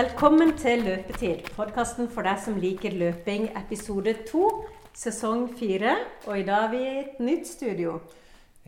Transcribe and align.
Velkommen 0.00 0.54
til 0.56 0.80
Løpetid, 0.86 1.50
podkasten 1.52 2.06
for 2.08 2.24
deg 2.24 2.38
som 2.40 2.54
liker 2.56 2.94
løping, 2.96 3.50
episode 3.58 4.14
to, 4.30 4.46
sesong 4.96 5.42
fire. 5.58 5.90
Og 6.24 6.38
i 6.40 6.44
dag 6.46 6.62
er 6.68 6.70
vi 6.72 6.78
i 6.86 6.92
et 7.02 7.18
nytt 7.20 7.50
studio. 7.50 7.98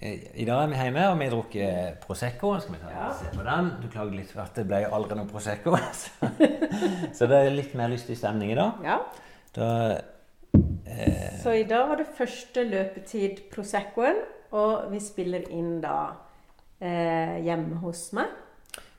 I 0.03 0.45
dag 0.45 0.59
er 0.67 0.69
vi 0.75 0.77
hjemme, 0.83 1.07
og 1.09 1.17
vi 1.23 1.29
har 1.31 1.33
drukket 1.33 2.03
Prosecco. 2.05 2.51
Skal 2.61 2.75
vi 2.75 2.83
ta 2.83 2.91
Ja. 2.93 3.07
se 3.17 3.31
på 3.33 3.47
den? 3.47 3.71
Du 3.81 3.89
klager 3.89 4.13
litt 4.19 4.29
for 4.35 4.43
at 4.45 4.53
det 4.61 4.67
ble 4.69 4.83
aldri 4.93 5.17
noe 5.17 5.31
Prosecco. 5.31 5.73
Så, 6.03 6.11
så 7.17 7.31
det 7.33 7.39
er 7.47 7.51
litt 7.57 7.73
mer 7.81 7.89
lystig 7.89 8.19
stemning 8.21 8.53
i 8.53 8.59
dag. 8.61 8.85
Ja. 8.85 8.99
Da, 9.57 9.71
eh, 10.85 11.41
Så 11.41 11.57
i 11.57 11.65
dag 11.65 11.89
var 11.89 11.97
det 11.97 12.13
første 12.19 12.67
løpetid 12.69 13.47
Proseccoen, 13.55 14.21
og 14.53 14.91
vi 14.93 15.01
spiller 15.01 15.49
inn 15.49 15.81
da 15.81 16.11
eh, 16.79 17.39
hjemme 17.41 17.81
hos 17.87 18.11
meg. 18.13 18.29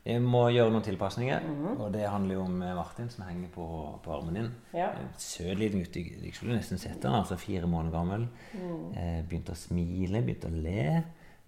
Vi 0.03 0.17
må 0.19 0.41
gjøre 0.51 0.71
noen 0.73 0.83
tilpasninger, 0.83 1.45
og 1.79 1.85
det 1.93 2.03
handler 2.11 2.35
jo 2.35 2.41
om 2.43 2.61
eh, 2.61 2.73
Martin 2.75 3.09
som 3.09 3.23
henger 3.23 3.49
på, 3.55 3.65
på 4.03 4.11
armen 4.17 4.35
din. 4.35 4.49
Ja. 4.75 4.89
En 4.99 5.11
Søt 5.17 5.55
liten 5.61 5.79
gutt. 5.83 5.95
Jeg 5.95 6.17
jeg 6.25 6.33
skulle 6.35 6.57
nesten 6.57 6.81
sett 6.81 7.03
han, 7.07 7.15
altså 7.21 7.37
fire 7.39 7.69
måneder 7.71 7.95
gammel. 7.95 8.25
Mm. 8.53 9.27
begynte 9.29 9.55
å 9.55 9.59
smile, 9.59 10.21
begynte 10.25 10.51
å 10.51 10.57
le. 10.65 11.03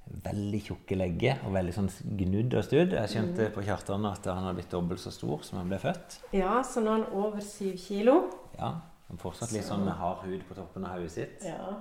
Veldig 0.05 0.59
tjukke 0.67 0.95
legger 0.99 1.39
og 1.47 1.55
veldig 1.55 1.73
sånn 1.73 1.87
gnudd 2.19 2.53
og 2.53 2.63
studd. 2.67 2.91
Jeg 2.93 3.09
skjønte 3.09 3.47
på 3.55 3.63
Kjartan 3.65 4.05
at 4.05 4.27
han 4.29 4.43
hadde 4.45 4.59
blitt 4.59 4.69
dobbelt 4.71 5.01
så 5.01 5.09
stor 5.11 5.41
som 5.43 5.57
han 5.59 5.71
ble 5.71 5.79
født. 5.81 6.19
Ja, 6.37 6.59
så 6.63 6.83
nå 6.85 6.91
er 6.93 6.99
han 6.99 7.07
over 7.25 7.41
syv 7.43 7.75
kilo. 7.81 8.19
Ja, 8.59 8.75
Han 9.09 9.19
fortsatt 9.21 9.51
litt 9.53 9.65
sånn 9.67 9.83
hard 9.85 10.23
hud 10.25 10.45
på 10.47 10.55
toppen 10.57 10.85
av 10.85 10.95
hodet 10.97 11.11
sitt. 11.13 11.43
Ja. 11.45 11.75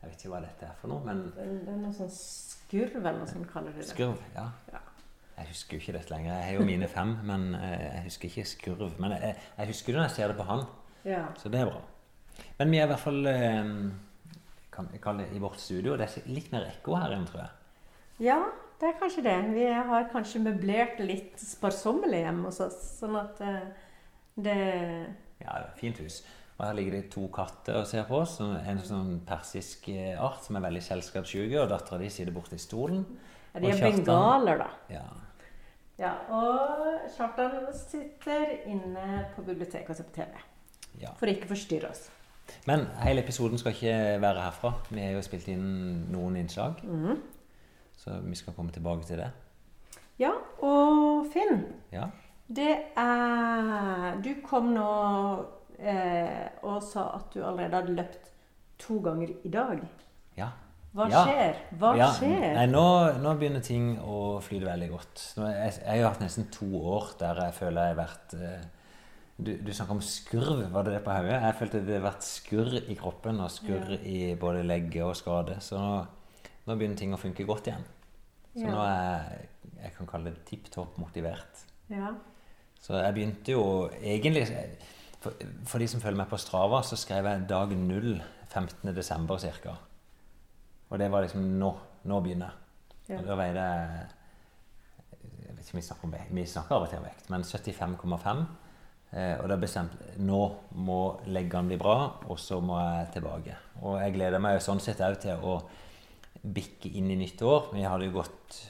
Jeg 0.00 0.12
vet 0.12 0.22
ikke 0.22 0.30
hva 0.32 0.38
dette 0.44 0.64
er 0.68 0.76
for 0.80 0.88
noe, 0.92 1.02
men 1.04 1.26
Det 1.34 1.44
det 1.66 1.72
er 1.74 1.80
noe 1.82 1.92
sånn 1.92 2.12
skurv 2.14 2.94
eller 3.00 3.18
noe 3.18 3.28
sånt 3.28 3.50
kaller 3.50 3.74
de 3.74 3.82
det. 3.82 3.88
skurv, 3.90 4.22
ja. 4.36 4.46
Ja. 4.72 4.80
Jeg 5.40 5.48
husker 5.48 5.76
jo 5.76 5.80
ikke 5.80 5.94
dette 5.96 6.12
lenger. 6.12 6.34
Jeg 6.36 6.44
har 6.50 6.58
jo 6.60 6.66
mine 6.68 6.88
fem, 6.92 7.14
men 7.24 7.54
eh, 7.56 7.86
jeg 7.96 8.02
husker 8.10 8.28
ikke 8.28 8.44
skurv. 8.50 8.90
Men 9.00 9.14
jeg, 9.16 9.34
jeg 9.56 9.70
husker 9.72 9.92
det 9.94 10.00
når 10.02 10.08
jeg 10.10 10.16
ser 10.18 10.32
det 10.34 10.36
på 10.40 10.48
han, 10.50 10.64
Ja. 11.08 11.22
så 11.40 11.48
det 11.48 11.60
er 11.62 11.70
bra. 11.70 11.80
Men 12.58 12.70
vi 12.70 12.78
er 12.80 12.84
i 12.84 12.90
hvert 12.92 13.00
fall 13.00 13.26
eh, 13.26 13.70
kan 14.72 14.88
vi 14.92 14.98
kalle 15.02 15.24
det 15.24 15.36
i 15.36 15.40
vårt 15.42 15.60
studio. 15.60 15.96
Det 15.96 16.06
er 16.10 16.28
litt 16.30 16.50
mer 16.52 16.66
ekko 16.68 16.94
her 17.00 17.14
inne, 17.16 17.26
tror 17.30 17.40
jeg. 17.46 17.54
ja, 18.30 18.40
det 18.80 18.88
er 18.88 18.98
kanskje 19.00 19.22
det. 19.26 19.38
Vi 19.54 19.64
har 19.72 20.06
kanskje 20.12 20.40
møblert 20.44 21.00
litt 21.04 21.40
sparsommelig 21.40 22.20
hjemme 22.22 22.48
hos 22.48 22.60
oss, 22.64 22.76
sånn 23.00 23.16
at 23.20 23.40
eh, 23.44 23.64
det 24.40 24.58
Ja, 25.40 25.56
det 25.56 25.56
er 25.56 25.66
et 25.70 25.80
fint 25.80 25.98
hus. 26.04 26.20
Og 26.60 26.66
her 26.66 26.74
ligger 26.76 26.92
det 26.98 27.06
to 27.12 27.26
katter 27.32 27.78
og 27.80 27.86
ser 27.88 28.04
på 28.08 28.18
oss. 28.20 28.34
En 28.44 28.80
sånn 28.84 29.14
persisk 29.28 29.88
art 30.20 30.44
som 30.44 30.56
er 30.60 30.64
veldig 30.66 30.82
selskapssyke, 30.84 31.56
og 31.62 31.70
dattera 31.72 31.96
di 32.02 32.08
sitter 32.12 32.32
borte 32.36 32.56
i 32.56 32.60
stolen. 32.60 33.04
ja, 33.54 33.60
De 33.64 33.70
er 33.72 33.80
bengaler, 33.80 34.58
da. 34.60 34.66
Ja. 34.92 35.04
Ja, 36.00 36.14
og 36.32 36.86
Kjartan 37.12 37.66
sitter 37.76 38.54
inne 38.70 39.26
på 39.34 39.42
biblioteket 39.44 39.90
og 39.92 39.96
ser 39.98 40.06
på 40.08 40.14
TV. 40.16 40.40
ja. 41.02 41.12
For 41.20 41.28
å 41.28 41.34
ikke 41.34 41.50
forstyrre 41.50 41.90
oss. 41.90 42.06
Men 42.66 42.86
hele 43.04 43.22
episoden 43.22 43.60
skal 43.60 43.72
ikke 43.76 43.92
være 44.22 44.40
herfra. 44.42 44.72
Vi 44.90 45.00
har 45.04 45.12
jo 45.14 45.20
spilt 45.22 45.46
inn 45.52 45.66
noen 46.10 46.36
innslag. 46.40 46.80
Mm. 46.82 47.20
Så 48.00 48.16
vi 48.24 48.34
skal 48.40 48.56
komme 48.56 48.72
tilbake 48.74 49.04
til 49.06 49.20
det. 49.20 49.28
Ja, 50.18 50.32
og 50.64 51.26
Finn, 51.32 51.66
Ja. 51.92 52.08
det 52.48 52.72
er 52.96 54.16
Du 54.24 54.34
kom 54.44 54.72
nå 54.74 55.46
eh, 55.78 56.48
og 56.62 56.82
sa 56.82 57.10
at 57.16 57.30
du 57.34 57.42
allerede 57.44 57.76
hadde 57.76 57.94
løpt 57.96 58.32
to 58.78 58.98
ganger 59.00 59.28
i 59.44 59.48
dag. 59.48 59.80
Ja. 60.94 60.98
Hva 60.98 61.08
Ja. 61.10 61.22
skjer? 61.24 61.54
Hva 61.78 61.90
ja, 61.96 62.08
skjer? 62.16 62.54
Nei, 62.56 62.66
nå, 62.66 62.84
nå 63.22 63.34
begynner 63.38 63.62
ting 63.62 63.92
å 64.02 64.40
flyte 64.42 64.66
veldig 64.66 64.88
godt. 64.90 65.22
Nå, 65.38 65.46
jeg, 65.46 65.74
jeg 65.86 66.02
har 66.02 66.10
hatt 66.10 66.20
nesten 66.24 66.48
to 66.50 66.66
år 66.82 67.12
der 67.20 67.34
jeg 67.44 67.54
føler 67.54 67.86
jeg 67.86 67.94
har 67.96 68.00
vært 68.06 68.34
eh, 68.34 68.64
Du, 69.40 69.52
du 69.56 69.70
snakker 69.72 69.94
om 69.96 70.00
skurv, 70.04 70.66
var 70.72 70.84
det 70.84 70.92
det 70.98 71.04
på 71.04 71.14
hodet? 71.14 71.38
Jeg 71.40 71.54
følte 71.56 71.78
det 71.80 71.94
hadde 71.94 72.02
vært 72.04 72.26
skurr 72.26 72.74
i 72.90 72.94
kroppen 72.98 73.38
og 73.40 73.48
skurr 73.54 73.94
i 74.04 74.34
både 74.36 74.64
legge 74.66 75.00
og 75.06 75.14
skade. 75.16 75.54
Så 75.64 75.78
nå, 75.80 75.94
nå 76.66 76.76
begynner 76.76 76.98
ting 77.00 77.14
å 77.16 77.20
funke 77.22 77.46
godt 77.48 77.70
igjen. 77.70 77.86
Så 78.52 78.66
Ja. 78.66 78.74
nå 78.74 78.82
er 78.84 79.00
jeg, 79.30 79.48
jeg 79.84 79.94
kan 79.96 80.06
kalle 80.10 80.34
det 80.34 80.44
tipp 80.44 80.68
topp 80.74 80.98
motivert. 81.00 81.62
Ja. 81.88 82.10
Så 82.80 82.98
jeg 83.00 83.14
begynte 83.16 83.52
jo 83.54 83.62
egentlig 84.02 84.44
for, 85.22 85.32
for 85.64 85.78
de 85.78 85.86
som 85.88 86.00
følger 86.00 86.16
med 86.20 86.28
på 86.28 86.36
Strava, 86.40 86.82
så 86.84 86.96
skrev 87.00 87.24
jeg 87.30 87.46
dag 87.48 87.72
null 87.76 88.20
15. 88.50 88.92
desember 88.94 89.38
ca. 89.38 89.78
Og 90.90 90.98
det 90.98 91.10
var 91.10 91.24
liksom 91.24 91.44
nå. 91.58 91.70
Nå 92.10 92.22
begynner 92.24 92.50
jeg. 92.50 92.56
Ja. 93.10 93.20
Og 93.20 93.28
Da 93.28 93.36
veide 93.38 93.66
jeg 93.66 94.08
jeg 95.20 95.54
vet 95.56 95.64
ikke 95.64 95.74
om 95.74 95.80
Vi 95.80 95.86
snakker 95.86 96.08
om 96.08 96.14
vekt, 96.14 96.34
vi 96.34 96.46
snakker 96.46 96.76
av 96.76 96.84
og 96.86 96.90
til 96.90 97.00
om 97.00 97.06
vekt, 97.08 97.30
men 97.30 97.42
75,5. 97.44 98.42
Eh, 99.10 99.34
og 99.42 99.48
da 99.50 99.56
bestemte 99.58 100.06
jeg 100.06 100.22
nå 100.22 100.40
må 100.86 101.00
leggene 101.26 101.72
bli 101.72 101.78
bra, 101.80 101.96
og 102.30 102.38
så 102.38 102.60
må 102.62 102.78
jeg 102.78 103.08
tilbake. 103.16 103.56
Og 103.82 103.98
jeg 103.98 104.14
gleder 104.14 104.42
meg 104.42 104.56
jo 104.56 104.66
sånn 104.68 104.82
sett 104.82 105.02
òg 105.02 105.18
til 105.20 105.42
å 105.42 105.56
bikke 106.40 106.92
inn 106.96 107.10
i 107.10 107.18
nytt 107.18 107.42
år. 107.42 107.72
Vi 107.74 107.82
hadde 107.84 108.06
jo 108.06 108.14
gått 108.20 108.60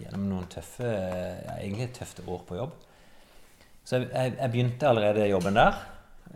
gjennom 0.00 0.24
noen 0.30 0.48
tøffe 0.50 0.88
ja, 0.88 1.58
egentlig 1.58 1.90
et 1.90 1.98
tøft 2.00 2.24
år 2.24 2.46
på 2.48 2.58
jobb. 2.58 2.74
Så 3.84 3.98
jeg, 3.98 4.08
jeg, 4.08 4.34
jeg 4.38 4.52
begynte 4.54 4.88
allerede 4.88 5.28
jobben 5.28 5.60
der. 5.60 5.80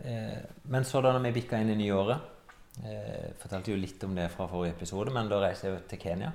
Eh, 0.05 0.39
men 0.69 0.85
så 0.85 1.01
da 1.01 1.15
når 1.15 1.25
vi 1.27 1.37
bikka 1.41 1.59
inn 1.59 1.73
i 1.73 1.79
nyåret 1.81 2.36
eh, 2.85 3.33
Fortalte 3.39 3.73
jo 3.73 3.79
litt 3.79 4.03
om 4.03 4.15
det 4.17 4.29
fra 4.33 4.47
forrige 4.51 4.75
episode, 4.75 5.13
men 5.13 5.29
da 5.31 5.41
reiste 5.41 5.71
jeg 5.71 5.85
til 5.91 6.01
Kenya. 6.01 6.31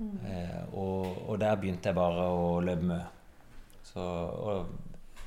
Eh, 0.00 0.74
og, 0.74 1.28
og 1.28 1.38
der 1.40 1.56
begynte 1.60 1.90
jeg 1.90 1.98
bare 1.98 2.26
å 2.34 2.58
løpe 2.64 2.88
mye. 2.90 3.04
Så 3.84 4.02
og 4.02 4.72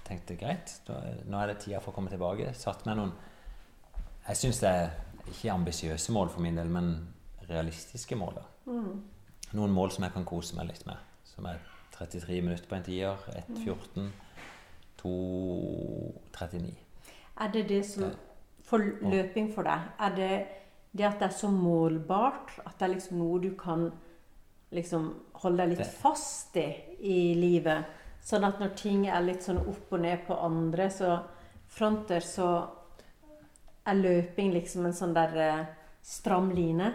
tenkte 0.08 0.38
greit, 0.40 0.72
nå 0.88 1.40
er 1.40 1.52
det 1.52 1.62
tida 1.64 1.82
for 1.84 1.92
å 1.92 1.98
komme 1.98 2.12
tilbake. 2.12 2.54
Satt 2.56 2.86
meg 2.88 2.98
noen 3.00 3.12
Jeg 4.28 4.40
syns 4.40 4.60
det 4.64 4.72
er 4.72 4.90
ikke 5.28 5.54
ambisiøse 5.54 6.14
mål 6.16 6.32
for 6.32 6.44
min 6.44 6.58
del, 6.60 6.72
men 6.72 6.92
realistiske 7.48 8.16
mål. 8.20 8.42
Mm. 8.68 9.04
Noen 9.56 9.76
mål 9.76 9.94
som 9.96 10.04
jeg 10.04 10.16
kan 10.16 10.28
kose 10.28 10.56
meg 10.58 10.68
litt 10.72 10.84
med. 10.88 11.00
Som 11.28 11.48
er 11.48 11.62
33 11.96 12.42
minutter 12.44 12.68
på 12.68 12.76
en 12.76 12.84
tier, 12.84 13.24
1,14, 13.48 14.10
2,39. 15.00 16.74
Er 17.40 17.54
det 17.54 17.64
det 17.70 17.84
som 17.88 18.12
For 18.68 18.84
løping 18.84 19.52
for 19.56 19.68
deg, 19.68 19.92
er 20.04 20.16
det 20.18 20.32
det 20.98 21.06
at 21.08 21.22
det 21.22 21.30
er 21.30 21.38
så 21.38 21.50
målbart? 21.54 22.58
At 22.66 22.78
det 22.80 22.88
er 22.88 22.94
liksom 22.96 23.22
noe 23.22 23.40
du 23.44 23.52
kan 23.60 23.88
liksom 24.76 25.08
holde 25.44 25.64
deg 25.64 25.78
litt 25.78 25.94
fast 26.02 26.58
i 26.60 26.68
i 26.98 27.20
livet? 27.38 27.86
Sånn 28.28 28.44
at 28.44 28.60
når 28.60 28.74
ting 28.76 29.06
er 29.08 29.24
litt 29.24 29.46
sånn 29.46 29.62
opp 29.62 29.94
og 29.94 30.02
ned 30.04 30.26
på 30.28 30.36
andre 30.44 30.90
så 30.92 31.14
fronter, 31.72 32.24
så 32.26 32.50
er 33.88 34.00
løping 34.02 34.52
liksom 34.56 34.88
en 34.88 34.96
sånn 34.96 35.14
der 35.16 35.38
eh, 35.44 35.68
stram 36.04 36.52
line? 36.56 36.92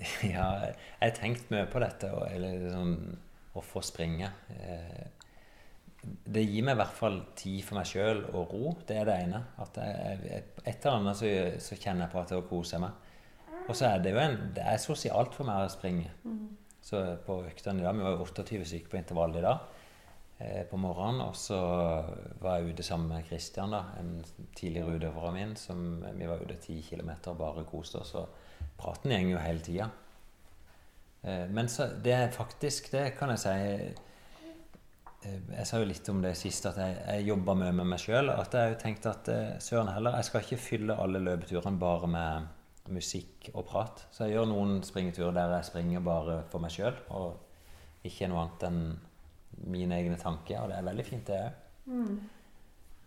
Ja, 0.24 0.46
jeg 0.70 0.76
har 1.02 1.16
tenkt 1.16 1.50
mye 1.52 1.66
på 1.68 1.80
dette, 1.82 2.12
og, 2.14 2.30
liksom, 2.40 2.94
å 3.52 3.62
få 3.64 3.82
springe. 3.84 4.30
Eh, 4.54 5.02
det 6.02 6.46
gir 6.46 6.64
meg 6.64 6.78
i 6.78 6.80
hvert 6.80 6.96
fall 6.96 7.18
tid 7.36 7.60
for 7.66 7.76
meg 7.76 7.88
sjøl 7.88 8.22
og 8.30 8.54
ro. 8.54 8.72
Det 8.88 8.96
er 8.96 9.08
det 9.08 9.16
ene. 9.26 9.42
At 9.60 9.76
jeg, 9.76 10.20
jeg, 10.30 10.44
et 10.64 10.86
eller 10.86 10.96
annet 10.96 11.18
så, 11.18 11.32
så 11.60 11.76
kjenner 11.76 12.06
jeg 12.06 12.14
på 12.14 12.22
at 12.22 12.32
det 12.32 12.40
koser 12.48 12.82
meg. 12.82 13.06
Og 13.66 13.76
så 13.76 13.90
er 13.90 14.00
det 14.02 14.14
jo 14.14 14.22
en, 14.22 14.38
det 14.56 14.64
er 14.66 14.80
sosialt 14.80 15.36
for 15.36 15.48
meg 15.48 15.66
å 15.66 15.72
springe. 15.72 16.08
Så 16.80 17.02
på 17.26 17.42
øktene 17.44 17.82
i 17.82 17.84
dag 17.84 17.98
Vi 17.98 18.06
var 18.06 18.22
28 18.24 18.64
syke 18.64 18.88
på 18.88 18.96
intervall 18.96 19.36
i 19.36 19.44
dag 19.44 19.58
eh, 20.40 20.62
på 20.70 20.80
morgenen. 20.80 21.20
Og 21.28 21.36
så 21.36 21.60
var 22.40 22.58
jeg 22.58 22.72
ute 22.72 22.86
sammen 22.86 23.12
med 23.12 23.28
Christian, 23.28 23.76
da, 23.76 23.84
en 24.00 24.16
tidligere 24.56 24.96
utøver 24.96 25.28
av 25.28 25.36
min. 25.36 25.56
Som, 25.60 26.04
vi 26.16 26.28
var 26.30 26.40
ute 26.40 26.56
10 26.56 26.80
km 26.88 27.12
og 27.34 27.42
bare 27.44 27.66
koste 27.68 28.00
oss. 28.00 28.14
Og 28.16 28.70
praten 28.80 29.12
går 29.12 29.34
jo 29.34 29.44
hele 29.44 29.66
tida. 29.68 29.90
Eh, 31.22 31.44
men 31.52 31.68
så, 31.68 31.92
det 32.04 32.16
er 32.16 32.32
faktisk, 32.32 32.88
det 32.96 33.10
kan 33.18 33.36
jeg 33.36 33.44
si 33.44 33.58
eh, 33.74 34.06
Jeg 35.20 35.66
sa 35.68 35.78
jo 35.82 35.88
litt 35.88 36.06
om 36.08 36.22
det 36.24 36.32
sist, 36.38 36.64
at 36.70 36.78
jeg, 36.80 36.94
jeg 37.04 37.26
jobber 37.28 37.58
mye 37.60 37.74
med 37.76 37.90
meg 37.92 38.00
sjøl. 38.00 38.30
At 38.32 38.54
jeg 38.56 38.72
har 38.72 38.78
tenkt 38.80 39.08
at 39.10 39.28
eh, 39.28 39.58
søren 39.60 39.90
heller, 39.92 40.16
jeg 40.16 40.28
skal 40.30 40.46
ikke 40.46 40.60
fylle 40.62 40.96
alle 40.96 41.20
løpeturene 41.20 41.80
bare 41.80 42.08
med 42.08 42.48
musikk 42.90 43.50
og 43.52 43.66
prat. 43.68 44.06
Så 44.10 44.24
jeg 44.24 44.38
gjør 44.38 44.48
noen 44.48 44.80
springeturer 44.86 45.34
der 45.36 45.52
jeg 45.58 45.68
springer 45.68 46.00
bare 46.04 46.40
for 46.50 46.64
meg 46.64 46.72
sjøl, 46.72 46.96
og 47.12 48.06
ikke 48.08 48.30
noe 48.32 48.46
annet 48.46 48.64
enn 48.70 48.80
mine 49.70 49.98
egne 49.98 50.16
tanker. 50.20 50.62
Og 50.62 50.72
det 50.72 50.78
er 50.78 50.88
veldig 50.88 51.06
fint, 51.06 51.28
det 51.28 51.40
òg. 51.44 51.60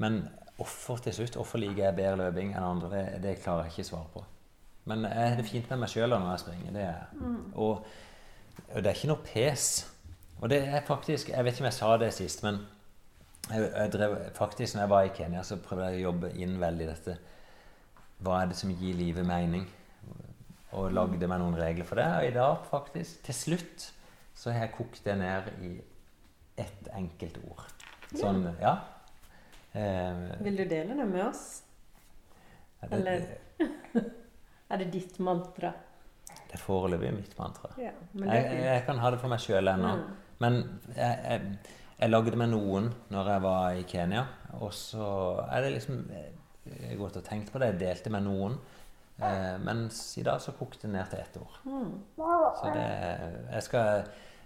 Men 0.04 0.22
hvorfor 0.58 1.02
til 1.02 1.14
slutt, 1.18 1.36
hvorfor 1.40 1.62
liker 1.62 1.88
jeg 1.88 1.98
bedre 1.98 2.20
løping 2.20 2.54
enn 2.54 2.66
andre, 2.66 2.90
det, 2.94 3.04
det 3.24 3.40
klarer 3.42 3.66
jeg 3.66 3.74
ikke 3.74 3.90
svare 3.90 4.10
på. 4.14 4.24
Men 4.92 5.06
jeg 5.08 5.30
har 5.32 5.38
det 5.40 5.48
fint 5.48 5.70
med 5.72 5.82
meg 5.82 5.90
sjøl 5.94 6.14
når 6.14 6.30
jeg 6.30 6.44
springer. 6.46 6.74
Det 6.76 6.86
er. 6.86 7.04
Og, 7.56 7.86
og 8.70 8.78
det 8.78 8.90
er 8.90 8.98
ikke 8.98 9.12
noe 9.14 9.26
pes. 9.26 9.68
Og 10.44 10.50
det 10.52 10.60
er 10.68 10.82
faktisk 10.84 11.30
Jeg 11.32 11.46
vet 11.46 11.56
ikke 11.56 11.64
om 11.64 11.70
jeg 11.70 11.78
sa 11.78 11.92
det 12.02 12.10
sist, 12.16 12.44
men 12.44 12.58
jeg, 13.50 13.64
jeg 13.70 13.92
drev, 13.92 14.18
faktisk 14.36 14.76
når 14.76 14.82
jeg 14.86 14.92
var 14.92 15.08
i 15.08 15.14
Kenya, 15.16 15.44
så 15.48 15.58
prøvde 15.60 15.90
jeg 15.92 16.02
å 16.04 16.10
jobbe 16.10 16.32
inn 16.40 16.58
veldig 16.62 16.88
dette 16.90 17.16
Hva 18.24 18.42
er 18.42 18.52
det 18.52 18.58
som 18.60 18.72
gir 18.72 18.96
livet 19.00 19.28
mening? 19.28 19.66
Og 20.74 20.92
lagde 20.96 21.28
meg 21.30 21.38
noen 21.38 21.58
regler 21.60 21.86
for 21.86 22.00
det. 22.00 22.06
Og 22.18 22.26
i 22.26 22.34
dag, 22.34 22.64
faktisk, 22.66 23.20
til 23.28 23.36
slutt, 23.38 23.84
så 24.34 24.50
har 24.50 24.64
jeg 24.66 24.72
kokt 24.74 25.04
det 25.06 25.14
ned 25.20 25.50
i 25.62 25.74
ett 26.64 26.88
enkelt 26.98 27.36
ord. 27.46 27.62
Sånn, 28.18 28.40
ja. 28.58 28.72
Eh, 29.78 30.24
Vil 30.48 30.58
du 30.58 30.64
dele 30.72 30.98
det 30.98 31.06
med 31.12 31.22
oss? 31.28 31.44
det, 32.82 32.90
Eller- 32.98 33.28
Er 34.74 34.82
det 34.82 34.90
ditt 34.96 35.20
mantra? 35.22 35.76
det 36.54 36.58
er 36.58 36.62
foreløpig 36.62 37.14
mitt 37.14 37.38
mantra. 37.38 37.70
Ja, 37.78 37.92
Jeg, 38.14 38.50
jeg 38.64 38.82
kan 38.86 38.98
ha 39.02 39.10
det 39.14 39.20
for 39.22 39.30
meg 39.30 39.42
sjøl 39.42 39.70
ennå. 39.70 39.94
Mm. 40.00 40.23
Men 40.44 40.60
jeg, 40.96 41.18
jeg, 41.24 41.58
jeg 42.04 42.12
lagde 42.14 42.36
med 42.44 42.52
noen 42.54 42.92
når 43.14 43.32
jeg 43.34 43.44
var 43.48 43.80
i 43.80 43.86
Kenya. 43.88 44.26
Og 44.60 44.74
så 44.76 45.08
er 45.50 45.66
det 45.66 45.74
liksom 45.78 46.04
Jeg 46.14 46.90
har 46.94 47.00
gått 47.02 47.18
og 47.20 47.26
tenkt 47.28 47.50
på 47.52 47.60
det. 47.64 47.74
Jeg 47.74 47.82
delte 47.88 48.12
med 48.14 48.24
noen. 48.28 48.60
Eh, 49.24 49.56
mens 49.62 49.98
i 50.18 50.24
dag 50.26 50.40
så 50.42 50.52
kokte 50.58 50.88
det 50.88 50.94
ned 50.96 51.10
til 51.12 51.20
ett 51.22 51.36
år. 51.38 51.58
Mm. 51.70 51.90
Så 52.18 52.72
det 52.74 52.86
Jeg 53.54 53.64
skal 53.68 54.04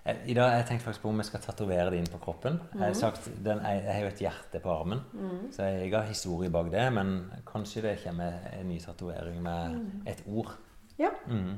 jeg, 0.08 0.18
I 0.32 0.34
dag 0.38 0.50
har 0.50 0.58
jeg 0.62 0.68
tenkt 0.70 0.84
faktisk 0.86 1.02
på 1.04 1.10
om 1.12 1.18
jeg 1.20 1.28
skal 1.28 1.42
tatovere 1.44 1.90
det 1.92 1.98
inn 2.00 2.08
på 2.08 2.20
kroppen. 2.24 2.62
Jeg 2.74 2.80
har, 2.86 2.94
sagt, 2.96 3.26
den, 3.44 3.60
jeg, 3.60 3.82
jeg 3.84 3.94
har 3.94 4.02
jo 4.06 4.12
et 4.14 4.22
hjerte 4.24 4.62
på 4.64 4.72
armen, 4.72 5.02
Mm. 5.14 5.50
så 5.52 5.64
jeg 5.68 5.92
har 5.92 6.06
historie 6.08 6.50
bak 6.50 6.70
det. 6.72 6.86
Men 6.96 7.10
kanskje 7.50 7.82
det 7.84 7.98
kommer 8.06 8.38
en 8.56 8.70
ny 8.70 8.78
tatovering 8.80 9.42
med 9.44 9.76
et 10.08 10.24
ord. 10.32 10.54
Ja. 11.00 11.10
Mhm. 11.28 11.58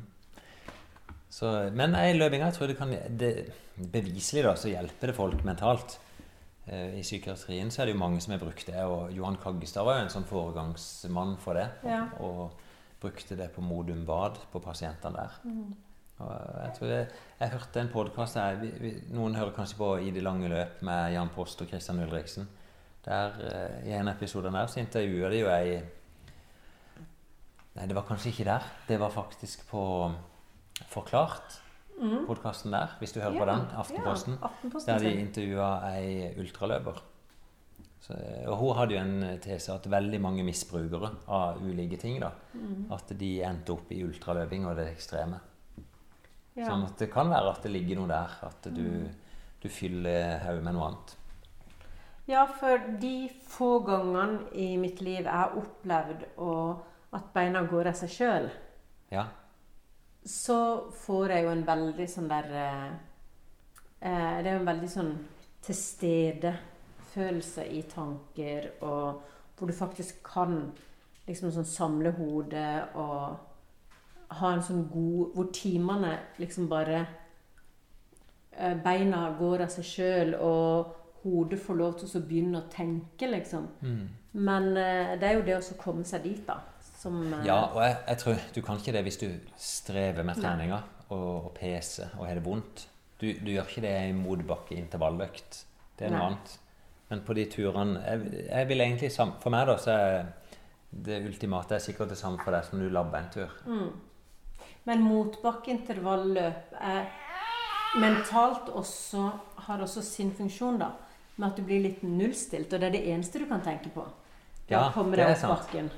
Så, 1.30 1.50
men 1.78 1.94
i 1.94 2.16
løpinga 2.18 2.50
jeg 2.50 2.58
tror 2.58 2.72
det 2.72 2.78
kan 2.80 2.94
det, 3.22 3.34
Beviselig 3.80 4.44
da, 4.44 4.56
så 4.60 4.72
hjelper 4.72 5.12
det 5.12 5.16
folk 5.16 5.44
mentalt. 5.48 6.00
Eh, 6.66 6.98
I 7.00 7.04
psykiatrien 7.06 7.70
så 7.72 7.82
er 7.82 7.90
det 7.90 7.94
jo 7.96 8.02
mange 8.02 8.22
som 8.22 8.34
har 8.36 8.42
brukt 8.42 8.66
det, 8.68 8.80
og 8.84 9.14
Johan 9.16 9.38
Kaggestad 9.40 9.88
var 9.88 10.00
jo 10.00 10.08
en 10.08 10.12
sånn 10.14 10.28
foregangsmann 10.28 11.38
for 11.42 11.56
det. 11.56 11.70
Ja. 11.88 12.02
Og 12.26 12.58
brukte 13.00 13.38
det 13.40 13.52
på 13.56 13.64
Modum 13.64 14.04
Bad, 14.08 14.42
på 14.52 14.60
pasientene 14.60 15.22
der. 15.22 15.38
Og 16.20 16.32
jeg 16.36 16.74
tror 16.76 16.90
jeg, 16.92 17.06
jeg 17.40 17.52
hørte 17.54 17.80
en 17.80 17.92
podkast 17.94 18.36
Noen 19.16 19.38
hører 19.40 19.54
kanskje 19.56 19.78
på 19.80 19.94
I 20.04 20.12
det 20.12 20.24
lange 20.26 20.50
løp 20.52 20.82
med 20.84 21.14
Jan 21.14 21.32
Post 21.32 21.64
og 21.64 21.72
Christian 21.72 22.02
Ulriksen. 22.04 22.50
Der, 23.06 23.40
eh, 23.40 23.88
I 23.88 23.96
en 23.96 24.12
episode 24.12 24.52
der 24.52 24.68
så 24.68 24.82
intervjuer 24.82 25.32
de 25.32 25.40
jo 25.40 25.54
ei 25.54 25.80
Nei, 27.78 27.86
det 27.88 27.96
var 27.96 28.04
kanskje 28.04 28.34
ikke 28.34 28.50
der. 28.50 28.66
Det 28.90 28.98
var 29.00 29.14
faktisk 29.14 29.64
på 29.70 29.82
Forklart, 30.88 31.62
Mm. 32.00 32.26
podkasten 32.28 32.72
der, 32.72 32.88
hvis 33.00 33.12
du 33.12 33.20
hører 33.20 33.34
Ja, 33.34 33.40
på 33.40 33.46
den. 33.46 33.66
Aftenposten. 33.76 34.34
Ja, 34.42 34.48
Aftenposten 34.48 34.94
Der 34.94 35.00
de 35.00 35.20
intervjua 35.20 35.98
ei 35.98 36.34
ultraløper. 36.40 37.02
Så, 38.00 38.14
og 38.48 38.56
hun 38.58 38.76
hadde 38.78 38.94
jo 38.96 39.00
en 39.02 39.40
tese 39.40 39.74
at 39.74 39.84
veldig 39.92 40.22
mange 40.22 40.44
misbrukere 40.44 41.10
av 41.28 41.58
ulike 41.62 41.98
ting, 42.00 42.20
da, 42.22 42.30
Mm. 42.54 42.86
at 42.94 43.08
de 43.20 43.42
endte 43.44 43.70
opp 43.74 43.92
i 43.92 44.04
ultraløping 44.04 44.66
og 44.66 44.78
det 44.78 44.88
ekstreme. 44.96 45.40
Ja. 46.56 46.70
Sånn 46.70 46.86
at 46.86 46.98
det 46.98 47.12
kan 47.12 47.28
være 47.30 47.50
at 47.50 47.62
det 47.64 47.72
ligger 47.72 47.96
noe 47.98 48.08
der. 48.08 48.30
At 48.44 48.62
du, 48.74 49.10
du 49.62 49.68
fyller 49.70 50.40
hodet 50.40 50.64
med 50.64 50.74
noe 50.74 50.88
annet. 50.88 51.16
Ja, 52.28 52.46
for 52.46 52.78
de 53.00 53.30
få 53.48 53.80
gangene 53.86 54.48
i 54.54 54.78
mitt 54.78 55.02
liv 55.02 55.24
jeg 55.26 55.32
har 55.34 55.52
opplevd 55.58 56.26
å, 56.38 56.80
at 57.14 57.34
beina 57.34 57.64
går 57.68 57.88
av 57.88 57.94
seg 57.94 58.10
sjøl, 58.10 58.50
Ja. 59.12 59.26
Så 60.26 60.92
får 61.06 61.30
jeg 61.34 61.44
jo 61.46 61.52
en 61.54 61.68
veldig 61.68 62.08
sånn 62.12 62.30
der 62.30 62.48
eh, 62.60 62.90
eh, 64.02 64.44
Det 64.44 64.50
er 64.50 64.54
jo 64.54 64.62
en 64.62 64.72
veldig 64.72 64.92
sånn 64.92 65.14
tilstedefølelse 65.66 67.64
i 67.76 67.82
tanker, 67.92 68.62
og 68.82 69.22
hvor 69.58 69.68
du 69.68 69.74
faktisk 69.76 70.24
kan 70.24 70.72
liksom 71.28 71.52
sånn 71.54 71.66
samle 71.68 72.12
hodet 72.18 72.84
og 72.98 73.38
ha 74.40 74.54
en 74.54 74.64
sånn 74.64 74.90
god 74.92 75.36
Hvor 75.36 75.48
timene 75.54 76.18
liksom 76.38 76.70
bare 76.70 77.06
eh, 78.52 78.76
Beina 78.84 79.36
går 79.40 79.62
av 79.66 79.70
seg 79.74 79.86
sjøl, 79.86 80.36
og 80.36 80.96
hodet 81.24 81.60
får 81.62 81.80
lov 81.80 81.98
til 82.00 82.16
å 82.16 82.26
begynne 82.26 82.62
å 82.62 82.70
tenke, 82.72 83.28
liksom. 83.28 83.68
Mm. 83.82 84.08
Men 84.40 84.70
eh, 84.78 85.16
det 85.20 85.28
er 85.28 85.38
jo 85.38 85.48
det 85.48 85.58
å 85.58 85.80
komme 85.82 86.06
seg 86.08 86.24
dit, 86.24 86.44
da. 86.48 86.60
Som 87.00 87.22
eh, 87.34 87.46
Ja, 87.48 87.60
og 87.74 87.82
jeg, 87.84 87.98
jeg 88.08 88.22
tror 88.24 88.40
du 88.56 88.62
kan 88.66 88.80
ikke 88.82 88.96
det 88.96 89.04
hvis 89.08 89.20
du 89.22 89.28
strever 89.58 90.26
med 90.28 90.40
treninga 90.42 90.82
og, 91.10 91.20
og 91.20 91.52
peser 91.58 92.16
og 92.18 92.28
har 92.28 92.40
det 92.40 92.46
vondt. 92.46 92.88
Du, 93.20 93.28
du 93.34 93.52
gjør 93.52 93.68
ikke 93.68 93.84
det 93.84 93.94
i 94.08 94.16
motbakke 94.16 94.78
intervalløkt. 94.80 95.64
Det 96.00 96.08
er 96.08 96.14
noe 96.14 96.20
Nei. 96.20 96.28
annet. 96.34 96.58
Men 97.10 97.24
på 97.26 97.36
de 97.36 97.46
turene 97.50 98.04
jeg, 98.06 98.44
jeg 98.46 98.68
vil 98.70 98.84
egentlig 98.86 99.10
For 99.18 99.50
meg, 99.54 99.66
da, 99.68 99.78
så 99.82 99.96
er 99.96 100.28
det 100.90 101.24
ultimate 101.26 101.76
er 101.76 101.84
sikkert 101.84 102.14
det 102.14 102.18
samme 102.18 102.42
for 102.42 102.56
deg 102.56 102.66
som 102.66 102.82
du 102.82 102.88
labber 102.90 103.20
en 103.20 103.34
tur. 103.34 103.52
Mm. 103.70 103.90
Men 104.90 105.04
motbakkeintervalløp 105.06 106.78
er 106.80 107.10
mentalt 108.00 108.70
også 108.74 109.28
har 109.68 109.84
også 109.86 110.02
sin 110.06 110.32
funksjon, 110.36 110.80
da. 110.82 110.92
Med 111.38 111.52
at 111.52 111.60
du 111.60 111.64
blir 111.64 111.84
litt 111.84 112.02
nullstilt, 112.04 112.74
og 112.74 112.82
det 112.82 112.90
er 112.90 112.96
det 112.98 113.04
eneste 113.14 113.40
du 113.42 113.46
kan 113.50 113.62
tenke 113.64 113.92
på. 113.94 114.04
Da 114.70 114.76
Ja, 114.76 114.82
å 114.90 115.04
det 115.12 115.24
er 115.24 115.32
opp 115.32 115.38
sant. 115.38 115.54
bakken. 115.54 115.92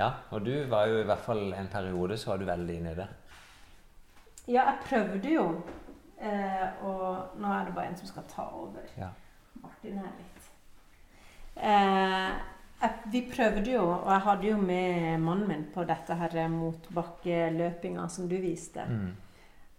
Ja, 0.00 0.10
og 0.32 0.44
du 0.46 0.54
var 0.70 0.88
jo 0.88 1.00
i 1.02 1.06
hvert 1.08 1.24
fall 1.24 1.50
en 1.52 1.68
periode 1.72 2.16
så 2.18 2.32
var 2.32 2.40
du 2.40 2.46
veldig 2.48 2.76
inne 2.80 2.94
i 2.94 2.98
det. 2.98 3.08
Ja, 4.48 4.64
jeg 4.70 4.78
prøvde 4.86 5.34
jo. 5.34 5.44
Eh, 6.20 6.84
og 6.84 7.36
nå 7.40 7.50
er 7.52 7.68
det 7.68 7.74
bare 7.76 7.90
en 7.92 7.98
som 8.00 8.08
skal 8.08 8.24
ta 8.28 8.46
over. 8.56 8.84
Ja. 8.98 9.08
Martin 9.60 10.00
er 10.00 10.10
litt 10.18 10.48
eh, 11.56 12.34
jeg, 12.80 12.98
Vi 13.12 13.22
prøvde 13.28 13.72
jo, 13.72 13.86
og 13.88 14.10
jeg 14.12 14.24
hadde 14.26 14.48
jo 14.50 14.58
med 14.60 15.24
mannen 15.24 15.48
min 15.48 15.64
på 15.72 15.84
dette 15.88 16.16
her 16.20 16.36
motbakkeløpinga 16.52 18.04
som 18.12 18.28
du 18.28 18.36
viste. 18.40 18.84
Mm. 18.88 19.08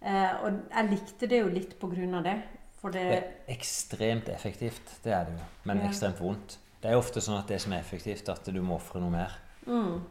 Eh, 0.01 0.33
og 0.41 0.63
jeg 0.71 0.89
likte 0.89 1.29
det 1.29 1.43
jo 1.43 1.53
litt 1.53 1.77
på 1.81 1.89
grunn 1.93 2.17
av 2.17 2.25
det. 2.25 2.39
For 2.81 2.93
det 2.93 3.05
Det 3.11 3.17
er 3.21 3.53
ekstremt 3.53 4.29
effektivt, 4.33 4.97
det 5.03 5.13
er 5.13 5.25
det 5.29 5.37
jo. 5.37 5.45
Men 5.65 5.81
Ja. 5.81 5.89
ekstremt 5.89 6.21
vondt. 6.21 6.57
Det 6.81 6.89
er 6.89 6.93
jo 6.93 7.03
ofte 7.05 7.21
sånn 7.21 7.37
at 7.37 7.47
det 7.47 7.61
som 7.61 7.73
er 7.73 7.79
effektivt, 7.79 8.29
at 8.29 8.45
du 8.45 8.61
må 8.61 8.75
ofre 8.75 8.99
noe 8.99 9.11
mer. 9.13 9.37
Mm, 9.67 10.01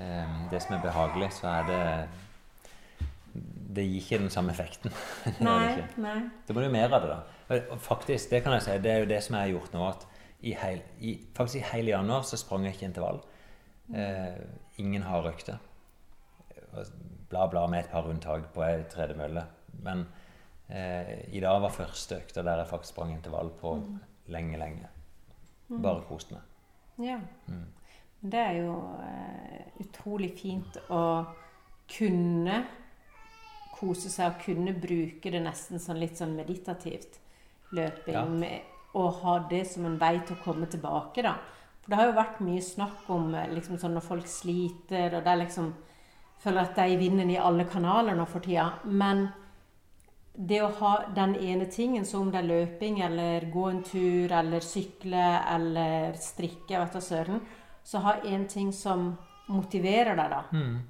Eh, 0.00 0.50
Det 0.50 0.60
som 0.62 0.76
er 0.76 0.82
behagelig, 0.82 1.32
så 1.32 1.48
er 1.48 1.64
det 1.66 2.08
Det 3.74 3.82
gir 3.84 4.00
ikke 4.00 4.18
den 4.22 4.30
samme 4.30 4.52
effekten. 4.52 4.90
nei, 5.40 5.74
det 5.76 5.98
Nei. 5.98 6.20
Da 6.48 6.54
må 6.54 6.62
du 6.62 6.70
mer 6.72 6.92
av 6.94 7.02
det, 7.02 7.10
da. 7.10 7.58
Og 7.74 7.80
Faktisk, 7.82 8.30
det 8.30 8.42
kan 8.44 8.52
jeg 8.52 8.62
si, 8.62 8.78
det 8.82 8.90
er 8.92 8.98
jo 9.04 9.08
det 9.10 9.18
som 9.22 9.34
jeg 9.36 9.42
har 9.42 9.52
gjort 9.58 9.72
nå. 9.74 9.88
at 9.88 10.06
i 10.42 10.54
heil, 10.56 10.80
i, 11.00 11.16
Faktisk 11.36 11.56
i 11.60 11.66
hele 11.74 11.90
januar 11.92 12.22
så 12.22 12.36
sprang 12.40 12.64
jeg 12.64 12.74
ikke 12.74 12.86
intervall. 12.88 13.20
Eh, 13.94 14.38
ingen 14.78 15.02
har 15.02 15.22
røkte 15.26 15.58
Bla, 17.28 17.46
bla 17.50 17.66
med 17.66 17.84
et 17.84 17.90
par 17.90 18.06
unntak 18.06 18.52
på 18.54 18.62
ei 18.62 18.84
tredemølle. 18.90 19.44
Men 19.82 20.06
eh, 20.68 21.26
i 21.34 21.40
dag 21.42 21.60
var 21.62 21.70
første 21.74 22.16
økta 22.22 22.42
der 22.46 22.62
jeg 22.62 22.70
faktisk 22.70 22.94
sprang 22.94 23.12
intervall 23.14 23.50
på 23.60 23.74
lenge, 24.30 24.58
lenge. 24.58 24.88
Bare 25.70 26.02
kost 26.08 26.30
meg. 26.34 26.40
Ja. 26.98 27.18
Mm. 27.46 27.66
Det 28.20 28.40
er 28.40 28.58
jo 28.60 28.74
eh, 29.00 29.70
utrolig 29.80 30.34
fint 30.36 30.76
å 30.92 31.04
kunne 31.90 32.58
kose 33.80 34.10
seg 34.12 34.34
og 34.34 34.42
kunne 34.44 34.74
bruke 34.76 35.32
det 35.32 35.40
nesten 35.42 35.80
sånn 35.80 36.00
litt 36.02 36.20
sånn 36.20 36.36
meditativt. 36.36 37.16
Løping. 37.72 38.14
Ja. 38.14 38.26
Med, 38.28 38.66
og 38.98 39.22
ha 39.22 39.38
det 39.50 39.62
som 39.70 39.86
en 39.86 39.98
vei 40.00 40.18
til 40.26 40.36
å 40.36 40.44
komme 40.44 40.68
tilbake, 40.68 41.22
da. 41.24 41.36
For 41.80 41.92
det 41.92 42.00
har 42.00 42.10
jo 42.10 42.18
vært 42.18 42.40
mye 42.44 42.64
snakk 42.64 43.08
om 43.14 43.32
eh, 43.34 43.52
liksom 43.54 43.80
sånn 43.80 43.96
når 43.96 44.04
folk 44.04 44.28
sliter, 44.28 45.14
og 45.14 45.24
det 45.24 45.32
er 45.32 45.46
liksom 45.46 45.72
Føler 46.40 46.62
at 46.64 46.70
det 46.72 46.84
er 46.86 46.92
i 46.94 46.96
vinden 46.96 47.28
i 47.28 47.34
alle 47.36 47.66
kanaler 47.68 48.14
nå 48.16 48.24
for 48.24 48.40
tida. 48.40 48.78
Men 48.88 49.26
det 50.32 50.62
å 50.64 50.70
ha 50.78 50.92
den 51.12 51.34
ene 51.36 51.66
tingen, 51.68 52.06
så 52.08 52.22
om 52.22 52.30
det 52.32 52.40
er 52.40 52.48
løping 52.48 53.02
eller 53.04 53.44
gå 53.52 53.64
en 53.68 53.82
tur 53.84 54.32
eller 54.38 54.64
sykle 54.64 55.26
eller 55.52 56.16
strikke, 56.16 56.78
vet 56.78 56.96
du 56.96 57.04
søren, 57.04 57.42
så 57.84 57.98
ha 58.04 58.14
én 58.24 58.46
ting 58.48 58.72
som 58.72 59.16
motiverer 59.48 60.16
deg 60.16 60.30
da 60.30 60.42
Mm. 60.52 60.80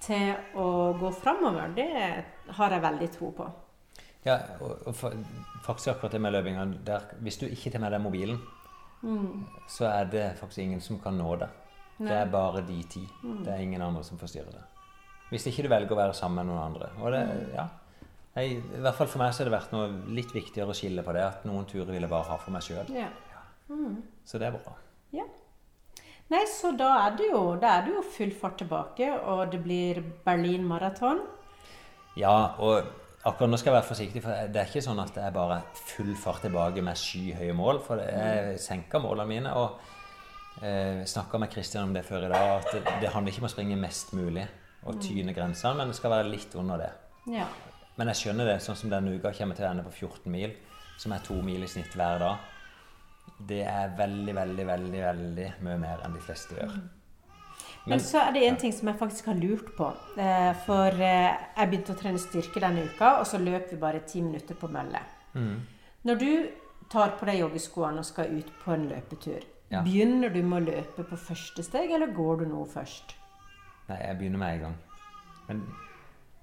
til 0.00 0.34
å 0.54 0.98
gå 1.00 1.10
framover, 1.14 1.74
det 1.74 2.24
har 2.52 2.70
jeg 2.70 2.82
veldig 2.82 3.10
tro 3.12 3.30
på. 3.32 3.46
Ja, 4.24 4.36
og, 4.60 4.82
og 4.86 4.94
fa- 4.94 5.12
faktisk 5.64 5.88
akkurat 5.94 6.12
det 6.12 6.20
med 6.20 6.32
løpinga 6.32 6.66
Hvis 7.22 7.38
du 7.38 7.46
ikke 7.46 7.70
tar 7.72 7.78
med 7.80 7.92
deg 7.92 8.00
mobilen, 8.02 8.38
så 9.68 9.86
er 9.86 10.04
det 10.10 10.38
faktisk 10.40 10.58
ingen 10.58 10.80
som 10.80 10.98
kan 10.98 11.16
nå 11.18 11.36
deg. 11.38 11.48
Det 11.98 12.10
er 12.12 12.26
bare 12.26 12.60
de 12.66 12.82
ti. 12.82 13.06
Det 13.44 13.48
er 13.54 13.58
ingen 13.62 13.80
andre 13.82 14.02
som 14.04 14.18
forstyrrer 14.18 14.50
det. 14.52 14.64
Hvis 15.30 15.46
ikke 15.46 15.62
du 15.62 15.68
velger 15.68 15.92
å 15.92 15.96
være 15.96 16.14
sammen 16.14 16.44
med 16.44 16.54
noen 16.54 16.64
andre. 16.74 16.88
Og 17.00 17.10
det, 17.12 17.54
ja, 17.54 17.68
jeg, 18.36 18.58
I 18.76 18.80
hvert 18.84 18.94
fall 18.94 19.06
for 19.08 19.18
meg 19.22 19.32
så 19.32 19.42
har 19.44 19.50
det 19.50 19.56
vært 19.58 19.72
noe 19.72 19.86
litt 20.14 20.32
viktigere 20.34 20.68
å 20.70 20.76
skille 20.76 21.02
på 21.02 21.12
det. 21.16 21.22
At 21.24 21.44
noen 21.48 21.64
turer 21.66 21.86
vil 21.94 22.02
jeg 22.04 22.10
bare 22.10 22.28
ha 22.28 22.36
for 22.36 22.50
meg 22.54 22.62
sjøl. 22.62 22.90
Ja. 22.94 23.08
Så 24.24 24.38
det 24.38 24.46
er 24.50 24.58
bra. 24.58 24.74
ja. 25.16 25.24
Nei, 26.32 26.42
så 26.50 26.72
da 26.74 26.90
er 27.04 27.16
det 27.18 27.28
jo, 27.30 27.40
da 27.62 27.76
er 27.76 27.86
det 27.86 27.92
jo 27.94 28.04
full 28.16 28.32
fart 28.34 28.56
tilbake, 28.58 29.10
og 29.30 29.52
det 29.52 29.60
blir 29.62 30.00
Berlin 30.26 30.64
maraton. 30.66 31.20
Ja, 32.18 32.56
og 32.58 32.88
akkurat 33.26 33.52
nå 33.52 33.58
skal 33.60 33.70
jeg 33.70 33.76
være 33.76 33.90
forsiktig, 33.90 34.22
for 34.24 34.48
det 34.50 34.62
er 34.62 34.70
ikke 34.70 34.82
sånn 34.82 35.02
at 35.02 35.12
det 35.14 35.22
er 35.22 35.36
bare 35.36 35.60
full 35.78 36.14
fart 36.18 36.42
tilbake 36.46 36.82
med 36.82 36.98
skyhøye 36.98 37.54
mål. 37.54 37.78
For 37.86 38.02
jeg 38.02 38.58
senker 38.62 39.02
målene 39.04 39.30
mine. 39.30 39.54
og 39.54 39.78
eh, 40.62 41.04
snakka 41.04 41.38
med 41.38 41.52
Kristian 41.52 41.84
om 41.84 41.94
det 41.94 42.04
før 42.06 42.26
i 42.26 42.32
dag, 42.32 42.48
at 42.58 42.72
det, 42.72 42.82
det 43.00 43.12
handler 43.14 43.32
ikke 43.32 43.44
om 43.44 43.50
å 43.50 43.52
springe 43.52 43.78
mest 43.78 44.14
mulig 44.16 44.46
og 44.86 45.00
tyne 45.02 45.34
grensene, 45.34 45.74
men 45.78 45.90
det 45.90 45.98
skal 45.98 46.12
være 46.14 46.30
litt 46.30 46.54
under 46.58 46.80
det. 46.80 46.90
Ja. 47.34 47.46
Men 47.96 48.10
jeg 48.12 48.20
skjønner 48.20 48.50
det, 48.50 48.58
sånn 48.62 48.78
som 48.78 48.92
denne 48.92 49.14
uka 49.16 49.32
kommer 49.34 49.58
til 49.58 49.66
å 49.66 49.70
ende 49.70 49.86
på 49.86 49.94
14 49.94 50.30
mil, 50.32 50.52
som 51.00 51.14
er 51.14 51.24
to 51.26 51.38
mil 51.44 51.64
i 51.64 51.70
snitt 51.70 51.94
hver 51.96 52.20
dag. 52.22 52.52
Det 53.48 53.62
er 53.68 53.96
veldig, 53.98 54.34
veldig, 54.34 54.66
veldig 54.66 55.00
veldig 55.02 55.48
mye 55.66 55.78
mer 55.78 56.04
enn 56.04 56.14
de 56.16 56.20
fleste 56.24 56.56
gjør. 56.58 56.76
Men, 57.86 57.92
Men 57.94 58.00
så 58.02 58.18
er 58.24 58.32
det 58.34 58.42
en 58.48 58.56
ting 58.58 58.72
som 58.74 58.88
jeg 58.90 58.98
faktisk 58.98 59.26
har 59.30 59.36
lurt 59.38 59.68
på. 59.76 59.88
Eh, 60.18 60.52
For 60.66 60.88
eh, 61.06 61.36
jeg 61.56 61.68
begynte 61.70 61.94
å 61.94 61.98
trene 62.00 62.18
styrke 62.18 62.62
denne 62.64 62.86
uka, 62.88 63.12
og 63.20 63.26
så 63.30 63.38
løp 63.38 63.70
vi 63.70 63.76
bare 63.78 64.00
ti 64.08 64.22
minutter 64.24 64.58
på 64.58 64.68
mølle. 64.74 65.02
Mm. 65.34 65.60
Når 66.08 66.18
du 66.18 66.30
tar 66.90 67.14
på 67.18 67.26
deg 67.28 67.38
joggeskoene 67.44 68.02
og 68.02 68.08
skal 68.08 68.32
ut 68.38 68.50
på 68.64 68.72
en 68.74 68.88
løpetur, 68.90 69.44
Ja. 69.70 69.80
begynner 69.82 70.30
du 70.30 70.42
med 70.42 70.62
å 70.62 70.66
løpe 70.76 71.02
på 71.04 71.16
første 71.18 71.62
steg, 71.62 71.90
eller 71.90 72.12
går 72.14 72.38
du 72.38 72.44
noe 72.46 72.66
først? 72.70 73.14
Nei, 73.88 73.96
jeg 73.98 74.18
begynner 74.18 74.38
med 74.38 74.54
en 74.54 74.60
gang. 74.60 74.76
Men, 75.48 75.62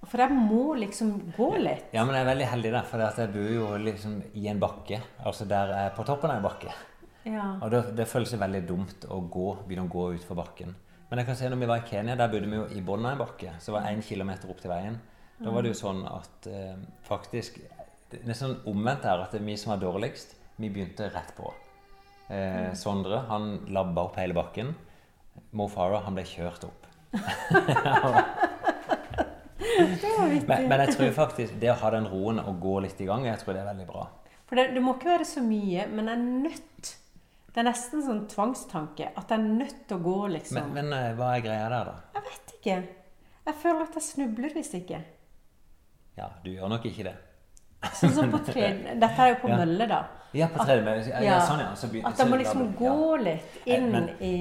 For 0.10 0.20
jeg 0.20 0.36
må 0.36 0.74
liksom 0.76 1.14
gå 1.38 1.50
litt. 1.64 1.94
ja, 1.96 2.04
men 2.04 2.16
jeg 2.18 2.26
er 2.26 2.32
veldig 2.32 2.48
heldig 2.52 2.72
der, 2.76 2.88
for 2.90 3.04
jeg 3.04 3.32
bor 3.34 3.52
jo 3.56 3.68
liksom 3.80 4.18
i 4.40 4.48
en 4.52 4.60
bakke. 4.60 5.00
Altså 5.24 5.48
der 5.50 5.72
jeg 5.72 5.92
er 5.92 5.96
på 5.96 6.06
toppen 6.08 6.32
av 6.34 6.42
en 6.42 6.48
bakke. 6.48 6.74
Ja. 7.24 7.46
Og 7.64 7.72
det, 7.72 7.84
det 7.96 8.08
føles 8.12 8.34
veldig 8.36 8.64
dumt 8.68 9.06
å 9.08 9.22
gå, 9.32 9.48
begynne 9.68 9.88
å 9.88 9.94
gå 9.94 10.10
utfor 10.18 10.36
bakken. 10.42 10.76
Men 11.10 11.22
jeg 11.22 11.30
kan 11.30 11.38
se 11.40 11.50
når 11.50 11.62
vi 11.62 11.70
var 11.70 11.82
i 11.84 11.88
Kenya, 11.88 12.18
der 12.20 12.32
bodde 12.32 12.50
vi 12.50 12.58
jo 12.58 12.66
i 12.74 12.82
bunnen 12.84 13.08
av 13.08 13.16
en 13.16 13.24
bakke. 13.24 13.56
Så 13.64 13.76
var 13.76 13.88
én 13.88 14.04
kilometer 14.04 14.52
opp 14.52 14.60
til 14.64 14.74
veien. 14.74 15.00
Da 15.40 15.52
var 15.52 15.64
det 15.64 15.74
jo 15.74 15.80
sånn 15.80 16.04
at 16.08 16.48
eh, 16.50 16.76
faktisk 17.08 17.60
er 17.64 18.24
nesten 18.28 18.54
sånn 18.54 18.58
omvendt 18.70 19.06
her, 19.08 19.24
at 19.24 19.34
det 19.34 19.42
er 19.42 19.48
vi 19.48 19.56
som 19.58 19.74
var 19.74 19.82
dårligst, 19.82 20.36
vi 20.62 20.70
begynte 20.74 21.10
rett 21.14 21.32
på. 21.38 21.50
Eh, 22.34 22.72
Sondre 22.78 23.24
han 23.30 23.56
labba 23.74 24.08
opp 24.10 24.20
hele 24.22 24.36
bakken. 24.38 24.74
Mo 25.58 25.68
Farah 25.72 26.06
han 26.06 26.18
ble 26.18 26.26
kjørt 26.28 26.68
opp. 26.68 26.90
Men, 29.80 30.68
men 30.70 30.84
jeg 30.84 30.96
tror 30.96 31.12
faktisk 31.16 31.56
det 31.62 31.72
å 31.74 31.78
ha 31.82 31.90
den 31.96 32.08
roen 32.12 32.42
og 32.44 32.60
gå 32.62 32.76
litt 32.86 33.00
i 33.02 33.08
gang, 33.10 33.26
jeg 33.26 33.40
tror 33.42 33.56
det 33.56 33.64
er 33.64 33.70
veldig 33.72 33.88
bra. 33.90 34.04
For 34.50 34.60
det, 34.60 34.68
det 34.76 34.84
må 34.86 34.96
ikke 34.98 35.10
være 35.14 35.26
så 35.28 35.42
mye, 35.46 35.88
men 35.90 36.12
jeg 36.12 36.18
er 36.20 36.26
nødt. 36.48 36.92
Det 37.54 37.62
er 37.62 37.68
nesten 37.70 38.04
sånn 38.06 38.24
tvangstanke. 38.30 39.12
At 39.18 39.30
jeg 39.30 39.40
er 39.40 39.44
nødt 39.62 39.84
til 39.90 39.98
å 40.00 40.04
gå, 40.04 40.16
liksom. 40.36 40.72
Men, 40.74 40.90
men 40.92 40.98
eh, 40.98 41.12
hva 41.18 41.36
er 41.38 41.46
greia 41.46 41.68
der, 41.74 41.92
da? 41.92 41.96
Jeg 42.18 42.26
vet 42.30 42.56
ikke. 42.58 42.78
Jeg 43.44 43.60
føler 43.62 43.86
at 43.88 44.00
jeg 44.00 44.06
snubler 44.08 44.56
hvis 44.58 44.74
ikke. 44.80 45.00
Ja, 46.18 46.30
du 46.44 46.52
gjør 46.54 46.72
nok 46.74 46.86
ikke 46.90 47.08
det. 47.10 47.16
Sånn 48.00 48.14
som 48.16 48.30
på 48.32 48.40
tre... 48.48 48.68
Dette 49.04 49.26
er 49.26 49.34
jo 49.34 49.40
på 49.42 49.52
Ja. 49.52 49.58
mølle, 49.62 49.88
da. 49.90 50.02
Ja, 50.34 50.48
på 50.50 50.64
tredje 50.66 50.94
ja, 51.12 51.20
ja, 51.22 51.34
sånn, 51.46 51.60
ja. 51.62 51.74
Så 51.78 51.90
At 52.10 52.18
jeg 52.24 52.30
må 52.32 52.40
liksom 52.42 52.72
gå 52.78 52.94
litt 53.22 53.68
inn 53.70 53.92
Men- 53.94 54.08
i, 54.24 54.32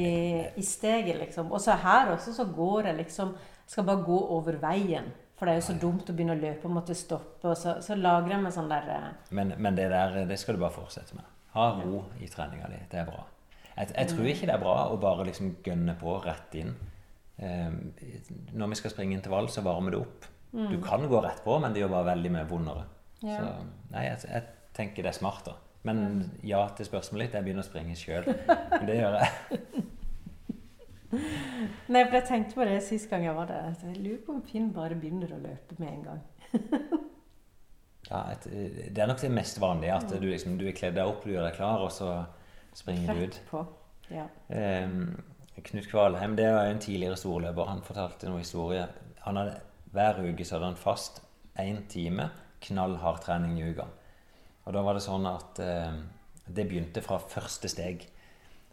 i 0.56 0.64
steget, 0.64 1.18
liksom. 1.20 1.50
Og 1.52 1.60
så 1.60 1.76
her 1.82 2.14
også 2.14 2.32
så 2.36 2.46
går 2.48 2.88
jeg 2.92 3.00
liksom 3.02 3.34
Skal 3.68 3.84
bare 3.88 4.04
gå 4.04 4.16
over 4.36 4.56
veien. 4.60 5.10
For 5.42 5.50
det 5.50 5.56
er 5.56 5.58
jo 5.58 5.66
så 5.66 5.74
dumt 5.82 6.06
å 6.06 6.14
begynne 6.14 6.36
å 6.36 6.38
løpe 6.38 6.68
og 6.68 6.74
måtte 6.76 6.94
stoppe. 6.94 7.48
Og 7.50 7.56
så, 7.58 7.72
så 7.82 7.96
lagrer 7.98 8.36
jeg 8.36 8.42
meg 8.44 8.52
sånn 8.54 8.68
der 8.70 8.84
eh, 8.94 9.06
Men, 9.34 9.48
men 9.58 9.74
det 9.74 9.88
der, 9.90 10.20
det 10.30 10.36
skal 10.38 10.54
du 10.54 10.60
bare 10.62 10.76
fortsette 10.76 11.16
med. 11.18 11.26
Ha 11.56 11.64
ro 11.80 12.04
i 12.22 12.28
treninga 12.30 12.68
di. 12.70 12.78
Det 12.92 13.00
er 13.00 13.08
bra. 13.08 13.24
Jeg, 13.72 13.88
jeg 13.90 14.10
tror 14.12 14.28
ikke 14.30 14.46
det 14.46 14.54
er 14.54 14.62
bra 14.62 14.76
å 14.92 15.00
bare 15.02 15.26
liksom 15.26 15.56
gønne 15.66 15.96
på 15.98 16.14
rett 16.22 16.54
inn. 16.60 16.70
Um, 17.42 17.80
når 18.54 18.70
vi 18.70 18.78
skal 18.84 18.94
springe 18.94 19.18
intervall, 19.18 19.50
så 19.50 19.66
varmer 19.66 19.96
det 19.96 20.04
opp. 20.04 20.30
Du 20.52 20.78
kan 20.84 21.08
gå 21.10 21.24
rett 21.26 21.42
på, 21.42 21.58
men 21.58 21.74
det 21.74 21.82
gjør 21.82 21.90
bare 21.96 22.12
veldig 22.12 22.32
mye 22.36 22.46
vondere. 22.46 22.86
Ja. 23.24 23.40
Så 23.40 23.50
nei, 23.96 24.06
jeg, 24.12 24.22
jeg 24.28 24.46
tenker 24.78 25.08
det 25.08 25.10
er 25.10 25.18
smart, 25.18 25.42
da. 25.50 25.56
Men 25.90 26.22
ja 26.46 26.62
til 26.78 26.86
spørsmålet 26.86 27.32
ditt. 27.32 27.40
Jeg 27.40 27.48
begynner 27.48 27.66
å 27.66 27.70
springe 27.72 27.98
sjøl. 27.98 28.30
Det 28.86 28.94
gjør 29.00 29.18
jeg. 29.18 29.82
Nei, 31.12 32.02
for 32.06 32.16
jeg 32.16 32.26
tenkte 32.28 32.56
på 32.56 32.66
det 32.66 32.78
sist 32.84 33.10
gang 33.10 33.26
jeg 33.26 33.36
var 33.36 33.50
der. 33.50 33.72
Jeg 33.84 34.00
lurer 34.00 34.20
på 34.26 34.36
om 34.36 34.44
Finn 34.48 34.70
bare 34.74 34.96
begynner 34.98 35.34
å 35.34 35.40
løpe 35.42 35.78
med 35.78 35.90
en 35.92 36.06
gang. 36.10 36.22
Ja, 38.12 38.26
et, 38.34 38.44
det 38.92 38.98
er 38.98 39.08
nok 39.08 39.20
det 39.22 39.30
mest 39.32 39.60
vanlige. 39.62 39.94
At 39.94 40.10
du, 40.10 40.26
liksom, 40.26 40.56
du 40.60 40.66
er 40.68 40.76
kledd 40.76 40.96
deg 40.98 41.08
opp, 41.08 41.22
du 41.24 41.32
gjør 41.32 41.46
deg 41.46 41.56
klar, 41.56 41.80
og 41.84 41.92
så 41.94 42.10
springer 42.76 43.14
du 43.14 43.22
ut. 43.24 43.38
På. 43.48 43.62
Ja. 44.12 44.26
Um, 44.52 45.14
Knut 45.62 45.88
Kvalheim 45.88 46.34
det 46.36 46.48
var 46.52 46.68
en 46.68 46.80
tidligere 46.82 47.16
storløper. 47.16 47.68
Han 47.68 47.84
fortalte 47.86 48.28
noe 48.28 48.42
historie. 48.42 48.86
Han 49.26 49.38
hadde, 49.40 49.58
hver 49.94 50.20
uke 50.24 50.44
så 50.44 50.56
hadde 50.56 50.72
han 50.72 50.80
fast 50.80 51.22
én 51.60 51.84
time 51.92 52.30
knallhard 52.62 53.20
trening 53.24 53.58
i 53.60 53.70
uka. 53.70 53.86
Og 54.66 54.76
da 54.76 54.82
var 54.84 54.96
det 54.96 55.04
sånn 55.04 55.26
at 55.28 55.60
eh, 55.62 55.96
det 56.46 56.66
begynte 56.70 57.02
fra 57.04 57.18
første 57.20 57.70
steg. 57.70 58.06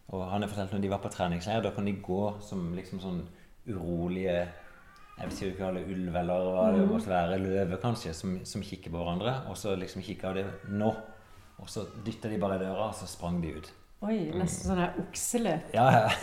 Og 0.09 0.25
han 0.31 0.41
har 0.41 0.49
fortalt 0.49 0.73
når 0.73 0.81
de 0.83 0.91
var 0.91 1.03
på 1.03 1.11
treningsleir, 1.13 1.61
da 1.61 1.73
kan 1.75 1.85
de 1.85 1.93
gå 2.01 2.23
som 2.41 2.71
liksom 2.77 3.01
sånn 3.03 3.21
urolige 3.69 4.39
jeg 5.19 5.27
vet 5.27 5.41
ikke 5.49 5.65
hva 5.65 5.73
det 5.75 5.81
er, 5.83 5.89
ulv 5.91 6.15
eller 6.15 6.45
hva 6.55 6.67
det 6.71 6.83
måtte 6.87 7.11
være, 7.11 7.39
løve 7.43 7.77
kanskje, 7.83 8.13
som, 8.15 8.37
som 8.47 8.61
kikker 8.63 8.93
på 8.93 9.01
hverandre. 9.01 9.33
Og 9.51 9.57
så 9.59 9.73
liksom 9.75 9.99
kikka 10.05 10.31
de 10.37 10.45
nå. 10.71 10.93
Og 11.59 11.67
så 11.67 11.83
dytta 12.05 12.31
de 12.31 12.37
bare 12.39 12.55
i 12.55 12.61
døra, 12.61 12.85
og 12.87 12.95
så 12.95 13.07
sprang 13.09 13.41
de 13.43 13.51
ut. 13.57 13.67
Oi, 14.07 14.31
nesten 14.31 14.69
sånn 14.69 14.79
der 14.79 14.95
okseløp. 15.01 15.73
Ja, 15.75 15.89
ja. 15.91 16.07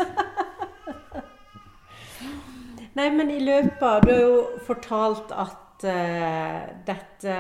Nei, 2.97 3.11
men 3.13 3.29
i 3.29 3.43
løpet 3.45 3.83
av 3.85 4.07
Du 4.07 4.11
har 4.15 4.23
jo 4.23 4.37
fortalt 4.65 5.33
at 5.37 5.85
uh, 5.85 6.63
dette 6.89 7.35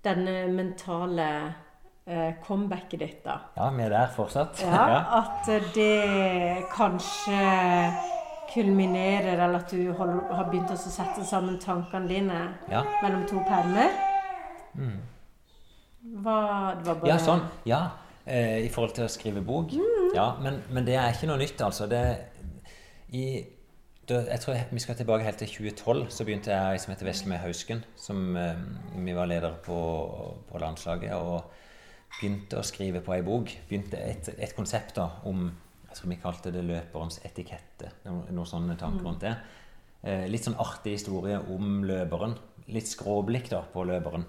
Denne 0.00 0.46
mentale 0.54 1.26
comebacket 2.46 3.00
ditt, 3.00 3.18
da. 3.24 3.38
Ja, 3.56 3.70
vi 3.76 3.82
er 3.84 3.92
der 3.92 4.12
fortsatt. 4.16 4.62
Ja, 4.64 4.84
At 5.20 5.48
eh, 5.52 5.66
det 5.74 6.64
kanskje 6.72 7.42
kulminerer, 8.48 9.34
eller 9.44 9.58
at 9.60 9.70
du 9.70 9.92
har 9.92 10.46
begynt 10.48 10.70
å 10.72 10.76
sette 10.80 11.24
sammen 11.28 11.58
tankene 11.60 12.08
dine 12.08 12.38
Ja. 12.72 12.80
mellom 13.02 13.26
to 13.28 13.42
permer. 13.44 13.92
Hva 16.22 16.38
Det 16.78 16.86
var 16.86 16.94
bare 17.02 17.10
ja, 17.10 17.18
sånn. 17.20 17.42
Ja. 17.68 17.80
Eh, 18.24 18.64
I 18.64 18.70
forhold 18.72 18.94
til 18.96 19.04
å 19.04 19.12
skrive 19.12 19.42
bok. 19.44 19.72
Ja, 20.14 20.30
men, 20.40 20.62
men 20.72 20.86
det 20.88 20.96
er 20.96 21.12
ikke 21.12 21.28
noe 21.30 21.40
nytt, 21.40 21.60
altså. 21.64 21.86
Det, 21.90 22.00
i, 23.12 23.24
da, 24.08 24.22
jeg 24.30 24.40
tror 24.40 24.58
vi 24.72 24.82
skal 24.84 24.96
tilbake 24.96 25.24
helt 25.26 25.40
til 25.42 25.48
2012. 25.48 26.02
Så 26.14 26.24
begynte 26.28 26.52
jeg 26.54 26.80
som 26.80 26.92
heter 26.94 27.08
Veslemøy 27.08 27.34
med 27.36 27.42
Hausken. 27.44 27.84
Som 28.00 28.36
eh, 28.40 28.56
vi 28.96 29.16
var 29.16 29.28
leder 29.30 29.56
på, 29.64 29.78
på 30.48 30.60
landslaget. 30.64 31.12
Og 31.16 31.44
begynte 32.16 32.58
å 32.58 32.66
skrive 32.66 33.02
på 33.04 33.14
ei 33.14 33.24
bok. 33.26 33.52
Begynte 33.68 34.00
et, 34.02 34.30
et 34.38 34.54
konsept 34.56 34.96
da 34.98 35.10
om 35.28 35.48
Jeg 35.88 35.96
tror 35.96 36.10
vi 36.10 36.16
kalte 36.20 36.50
det 36.52 36.62
'løperens 36.62 37.16
etikette'. 37.24 37.88
Noen, 38.04 38.44
sånne 38.46 38.76
tanker 38.76 39.06
rundt 39.06 39.22
det. 39.24 39.32
Eh, 40.04 40.26
litt 40.28 40.44
sånn 40.44 40.58
artig 40.60 40.98
historie 40.98 41.38
om 41.40 41.80
løperen. 41.88 42.36
Litt 42.68 42.90
skråblikk 42.90 43.48
da 43.50 43.62
på 43.72 43.86
løperen. 43.88 44.26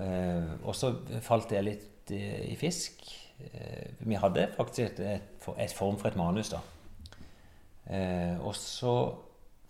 Eh, 0.00 0.48
og 0.64 0.74
så 0.74 0.94
falt 1.20 1.52
det 1.52 1.60
litt 1.66 2.14
i, 2.16 2.22
i 2.54 2.56
fisk. 2.56 3.04
Eh, 3.52 3.92
vi 4.00 4.16
hadde 4.16 4.48
faktisk 4.56 4.86
et, 4.86 5.04
et, 5.20 5.50
et 5.58 5.76
form 5.76 6.00
for 6.00 6.08
et 6.08 6.18
manus, 6.18 6.54
da. 6.56 6.62
Eh, 7.92 8.40
og 8.40 8.56
så, 8.56 8.96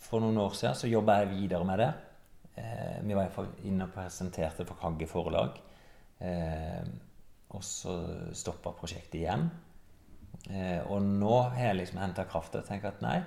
for 0.02 0.22
noen 0.22 0.38
år 0.38 0.54
siden, 0.54 0.78
så 0.78 0.90
jobba 0.90 1.18
jeg 1.22 1.32
videre 1.34 1.66
med 1.66 1.82
det. 1.82 1.92
Eh, 2.62 2.98
vi 3.02 3.16
var 3.16 3.32
inne 3.64 3.88
og 3.88 3.94
presenterte 3.94 4.66
for 4.68 4.78
Kagge 4.80 5.08
forlag. 5.10 5.56
Eh, 6.20 6.84
og 7.58 7.64
så 7.66 7.96
stoppa 8.36 8.72
prosjektet 8.76 9.20
igjen. 9.20 9.48
Eh, 10.50 10.80
og 10.90 11.04
nå 11.04 11.34
har 11.52 11.68
jeg 11.68 11.80
liksom 11.82 12.00
henta 12.02 12.24
kraft 12.28 12.56
og 12.58 12.66
tenker 12.66 12.92
at 12.92 13.02
nei, 13.04 13.18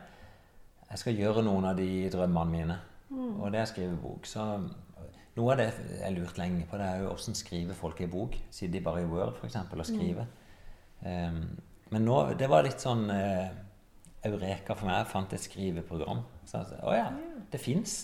jeg 0.90 1.02
skal 1.02 1.20
gjøre 1.20 1.44
noen 1.46 1.70
av 1.70 1.78
de 1.80 1.90
drømmene 2.14 2.52
mine. 2.52 2.80
Og 3.16 3.52
det 3.54 3.62
er 3.62 3.68
å 3.68 3.70
skrive 3.70 4.00
bok. 4.02 4.28
Så 4.30 4.44
noe 5.36 5.54
av 5.54 5.60
det 5.60 5.68
jeg 5.68 6.02
har 6.02 6.16
lurt 6.16 6.40
lenge 6.40 6.66
på, 6.70 6.80
det 6.80 6.88
er 6.88 7.04
jo 7.04 7.12
åssen 7.12 7.38
skriver 7.38 7.78
folk 7.78 8.02
i 8.02 8.10
bok. 8.12 8.38
Sitter 8.50 8.78
de 8.78 8.84
bare 8.86 9.04
i 9.04 9.10
Word 9.10 9.42
eksempel, 9.46 9.82
og 9.82 9.90
skriver? 9.90 10.28
Ehm, 11.06 11.42
men 11.92 12.08
nå, 12.08 12.20
det 12.40 12.50
var 12.52 12.66
litt 12.66 12.84
sånn 12.84 13.10
eh, 13.14 13.50
eureka 14.26 14.78
for 14.78 14.88
meg. 14.88 15.02
Jeg 15.02 15.12
fant 15.12 15.36
et 15.36 15.44
skriveprogram. 15.44 16.24
Så 16.48 16.62
jeg, 16.62 16.80
å 16.86 16.96
ja, 16.96 17.10
det 17.52 17.62
fins 17.62 17.98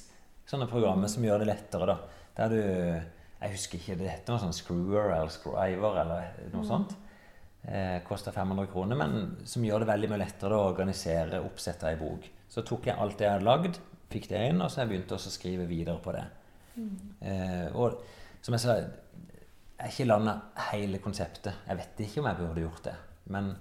sånne 0.50 0.68
programmer 0.70 1.12
som 1.12 1.26
gjør 1.26 1.42
det 1.42 1.52
lettere, 1.54 1.88
da. 1.94 1.98
Der 2.38 2.52
du 2.52 2.62
Jeg 3.42 3.56
husker 3.56 3.80
ikke, 3.80 3.96
det 3.98 4.10
heter 4.12 4.36
noe 4.36 4.44
sånn 4.44 4.54
Screwer 4.54 5.16
eller 5.16 5.32
Scriver 5.34 5.96
eller 6.04 6.36
noe 6.54 6.66
sånt. 6.68 6.94
Eh, 7.66 7.98
Kosta 8.06 8.34
500 8.34 8.70
kroner, 8.70 8.98
men 8.98 9.16
som 9.50 9.66
gjør 9.66 9.84
det 9.84 9.90
veldig 9.92 10.10
mye 10.12 10.22
lettere 10.24 10.58
å 10.58 10.68
organisere 10.70 11.42
oppsettet 11.46 11.88
i 11.88 11.94
ei 11.96 12.00
bok. 12.00 12.28
Så 12.50 12.64
tok 12.68 12.90
jeg 12.90 12.98
alt 13.02 13.18
det 13.18 13.26
jeg 13.28 13.36
hadde 13.38 13.48
lagd, 13.48 13.80
fikk 14.12 14.30
det 14.30 14.44
inn, 14.50 14.62
og 14.62 14.70
så 14.70 14.82
jeg 14.84 14.92
begynte 14.92 15.18
også 15.18 15.32
å 15.32 15.36
skrive 15.36 15.68
videre 15.70 15.98
på 16.04 16.14
det. 16.16 16.24
Eh, 17.22 17.68
og 17.78 18.02
som 18.42 18.58
jeg 18.58 18.64
sa, 18.64 18.78
jeg 18.78 19.86
har 19.86 19.94
ikke 19.94 20.10
landa 20.10 20.38
hele 20.72 21.02
konseptet. 21.02 21.64
Jeg 21.68 21.78
vet 21.82 22.02
ikke 22.06 22.22
om 22.22 22.30
jeg 22.30 22.40
burde 22.42 22.66
gjort 22.66 22.84
det. 22.90 22.96
Men 23.34 23.54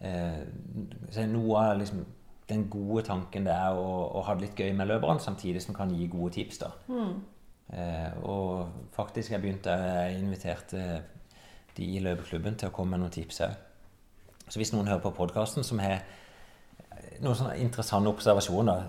eh, 0.00 1.26
noe 1.32 1.60
av 1.60 1.78
liksom, 1.80 2.04
den 2.48 2.66
gode 2.72 3.04
tanken 3.08 3.46
det 3.48 3.54
er 3.54 3.76
å, 3.80 3.90
å 4.18 4.24
ha 4.26 4.34
det 4.36 4.48
litt 4.48 4.60
gøy 4.60 4.72
med 4.76 4.90
løperne, 4.90 5.20
samtidig 5.24 5.62
som 5.64 5.76
kan 5.76 5.92
gi 5.94 6.08
gode 6.12 6.34
tips. 6.36 6.58
da. 6.64 6.72
Eh, 6.88 7.12
og 8.28 8.88
faktisk 8.92 9.30
jeg 9.32 9.40
begynte 9.40 9.72
Jeg 9.72 10.18
inviterte 10.18 10.80
de 11.76 11.86
i 11.96 12.02
løpeklubben 12.04 12.58
til 12.60 12.68
å 12.68 12.74
komme 12.74 12.96
med 12.96 13.00
noen 13.00 13.14
tips 13.14 13.40
òg. 13.46 13.54
Så 14.48 14.60
hvis 14.60 14.74
noen 14.74 14.90
hører 14.90 15.00
på 15.00 15.14
podkasten 15.16 15.64
som 15.64 15.80
har 15.80 16.02
noen 17.22 17.38
sånne 17.38 17.56
interessante 17.62 18.10
observasjoner, 18.12 18.88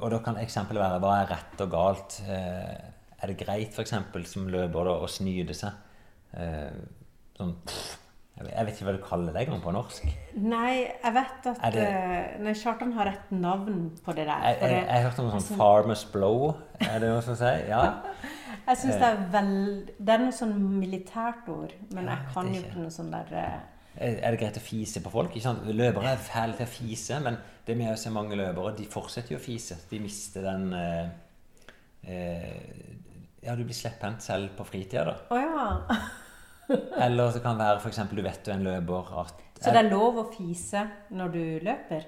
og 0.00 0.10
da 0.12 0.20
kan 0.24 0.40
eksempelet 0.40 0.82
være 0.82 1.00
hva 1.02 1.14
er 1.20 1.30
rett 1.30 1.64
og 1.64 1.72
galt? 1.72 2.18
Eh, 2.26 2.74
er 3.24 3.30
det 3.30 3.38
greit 3.40 3.76
f.eks. 3.76 3.94
som 4.28 4.48
løper 4.50 4.90
å 4.90 5.08
snyte 5.08 5.56
seg? 5.56 5.76
Eh, 6.36 6.74
sånn, 7.38 7.54
pff, 7.64 7.92
Jeg 8.36 8.46
vet- 8.66 8.72
ikke 8.74 8.84
hva 8.88 8.92
du 8.96 9.02
kaller 9.04 9.32
det 9.32 9.42
engang 9.46 9.60
på 9.62 9.72
norsk. 9.72 10.06
Nei, 10.42 10.90
jeg 11.04 11.12
vet 11.14 11.46
at 11.46 11.72
det- 11.72 11.82
eh, 11.86 12.38
Nei, 12.42 12.52
Kjartan 12.52 12.92
har 12.92 13.06
et 13.06 13.30
navn 13.30 13.92
på 14.04 14.14
det 14.14 14.26
der. 14.26 14.40
Jeg, 14.42 14.58
jeg, 14.60 14.86
jeg 14.88 15.02
hørte 15.04 15.18
om 15.22 15.28
sånn 15.30 15.38
altså- 15.38 15.56
Farmers 15.56 16.04
Blow. 16.04 16.56
Er 16.80 16.98
det 16.98 17.08
noe 17.12 17.22
som 17.22 17.36
sier? 17.36 17.68
Ja. 17.68 17.84
Jeg 18.66 18.76
syns 18.78 18.94
det 18.96 19.02
er 19.02 19.16
vel 19.30 19.48
Det 20.00 20.08
er 20.14 20.18
noe 20.22 20.32
sånn 20.32 20.54
militært 20.80 21.48
ord, 21.52 21.72
men 21.92 22.06
Ja, 22.06 22.14
jeg 22.16 22.32
kan 22.32 22.46
jo 22.54 22.60
ikke. 22.62 22.76
noe 22.78 22.90
sånn 22.90 23.10
der 23.10 23.26
eh, 23.36 24.16
Er 24.24 24.30
det 24.30 24.40
greit 24.40 24.56
å 24.56 24.60
fise 24.64 25.00
på 25.04 25.10
folk? 25.12 25.34
Løpere 25.34 26.12
er 26.14 26.16
fæle 26.16 26.56
til 26.56 26.64
å 26.66 26.68
fise, 26.68 27.20
men 27.22 27.36
det 27.66 27.76
med 27.76 27.92
å 27.92 27.98
se 27.98 28.08
mange 28.10 28.34
løpere, 28.34 28.74
de 28.76 28.86
fortsetter 28.86 29.32
jo 29.32 29.36
å 29.36 29.40
fise. 29.44 29.76
De 29.90 29.98
mister 30.00 30.42
den 30.42 30.72
eh, 30.72 31.08
eh, 32.08 32.96
Ja, 33.44 33.54
du 33.54 33.64
blir 33.64 33.74
slepphendt 33.76 34.22
selv 34.22 34.56
på 34.56 34.64
fritida, 34.64 35.04
da. 35.04 35.16
Oh, 35.30 35.38
ja. 35.38 35.98
Eller 37.04 37.32
det 37.34 37.42
kan 37.44 37.58
være 37.60 37.80
f.eks. 37.82 38.02
du 38.10 38.22
vet 38.24 38.42
du 38.44 38.50
er 38.50 38.58
en 38.58 38.66
løper 38.66 39.14
at 39.20 39.40
Så 39.60 39.72
det 39.74 39.82
er 39.84 39.90
lov 39.90 40.20
å 40.22 40.26
fise 40.32 40.84
når 41.14 41.32
du 41.34 41.42
løper 41.66 42.06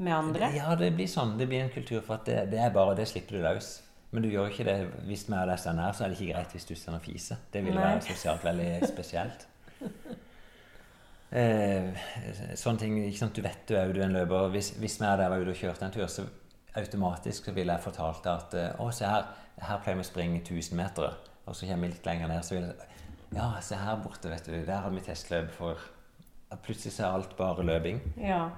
med 0.00 0.16
andre? 0.16 0.50
Ja, 0.56 0.72
det 0.78 0.92
blir 0.96 1.10
sånn. 1.10 1.36
Det 1.38 1.48
blir 1.50 1.64
en 1.64 1.72
kultur 1.72 2.00
for 2.00 2.18
at 2.18 2.26
det, 2.28 2.38
det 2.54 2.60
er 2.62 2.72
bare 2.74 2.96
det 2.98 3.08
slipper 3.10 3.38
du 3.38 3.44
løs. 3.44 3.78
Men 4.10 4.24
du 4.24 4.30
gjør 4.32 4.50
ikke 4.50 4.66
det 4.66 4.78
hvis 5.06 5.26
vi 5.28 5.36
er 5.38 5.46
der 5.46 5.60
stående 5.60 5.84
her, 5.86 5.94
så 5.94 6.04
er 6.04 6.10
det 6.10 6.18
ikke 6.18 6.32
greit 6.32 6.56
hvis 6.56 6.66
du 6.66 6.74
står 6.74 6.96
og 6.98 7.04
fiser. 7.04 7.44
Det 7.52 7.62
ville 7.66 7.82
være 7.82 8.02
sosialt 8.08 8.44
veldig 8.48 8.72
spesielt. 8.90 9.46
Eh, 11.30 11.94
sånne 12.58 12.80
ting, 12.80 12.96
ikke 13.06 13.20
sant? 13.20 13.36
Du 13.38 13.44
vet 13.44 13.60
du 13.68 13.76
er 13.78 13.92
jo 13.94 14.02
en 14.02 14.16
løper. 14.16 14.48
Hvis, 14.50 14.72
hvis 14.82 14.96
vi 14.98 15.06
er 15.06 15.20
der 15.20 15.28
var 15.30 15.38
ute 15.38 15.52
og 15.52 15.60
kjørte 15.60 15.86
en 15.86 15.92
tur, 15.94 16.08
så 16.10 16.24
automatisk 16.74 17.46
så 17.46 17.54
ville 17.54 17.76
jeg 17.76 17.84
fortalt 17.84 18.24
deg 18.24 18.32
at 18.32 18.56
eh, 18.58 18.80
Å, 18.82 18.88
se 18.94 19.06
her, 19.06 19.28
her 19.62 19.78
pleier 19.84 20.00
vi 20.00 20.02
å 20.02 20.08
springe 20.08 20.40
1000 20.40 20.74
meter. 20.80 21.14
Og 21.46 21.54
så 21.54 21.68
kommer 21.68 21.86
vi 21.86 21.92
litt 21.94 22.08
lenger 22.10 22.32
ned, 22.32 22.42
så 22.42 22.56
vil 22.56 22.66
jeg 22.66 22.89
Ja, 23.34 23.52
se 23.62 23.78
her 23.78 23.96
borte, 24.02 24.30
vet 24.32 24.46
du. 24.48 24.56
Der 24.66 24.82
har 24.82 24.90
vi 24.90 25.00
testløp 25.06 25.50
for 25.54 25.78
Plutselig 26.64 26.96
så 26.96 27.04
er 27.06 27.14
alt 27.14 27.36
bare 27.38 27.62
løping. 27.62 28.00
Ja. 28.18 28.48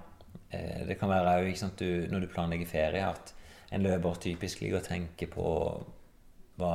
Eh, 0.50 0.86
Det 0.88 0.98
kan 0.98 1.10
være 1.10 1.34
òg 1.42 1.76
du, 1.76 2.08
når 2.10 2.20
du 2.20 2.26
planlegger 2.26 2.66
ferie, 2.66 3.04
at 3.04 3.34
en 3.70 3.82
løper 3.82 4.14
typisk 4.14 4.60
ligger 4.60 4.78
og 4.78 4.84
tenker 4.84 5.26
på 5.26 5.84
hva, 6.56 6.72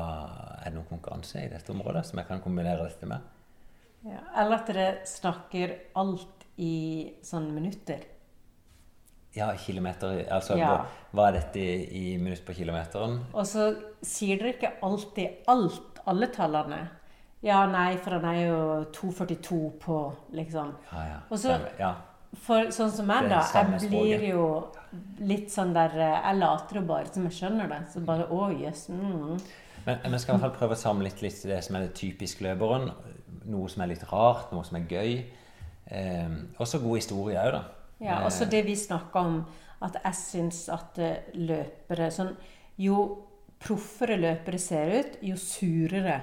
Er 0.61 0.69
det 0.69 0.73
noen 0.75 0.89
konkurranse 0.89 1.43
i 1.43 1.49
dette 1.49 1.71
området 1.71 2.05
som 2.05 2.19
jeg 2.19 2.27
kan 2.27 2.41
kombinere 2.41 2.83
dette 2.83 3.05
med? 3.05 3.19
ja. 4.05 4.19
Eller 4.37 4.55
at 4.59 4.67
dere 4.67 5.05
snakker 5.05 5.73
alt 5.95 6.45
i 6.57 7.13
sånne 7.23 7.51
minutter. 7.53 7.99
Ja, 9.35 9.51
kilometer 9.57 10.23
Altså 10.31 10.55
Ja. 10.57 10.67
Hva, 10.67 10.85
hva 11.13 11.27
er 11.27 11.31
dette 11.39 11.59
i, 11.59 12.13
i 12.13 12.17
minutt 12.17 12.45
på 12.45 12.53
kilometeren? 12.53 13.19
Og 13.33 13.45
så 13.45 13.75
sier 14.01 14.37
dere 14.37 14.53
ikke 14.55 14.73
alltid 14.81 15.43
alt, 15.47 15.99
alle 16.05 16.27
tallene. 16.27 16.89
Ja, 17.45 17.65
nei, 17.69 17.97
for 18.01 18.17
han 18.17 18.25
er 18.25 18.47
jo 18.47 18.85
2,42 18.91 19.57
på, 19.79 19.97
liksom. 20.33 20.71
Ja, 20.91 21.03
ja. 21.05 21.17
Og 21.29 21.37
så- 21.39 21.59
ja. 21.79 21.93
For 22.33 22.65
sånn 22.73 22.91
som 22.91 23.07
meg, 23.07 23.29
da. 23.29 23.41
Jeg 23.53 23.89
blir 23.89 24.29
jo 24.29 24.67
litt 25.19 25.47
sånn 25.49 25.73
der 25.73 25.89
eh, 25.95 26.21
Jeg 26.23 26.35
later 26.39 26.75
jo 26.75 26.81
bare 26.81 27.05
som 27.13 27.23
jeg 27.23 27.31
skjønner 27.31 27.69
det. 27.69 27.79
Så 27.93 28.03
bare 28.05 28.27
Å, 28.27 28.49
jøss. 28.61 28.89
mm. 28.89 29.39
Men 29.85 30.11
vi 30.11 30.17
skal 30.19 30.35
i 30.35 30.37
hvert 30.39 30.41
fall 30.41 30.67
prøve 30.67 30.75
å 30.75 30.81
samle 30.81 31.03
litt, 31.03 31.21
litt 31.21 31.41
det 31.43 31.63
som 31.63 31.75
er 31.77 31.79
det 31.87 31.93
typisk 31.95 32.41
løperen. 32.41 32.91
Noe 33.45 33.69
som 33.69 33.81
er 33.83 33.87
litt 33.87 34.03
rart, 34.11 34.51
noe 34.51 34.63
som 34.65 34.75
er 34.77 34.81
gøy. 34.89 35.23
Eh, 35.89 36.29
også 36.59 36.81
god 36.83 36.95
historie 36.97 37.37
òg, 37.37 37.51
da. 37.53 37.63
Ja, 38.01 38.19
og 38.25 38.31
så 38.31 38.45
det 38.49 38.65
vi 38.65 38.75
snakka 38.75 39.15
om, 39.15 39.45
at 39.81 39.95
jeg 40.03 40.13
syns 40.13 40.67
at 40.73 40.99
eh, 40.99 41.17
løpere 41.35 42.11
sånn 42.11 42.35
Jo 42.77 43.23
proffere 43.59 44.17
løpere 44.19 44.59
ser 44.59 44.99
ut, 44.99 45.17
jo 45.23 45.35
surere 45.35 46.21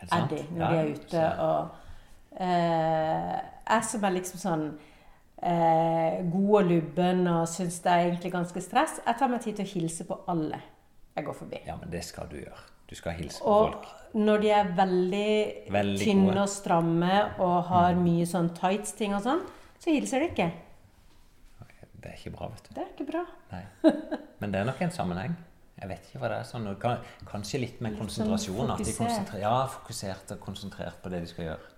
De 0.00 0.42
når 0.54 0.60
Ja, 0.60 0.70
de 0.70 0.78
er 0.78 0.90
ute. 0.94 1.24
Og 1.44 2.40
eh, 2.40 3.36
jeg 3.70 3.84
som 3.84 4.04
er 4.04 4.14
liksom 4.16 4.40
sånn 4.42 4.64
eh, 5.42 6.20
god 6.32 6.54
og 6.62 6.70
lubben 6.70 7.26
og 7.28 7.46
syns 7.48 7.80
det 7.84 7.92
er 7.92 8.06
egentlig 8.08 8.32
ganske 8.32 8.62
stress, 8.64 9.00
jeg 9.06 9.18
tar 9.20 9.28
meg 9.32 9.42
tid 9.44 9.56
til 9.60 9.66
å 9.68 9.72
hilse 9.74 10.06
på 10.08 10.20
alle 10.32 10.60
jeg 11.16 11.24
går 11.26 11.34
forbi. 11.34 11.58
Ja, 11.66 11.74
men 11.76 11.90
det 11.90 12.04
skal 12.06 12.28
du 12.30 12.36
gjøre. 12.38 12.60
Du 12.88 12.94
skal 12.96 13.12
hilse 13.18 13.42
på 13.42 13.50
Og 13.50 13.72
folk. 13.72 13.86
når 14.14 14.40
de 14.40 14.50
er 14.54 14.68
veldig, 14.78 15.32
Veldig 15.74 16.04
tynne 16.06 16.30
gode. 16.30 16.42
og 16.46 16.48
stramme 16.48 17.18
og 17.42 17.64
har 17.68 17.94
mye 17.98 18.24
sånn 18.26 18.48
tights-ting 18.56 19.14
og 19.18 19.22
sånn, 19.26 19.42
så 19.82 19.90
hilser 19.92 20.20
de 20.24 20.28
ikke. 20.30 20.50
Det 22.00 22.08
er 22.08 22.16
ikke 22.16 22.32
bra, 22.38 22.46
vet 22.48 22.64
du. 22.64 22.70
Det 22.74 22.80
er 22.80 22.92
ikke 22.94 23.06
bra. 23.10 23.22
Nei. 23.52 23.64
Men 24.40 24.52
det 24.54 24.60
er 24.62 24.64
nok 24.70 24.80
en 24.86 24.90
sammenheng. 24.94 25.34
Jeg 25.80 25.88
vet 25.88 26.08
ikke 26.08 26.20
hva 26.20 26.28
det 26.28 26.38
er 26.42 26.48
sånn. 26.48 26.66
Kanskje 27.28 27.62
litt 27.62 27.78
med 27.80 27.96
konsentrasjon. 27.96 28.56
sånn 28.56 28.72
konsentrasjon. 28.72 28.72
At 28.76 28.86
de 28.86 28.96
konsentrer, 28.98 29.44
ja, 29.44 29.54
fokusert 29.78 30.34
og 30.34 30.40
konsentrert 30.44 30.98
på 31.00 31.12
det 31.12 31.22
de 31.24 31.30
skal 31.30 31.46
gjøre. 31.46 31.76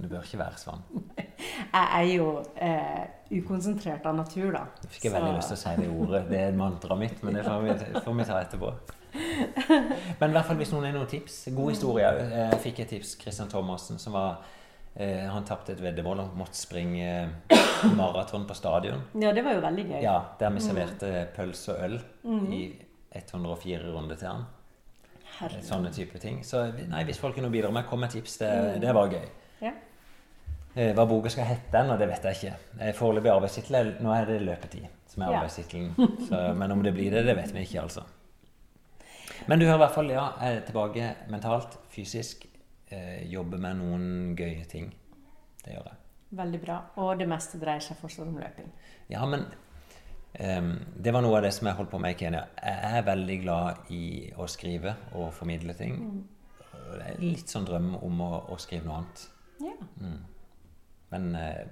Det 0.00 0.08
bør 0.08 0.24
ikke 0.24 0.40
være 0.40 0.60
sånn. 0.60 0.84
Jeg 1.74 1.88
er 1.98 2.06
jo 2.08 2.28
eh, 2.56 3.02
ukonsentrert 3.36 4.06
av 4.08 4.16
natur, 4.16 4.48
da. 4.54 4.62
Nå 4.80 4.88
fikk 4.94 5.06
jeg 5.06 5.12
veldig 5.14 5.34
lyst 5.36 5.52
til 5.52 5.58
å 5.58 5.60
si 5.60 5.74
det 5.78 5.90
ordet. 5.92 6.22
Det 6.30 6.40
er 6.40 6.56
mantraet 6.56 7.00
mitt, 7.00 7.20
men 7.24 7.36
det 7.36 7.44
får 7.46 7.66
vi, 7.66 7.76
får 8.06 8.16
vi 8.16 8.26
ta 8.28 8.40
etterpå. 8.40 8.72
Men 9.12 10.30
i 10.30 10.34
hvert 10.36 10.48
fall 10.48 10.58
hvis 10.60 10.72
noen 10.72 10.88
har 10.88 10.96
noen 10.96 11.10
tips. 11.10 11.38
God 11.54 11.72
historie 11.74 12.08
òg. 12.08 12.20
Jeg 12.32 12.60
fikk 12.64 12.82
et 12.84 12.92
tips. 12.96 13.14
Christian 13.20 13.52
Thomassen 13.52 14.00
som 14.00 14.16
var 14.16 14.42
eh, 14.94 15.26
Han 15.28 15.46
tapte 15.48 15.74
et 15.76 15.82
veddemål 15.84 16.24
og 16.24 16.36
måtte 16.40 16.58
springe 16.58 17.10
maraton 18.00 18.46
på 18.48 18.56
stadion. 18.56 19.04
Ja, 19.20 19.34
det 19.36 19.44
var 19.46 19.58
jo 19.58 19.64
veldig 19.64 19.88
gøy. 19.92 19.98
Ja, 20.04 20.16
der 20.40 20.54
vi 20.56 20.64
serverte 20.64 21.12
pølse 21.36 21.76
og 21.76 21.84
øl 21.88 22.00
i 22.54 22.62
104 23.12 23.92
runder 23.94 24.16
til 24.20 24.28
han. 24.28 24.44
Herregud. 25.40 25.66
Sånne 25.66 25.92
type 25.94 26.18
ting. 26.22 26.42
Så 26.46 26.64
nei, 26.90 27.04
hvis 27.08 27.18
folk 27.22 27.34
kunne 27.38 27.50
bidra 27.52 27.70
med, 27.74 27.86
kom 27.88 28.02
med 28.02 28.12
tips. 28.12 28.36
Det, 28.42 28.50
det 28.82 28.94
var 28.94 29.10
gøy. 29.12 29.26
Ja. 29.62 29.72
Eh, 30.74 30.92
Hva 30.94 31.06
boka 31.10 31.30
skal 31.32 31.48
hete 31.48 31.80
ennå, 31.80 31.96
det 31.98 32.08
vet 32.10 32.26
jeg 32.28 32.38
ikke. 32.38 32.54
Eh, 32.78 32.92
Foreløpig 32.94 33.32
arbeidstittel 33.32 33.94
Nå 34.04 34.12
er 34.14 34.28
det 34.28 34.40
løpetid 34.44 34.86
som 35.10 35.24
er 35.26 35.34
arbeidstittelen. 35.34 35.94
Men 36.60 36.70
om 36.76 36.82
det 36.86 36.92
blir 36.94 37.10
det, 37.10 37.24
det 37.26 37.34
vet 37.38 37.54
vi 37.54 37.64
ikke, 37.66 37.82
altså. 37.82 38.04
Men 39.48 39.58
du 39.58 39.64
hører 39.64 39.80
i 39.80 39.82
hvert 39.82 39.94
fall 39.96 40.10
ja, 40.12 40.26
er 40.44 40.60
tilbake 40.66 41.08
mentalt, 41.32 41.78
fysisk. 41.90 42.44
Eh, 42.90 43.24
jobber 43.30 43.58
med 43.62 43.78
noen 43.80 44.06
gøye 44.38 44.64
ting. 44.70 44.90
Det 45.64 45.74
gjør 45.74 45.88
jeg. 45.90 45.98
Veldig 46.38 46.60
bra. 46.62 46.76
Og 47.02 47.18
det 47.18 47.26
meste 47.30 47.58
dreier 47.58 47.82
seg 47.82 47.98
fortsatt 47.98 48.28
om 48.28 48.38
løping. 48.38 48.70
Ja, 49.10 49.24
men 49.26 49.48
det 50.32 51.12
var 51.12 51.24
noe 51.24 51.36
av 51.36 51.42
det 51.44 51.50
som 51.52 51.66
jeg 51.66 51.76
holdt 51.76 51.90
på 51.90 51.98
med 52.00 52.14
i 52.14 52.18
Kenya. 52.20 52.44
Jeg 52.62 52.98
er 53.00 53.06
veldig 53.06 53.38
glad 53.42 53.92
i 53.92 54.04
å 54.38 54.46
skrive 54.48 54.94
og 55.18 55.32
formidle 55.34 55.74
ting. 55.78 55.98
Og 56.70 56.92
Det 56.98 57.06
er 57.06 57.22
litt 57.22 57.50
sånn 57.50 57.66
drøm 57.68 57.94
om 57.98 58.22
å, 58.24 58.32
å 58.54 58.58
skrive 58.62 58.86
noe 58.86 59.00
annet. 59.00 59.24
Ja. 59.60 60.12
Men 61.10 61.32
eh, 61.36 61.64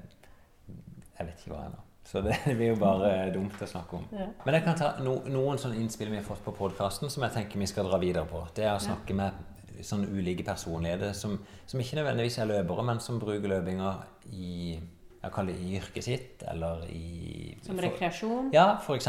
jeg 1.19 1.29
vet 1.29 1.45
ikke 1.45 1.55
hva 1.55 1.69
ennå. 1.69 1.85
Så 2.09 2.23
det 2.25 2.39
blir 2.47 2.73
jo 2.73 2.79
bare 2.81 3.29
dumt 3.35 3.61
å 3.61 3.69
snakke 3.69 3.99
om. 3.99 4.05
Ja. 4.17 4.31
Men 4.47 4.57
jeg 4.57 4.65
kan 4.65 4.79
ta 4.81 4.95
no, 5.05 5.19
noen 5.29 5.61
sånne 5.61 5.77
innspill 5.83 6.11
vi 6.13 6.21
har 6.21 6.27
fått 6.27 6.45
på 6.45 6.55
podkasten 6.57 7.13
som 7.13 7.27
jeg 7.27 7.35
tenker 7.35 7.61
vi 7.61 7.69
skal 7.69 7.89
dra 7.91 7.99
videre 8.01 8.25
på. 8.31 8.47
Det 8.57 8.65
er 8.65 8.75
å 8.75 8.83
snakke 8.83 9.17
med 9.19 9.83
sånne 9.85 10.09
ulike 10.11 10.47
personligheter 10.47 11.13
som, 11.15 11.37
som 11.69 11.81
ikke 11.83 11.99
nødvendigvis 12.01 12.39
er 12.41 12.49
løpere, 12.51 12.87
men 12.89 13.03
som 13.05 13.21
bruker 13.21 13.53
løpinga 13.53 13.93
i 14.33 14.79
jeg 15.23 15.33
kaller 15.35 15.53
det 15.53 15.61
i 15.67 15.77
yrket 15.79 16.05
sitt, 16.05 16.43
eller 16.47 16.85
i 16.89 17.57
Som 17.63 17.77
for- 17.77 17.85
rekreasjon. 17.89 18.51
Ja, 18.55 18.79
f.eks. 18.81 19.07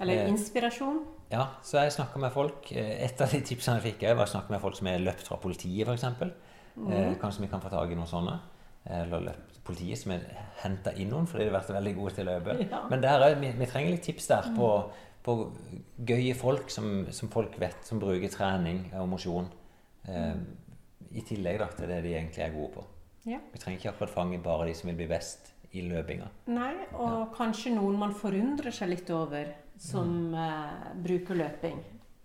Eller 0.00 0.14
Eh, 0.24 0.28
inspirasjon. 0.28 1.04
Ja, 1.30 1.46
så 1.62 1.78
jeg 1.82 1.92
snakka 1.92 2.18
med 2.20 2.32
folk. 2.32 2.72
Eh, 2.72 3.04
Et 3.04 3.20
av 3.20 3.30
de 3.30 3.40
tipsene 3.40 3.80
jeg 3.80 3.94
fikk, 3.94 4.16
var 4.16 4.26
å 4.26 4.30
snakke 4.30 4.50
med 4.50 4.60
folk 4.60 4.76
som 4.76 4.86
er 4.88 4.98
løpt 4.98 5.22
fra 5.28 5.36
politiet, 5.36 5.86
f.eks. 5.88 6.04
Eh, 6.04 7.14
kanskje 7.20 7.40
vi 7.40 7.48
kan 7.48 7.60
få 7.62 7.70
tak 7.70 7.90
i 7.90 7.94
noen 7.94 8.06
sånne. 8.10 8.38
Eller 8.86 9.20
løpt 9.20 9.62
politiet 9.64 9.96
som 9.98 10.12
er 10.12 10.20
henta 10.60 10.92
inn 10.98 11.08
noen 11.10 11.26
fordi 11.26 11.44
de 11.46 11.50
har 11.50 11.60
vært 11.62 11.70
veldig 11.72 11.94
gode 11.96 12.14
til 12.14 12.26
å 12.28 12.34
løpe. 12.34 12.56
Ja. 12.70 12.82
Men 12.90 13.04
er, 13.04 13.34
vi, 13.40 13.50
vi 13.52 13.66
trenger 13.66 13.90
litt 13.94 14.02
tips 14.02 14.26
der 14.28 14.50
på, 14.56 14.90
på 15.24 15.36
gøye 16.04 16.34
folk 16.36 16.68
som, 16.70 17.06
som 17.10 17.30
folk 17.32 17.56
vet, 17.58 17.78
som 17.86 17.98
bruker 18.02 18.28
trening 18.28 18.90
og 19.00 19.08
mosjon. 19.08 19.46
Eh, 20.06 20.34
I 21.14 21.22
tillegg 21.22 21.58
da, 21.62 21.66
til 21.78 21.88
det 21.88 22.02
de 22.02 22.12
egentlig 22.12 22.42
er 22.44 22.50
gode 22.52 22.72
på. 22.74 22.84
Ja. 23.24 23.40
Vi 23.52 23.60
trenger 23.60 23.80
ikke 23.80 23.92
akkurat 23.94 24.14
fange 24.14 24.38
bare 24.44 24.68
de 24.68 24.74
som 24.76 24.90
vil 24.90 24.98
bli 25.00 25.08
best 25.10 25.52
i 25.74 25.82
løpinga. 25.88 26.28
Nei, 26.54 26.72
og 26.92 27.32
kanskje 27.36 27.72
noen 27.74 27.96
man 27.98 28.14
forundrer 28.14 28.74
seg 28.74 28.92
litt 28.92 29.10
over, 29.14 29.48
som 29.80 30.34
eh, 30.38 30.92
bruker 31.02 31.38
løping. 31.40 31.80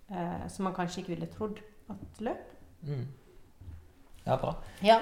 Eh, 0.09 0.45
som 0.51 0.67
man 0.67 0.75
kanskje 0.77 1.01
ikke 1.01 1.15
ville 1.15 1.29
trodd 1.31 1.61
at 1.89 2.21
løp. 2.25 2.51
Mm. 2.85 3.07
Ja, 4.25 4.35
bra. 4.37 4.55
Ja. 4.85 4.99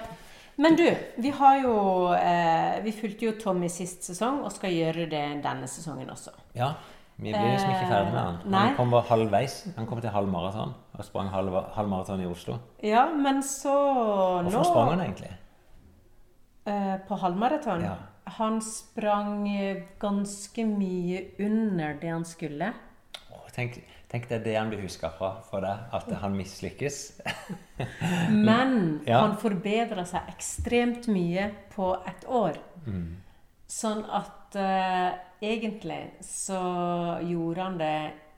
Men 0.57 0.77
du, 0.77 0.85
vi 1.21 1.29
har 1.37 1.59
jo 1.61 1.73
eh, 2.17 2.79
Vi 2.81 2.91
fulgte 2.91 3.27
jo 3.27 3.33
Tommy 3.37 3.67
sist 3.69 4.07
sesong, 4.07 4.39
og 4.45 4.53
skal 4.55 4.73
gjøre 4.73 5.05
det 5.11 5.25
denne 5.43 5.67
sesongen 5.69 6.09
også. 6.09 6.33
Ja, 6.57 6.71
vi 7.17 7.33
blir 7.33 7.51
liksom 7.51 7.73
ikke 7.73 7.89
ferdig 7.89 8.13
med 8.13 8.21
han. 8.21 8.39
Eh, 8.41 8.51
nei. 8.53 8.63
Han 8.69 8.77
kom 8.79 8.93
bare 8.93 9.09
halvveis. 9.09 9.57
Han 9.77 9.89
kom 9.89 10.01
til 10.01 10.13
halv 10.13 10.31
maraton 10.31 10.73
og 10.97 11.05
sprang 11.05 11.29
halv, 11.33 11.53
halv 11.75 11.91
maraton 11.91 12.23
i 12.23 12.29
Oslo. 12.29 12.57
Ja, 12.83 13.05
men 13.13 13.43
så 13.45 13.75
nå 14.45 14.49
Hvorfor 14.49 14.71
sprang 14.71 14.95
han 14.95 15.03
egentlig? 15.05 15.33
Eh, 16.67 16.95
På 17.07 17.15
halvmaraton. 17.21 17.83
Ja. 17.87 17.95
Han 18.37 18.59
sprang 18.61 19.47
eh, 19.49 19.83
ganske 19.99 20.65
mye 20.67 21.23
under 21.39 21.95
det 22.01 22.11
han 22.11 22.25
skulle. 22.27 22.73
Tenk, 23.57 23.79
tenk 24.11 24.27
det 24.29 24.35
er 24.35 24.43
det 24.45 24.55
han 24.59 24.67
blir 24.69 24.83
huska 24.85 25.09
fra 25.17 25.31
for 25.47 25.63
deg, 25.65 25.79
at 25.97 26.11
han 26.21 26.35
mislykkes. 26.37 26.97
Men 28.29 28.99
Ja. 29.07 29.23
han 29.23 29.33
forbedra 29.41 30.03
seg 30.05 30.27
ekstremt 30.29 31.07
mye 31.09 31.47
på 31.73 31.87
et 32.05 32.27
år. 32.29 32.59
Sånn 33.67 34.03
at 34.13 34.55
uh, 34.55 35.17
egentlig 35.43 36.03
så 36.23 36.59
gjorde 37.25 37.65
han 37.65 37.81
det 37.81 37.95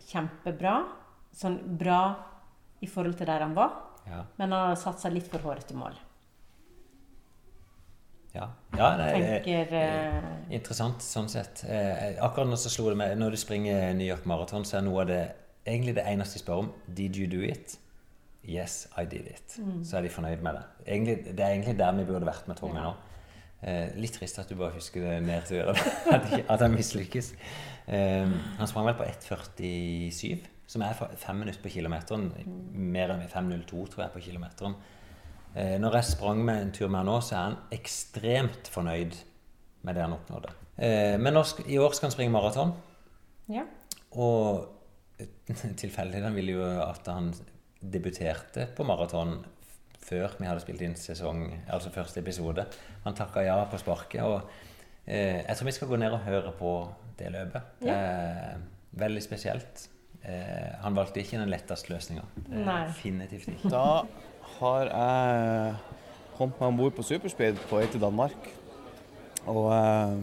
kjempebra. 0.10 0.78
Sånn 1.36 1.60
bra 1.78 2.00
i 2.82 2.88
forhold 2.88 3.20
til 3.20 3.28
der 3.30 3.44
han 3.44 3.54
var. 3.60 3.76
Ja. 4.08 4.24
Men 4.40 4.56
han 4.56 4.70
har 4.72 4.80
satt 4.80 5.04
seg 5.04 5.14
litt 5.20 5.28
for 5.30 5.44
hårete 5.44 5.76
mål. 5.78 6.00
Ja, 8.40 8.48
ja 8.78 8.90
det 9.00 9.06
er 9.10 9.44
Tenker 9.44 9.74
eh, 9.76 10.30
interessant 10.56 11.04
sånn 11.04 11.28
sett. 11.32 11.64
Eh, 11.68 12.16
akkurat 12.24 12.48
nå 12.48 12.56
så 12.62 12.72
slo 12.72 12.86
det 12.94 12.98
meg 13.02 13.18
Når 13.20 13.36
du 13.36 13.40
springer 13.42 13.90
New 13.98 14.08
York 14.08 14.26
Marathon, 14.30 14.64
så 14.66 14.78
er 14.80 14.86
noe 14.88 15.02
av 15.04 15.10
det 15.12 15.20
egentlig 15.68 15.98
det 16.00 16.06
eneste 16.08 16.40
de 16.40 16.44
spør 16.46 16.64
om 16.64 16.72
Did 16.88 17.18
you 17.20 17.28
do 17.30 17.42
it? 17.46 17.76
Yes, 18.48 18.86
I 18.98 19.04
did 19.06 19.28
it. 19.28 19.58
Så 19.86 19.98
er 20.00 20.06
de 20.08 20.10
fornøyd 20.10 20.42
med 20.42 20.56
det. 20.56 20.62
Egentlig, 20.88 21.18
det 21.36 21.44
er 21.44 21.52
egentlig 21.58 21.76
der 21.78 21.92
vi 22.00 22.06
burde 22.08 22.26
vært 22.30 22.48
med 22.50 22.58
Tommy 22.58 22.80
nå. 22.82 22.94
Eh, 23.62 23.90
litt 24.00 24.16
trist 24.16 24.40
at 24.40 24.48
du 24.50 24.56
bare 24.56 24.72
husker 24.78 25.04
det 25.04 25.18
nedturen. 25.28 25.76
At, 26.16 26.30
ikke- 26.32 26.46
at 26.56 26.64
han 26.64 26.72
mislykkes. 26.74 27.34
Eh, 27.92 28.32
han 28.62 28.72
sprang 28.72 28.88
vel 28.88 28.96
på 28.96 29.04
1,47, 29.10 30.48
som 30.72 30.82
er 30.88 30.96
fem 31.20 31.36
minutter 31.44 31.60
på 31.66 31.74
kilometeren. 31.76 32.30
Mer 32.96 33.12
enn 33.18 33.26
5,02 33.28 33.84
tror 33.92 34.06
jeg 34.06 34.14
på 34.16 34.24
kilometeren. 34.30 34.78
Eh, 35.60 35.76
når 35.82 36.00
jeg 36.00 36.12
sprang 36.14 36.42
med 36.46 36.62
en 36.64 36.72
tur 36.76 36.88
med 36.88 37.02
han 37.02 37.10
nå, 37.10 37.20
så 37.26 37.36
er 37.36 37.46
han 37.50 37.58
ekstremt 37.76 38.70
fornøyd 38.72 39.18
med 39.88 39.98
det 39.98 40.06
han 40.06 40.16
oppnådde. 40.16 40.56
Eh, 40.80 41.16
men 41.20 41.36
nå, 41.36 41.44
i 41.68 41.80
år 41.82 41.96
skal 41.96 42.10
han 42.10 42.16
springe 42.16 42.34
maraton. 42.34 42.72
Ja. 43.52 43.66
Og 44.16 44.70
tilfeldig 45.84 46.24
han 46.24 46.38
ville 46.38 46.56
jo 46.56 46.68
at 46.86 47.08
han 47.12 47.34
debuterte 47.80 48.68
på 48.76 48.86
maraton 48.88 49.40
før 50.10 50.34
vi 50.40 50.48
hadde 50.48 50.64
spilt 50.64 50.82
inn 50.86 50.96
sesong, 50.98 51.44
altså 51.70 51.92
første 51.94 52.24
episode. 52.24 52.66
Han 53.06 53.18
takka 53.18 53.44
ja 53.46 53.60
på 53.70 53.78
sparket. 53.82 54.24
Og 54.24 54.42
eh, 55.06 55.44
jeg 55.44 55.58
tror 55.58 55.70
vi 55.70 55.76
skal 55.76 55.92
gå 55.92 56.00
ned 56.02 56.16
og 56.16 56.26
høre 56.26 56.56
på 56.58 56.74
det 57.20 57.34
løpet. 57.36 57.86
Ja. 57.86 58.00
Eh, 58.00 58.56
veldig 59.00 59.24
spesielt. 59.24 59.86
Eh, 60.24 60.72
han 60.82 60.98
valgte 60.98 61.22
ikke 61.22 61.40
den 61.42 61.52
letteste 61.52 61.94
løsninga. 61.94 62.26
Definitivt 62.48 63.52
ikke. 63.54 63.72
Da 63.76 63.86
har 64.60 64.90
jeg 64.92 65.74
kommet 66.38 66.60
meg 66.60 66.68
om 66.68 66.80
bord 66.80 66.96
på 66.96 67.06
Superspeed 67.08 67.60
på 67.70 67.80
vei 67.80 67.88
til 67.92 68.04
Danmark. 68.04 68.52
Og 69.50 69.72
eh, 69.74 70.16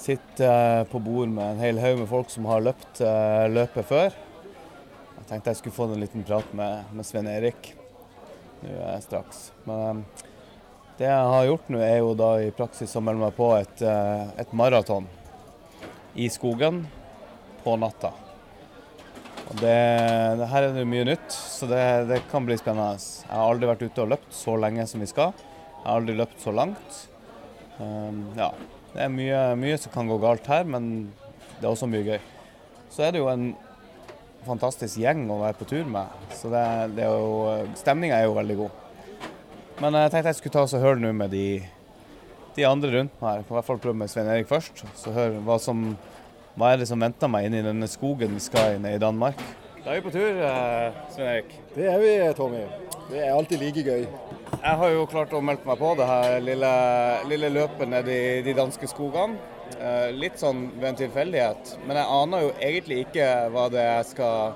sitter 0.00 0.86
på 0.92 1.00
bord 1.02 1.28
med 1.32 1.56
en 1.56 1.64
hel 1.64 1.80
haug 1.82 2.02
med 2.02 2.08
folk 2.10 2.30
som 2.32 2.48
har 2.50 2.64
løpt 2.64 3.02
eh, 3.04 3.48
løpet 3.52 3.88
før. 3.88 4.16
Jeg 5.18 5.28
tenkte 5.28 5.52
jeg 5.52 5.60
skulle 5.60 5.76
få 5.76 5.90
en 5.90 6.02
liten 6.02 6.24
prat 6.26 6.56
med, 6.56 6.88
med 6.96 7.06
Svein 7.06 7.28
Erik 7.30 7.74
nå 8.60 8.72
er 8.74 8.96
jeg 8.96 9.06
straks. 9.06 9.44
Men 9.68 10.02
eh, 10.04 10.24
det 11.00 11.08
jeg 11.08 11.28
har 11.32 11.46
gjort 11.48 11.70
nå, 11.72 11.80
er 11.84 12.00
jo 12.02 12.14
da 12.18 12.30
i 12.44 12.52
praksis 12.54 12.96
å 12.96 13.04
melde 13.04 13.24
meg 13.24 13.36
på 13.38 13.52
et, 13.56 13.84
eh, 13.86 14.24
et 14.42 14.56
maraton 14.56 15.08
i 16.14 16.28
skogen 16.32 16.84
på 17.64 17.76
natta. 17.80 18.12
Det, 19.50 19.78
det 20.38 20.46
her 20.52 20.62
er 20.68 20.74
det 20.76 20.86
mye 20.86 21.06
nytt, 21.08 21.32
så 21.34 21.66
det, 21.66 21.82
det 22.06 22.20
kan 22.30 22.44
bli 22.46 22.54
spennende. 22.60 23.00
Jeg 23.00 23.32
har 23.32 23.48
aldri 23.48 23.70
vært 23.70 23.82
ute 23.82 24.04
og 24.04 24.12
løpt 24.12 24.34
så 24.36 24.54
lenge 24.62 24.84
som 24.86 25.02
vi 25.02 25.08
skal. 25.10 25.32
Jeg 25.80 25.86
har 25.88 25.96
aldri 25.96 26.14
løpt 26.20 26.44
så 26.44 26.54
langt. 26.54 27.00
Um, 27.80 28.28
ja, 28.38 28.52
det 28.92 29.02
er 29.06 29.10
mye, 29.10 29.40
mye 29.58 29.80
som 29.80 29.92
kan 29.94 30.10
gå 30.10 30.20
galt 30.22 30.46
her, 30.50 30.68
men 30.68 31.10
det 31.56 31.64
er 31.64 31.72
også 31.72 31.88
mye 31.90 32.06
gøy. 32.06 32.20
Så 32.94 33.02
er 33.06 33.16
det 33.16 33.24
jo 33.24 33.30
en 33.32 33.50
fantastisk 34.46 35.00
gjeng 35.02 35.26
å 35.32 35.40
være 35.42 35.58
på 35.58 35.68
tur 35.72 35.88
med, 35.88 36.14
så 36.36 36.52
det, 36.52 36.62
det 36.96 37.04
er 37.08 37.18
jo, 37.18 37.74
stemninga 37.80 38.20
er 38.20 38.28
jo 38.28 38.38
veldig 38.38 38.56
god. 38.62 38.78
Men 39.80 39.98
jeg 39.98 40.12
tenkte 40.12 40.30
jeg 40.30 40.38
skulle 40.38 40.54
ta 40.54 40.64
oss 40.66 40.76
og 40.76 40.84
høre 40.84 41.00
nå 41.02 41.10
med 41.16 41.34
de, 41.34 41.44
de 42.56 42.64
andre 42.68 42.94
rundt 42.94 43.18
meg 43.20 43.30
her. 43.32 43.42
I 43.42 43.54
hvert 43.56 43.66
fall 43.66 43.82
prøve 43.82 43.98
med 43.98 44.12
Svein 44.12 44.30
Erik 44.30 44.48
først, 44.50 44.84
så 45.00 45.14
høre 45.16 45.42
hva 45.44 45.58
som 45.60 45.90
hva 46.60 46.74
er 46.74 46.82
det 46.82 46.90
som 46.90 47.00
venter 47.00 47.30
meg 47.32 47.46
inne 47.48 47.62
i 47.62 47.64
denne 47.64 47.86
skogen 47.88 48.34
vi 48.36 48.42
skal 48.44 48.74
inn 48.76 48.84
i 48.84 48.98
Danmark? 49.00 49.38
Da 49.80 49.94
er 49.94 50.00
vi 50.00 50.04
på 50.04 50.12
tur, 50.12 50.40
eh, 50.44 50.98
Svein 51.08 51.28
Erik. 51.30 51.54
Det 51.72 51.86
er 51.88 51.98
vi, 52.02 52.10
Tommy. 52.36 52.64
Det 53.08 53.22
er 53.24 53.32
alltid 53.32 53.62
like 53.62 53.82
gøy. 53.82 54.02
Jeg 54.60 54.76
har 54.82 54.90
jo 54.92 55.06
klart 55.08 55.32
å 55.32 55.40
melde 55.40 55.64
meg 55.64 55.78
på 55.80 55.94
det 55.96 56.06
her 56.10 56.36
lille, 56.44 56.72
lille 57.30 57.48
løpet 57.54 57.88
ned 57.88 58.10
i 58.12 58.42
de 58.44 58.52
danske 58.52 58.90
skogene. 58.92 59.38
Eh, 59.80 60.10
litt 60.12 60.36
sånn 60.36 60.66
ved 60.76 60.90
en 60.90 60.98
tilfeldighet. 61.00 61.78
Men 61.86 61.96
jeg 61.96 62.12
aner 62.18 62.44
jo 62.44 62.52
egentlig 62.60 62.98
ikke 63.06 63.30
hva 63.54 63.70
det 63.72 63.80
er 63.80 63.96
jeg 64.02 64.10
skal 64.10 64.52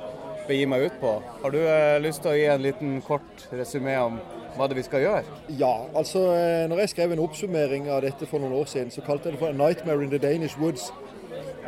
begi 0.48 0.66
meg 0.68 0.84
ut 0.84 1.00
på. 1.00 1.14
Har 1.40 1.56
du 1.56 1.60
eh, 1.62 2.00
lyst 2.04 2.20
til 2.20 2.34
å 2.34 2.36
gi 2.36 2.44
en 2.52 2.66
liten 2.66 2.98
kort 3.06 3.46
resymé 3.56 3.96
om 4.02 4.20
hva 4.58 4.68
det 4.68 4.76
vi 4.76 4.84
skal 4.84 5.06
gjøre? 5.06 5.38
Ja, 5.56 5.72
altså 5.96 6.26
eh, 6.34 6.66
når 6.68 6.84
jeg 6.84 6.92
skrev 6.92 7.16
en 7.16 7.24
oppsummering 7.24 7.88
av 7.88 8.04
dette 8.04 8.28
for 8.28 8.44
noen 8.44 8.58
år 8.60 8.68
siden, 8.68 8.92
så 8.92 9.00
kalte 9.06 9.30
jeg 9.30 9.38
det 9.38 9.40
for 9.40 9.54
'A 9.54 9.56
nightmare 9.56 10.04
in 10.04 10.12
the 10.12 10.20
Danish 10.20 10.60
woods'. 10.60 10.92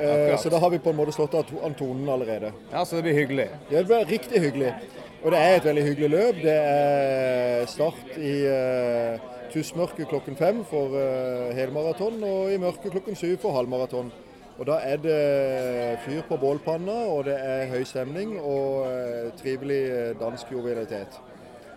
Eh, 0.00 0.34
så 0.38 0.52
da 0.52 0.60
har 0.62 0.70
vi 0.70 0.78
på 0.82 0.90
en 0.92 0.98
måte 0.98 1.14
slått 1.16 1.34
av 1.34 1.46
Antonen 1.46 1.64
an 1.64 1.78
tonen 1.78 2.08
allerede. 2.08 2.52
Ja, 2.72 2.84
så 2.84 2.96
det 2.96 3.06
blir 3.08 3.18
hyggelig. 3.20 3.48
Ja, 3.70 3.78
det 3.78 3.86
blir 3.86 4.04
riktig 4.04 4.42
hyggelig. 4.42 4.74
Og 5.22 5.32
det 5.32 5.40
er 5.40 5.56
et 5.56 5.64
veldig 5.64 5.84
hyggelig 5.86 6.10
løp. 6.12 6.42
Det 6.42 6.54
er 6.54 7.66
start 7.66 8.18
i 8.20 8.34
uh, 8.46 9.32
tussmørket 9.50 10.08
klokken 10.10 10.36
fem 10.36 10.60
for 10.68 10.94
uh, 10.94 11.54
helmaraton, 11.56 12.20
og 12.22 12.52
i 12.52 12.60
mørket 12.62 12.92
klokken 12.92 13.18
syv 13.18 13.38
for 13.42 13.56
halvmaraton. 13.56 14.12
Og 14.58 14.66
da 14.66 14.78
er 14.80 14.96
det 14.96 15.98
fyr 16.04 16.22
på 16.28 16.36
bålpanna, 16.40 16.92
og 17.12 17.24
det 17.28 17.36
er 17.36 17.66
høy 17.68 17.82
stemning 17.84 18.38
og 18.40 18.86
eh, 18.88 19.32
trivelig 19.36 19.82
eh, 19.92 20.12
dansk 20.20 20.52
jovialitet. 20.52 21.18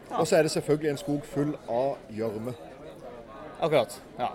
Og 0.09 0.27
så 0.27 0.37
er 0.37 0.47
det 0.47 0.51
selvfølgelig 0.51 0.91
en 0.91 1.01
skog 1.01 1.25
full 1.27 1.51
av 1.69 1.97
gjørme. 2.15 2.55
Akkurat. 3.59 4.01
ja. 4.19 4.31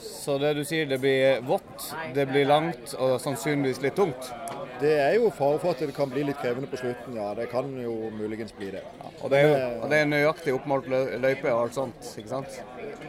Så 0.00 0.38
det 0.38 0.54
du 0.54 0.64
sier, 0.64 0.86
det 0.86 0.98
blir 1.02 1.40
vått, 1.46 1.90
det 2.14 2.26
blir 2.30 2.48
langt 2.48 2.94
og 2.98 3.18
sannsynligvis 3.22 3.82
litt 3.84 3.96
tungt. 3.98 4.32
Det 4.80 4.92
er 4.96 5.14
jo 5.18 5.28
fare 5.36 5.58
for 5.60 5.74
at 5.74 5.80
det 5.84 5.92
kan 5.96 6.08
bli 6.08 6.22
litt 6.24 6.38
krevende 6.40 6.68
på 6.70 6.78
slutten, 6.80 7.16
ja. 7.18 7.34
Det 7.36 7.48
kan 7.52 7.68
jo 7.82 7.92
muligens 8.16 8.52
bli 8.56 8.70
det. 8.72 8.80
Og 9.20 9.28
det 9.32 9.40
er 9.42 9.48
jo 9.48 9.56
og 9.82 9.90
det 9.92 9.98
er 10.00 10.08
nøyaktig 10.08 10.54
oppmålt 10.56 10.88
løype 11.20 11.50
og 11.52 11.66
alt 11.66 11.76
sånt, 11.76 12.08
ikke 12.16 12.32
sant? 12.32 12.56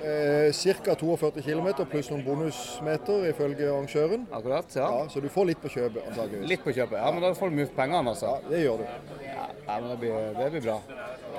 Eh, 0.03 0.51
Ca. 0.51 0.95
42 0.99 1.41
km 1.45 1.69
pluss 1.91 2.09
noen 2.11 2.25
bonusmeter 2.25 3.29
ifølge 3.29 3.69
arrangøren. 3.71 4.27
Akkurat, 4.33 4.75
ja. 4.75 4.89
Ja, 4.99 5.07
Så 5.09 5.23
du 5.23 5.29
får 5.31 5.47
litt 5.53 5.61
på 5.63 5.71
kjøpet, 5.71 6.03
antakeligvis. 6.11 6.49
Litt 6.49 6.63
på 6.65 6.73
kjøpet. 6.75 6.97
Ja, 6.99 7.11
men 7.15 7.23
da 7.23 7.33
får 7.37 7.49
du 7.53 7.59
mye 7.61 7.71
pengene, 7.77 8.11
altså. 8.15 8.35
Ja, 8.35 8.49
det 8.51 8.63
gjør 8.65 8.83
du. 8.83 8.85
Ja, 9.31 9.79
men 9.79 9.89
det 9.93 9.99
blir, 10.03 10.31
det 10.39 10.51
blir 10.57 10.65
bra. 10.67 10.79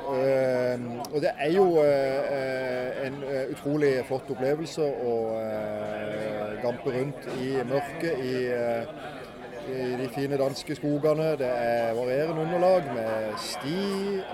Eh, 0.02 0.86
og 1.12 1.18
det 1.22 1.30
er 1.38 1.52
jo 1.54 1.66
eh, 1.84 3.06
en 3.06 3.20
eh, 3.28 3.50
utrolig 3.52 3.92
flott 4.08 4.30
opplevelse 4.34 4.82
å 4.82 5.16
eh, 5.38 6.56
gampe 6.64 6.94
rundt 6.96 7.28
i 7.42 7.52
mørket 7.68 8.22
i, 8.24 8.34
eh, 8.50 9.20
i 9.68 9.96
de 10.00 10.08
fine 10.14 10.38
danske 10.40 10.74
skogene. 10.76 11.32
Det 11.38 11.48
er 11.48 11.94
varierende 11.94 12.42
underlag 12.42 12.88
med 12.94 13.38
sti, 13.38 13.78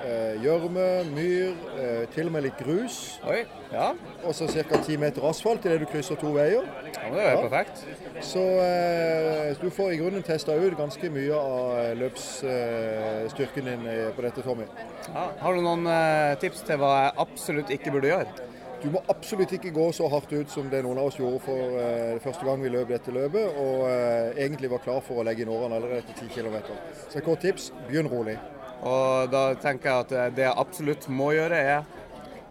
eh, 0.05 0.43
gjørme, 0.43 0.87
myr, 1.15 1.53
eh, 1.79 2.07
til 2.15 2.27
og 2.27 2.33
med 2.33 2.47
litt 2.47 2.59
grus. 2.59 3.21
Oi, 3.29 3.45
ja. 3.73 3.93
Og 4.25 4.35
så 4.35 4.49
ca. 4.49 4.81
10 4.83 4.97
meter 4.97 5.25
asfalt 5.29 5.67
idet 5.67 5.81
du 5.81 5.87
krysser 5.87 6.17
to 6.17 6.33
veier. 6.37 6.65
ja 6.65 7.09
men 7.09 7.19
det 7.19 7.27
er 7.27 7.37
ja. 7.37 7.49
perfekt. 7.49 7.87
Så 8.21 8.45
eh, 8.65 9.55
du 9.63 9.71
får 9.71 9.93
i 9.93 10.01
grunnen 10.01 10.23
testa 10.23 10.57
ut 10.57 10.77
ganske 10.79 11.11
mye 11.11 11.35
av 11.35 11.97
løpsstyrken 11.99 13.73
din 13.73 13.87
eh, 13.87 14.11
på 14.17 14.23
dette, 14.23 14.43
Tommy. 14.43 14.69
Ja. 15.09 15.29
Har 15.41 15.55
du 15.55 15.61
noen 15.65 15.87
eh, 15.87 16.37
tips 16.41 16.65
til 16.69 16.81
hva 16.81 16.95
jeg 17.03 17.19
absolutt 17.27 17.75
ikke 17.75 17.95
burde 17.95 18.13
gjøre? 18.13 18.49
Du 18.83 18.91
må 18.95 19.01
absolutt 19.11 19.53
ikke 19.57 19.73
gå 19.75 19.89
så 19.97 20.07
hardt 20.13 20.31
ut 20.33 20.53
som 20.53 20.69
det 20.71 20.85
noen 20.87 21.01
av 21.03 21.09
oss 21.11 21.17
gjorde 21.19 21.41
for 21.43 21.79
eh, 21.81 22.21
første 22.23 22.47
gang 22.47 22.63
vi 22.63 22.71
løp 22.71 22.93
dette 22.93 23.15
løpet, 23.15 23.57
og 23.59 23.89
eh, 23.89 24.39
egentlig 24.45 24.71
var 24.71 24.85
klar 24.85 25.01
for 25.03 25.19
å 25.19 25.25
legge 25.27 25.43
inn 25.43 25.51
årene 25.51 25.81
allerede 25.81 26.05
etter 26.05 26.29
10 26.29 26.31
km. 26.37 26.61
Så 27.09 27.19
et 27.19 27.27
kort 27.27 27.43
tips 27.43 27.73
begynn 27.89 28.11
rolig. 28.13 28.37
Og 28.87 29.33
da 29.33 29.43
tenker 29.59 29.91
jeg 29.91 30.05
at 30.05 30.15
eh, 30.15 30.31
det 30.37 30.47
jeg 30.47 30.55
absolutt 30.63 31.09
må 31.11 31.33
gjøre, 31.35 31.59
er 31.59 31.97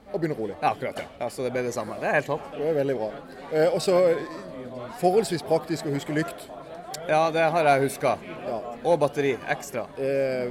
Å 0.08 0.20
begynne 0.20 0.38
rolig. 0.40 0.56
Ja, 0.62 0.70
akkurat. 0.72 1.00
ja. 1.04 1.08
ja 1.20 1.28
så 1.32 1.44
det 1.44 1.50
ble 1.52 1.66
det 1.66 1.74
samme. 1.76 1.98
Det 2.00 2.08
er 2.08 2.20
helt 2.22 2.30
topp. 2.32 2.46
Det 2.56 2.64
er 2.64 2.78
veldig 2.78 2.94
bra. 2.96 3.10
Eh, 3.52 3.74
og 3.76 3.82
så 3.84 3.98
forholdsvis 5.02 5.44
praktisk 5.48 5.88
å 5.88 5.96
huske 5.96 6.16
lykt. 6.16 6.48
Ja, 7.08 7.28
det 7.32 7.44
har 7.52 7.68
jeg 7.72 7.88
huska. 7.88 8.18
Ja. 8.48 8.60
Og 8.88 9.00
batteri 9.00 9.34
ekstra. 9.52 9.84
Eh, 10.00 10.48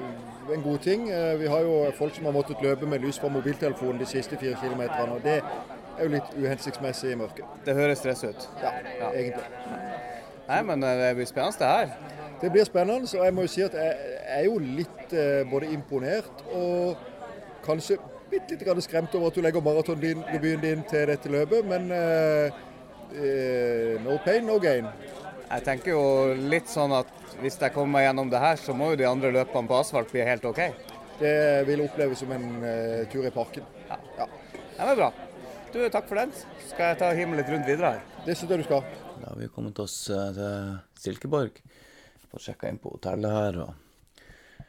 en 0.54 0.62
god 0.62 0.78
ting. 0.78 1.10
Eh, 1.10 1.40
vi 1.40 1.46
har 1.46 1.60
jo 1.60 1.92
folk 1.98 2.14
som 2.14 2.24
har 2.24 2.32
måttet 2.32 2.62
løpe 2.62 2.86
med 2.86 2.98
lys 2.98 3.18
fra 3.18 3.28
mobiltelefonen 3.28 3.98
de 4.00 4.06
siste 4.06 4.38
fire 4.40 4.56
kilometerne, 4.62 5.12
og 5.12 5.22
det 5.24 5.40
er 5.98 6.02
jo 6.02 6.08
litt 6.12 6.34
uhensiktsmessig 6.36 7.12
i 7.12 7.18
mørket. 7.18 7.44
Det 7.66 7.74
høres 7.74 7.98
stress 7.98 8.24
ut. 8.24 8.48
Ja, 8.62 8.72
egentlig. 9.12 9.44
Nei, 10.48 10.62
men 10.62 10.82
eh, 10.82 11.02
det 11.02 11.14
blir 11.16 11.30
spennende 11.30 11.58
det 11.58 11.72
her. 11.72 11.88
Det 12.40 12.52
blir 12.52 12.64
spennende, 12.64 13.18
og 13.18 13.24
jeg 13.24 13.34
må 13.34 13.46
jo 13.46 13.52
si 13.54 13.64
at 13.64 13.74
jeg 13.74 13.96
er 14.38 14.44
jo 14.44 14.58
litt 14.58 15.12
eh, 15.12 15.42
både 15.50 15.72
imponert 15.72 16.44
og 16.52 16.96
kanskje 17.66 17.96
bitte 18.30 18.58
litt 18.58 18.84
skremt 18.84 19.14
over 19.14 19.30
at 19.30 19.36
du 19.38 19.42
legger 19.44 19.64
maratondebuten 19.64 20.62
din 20.62 20.82
til 20.90 21.06
dette 21.08 21.30
løpet, 21.30 21.66
men 21.66 21.90
uh, 21.94 22.50
no 24.02 24.16
pain, 24.24 24.42
no 24.44 24.58
gain. 24.58 24.88
Jeg 25.46 25.62
tenker 25.62 25.94
jo 25.94 26.34
litt 26.50 26.66
sånn 26.68 26.92
at 26.96 27.10
hvis 27.42 27.58
jeg 27.60 27.74
kommer 27.74 27.98
meg 27.98 28.06
gjennom 28.06 28.32
det 28.32 28.42
her, 28.42 28.58
så 28.60 28.74
må 28.76 28.92
jo 28.92 29.00
de 29.00 29.08
andre 29.08 29.32
løpene 29.34 29.68
på 29.68 29.78
asfalt 29.78 30.12
bli 30.12 30.24
helt 30.26 30.44
OK. 30.48 30.60
Det 31.20 31.36
vil 31.68 31.84
oppleves 31.84 32.20
som 32.20 32.32
en 32.36 32.46
uh, 32.60 33.06
tur 33.12 33.24
i 33.24 33.32
parken. 33.32 33.64
Ja. 33.88 33.98
ja. 34.18 34.28
Det 34.76 34.90
var 34.90 35.00
bra. 35.00 35.10
Du, 35.72 35.80
takk 35.92 36.06
for 36.08 36.20
den. 36.20 36.32
Skal 36.68 36.92
jeg 36.92 37.00
ta 37.00 37.10
og 37.12 37.18
hive 37.18 37.36
litt 37.38 37.50
rundt 37.52 37.68
videre 37.68 37.96
her? 37.96 38.04
Det 38.26 38.36
syns 38.36 38.52
jeg 38.52 38.62
du 38.62 38.66
skal. 38.66 38.84
Da 39.20 39.30
har 39.30 39.40
vi 39.40 39.48
kommet 39.52 39.78
oss 39.82 39.96
eh, 40.12 40.28
til 40.36 41.02
Silkeborg. 41.02 41.58
Fått 42.30 42.44
sjekka 42.46 42.70
inn 42.70 42.80
på 42.80 42.92
hotellet 42.94 43.32
her 43.32 43.58
og 43.64 44.66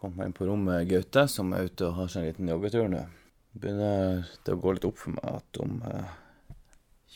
kommet 0.00 0.26
inn 0.26 0.36
på 0.36 0.48
rommet 0.48 0.68
med 0.68 0.90
Gaute, 0.90 1.26
som 1.30 1.52
er 1.54 1.68
ute 1.68 1.86
og 1.86 1.98
har 2.00 2.10
seg 2.12 2.24
en 2.24 2.30
liten 2.30 2.50
joggetur 2.52 2.88
nå. 2.90 3.04
Begynner 3.52 4.24
det 4.44 4.54
å 4.54 4.60
gå 4.60 4.74
litt 4.74 4.86
opp 4.88 4.98
for 5.00 5.14
meg 5.16 5.38
at 5.40 5.60
om 5.62 5.78
eh, 5.88 6.14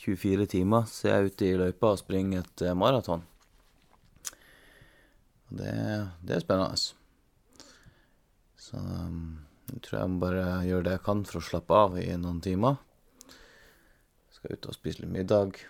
24 0.03 0.49
timer 0.53 0.85
så 0.89 1.09
er 1.09 1.17
jeg 1.17 1.33
ute 1.33 1.49
i 1.49 1.57
løypa 1.61 1.95
og 1.95 2.01
springer 2.01 2.45
et 2.45 2.65
eh, 2.65 2.77
maraton. 2.77 3.25
Og 5.47 5.59
det, 5.61 5.73
det, 6.21 6.35
er 6.35 6.43
spennende. 6.43 6.77
Så 8.57 8.79
um, 8.81 9.39
jeg 9.71 9.83
tror 9.85 9.99
jeg 9.99 10.11
må 10.11 10.21
bare 10.23 10.45
gjøre 10.67 10.85
det 10.87 10.95
jeg 10.97 11.05
kan 11.05 11.23
for 11.27 11.39
å 11.39 11.47
slappe 11.49 11.81
av 11.85 11.97
i 12.01 12.07
noen 12.19 12.41
timer. 12.43 12.79
Skal 14.35 14.57
ut 14.57 14.69
og 14.69 14.77
spise 14.77 15.03
litt 15.03 15.13
middag. 15.13 15.61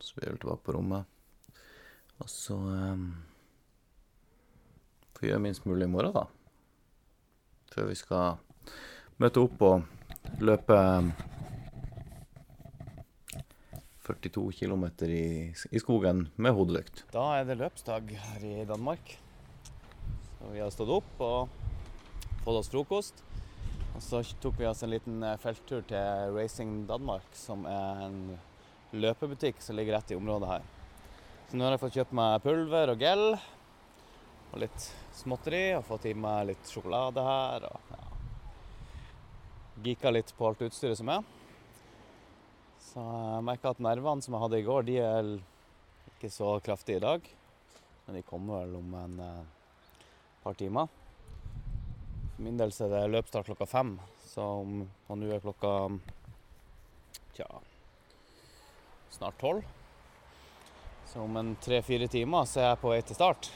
Så 0.00 0.16
blir 0.16 0.32
jeg 0.32 0.42
tilbake 0.42 0.66
på 0.66 0.76
rommet. 0.76 1.06
Og 2.22 2.30
så 2.30 2.56
um, 2.58 3.06
får 5.14 5.30
gjøre 5.30 5.44
minst 5.46 5.66
mulig 5.68 5.86
i 5.86 5.92
morgen, 5.94 6.14
da. 6.14 6.26
Før 7.74 7.90
vi 7.90 7.98
skal 7.98 8.36
møte 9.22 9.42
opp 9.42 9.62
og 9.66 10.42
løpe 10.42 10.78
42 14.04 14.52
km 14.52 14.84
i, 15.08 15.52
i, 15.70 15.80
skogen 15.80 16.26
med 16.36 16.52
hodelykt. 16.56 17.04
Da 17.12 17.24
er 17.38 17.46
det 17.48 17.58
løpsdag 17.60 18.10
her 18.20 18.44
i 18.44 18.64
Danmark. 18.68 19.16
Så 20.38 20.50
vi 20.52 20.60
har 20.60 20.72
stått 20.74 20.92
opp 20.92 21.22
og 21.24 21.54
fått 22.44 22.58
oss 22.58 22.68
frokost. 22.72 23.24
Og 23.94 24.02
så 24.02 24.20
tok 24.42 24.58
vi 24.58 24.66
oss 24.68 24.82
en 24.82 24.92
liten 24.92 25.22
eh, 25.22 25.38
felttur 25.40 25.84
til 25.88 26.34
Racing 26.34 26.82
Danmark, 26.88 27.28
som 27.38 27.64
er 27.70 28.06
en 28.08 28.18
løpebutikk 28.94 29.62
som 29.62 29.78
ligger 29.78 29.96
rett 29.96 30.12
i 30.12 30.18
området 30.18 30.50
her. 30.50 30.66
Så 31.48 31.56
nå 31.56 31.66
har 31.66 31.76
jeg 31.76 31.84
fått 31.84 31.98
kjøpt 32.00 32.16
meg 32.18 32.42
pulver 32.42 32.90
og 32.92 33.04
gel 33.04 33.24
og 33.34 34.58
litt 34.62 34.88
småtteri. 35.14 35.64
Og 35.78 35.86
fått 35.86 36.10
i 36.10 36.16
meg 36.18 36.50
litt 36.50 36.74
sjokolade 36.74 37.24
her. 37.24 37.68
og 37.70 37.94
ja. 37.94 38.02
Geeka 39.84 40.12
litt 40.14 40.34
på 40.36 40.48
alt 40.48 40.66
utstyret 40.66 40.98
som 40.98 41.10
er. 41.14 41.22
Så 42.94 43.02
jeg 43.02 43.42
merker 43.42 43.72
at 43.74 43.80
nervene 43.82 44.22
som 44.22 44.36
jeg 44.36 44.42
hadde 44.44 44.58
i 44.60 44.64
går, 44.68 44.84
de 44.86 44.92
er 45.02 45.30
ikke 46.12 46.28
så 46.30 46.52
kraftige 46.62 47.00
i 47.00 47.02
dag. 47.02 47.24
Men 48.06 48.18
de 48.20 48.22
kommer 48.28 48.62
vel 48.62 48.76
om 48.78 48.94
en 49.00 49.16
eh, 49.24 49.40
par 50.44 50.54
timer. 50.54 50.86
For 52.36 52.46
min 52.46 52.60
del 52.60 52.70
så 52.70 52.86
er 52.86 52.94
det 52.94 53.10
løpsstart 53.16 53.50
klokka 53.50 53.66
fem, 53.66 53.96
så 54.30 54.46
om 54.60 54.84
og 54.84 55.18
nå 55.18 55.26
er 55.34 55.42
klokka 55.42 55.74
tja 57.34 57.50
snart 59.16 59.42
tolv. 59.42 59.66
Så 61.10 61.26
om 61.26 61.42
en 61.42 61.54
tre-fire 61.66 62.06
timer 62.06 62.46
så 62.46 62.62
er 62.62 62.70
jeg 62.72 62.82
på 62.84 62.94
vei 62.94 63.02
til 63.02 63.18
start. 63.18 63.50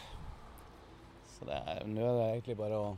Så 1.36 1.46
nå 1.46 1.54
er 1.54 1.86
det 1.86 2.30
egentlig 2.32 2.58
bare 2.58 2.86
å 2.88 2.94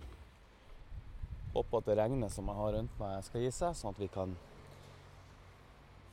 håpe 1.53 1.83
at 1.83 1.93
det 1.93 2.01
regnet 2.01 2.33
som 2.33 2.49
jeg 2.49 2.65
har 2.65 2.79
rundt 2.79 3.03
meg, 3.03 3.21
skal 3.29 3.45
gi 3.45 3.53
seg, 3.53 3.77
sånn 3.77 3.93
at 3.93 4.01
vi 4.01 4.09
kan 4.09 4.41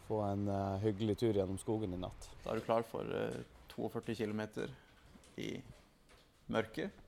få 0.08 0.22
en 0.26 0.48
uh, 0.50 0.80
hyggelig 0.84 1.18
tur 1.22 1.36
gjennom 1.36 1.60
skogen 1.62 1.94
i 1.94 2.00
natt. 2.02 2.30
Da 2.44 2.54
er 2.54 2.62
du 2.62 2.66
klar 2.66 2.88
for 2.88 3.08
uh, 3.08 3.44
42 3.78 4.16
km 4.24 4.42
i 5.38 5.52
mørket 6.50 7.06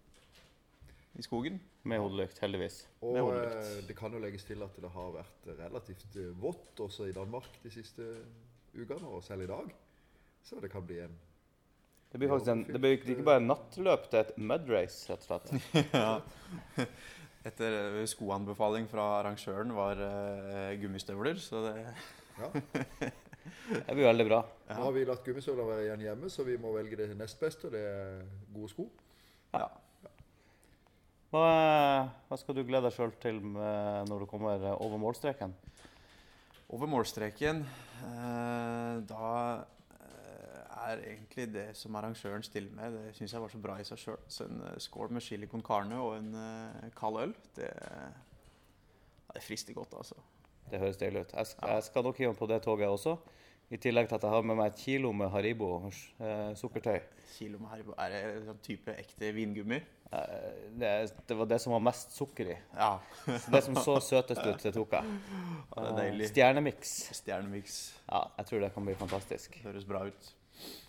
i 1.20 1.26
skogen. 1.26 1.60
Med 1.88 2.02
hodelykt, 2.04 2.40
heldigvis. 2.44 2.82
Og 3.02 3.18
hodelykt. 3.18 3.56
Eh, 3.56 3.88
det 3.88 3.96
kan 3.98 4.14
jo 4.14 4.22
legges 4.22 4.46
til 4.48 4.62
at 4.66 4.76
det 4.82 4.92
har 4.94 5.14
vært 5.16 5.50
relativt 5.62 6.18
eh, 6.20 6.34
vått 6.42 6.82
også 6.84 7.08
i 7.10 7.16
Danmark 7.16 7.50
de 7.64 7.72
siste 7.74 8.06
ukene, 8.76 9.08
og 9.08 9.24
selv 9.26 9.46
i 9.46 9.50
dag. 9.50 9.72
Så 10.46 10.60
det 10.62 10.72
kan 10.72 10.86
bli 10.86 11.02
en 11.06 11.18
Det 12.12 12.18
blir 12.18 12.30
faktisk 12.30 12.52
en, 12.52 12.64
det 12.66 12.80
blir 12.82 12.96
ikke 12.98 13.24
bare 13.26 13.44
nattløp, 13.44 14.08
det 14.12 14.20
er 14.20 14.28
et 14.28 14.38
mudrace, 14.42 15.12
rett 15.12 15.26
og 15.26 15.30
slett. 15.30 15.74
ja. 15.94 16.86
Etter 17.50 18.00
skoanbefaling 18.10 18.90
fra 18.92 19.06
arrangøren 19.22 19.70
var 19.72 20.02
uh, 20.02 20.74
gummistøvler, 20.82 21.38
så 21.40 21.62
det 21.68 21.76
ja. 22.46 23.10
Det 23.70 23.94
blir 23.94 24.08
veldig 24.08 24.26
bra. 24.26 24.40
Nå 24.70 24.82
har 24.82 24.94
vi 24.96 25.04
latt 25.06 25.26
gummistøvler 25.26 25.68
være 25.68 25.84
igjen 25.86 26.04
hjemme, 26.08 26.30
så 26.34 26.46
vi 26.46 26.56
må 26.62 26.72
velge 26.74 26.98
det 26.98 27.12
nest 27.18 27.38
beste. 27.42 27.70
Det 27.74 27.82
er 27.86 28.24
gode 28.54 28.70
sko. 28.72 28.86
Ja. 29.54 29.68
Hva, 31.30 31.50
hva, 32.26 32.38
skal 32.42 32.58
du 32.58 32.64
glede 32.66 32.90
deg 32.90 32.96
sjøl 32.96 33.12
til 33.22 33.38
når 33.46 34.24
du 34.24 34.30
kommer 34.30 34.64
over 34.74 34.98
målstreken? 35.02 35.54
Over 36.70 36.90
målstreken 36.90 37.64
eh, 37.66 38.96
Da 39.10 39.30
eh, 39.98 40.90
er 40.90 41.04
egentlig 41.04 41.48
det 41.54 41.68
som 41.78 41.98
arrangøren 41.98 42.46
stiller 42.46 42.74
med, 42.78 42.98
det 42.98 43.16
syns 43.18 43.34
jeg 43.34 43.42
var 43.42 43.54
så 43.54 43.62
bra 43.62 43.78
i 43.78 43.86
seg 43.86 44.02
sjøl. 44.02 44.20
Så 44.30 44.46
en 44.50 44.62
uh, 44.66 44.74
skål 44.82 45.14
med 45.14 45.26
chili 45.26 45.50
con 45.50 45.66
carne 45.66 46.02
og 46.02 46.18
en 46.18 46.34
kald 46.98 47.22
øl, 47.24 47.34
det, 47.58 47.70
det, 49.34 49.46
frister 49.46 49.78
godt, 49.78 49.98
altså. 49.98 50.18
Det 50.72 50.80
høres 50.82 50.98
deilig 51.02 51.26
ut. 51.28 51.36
Jeg, 51.36 51.54
jeg 51.62 51.84
skal 51.84 52.06
nok 52.06 52.18
hive 52.22 52.34
på 52.38 52.48
det 52.50 52.62
toget 52.66 52.90
også. 52.90 53.18
I 53.70 53.78
tillegg 53.78 54.08
til 54.10 54.18
at 54.18 54.24
jeg 54.26 54.34
har 54.34 54.46
med 54.50 54.58
meg 54.58 54.72
et 54.72 54.80
kilo 54.82 55.12
med 55.14 55.30
Haribo 55.30 55.68
eh, 55.86 56.56
sukkertøy. 56.58 56.98
Kilo 57.36 57.60
med 57.62 57.70
Haribo, 57.70 57.94
Er 58.02 58.14
det 58.14 58.22
en 58.32 58.48
sånn 58.48 58.62
type 58.66 58.96
ekte 58.98 59.30
vingummi? 59.36 59.78
Eh, 60.10 60.56
det, 60.82 60.94
det, 61.30 61.38
var 61.38 61.50
det 61.52 61.60
som 61.62 61.76
var 61.76 61.84
mest 61.86 62.16
sukker 62.18 62.50
i. 62.56 62.58
Ja. 62.74 62.96
det 63.28 63.62
som 63.68 63.78
så 63.78 64.00
søtest 64.02 64.42
ut, 64.42 64.58
det 64.64 64.74
tok 64.74 64.98
jeg. 64.98 65.20
Ja, 65.76 65.84
det 65.84 65.92
er 65.92 66.00
deilig. 66.00 66.32
Stjernemiks. 66.32 66.96
Stjernemiks. 67.20 67.78
Ja, 68.10 68.24
jeg 68.40 68.50
tror 68.50 68.66
det 68.66 68.74
kan 68.74 68.90
bli 68.90 68.98
fantastisk. 68.98 69.62
Det 69.62 69.70
høres 69.70 69.86
bra 69.90 70.02
ut. 70.10 70.34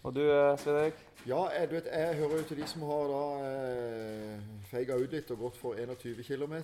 Og 0.02 0.16
du, 0.16 0.24
eh, 0.24 0.56
Svein 0.58 0.80
Erik? 0.86 1.04
Ja, 1.28 1.42
jeg, 1.52 1.68
du 1.68 1.74
vet, 1.76 1.90
jeg 1.92 2.16
hører 2.16 2.38
jo 2.40 2.46
til 2.48 2.62
de 2.62 2.68
som 2.70 2.86
har 2.88 3.10
da 3.10 3.24
eh, 3.48 4.46
feiga 4.70 4.96
ut 4.96 5.12
litt 5.12 5.30
og 5.34 5.44
gått 5.44 5.58
for 5.60 5.76
21 5.76 6.24
km. 6.24 6.56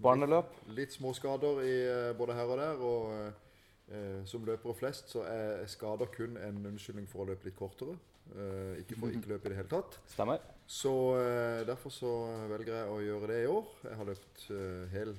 Barneløp? 0.00 0.54
Litt, 0.68 0.78
litt 0.78 0.96
småskader 0.96 1.60
i, 1.66 1.76
eh, 1.84 2.14
både 2.16 2.38
her 2.38 2.54
og 2.54 2.58
der. 2.62 2.88
og 2.88 3.44
Eh, 3.88 4.24
som 4.28 4.44
løpere 4.44 4.76
flest 4.76 5.14
så 5.14 5.22
er 5.24 5.64
skader 5.70 6.10
kun 6.12 6.36
en 6.44 6.60
unnskyldning 6.68 7.06
for 7.08 7.24
å 7.24 7.30
løpe 7.30 7.48
litt 7.48 7.56
kortere. 7.56 7.94
Eh, 8.28 8.82
ikke 8.82 8.98
for 9.00 9.14
ikke 9.14 9.30
løpe 9.32 9.48
i 9.48 9.52
det 9.54 9.60
hele 9.62 9.70
tatt. 9.70 9.96
Stemmer. 10.12 10.42
Så 10.68 10.92
eh, 11.16 11.62
Derfor 11.68 11.94
så 11.94 12.10
velger 12.50 12.74
jeg 12.74 12.90
å 12.92 12.98
gjøre 13.00 13.30
det 13.30 13.38
i 13.46 13.48
år. 13.48 13.70
Jeg 13.88 14.00
har 14.00 14.10
løpt 14.10 14.44
eh, 14.52 14.82
hel 14.92 15.14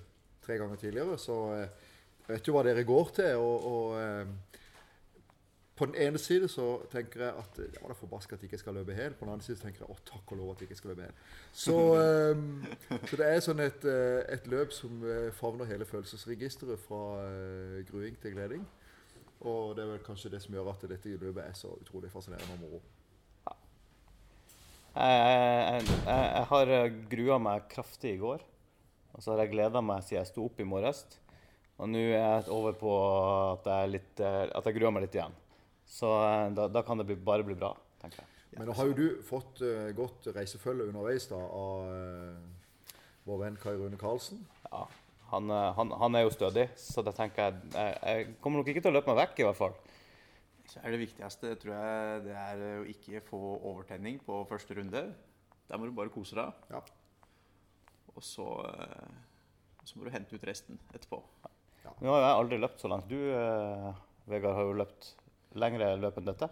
tre 0.45 0.59
ganger 0.61 0.81
tidligere, 0.81 1.17
så 1.21 1.39
jeg 1.55 1.71
vet 2.29 2.49
jo 2.49 2.53
hva 2.53 2.63
dere 2.67 2.85
går 2.85 3.11
til. 3.17 3.41
og, 3.41 3.65
og 3.71 3.97
eh, 4.03 4.58
på 5.79 5.87
den 5.87 5.95
ene 5.95 6.19
side 6.19 6.49
så 6.51 6.65
tenker 6.91 7.21
jeg 7.23 7.39
at 7.39 7.59
ja, 7.61 7.67
det 7.71 7.93
er 7.93 7.95
forbaska 7.95 8.35
at 8.35 8.41
jeg 8.43 8.49
ikke 8.49 8.59
skal 8.59 8.75
løpe 8.75 8.95
hel. 8.97 9.13
På 9.15 9.23
den 9.23 9.37
andre 9.37 9.45
side 9.45 9.61
tenker 9.61 9.85
jeg 9.85 9.93
å 9.93 9.95
takk 10.09 10.33
og 10.33 10.41
lov 10.41 10.51
at 10.51 10.59
jeg 10.59 10.67
ikke 10.67 10.79
skal 10.81 10.91
løpe 10.91 11.05
hel. 11.07 11.21
Så, 11.55 11.77
um, 12.35 12.65
så 13.07 13.19
det 13.21 13.29
er 13.29 13.39
sånn 13.45 13.63
et, 13.63 13.87
eh, 13.87 14.19
et, 14.35 14.49
løp 14.51 14.75
som 14.75 15.05
eh, 15.07 15.29
favner 15.37 15.69
hele 15.71 15.87
følelsesregisteret 15.87 16.83
fra 16.83 17.01
uh, 17.23 17.79
gruing 17.87 18.19
til 18.19 18.35
gleding. 18.35 18.67
Og 19.47 19.71
det 19.77 19.85
er 19.85 19.93
vel 19.93 20.03
kanskje 20.03 20.33
det 20.35 20.43
som 20.43 20.59
gjør 20.59 20.73
at 20.73 20.83
dette 20.91 21.15
løpet 21.15 21.45
er 21.45 21.55
så 21.55 21.71
utrolig 21.79 22.11
fascinerende 22.11 22.57
og 22.57 22.63
moro. 22.65 22.83
Ja. 23.47 23.57
Jeg, 24.99 25.83
jeg, 25.87 25.99
jeg, 26.11 26.45
har 26.51 26.75
grua 27.15 27.41
meg 27.47 27.69
kraftig 27.71 28.17
i 28.17 28.19
går. 28.19 28.43
Og 29.15 29.23
så 29.23 29.31
har 29.31 29.45
jeg 29.45 29.55
gleda 29.55 29.79
meg 29.79 30.03
siden 30.03 30.25
jeg 30.25 30.33
sto 30.33 30.51
opp 30.51 30.59
i 30.59 30.67
morges. 30.67 31.05
Og 31.79 31.87
nå 31.87 32.09
er 32.09 32.17
jeg 32.19 32.49
over 32.51 32.75
på 32.75 32.97
at 33.53 33.71
jeg, 33.71 33.93
litt, 33.95 34.19
at 34.19 34.67
jeg 34.67 34.75
gruer 34.75 34.91
meg 34.91 35.07
litt 35.07 35.15
igjen. 35.15 35.38
Så 35.89 36.09
eh, 36.23 36.51
da, 36.53 36.67
da 36.69 36.83
kan 36.85 37.01
det 37.01 37.07
bli, 37.09 37.17
bare 37.17 37.45
bli 37.45 37.57
bra, 37.57 37.73
tenker 38.01 38.21
jeg. 38.21 38.35
Men 38.57 38.69
nå 38.69 38.75
har 38.77 38.89
jo 38.89 38.95
du 38.97 39.21
fått 39.25 39.61
uh, 39.61 39.91
godt 39.93 40.31
reisefølge 40.33 40.87
underveis 40.89 41.27
da, 41.29 41.37
av 41.37 41.85
uh, 41.85 42.95
vår 43.29 43.43
venn 43.43 43.59
Kai 43.61 43.75
Rune 43.77 43.97
Karlsen. 44.01 44.41
Ja, 44.65 44.87
han, 45.29 45.53
han, 45.77 45.93
han, 46.01 46.17
er 46.17 46.25
jo 46.25 46.33
stødig, 46.33 46.65
så 46.81 47.03
da 47.05 47.13
tenker 47.13 47.45
jeg, 47.45 47.71
jeg 47.75 47.99
Jeg 48.01 48.31
kommer 48.41 48.61
nok 48.61 48.71
ikke 48.73 48.81
til 48.81 48.89
å 48.89 48.97
løpe 48.97 49.13
meg 49.13 49.19
vekk, 49.21 49.41
i 49.41 49.47
hvert 49.47 49.59
fall. 49.59 49.77
Så 50.69 50.81
er 50.81 50.93
Det 50.93 51.01
viktigste 51.01 51.53
tror 51.61 51.75
jeg, 51.75 52.23
det 52.25 52.35
er 52.37 52.63
å 52.79 52.87
ikke 52.89 53.21
få 53.25 53.39
overtenning 53.57 54.17
på 54.25 54.41
første 54.49 54.77
runde. 54.77 55.05
Der 55.69 55.81
må 55.81 55.89
du 55.89 55.93
bare 55.97 56.13
kose 56.13 56.37
deg. 56.37 56.65
Ja. 56.73 56.81
Og 58.15 58.25
så, 58.25 58.45
så, 59.83 59.93
må 59.95 60.05
du 60.05 60.13
hente 60.13 60.37
ut 60.37 60.45
resten 60.45 60.81
etterpå. 60.89 61.21
Ja. 61.85 61.93
Nå 62.01 62.13
har 62.13 62.25
jeg 62.25 62.37
aldri 62.43 62.61
løpt 62.61 62.81
så 62.81 62.89
langt. 62.91 63.09
Du, 63.09 63.17
Vegard, 64.29 64.57
har 64.57 64.69
jo 64.69 64.77
løpt 64.77 65.13
lengre 65.57 65.91
løp 65.99 66.19
enn 66.19 66.29
dette? 66.29 66.49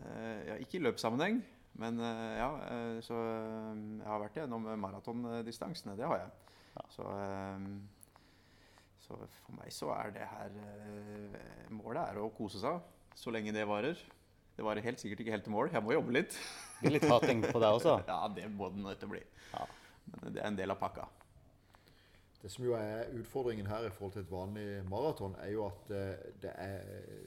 Uh, 0.00 0.38
ja, 0.48 0.58
ikke 0.62 0.78
i 0.78 0.84
løpssammenheng, 0.84 1.40
men 1.82 2.00
uh, 2.02 2.30
ja. 2.38 2.50
Uh, 2.66 2.98
så 3.04 3.18
jeg 3.20 4.08
har 4.08 4.22
vært 4.22 4.38
gjennom 4.40 4.68
maratondistansene. 4.80 5.96
Det 5.98 6.08
har 6.08 6.22
jeg. 6.22 6.30
Ja. 6.76 6.86
Så, 6.94 7.06
så, 9.02 9.18
for 9.42 9.58
meg 9.58 9.74
så 9.74 9.90
er 9.96 10.12
det 10.14 10.26
her 10.30 10.52
Målet 11.74 12.04
er 12.04 12.20
å 12.22 12.28
kose 12.32 12.60
seg 12.62 12.78
så 13.18 13.32
lenge 13.34 13.52
det 13.52 13.66
varer. 13.68 13.98
Det 14.56 14.64
var 14.64 14.78
helt 14.84 15.00
sikkert 15.00 15.22
ikke 15.22 15.34
helt 15.34 15.46
til 15.46 15.54
mål. 15.54 15.70
Jeg 15.74 15.82
må 15.84 15.94
jobbe 15.94 16.14
litt. 16.14 16.36
Blir 16.80 16.96
litt 16.96 17.06
hating 17.10 17.42
på 17.46 17.58
deg 17.58 17.78
også? 17.78 17.98
Ja, 18.10 18.22
det 18.34 18.46
må 18.52 18.70
det 18.72 18.82
nødt 18.84 19.00
til 19.00 19.10
å 19.10 19.14
bli. 19.14 19.22
Ja. 19.54 19.66
Men 20.10 20.34
det 20.34 20.42
er 20.42 20.48
en 20.50 20.58
del 20.58 20.74
av 20.74 20.80
pakka. 20.80 21.06
Det 22.42 22.48
som 22.48 22.64
jo 22.64 22.72
er 22.72 23.10
utfordringen 23.20 23.66
her 23.68 23.84
i 23.84 23.90
forhold 23.92 24.14
til 24.14 24.22
et 24.22 24.30
vanlig 24.32 24.66
maraton, 24.88 25.34
er 25.44 25.50
jo 25.52 25.66
at 25.66 25.90
eh, 25.92 26.22
det 26.40 26.52
er, 26.56 26.78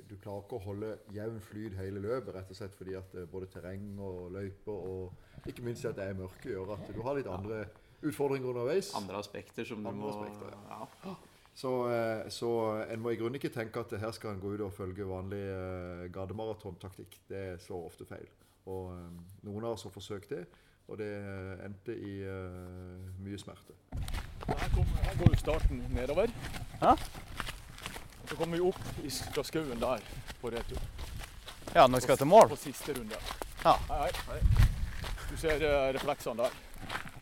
du 0.10 0.16
klarer 0.18 0.42
ikke 0.42 0.58
å 0.58 0.64
holde 0.64 0.90
jevn 1.14 1.38
flyt 1.44 1.76
hele 1.78 2.02
løpet, 2.02 2.34
rett 2.34 2.50
og 2.50 2.58
slett 2.58 2.74
fordi 2.74 2.96
at 2.98 3.14
eh, 3.20 3.28
både 3.30 3.52
terreng 3.54 3.92
og 4.02 4.32
løyper 4.34 4.74
og 4.74 5.46
ikke 5.52 5.68
minst 5.68 5.86
at 5.86 6.00
det 6.00 6.08
er 6.10 6.18
mørke, 6.18 6.50
gjør 6.50 6.74
at 6.80 6.90
du 6.90 7.04
har 7.06 7.20
litt 7.20 7.30
andre 7.30 7.62
utfordringer 8.02 8.56
underveis. 8.56 8.90
Andre 8.98 9.22
aspekter 9.22 9.70
som 9.70 9.86
Andre 9.86 9.94
du 9.94 10.02
må 10.02 10.10
aspekter, 10.16 10.58
ja. 10.72 11.16
Så, 11.54 11.76
eh, 11.94 12.26
så 12.34 12.52
en 12.90 13.06
må 13.06 13.14
i 13.14 13.22
grunnen 13.22 13.38
ikke 13.38 13.54
tenke 13.54 13.86
at 13.86 13.94
her 14.02 14.18
skal 14.18 14.34
en 14.34 14.42
gå 14.42 14.56
ut 14.56 14.66
og 14.66 14.74
følge 14.74 15.06
vanlig 15.06 15.46
gardemaratontaktikk. 16.16 17.22
Det 17.30 17.46
slår 17.62 17.86
ofte 17.94 18.10
feil. 18.10 18.26
Og 18.66 18.90
noen 19.46 19.62
av 19.62 19.78
oss 19.78 19.86
har 19.86 19.94
forsøkt 19.94 20.34
det, 20.34 20.48
og 20.90 20.98
det 20.98 21.14
endte 21.62 21.94
i 21.94 22.16
mye 23.22 23.38
smerte. 23.38 23.78
Her, 24.48 24.70
kom, 24.76 24.86
her 25.06 25.16
går 25.20 25.34
jo 25.34 25.40
starten 25.40 25.84
nedover. 25.96 26.34
Ja. 26.82 26.96
Og 28.24 28.30
så 28.30 28.36
kommer 28.36 28.58
vi 28.58 28.66
opp 28.68 28.82
i, 29.04 29.10
fra 29.10 29.44
skauen 29.48 29.80
der 29.80 30.04
på 30.42 30.52
retur. 30.54 30.82
Ja, 31.74 31.88
når 31.88 31.98
vi 31.98 32.06
skal 32.08 32.18
til 32.18 32.28
mål? 32.28 32.50
På 32.50 32.60
siste 32.60 32.94
runde. 32.98 33.20
Ja. 33.64 33.78
Hei, 33.90 34.12
hei. 34.30 34.40
Du 35.30 35.38
ser 35.40 35.64
eh, 35.64 35.94
refleksene 35.96 36.44
der. 36.44 36.58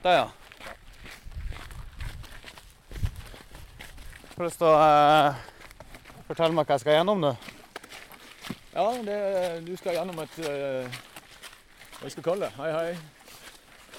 Der, 0.03 0.11
ja. 0.11 0.27
Har 4.31 4.37
du 4.37 4.47
lyst 4.49 4.57
til 4.57 4.67
å 4.67 4.75
eh, 4.81 5.41
fortelle 6.27 6.55
meg 6.57 6.65
hva 6.65 6.75
jeg 6.75 6.83
skal 6.83 6.97
gjennom 6.97 7.21
nå? 7.21 7.35
Ja, 8.71 8.85
det, 9.05 9.17
du 9.67 9.75
skal 9.77 9.97
gjennom 9.99 10.21
et 10.23 10.37
eh, 10.47 11.01
Hva 11.99 12.07
jeg 12.07 12.15
skal 12.15 12.25
kalle 12.25 12.47
det? 12.47 12.53
Hei, 12.57 12.71
hei. 12.71 12.93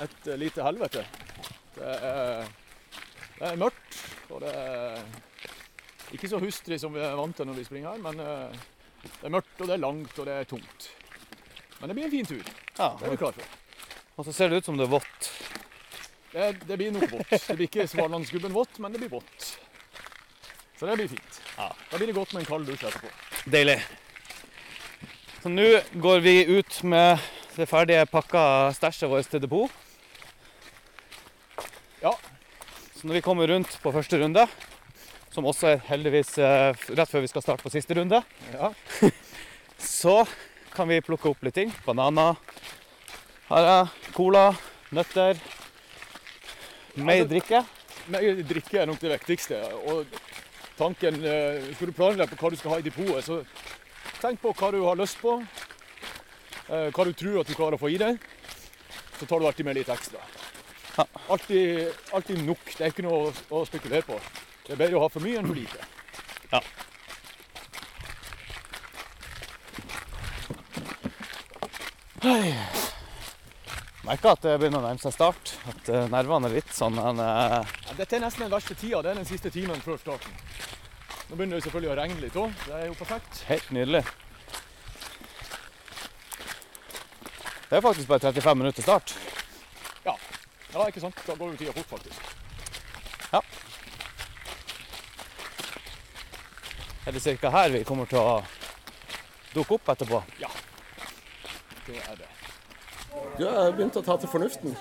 Et 0.02 0.26
eh, 0.26 0.38
lite 0.40 0.64
helvete. 0.66 1.04
Det 1.76 1.92
er, 2.10 2.50
det 3.42 3.48
er 3.50 3.58
mørkt, 3.58 3.96
og 4.30 4.44
det 4.44 4.50
er 4.54 5.00
ikke 6.14 6.28
så 6.30 6.38
hustrig 6.38 6.76
som 6.78 6.92
vi 6.94 7.00
er 7.02 7.16
vant 7.18 7.34
til 7.34 7.48
når 7.48 7.56
vi 7.58 7.64
springer 7.66 7.90
her, 7.90 8.02
men 8.04 8.20
eh, 8.22 8.60
det 9.02 9.26
er 9.26 9.32
mørkt, 9.34 9.56
og 9.56 9.66
det 9.66 9.74
er 9.74 9.80
langt, 9.82 10.12
og 10.14 10.28
det 10.28 10.36
er 10.36 10.46
tungt. 10.46 10.86
Men 11.80 11.90
det 11.90 11.96
blir 11.96 12.06
en 12.06 12.12
fin 12.12 12.28
tur. 12.28 12.52
Ja. 12.76 12.92
Det 13.00 13.08
er 13.08 13.16
vi 13.16 13.18
klar 13.18 13.34
for. 13.34 13.56
Og 14.14 14.28
så 14.28 14.36
ser 14.36 14.52
det 14.52 14.60
ut 14.62 14.68
som 14.70 14.78
det 14.78 14.86
er 14.86 14.92
vått. 14.92 15.30
Det, 16.30 16.52
det 16.68 16.78
blir 16.78 16.94
noe 16.94 17.08
vått. 17.10 17.32
Det 17.32 17.56
blir 17.58 17.66
ikke 17.66 17.88
Svalandsgubben 17.90 18.54
vått, 18.54 18.78
men 18.78 18.94
det 18.94 19.02
blir 19.02 19.10
vått. 19.10 19.48
Så 20.78 20.86
det 20.86 20.94
blir 21.00 21.10
fint. 21.10 21.42
Ja. 21.56 21.72
Da 21.90 21.98
blir 21.98 22.12
det 22.12 22.18
godt 22.20 22.36
med 22.36 22.44
en 22.44 22.50
kald 22.52 22.70
dusj 22.70 22.86
etterpå. 22.86 23.10
Deilig. 23.50 23.80
Så 25.42 25.50
nå 25.50 25.66
går 26.04 26.22
vi 26.22 26.36
ut 26.46 26.78
med 26.86 27.26
det 27.56 27.66
ferdige 27.66 28.06
pakka 28.06 28.44
stæsjet 28.78 29.10
vårt 29.10 29.34
til 29.34 29.42
depot. 29.42 29.80
Ja. 32.06 32.14
Så 33.02 33.08
når 33.10 33.18
vi 33.18 33.22
kommer 33.26 33.48
rundt 33.50 33.72
på 33.82 33.90
første 33.90 34.18
runde, 34.20 34.44
som 35.34 35.46
også 35.48 35.72
er 35.72 35.80
heldigvis 35.88 36.36
eh, 36.38 36.84
rett 36.94 37.10
før 37.10 37.24
vi 37.24 37.30
skal 37.32 37.42
starte 37.42 37.64
på 37.66 37.72
siste 37.74 37.96
runde, 37.98 38.20
Ja. 38.52 38.68
så 39.82 40.20
kan 40.72 40.86
vi 40.86 41.00
plukke 41.02 41.32
opp 41.32 41.42
litt 41.42 41.56
ting. 41.58 41.72
Bananer, 41.82 42.36
her 43.48 43.66
er 43.72 43.90
cola, 44.14 44.44
nøtter, 44.94 45.40
mer 47.02 47.24
drikke. 47.26 47.64
Mer 48.12 48.38
drikke 48.46 48.84
er 48.84 48.86
nok 48.86 49.02
det 49.02 49.10
viktigste. 49.16 49.58
Og 49.90 50.06
tanken 50.78 51.18
eh, 51.26 51.66
Skal 51.74 51.90
du 51.90 51.96
planlegge 51.98 52.36
på 52.36 52.46
hva 52.46 52.52
du 52.54 52.60
skal 52.60 52.76
ha 52.76 52.78
i 52.78 52.86
depotet, 52.86 53.26
så 53.26 53.42
tenk 54.22 54.38
på 54.44 54.54
hva 54.54 54.70
du 54.76 54.78
har 54.86 55.00
lyst 55.02 55.18
på. 55.18 55.40
eh, 56.70 56.86
Hva 56.94 57.08
du 57.08 57.12
tror 57.18 57.42
at 57.42 57.50
du 57.50 57.58
klarer 57.58 57.74
å 57.80 57.82
få 57.82 57.90
i 57.90 57.98
deg. 57.98 58.22
Så 59.18 59.26
tar 59.26 59.42
du 59.42 59.50
alltid 59.50 59.66
med 59.66 59.80
litt 59.80 59.90
ekstra. 59.90 60.22
Ja. 60.96 61.06
Alltid, 61.28 61.88
alltid 62.12 62.44
nok. 62.46 62.64
Det 62.76 62.84
er 62.84 62.92
ikke 62.92 63.04
noe 63.06 63.28
å, 63.28 63.34
å 63.56 63.64
spekulere 63.68 64.04
på. 64.06 64.18
Det 64.66 64.74
er 64.74 64.80
bedre 64.84 64.98
å 64.98 65.04
ha 65.04 65.10
for 65.12 65.24
mye 65.24 65.40
enn 65.40 65.48
for 65.48 65.56
lite. 65.56 65.86
Ja. 66.52 66.60
Merker 74.02 74.34
at 74.34 74.44
det 74.44 74.58
begynner 74.60 74.82
å 74.82 74.84
nærme 74.84 75.00
seg 75.02 75.14
start. 75.14 75.54
At 75.72 75.88
eh, 75.90 76.08
nervene 76.12 76.50
er 76.50 76.58
litt 76.60 76.72
sånn 76.76 76.98
men, 76.98 77.22
uh... 77.22 77.62
Ja, 77.88 77.96
dette 77.98 78.18
er 78.18 78.24
nesten 78.26 78.44
den 78.44 78.52
verste 78.52 78.76
tida. 78.76 79.00
Det 79.02 79.14
er 79.14 79.20
den 79.22 79.28
siste 79.28 79.50
timen 79.54 79.80
før 79.82 79.98
starten. 80.02 80.36
Nå 81.30 81.38
begynner 81.38 81.56
det 81.56 81.64
selvfølgelig 81.64 81.94
å 81.94 81.98
regne 82.02 82.20
litt 82.20 82.36
òg. 82.36 82.52
Det 82.66 82.76
er 82.76 82.88
jo 82.90 82.98
perfekt. 82.98 83.44
Helt 83.48 83.72
nydelig. 83.72 84.04
Det 87.70 87.78
er 87.78 87.84
faktisk 87.86 88.10
bare 88.10 88.26
35 88.28 88.58
minutter 88.60 88.84
start. 88.84 89.14
Ja, 90.72 90.86
ikke 90.88 91.00
sant? 91.04 91.22
Da 91.26 91.36
går 91.36 91.52
jo 91.52 91.60
tida 91.60 91.72
fort, 91.76 91.86
faktisk. 91.86 92.20
Ja. 93.32 93.40
Er 97.06 97.12
det 97.12 97.38
ca. 97.40 97.50
her 97.50 97.72
vi 97.74 97.84
kommer 97.84 98.06
til 98.06 98.20
å 98.20 98.42
dukke 99.54 99.76
opp 99.76 99.88
etterpå? 99.96 100.22
Ja, 100.40 100.48
Det 101.86 101.98
er 101.98 102.16
det. 102.16 102.28
Du 103.36 103.44
har 103.44 103.72
begynt 103.72 103.96
å 103.96 104.02
ta 104.04 104.16
til 104.16 104.30
fornuften. 104.30 104.76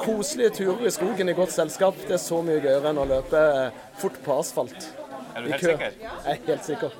Koselige 0.00 0.50
turer 0.58 0.88
i 0.88 0.92
skogen 0.92 1.28
i 1.28 1.36
godt 1.36 1.52
selskap. 1.54 1.96
Det 2.08 2.16
er 2.16 2.22
så 2.22 2.40
mye 2.44 2.60
gøyere 2.60 2.90
enn 2.90 3.00
å 3.00 3.06
løpe 3.08 3.40
fort 4.00 4.18
på 4.24 4.36
asfalt. 4.40 4.90
Er 5.36 5.44
du 5.44 5.52
helt 5.52 5.64
sikker? 5.64 5.96
Jeg 6.02 6.34
er 6.34 6.40
helt 6.48 6.66
sikker. 6.66 6.90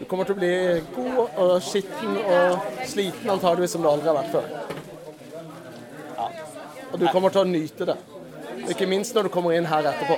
Du 0.00 0.04
kommer 0.10 0.26
til 0.26 0.34
å 0.34 0.40
bli 0.40 0.52
god 0.96 1.38
og 1.44 1.54
skitten 1.62 2.16
og 2.18 2.70
sliten 2.90 3.30
antageligvis 3.30 3.76
som 3.76 3.84
du 3.84 3.88
aldri 3.92 4.10
har 4.10 4.18
vært 4.18 4.34
før. 4.34 4.63
Og 6.94 7.00
du 7.00 7.08
kommer 7.10 7.32
til 7.34 7.42
å 7.42 7.48
nyte 7.48 7.88
det. 7.88 7.96
Ikke 8.70 8.86
minst 8.86 9.16
når 9.16 9.26
du 9.26 9.30
kommer 9.34 9.56
inn 9.56 9.66
her 9.66 9.88
etterpå. 9.90 10.14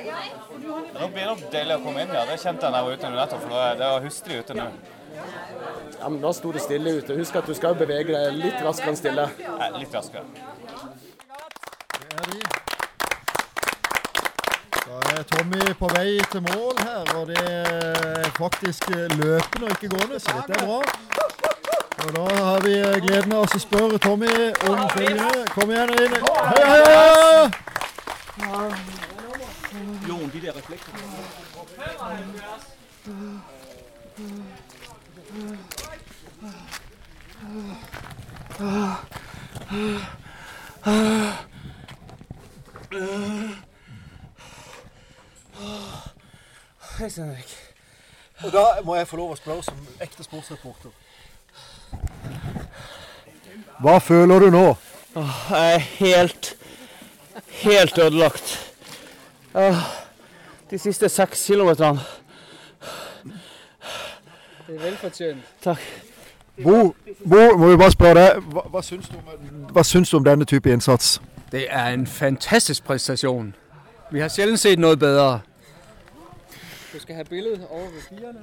Nå 0.97 1.07
blir 1.13 1.31
det 1.31 1.49
deilig 1.55 1.79
å 1.79 1.81
komme 1.87 2.05
inn, 2.05 2.13
ja. 2.13 2.27
Det 2.29 2.37
kjente 2.43 2.69
jeg 2.69 2.75
da 2.75 2.83
jeg 2.83 2.87
var 2.87 2.99
ute 2.99 3.09
nå 3.09 3.17
nettopp, 3.17 3.41
for 3.47 3.81
det 3.81 3.89
var 3.95 4.05
hustrig 4.05 4.43
ute 4.45 4.57
nå. 4.59 4.67
Ja, 5.97 6.11
men 6.11 6.21
da 6.21 6.33
sto 6.37 6.53
det 6.53 6.61
stille 6.65 6.93
ute. 6.99 7.17
Husk 7.17 7.39
at 7.41 7.49
du 7.49 7.55
skal 7.57 7.79
bevege 7.81 8.13
deg 8.13 8.37
litt 8.37 8.61
raskere 8.65 8.93
enn 8.93 9.01
stille. 9.01 9.25
Nei, 9.41 9.71
litt 9.81 9.97
raskere. 9.97 10.25
Det 11.97 12.07
er 12.13 12.31
de. 12.35 12.41
Da 14.87 15.01
er 15.17 15.25
Tommy 15.33 15.73
på 15.81 15.91
vei 15.97 16.11
til 16.31 16.45
mål 16.51 16.85
her, 16.85 17.17
og 17.17 17.33
det 17.33 17.41
er 17.41 18.31
faktisk 18.37 18.93
løpende 18.93 19.65
og 19.65 19.73
ikke 19.79 19.95
gående, 19.97 20.21
så 20.21 20.37
dette 20.43 20.61
er 20.61 20.67
bra. 20.69 21.46
Og 22.05 22.17
da 22.17 22.25
har 22.45 22.61
vi 22.61 22.75
gleden 23.07 23.33
av 23.33 23.47
å 23.47 23.59
spørre 23.59 23.99
Tommy 23.99 24.29
om 24.69 24.89
følgende. 24.93 25.47
Kom 25.55 25.71
igjen 25.71 25.91
inn. 25.97 26.15
Hei, 26.51 26.65
hei, 26.71 26.83
hei! 26.85 27.51
Hei, 46.99 47.09
Henrik. 47.17 47.57
Og 48.45 48.53
da 48.53 48.65
må 48.85 48.95
jeg 48.97 49.09
få 49.09 49.17
lov 49.17 49.33
å 49.33 49.37
spørre 49.41 49.65
som 49.65 49.81
ekte 50.01 50.25
sportsreporter. 50.25 50.93
Hva 53.81 53.99
føler 53.99 54.39
du 54.39 54.51
nå? 54.51 54.65
Jeg 55.17 55.75
er 55.75 55.79
helt, 55.79 56.57
helt 57.49 57.99
ødelagt. 57.99 58.73
Åh, 59.55 59.77
De 60.71 60.79
siste 60.79 61.09
seks 61.09 61.47
kilometerne. 61.47 62.01
Det 64.67 64.77
er 64.77 64.81
velfortjent. 64.83 65.39
Takk. 65.63 65.79
Bo, 66.63 66.95
Bo, 67.29 67.57
må 67.57 67.69
vi 67.71 67.77
bare 67.77 67.91
spørre 67.93 68.15
deg, 68.15 68.43
hva, 68.51 68.63
hva, 68.73 68.83
syns 68.83 69.09
du 69.09 69.17
om, 69.19 69.67
hva 69.71 69.83
syns 69.85 70.11
du 70.11 70.17
om 70.17 70.25
denne 70.25 70.45
type 70.45 70.73
innsats? 70.73 71.21
Det 71.53 71.67
er 71.71 71.93
en 71.93 72.07
fantastisk 72.07 72.85
prestasjon. 72.85 73.55
Vi 74.11 74.21
har 74.21 74.29
sjelden 74.33 74.59
sett 74.59 74.81
noe 74.81 74.97
bedre. 74.97 75.41
Du 76.93 76.99
skal 77.01 77.15
ha 77.15 77.23
billedet 77.29 77.67
over 77.71 77.91
ved 77.93 78.09
pigerne. 78.09 78.41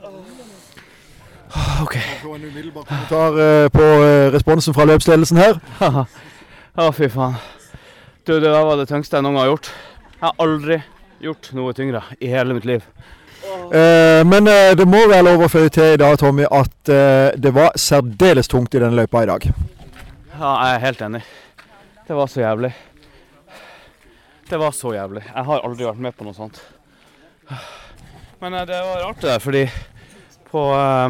OK. 1.83 1.97
Få 2.21 2.35
en 2.35 2.43
umiddelbar 2.43 2.83
kommentar 2.83 3.39
eh, 3.41 3.69
på 3.69 3.81
eh, 3.81 4.31
responsen 4.33 4.73
fra 4.73 4.85
løpsledelsen 4.89 5.37
her. 5.37 5.59
Å, 6.81 6.87
fy 6.95 7.09
faen. 7.13 7.35
Du, 8.25 8.33
det 8.39 8.47
der 8.47 8.63
var 8.65 8.79
det 8.79 8.87
tyngste 8.89 9.19
jeg 9.19 9.25
noen 9.25 9.37
gang 9.37 9.43
har 9.43 9.51
gjort. 9.51 9.69
Jeg 10.13 10.23
har 10.23 10.39
aldri 10.45 10.79
gjort 11.23 11.51
noe 11.57 11.75
tyngre 11.77 12.01
i 12.19 12.31
hele 12.31 12.57
mitt 12.57 12.65
liv. 12.65 12.87
Eh, 13.43 14.23
men 14.25 14.49
eh, 14.49 14.71
det 14.79 14.87
må 14.89 15.03
være 15.11 15.27
lov 15.27 15.45
å 15.45 15.51
føye 15.51 15.69
til 15.73 15.93
i 15.93 16.01
dag, 16.01 16.17
Tommy, 16.19 16.47
at 16.49 16.93
det 17.37 17.53
var 17.53 17.77
særdeles 17.79 18.49
tungt 18.49 18.73
i 18.73 18.81
denne 18.81 18.97
løypa 18.97 19.23
i 19.23 19.29
dag. 19.29 19.47
Ja, 20.33 20.55
jeg 20.65 20.73
er 20.73 20.83
helt 20.87 21.05
enig. 21.05 21.23
Det 22.07 22.17
var 22.17 22.31
så 22.31 22.41
jævlig. 22.41 22.73
Det 24.49 24.59
var 24.59 24.73
så 24.75 24.95
jævlig. 24.95 25.21
Jeg 25.29 25.47
har 25.47 25.67
aldri 25.67 25.85
vært 25.87 26.01
med 26.03 26.17
på 26.17 26.25
noe 26.25 26.35
sånt. 26.35 26.59
Men 28.41 28.57
det 28.67 28.75
var 28.75 29.05
rart 29.05 29.21
det 29.21 29.29
der, 29.29 29.43
fordi 29.43 29.67
på, 30.53 30.61
eh, 30.77 31.09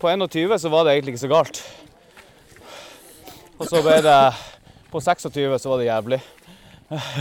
På 0.00 0.08
21 0.08 0.58
så 0.58 0.68
var 0.68 0.84
det 0.84 0.94
egentlig 0.94 1.12
ikke 1.12 1.20
så 1.26 1.28
galt. 1.28 1.58
Og 3.60 3.66
så 3.68 3.82
ble 3.84 3.98
det 4.00 4.20
På 4.88 5.00
26 5.04 5.58
så 5.60 5.68
var 5.68 5.82
det 5.82 5.88
jævlig. 5.90 6.18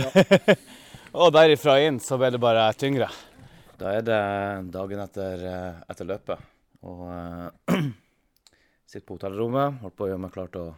og 1.19 1.33
derifra 1.35 1.75
inn 1.83 1.99
så 1.99 2.15
ble 2.17 2.29
det 2.31 2.39
bare 2.39 2.69
tyngre. 2.79 3.09
Da 3.79 3.91
er 3.97 4.05
det 4.07 4.21
dagen 4.71 5.03
etter, 5.03 5.43
eh, 5.49 5.81
etter 5.91 6.07
løpet. 6.07 6.47
Og 6.87 7.03
uh, 7.03 7.51
sitter 8.89 9.05
på 9.05 9.19
hotellrommet, 9.19 9.83
holdt 9.83 9.97
på 9.99 10.07
å 10.07 10.09
gjøre 10.13 10.23
meg 10.23 10.33
klar 10.37 10.49
til 10.55 10.71
å 10.71 10.73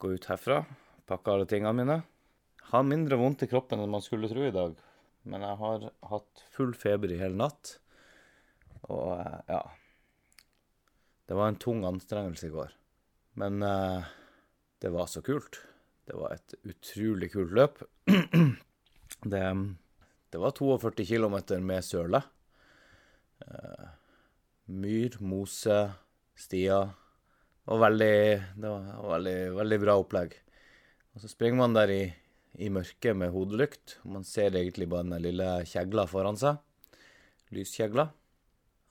gå 0.00 0.14
ut 0.14 0.30
herfra. 0.30 0.62
Pakke 1.10 1.34
alle 1.34 1.50
tingene 1.50 1.74
mine. 1.82 1.98
Har 2.70 2.86
mindre 2.86 3.18
vondt 3.18 3.42
i 3.42 3.50
kroppen 3.50 3.82
enn 3.82 3.90
man 3.90 4.06
skulle 4.06 4.30
tro 4.30 4.46
i 4.46 4.54
dag. 4.54 4.78
Men 5.26 5.42
jeg 5.44 5.60
har 5.66 5.90
hatt 6.14 6.46
full 6.54 6.72
feber 6.78 7.10
i 7.10 7.18
hele 7.20 7.42
natt. 7.42 7.74
Og 8.86 9.18
uh, 9.18 9.38
ja 9.50 9.64
Det 11.30 11.36
var 11.38 11.52
en 11.52 11.58
tung 11.62 11.84
anstrengelse 11.86 12.48
i 12.48 12.50
går. 12.50 12.72
Men 13.38 13.62
eh, 13.62 14.08
det 14.82 14.90
var 14.90 15.06
så 15.06 15.22
kult. 15.22 15.60
Det 16.10 16.16
var 16.18 16.34
et 16.34 16.56
utrolig 16.66 17.28
kult 17.30 17.54
løp. 17.54 17.78
det, 19.32 19.42
det 20.34 20.40
var 20.42 20.56
42 20.58 21.06
km 21.06 21.38
med 21.62 21.86
søle. 21.86 22.24
Eh, 23.46 23.86
myr, 24.74 25.20
mose, 25.22 25.78
stier. 26.34 26.90
Og 27.70 27.78
veldig, 27.78 28.16
det 28.58 28.74
var 28.74 29.12
veldig, 29.14 29.38
veldig 29.60 29.80
bra 29.86 29.96
opplegg. 30.02 30.34
Og 31.14 31.22
så 31.22 31.30
springer 31.30 31.62
man 31.62 31.78
der 31.78 31.94
i 31.94 32.02
i 32.58 32.70
mørket 32.72 33.14
med 33.16 33.30
hodelykt. 33.30 33.98
Man 34.02 34.24
ser 34.26 34.56
egentlig 34.56 34.88
bare 34.90 35.06
den 35.06 35.22
lille 35.22 35.46
kjegla 35.68 36.06
foran 36.10 36.38
seg. 36.40 36.58
Lyskjegla. 37.54 38.08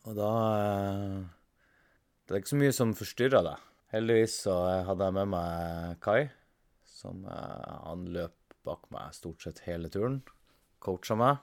Og 0.07 0.15
da 0.15 0.31
eh, 0.55 1.17
Det 2.29 2.35
er 2.35 2.43
ikke 2.43 2.51
så 2.51 2.57
mye 2.61 2.73
som 2.77 2.91
forstyrrer 2.93 3.41
deg. 3.41 3.61
Heldigvis 3.89 4.33
så 4.43 4.53
hadde 4.85 5.05
jeg 5.07 5.15
med 5.15 5.31
meg 5.31 5.95
Kai, 6.05 6.27
som 6.85 7.23
eh, 7.25 7.71
han 7.87 8.03
løp 8.13 8.53
bak 8.69 8.83
meg 8.93 9.15
stort 9.17 9.41
sett 9.41 9.63
hele 9.65 9.89
turen. 9.89 10.19
Coacha 10.77 11.17
meg. 11.17 11.39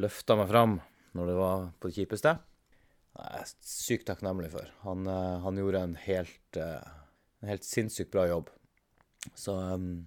Løfta 0.00 0.38
meg 0.40 0.48
fram 0.48 0.78
når 1.20 1.28
det 1.28 1.36
var 1.36 1.66
på 1.76 1.90
det 1.90 1.98
kjipeste. 1.98 2.32
Det 3.12 3.28
er 3.42 3.52
sykt 3.68 4.08
takknemlig 4.08 4.54
for. 4.56 4.72
Han, 4.86 5.04
eh, 5.04 5.36
han 5.44 5.60
gjorde 5.60 5.84
en 5.84 6.00
helt, 6.06 6.62
en 6.64 7.52
helt 7.52 7.68
sinnssykt 7.68 8.14
bra 8.16 8.24
jobb. 8.32 8.48
Så 9.36 9.60
han 9.68 10.00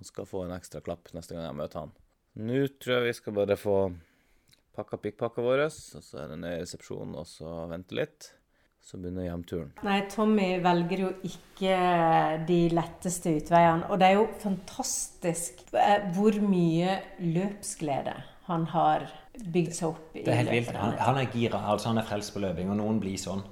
skal 0.00 0.32
få 0.32 0.46
en 0.46 0.56
ekstra 0.56 0.80
klapp 0.80 1.12
neste 1.12 1.36
gang 1.36 1.50
jeg 1.50 1.60
møter 1.60 1.84
han. 1.84 1.96
Nå 2.40 2.64
tror 2.80 3.02
jeg 3.02 3.10
vi 3.10 3.16
skal 3.20 3.36
bare 3.36 3.60
få 3.60 3.78
pakka 4.80 4.96
pikkpakka 5.04 5.44
vår, 5.44 5.66
og 5.68 6.04
så 6.08 6.24
er 6.24 6.32
det 6.32 6.40
ned 6.40 6.56
i 6.56 6.64
resepsjonen 6.64 7.20
og 7.20 7.28
så 7.28 7.66
vente 7.68 8.00
litt. 8.00 8.32
Så 8.90 8.98
begynner 8.98 9.28
hjemturen. 9.28 9.68
Nei, 9.86 10.00
Tommy 10.10 10.48
velger 10.64 11.04
jo 11.04 11.10
ikke 11.22 11.74
de 12.48 12.58
letteste 12.74 13.36
utveiene. 13.38 13.86
Og 13.86 14.00
det 14.02 14.08
er 14.08 14.16
jo 14.16 14.24
fantastisk 14.42 15.62
eh, 15.78 16.08
hvor 16.16 16.34
mye 16.42 16.96
løpsglede 17.22 18.16
han 18.48 18.66
har 18.72 19.06
bygd 19.38 19.76
seg 19.76 19.92
opp 19.92 20.18
i. 20.18 20.24
Det 20.26 20.34
er 20.34 20.40
helt 20.40 20.54
vilt. 20.56 20.74
Han, 20.74 20.98
han 20.98 21.22
er 21.22 21.30
gira. 21.30 21.62
altså 21.70 21.92
Han 21.92 22.02
er 22.02 22.08
frelst 22.08 22.34
på 22.34 22.42
løping, 22.42 22.72
og 22.74 22.80
noen 22.80 22.98
blir 23.04 23.20
sånn. 23.20 23.46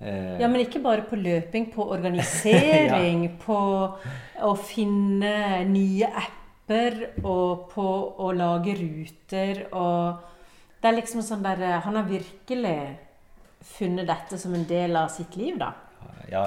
Eh, 0.00 0.40
ja, 0.40 0.48
men 0.48 0.64
ikke 0.64 0.80
bare 0.88 1.04
på 1.04 1.20
løping, 1.20 1.68
på 1.74 1.90
organisering, 1.92 3.24
ja. 3.28 3.36
på 3.44 3.60
å 4.48 4.56
finne 4.56 5.62
nye 5.68 6.08
apper 6.08 6.98
og 7.20 7.68
på 7.74 7.88
å 8.24 8.32
lage 8.32 8.78
ruter 8.80 9.66
og 9.68 10.28
Det 10.82 10.88
er 10.88 10.96
liksom 10.96 11.22
sånn 11.22 11.42
derre 11.44 11.80
Han 11.84 11.98
har 11.98 12.06
virkelig 12.08 12.76
funnet 13.66 14.08
dette 14.08 14.38
som 14.38 14.54
en 14.54 14.66
del 14.68 14.96
av 14.98 15.10
sitt 15.14 15.36
liv, 15.36 15.58
da. 15.60 15.72
Ja, 16.30 16.46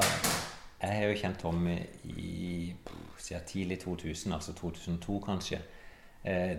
jeg 0.81 0.97
har 0.99 1.09
jo 1.09 1.19
kjent 1.19 1.41
Tommy 1.41 1.75
i 2.11 2.73
siden 3.17 3.45
tidlig 3.47 3.79
2000, 3.83 4.33
altså 4.35 4.53
2002 4.57 5.19
kanskje. 5.25 5.59
Eh, 6.23 6.57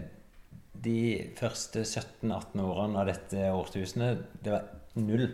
de 0.84 1.00
første 1.38 1.82
17-18 1.82 2.62
årene 2.62 3.00
av 3.00 3.10
dette 3.10 3.50
årtusenet, 3.52 4.24
det 4.44 4.54
var 4.54 4.70
null 4.94 5.28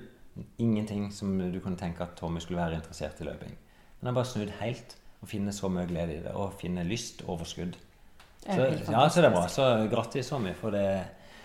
Ingenting 0.58 1.10
som 1.12 1.34
du 1.52 1.58
kunne 1.60 1.76
tenke 1.76 2.00
at 2.06 2.14
Tommy 2.16 2.40
skulle 2.40 2.62
være 2.62 2.78
interessert 2.78 3.18
i 3.20 3.26
løping. 3.26 3.50
Men 4.00 4.08
han 4.08 4.14
bare 4.16 4.30
snudd 4.30 4.54
helt 4.62 4.94
og 5.20 5.28
finner 5.28 5.52
så 5.52 5.68
mye 5.68 5.84
glede 5.90 6.14
i 6.14 6.22
det. 6.24 6.32
Og 6.32 6.54
finner 6.56 6.88
lyst, 6.88 7.20
overskudd. 7.28 7.76
Så, 8.42 8.64
ja, 8.64 9.02
så 9.12 9.20
det 9.20 9.28
er 9.28 9.34
bra. 9.34 9.42
Så 9.52 9.66
grattis, 9.92 10.30
Tommy, 10.32 10.54
for 10.56 10.72
det. 10.72 10.86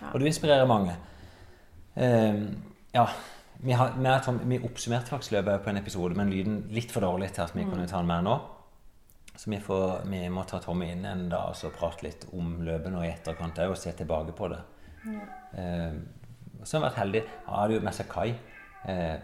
Og 0.08 0.22
du 0.22 0.24
inspirerer 0.26 0.64
mange. 0.66 0.96
Eh, 2.00 2.40
ja. 2.96 3.04
Vi, 3.60 3.72
har, 3.72 3.94
vi, 3.98 4.38
vi, 4.44 4.60
oppsummerte 4.64 5.10
faktisk 5.10 5.34
løpet 5.34 5.64
på 5.64 5.70
en 5.70 5.80
episode, 5.80 6.14
men 6.18 6.30
lyden 6.30 6.60
litt 6.70 6.92
for 6.94 7.02
dårlig 7.02 7.32
til 7.34 7.42
at 7.42 7.56
vi 7.56 7.64
mm. 7.64 7.72
kunne 7.72 7.88
ta 7.90 7.98
den 7.98 8.10
med 8.10 8.26
nå. 8.28 8.36
Så 9.38 9.50
vi, 9.50 9.58
får, 9.62 10.04
vi, 10.10 10.20
må 10.34 10.42
ta 10.50 10.58
Tommy 10.62 10.90
inn 10.92 11.04
en 11.06 11.28
dag 11.30 11.54
og 11.54 11.74
prate 11.78 12.06
litt 12.06 12.26
om 12.34 12.56
løpet 12.66 12.90
nå 12.90 13.04
i 13.06 13.10
etterkant 13.12 13.58
og 13.66 13.76
se 13.78 13.92
tilbake 13.98 14.34
på 14.34 14.50
det. 14.50 14.60
Ja. 15.06 15.26
Eh, 15.62 15.98
så 16.64 16.76
har 16.76 16.82
vi 16.82 16.86
vært 16.88 17.02
heldig. 17.02 17.22
det 17.22 17.58
hadde 17.58 17.76
jo 17.76 17.84
med 17.86 17.94
seg 17.94 18.08
Kai. 18.10 18.32
Eh, 18.90 19.16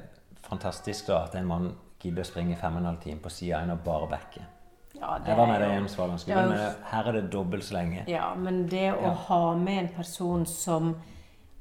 fantastisk 0.47 1.11
da 1.11 1.25
at 1.25 1.35
en 1.39 1.49
mann 1.51 1.73
gidder 2.03 2.23
å 2.23 2.29
springe 2.29 2.59
fem 2.61 2.77
og 2.77 2.83
en 2.83 2.91
halv 2.93 3.01
time 3.03 3.23
på 3.25 3.33
sida 3.33 3.59
av 3.59 3.67
en 3.67 3.75
og 3.75 3.83
bare 3.87 4.11
bakke. 4.11 4.45
Ja, 4.95 5.17
jeg 5.27 5.37
var 5.37 5.51
med 5.51 5.59
deg 5.61 5.73
hjem 5.75 5.89
Svalandsskolen, 5.91 6.53
men 6.53 6.79
her 6.93 7.09
er 7.11 7.17
det 7.19 7.25
dobbelt 7.33 7.67
så 7.67 7.75
lenge. 7.81 8.05
Ja, 8.11 8.29
men 8.39 8.63
det 8.71 8.87
å 8.95 9.03
ja. 9.03 9.15
ha 9.27 9.41
med 9.59 9.81
en 9.81 9.91
person 9.97 10.47
som 10.47 10.95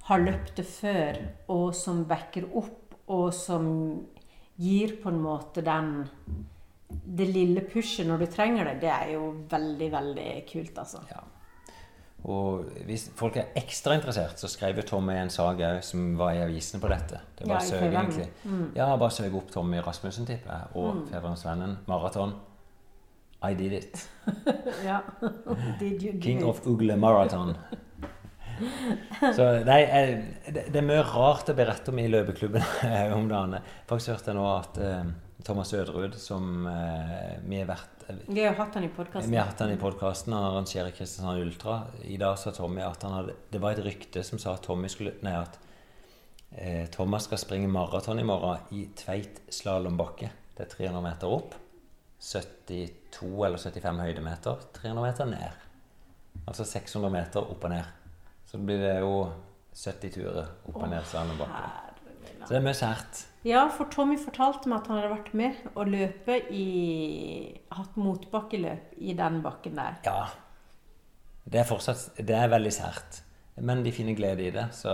har 0.08 0.24
løpt 0.24 0.58
det 0.60 0.66
før, 0.68 1.20
og 1.54 1.70
som 1.78 2.04
backer 2.10 2.49
opp, 2.51 2.97
og 3.14 3.30
som 3.36 3.68
gir 4.60 4.97
på 5.04 5.12
en 5.12 5.22
måte 5.24 5.64
den 5.66 5.93
det 7.04 7.26
lille 7.26 7.64
pushet 7.66 8.06
når 8.08 8.22
du 8.22 8.26
trenger 8.32 8.68
det, 8.70 8.74
det 8.84 8.91
er 8.93 9.14
jo 9.16 9.30
veldig, 9.49 9.88
veldig 9.91 10.28
kult, 10.49 10.76
altså. 10.78 11.01
Ja. 11.10 11.24
Og 12.24 12.70
hvis 12.88 13.10
folk 13.20 13.36
er 13.41 13.49
ekstra 13.60 13.97
interessert, 13.97 14.39
så 14.39 14.47
skrev 14.47 14.80
Tommy 14.88 15.18
en 15.20 15.32
sak 15.34 15.60
òg 15.60 15.82
som 15.84 16.14
var 16.20 16.38
i 16.38 16.43
avisene 16.45 16.80
på 16.80 16.91
dette. 16.91 17.20
Det 17.39 17.47
var 17.49 17.60
ja, 17.60 17.68
søk, 17.68 17.84
egentlig. 17.89 18.30
Mm. 18.45 18.70
Ja, 18.78 18.88
bare 18.95 19.12
søk 19.12 19.36
opp 19.36 19.51
Tommy 19.51 19.82
Rasmussen, 19.84 20.28
tipper 20.30 20.54
jeg, 20.54 20.70
og 20.80 20.95
mm. 20.95 21.06
Fedrelandsvennen. 21.10 21.78
Maraton. 21.88 22.38
I 23.43 23.54
did 23.60 23.74
it. 23.76 24.06
ja. 24.88 25.01
did 25.82 26.04
you 26.04 26.14
King 26.22 26.45
of 26.47 26.64
Ugle 26.66 26.95
Marathon. 26.95 27.58
så 29.38 29.49
nei, 29.66 29.82
det, 30.47 30.68
det 30.74 30.80
er 30.80 30.86
mye 30.86 31.04
rart 31.08 31.51
å 31.51 31.58
berette 31.58 31.93
om 31.93 32.01
i 32.01 32.10
løpeklubben 32.10 32.64
om 33.18 33.28
dagene. 33.32 33.64
Faktisk 33.89 34.14
hørte 34.14 34.32
jeg 34.32 34.39
nå 34.39 34.45
at 34.51 34.80
eh, 34.84 35.12
Thomas 35.43 35.74
Øderud, 35.76 36.16
som 36.22 36.68
eh, 36.70 37.34
vi 37.43 37.62
har 37.62 37.70
vært 37.72 37.89
vi 38.28 38.43
har 38.43 38.58
hatt 38.58 38.76
han 38.76 38.84
i 38.84 38.89
podkasten. 38.91 39.32
Vi 39.32 39.38
har 39.38 39.45
hatt 39.47 39.62
han 39.64 39.72
i 39.72 39.78
podkasten. 39.80 40.34
Han 40.36 40.43
arrangerer 40.43 40.91
Kristiansand 40.91 41.39
Ultra. 41.39 41.78
I 42.04 42.18
dag 42.20 42.36
sa 42.39 42.51
Tommy 42.51 42.82
at 42.84 43.04
han 43.08 43.14
hadde, 43.16 43.36
det 43.49 43.62
var 43.64 43.78
et 43.78 43.86
rykte 43.86 44.24
som 44.28 44.41
sa 44.41 44.58
at 44.58 44.66
Tommy 44.66 44.89
skulle 44.91 45.16
Nei, 45.24 45.38
at 45.39 45.56
eh, 46.51 46.84
Thomas 46.91 47.30
skal 47.30 47.39
springe 47.39 47.72
maraton 47.72 48.20
i 48.20 48.28
morgen 48.28 48.76
i 48.76 48.86
Tveit 48.99 49.39
slalåmbakke. 49.47 50.32
Det 50.58 50.66
er 50.68 50.74
300 50.76 51.06
meter 51.06 51.32
opp. 51.32 51.56
72 52.24 53.45
eller 53.47 53.58
75 53.58 54.04
høydemeter. 54.04 54.68
300 54.82 55.08
meter 55.08 55.32
ned. 55.32 55.64
Altså 56.43 56.68
600 56.68 57.14
meter 57.14 57.43
opp 57.56 57.64
og 57.64 57.74
ned. 57.74 58.03
Så 58.54 58.60
blir 58.62 58.78
det 58.78 58.99
jo 59.01 59.14
70 59.74 60.12
turer 60.14 60.43
opp 60.70 60.76
og 60.78 60.84
ned 60.91 61.06
Sandebakken. 61.10 61.72
Så 62.43 62.51
det 62.51 62.60
er 62.60 62.66
mye 62.68 62.78
sært. 62.78 63.22
Ja, 63.47 63.64
for 63.74 63.89
Tommy 63.89 64.14
fortalte 64.22 64.70
meg 64.70 64.84
at 64.84 64.91
han 64.91 64.99
hadde 64.99 65.10
vært 65.16 65.32
med 65.39 65.64
og 65.74 65.89
løpe 65.89 66.36
i 66.54 66.68
Hatt 67.74 67.97
motbakkeløp 67.97 68.93
i 69.01 69.16
den 69.18 69.39
bakken 69.41 69.82
der. 69.82 69.97
Ja. 70.06 70.28
Det 71.43 71.64
er 71.64 71.68
fortsatt 71.68 72.22
Det 72.22 72.38
er 72.38 72.51
veldig 72.54 72.76
sært. 72.78 73.24
Men 73.58 73.82
de 73.82 73.95
finner 73.95 74.14
glede 74.18 74.45
i 74.45 74.54
det, 74.54 74.68
så 74.78 74.93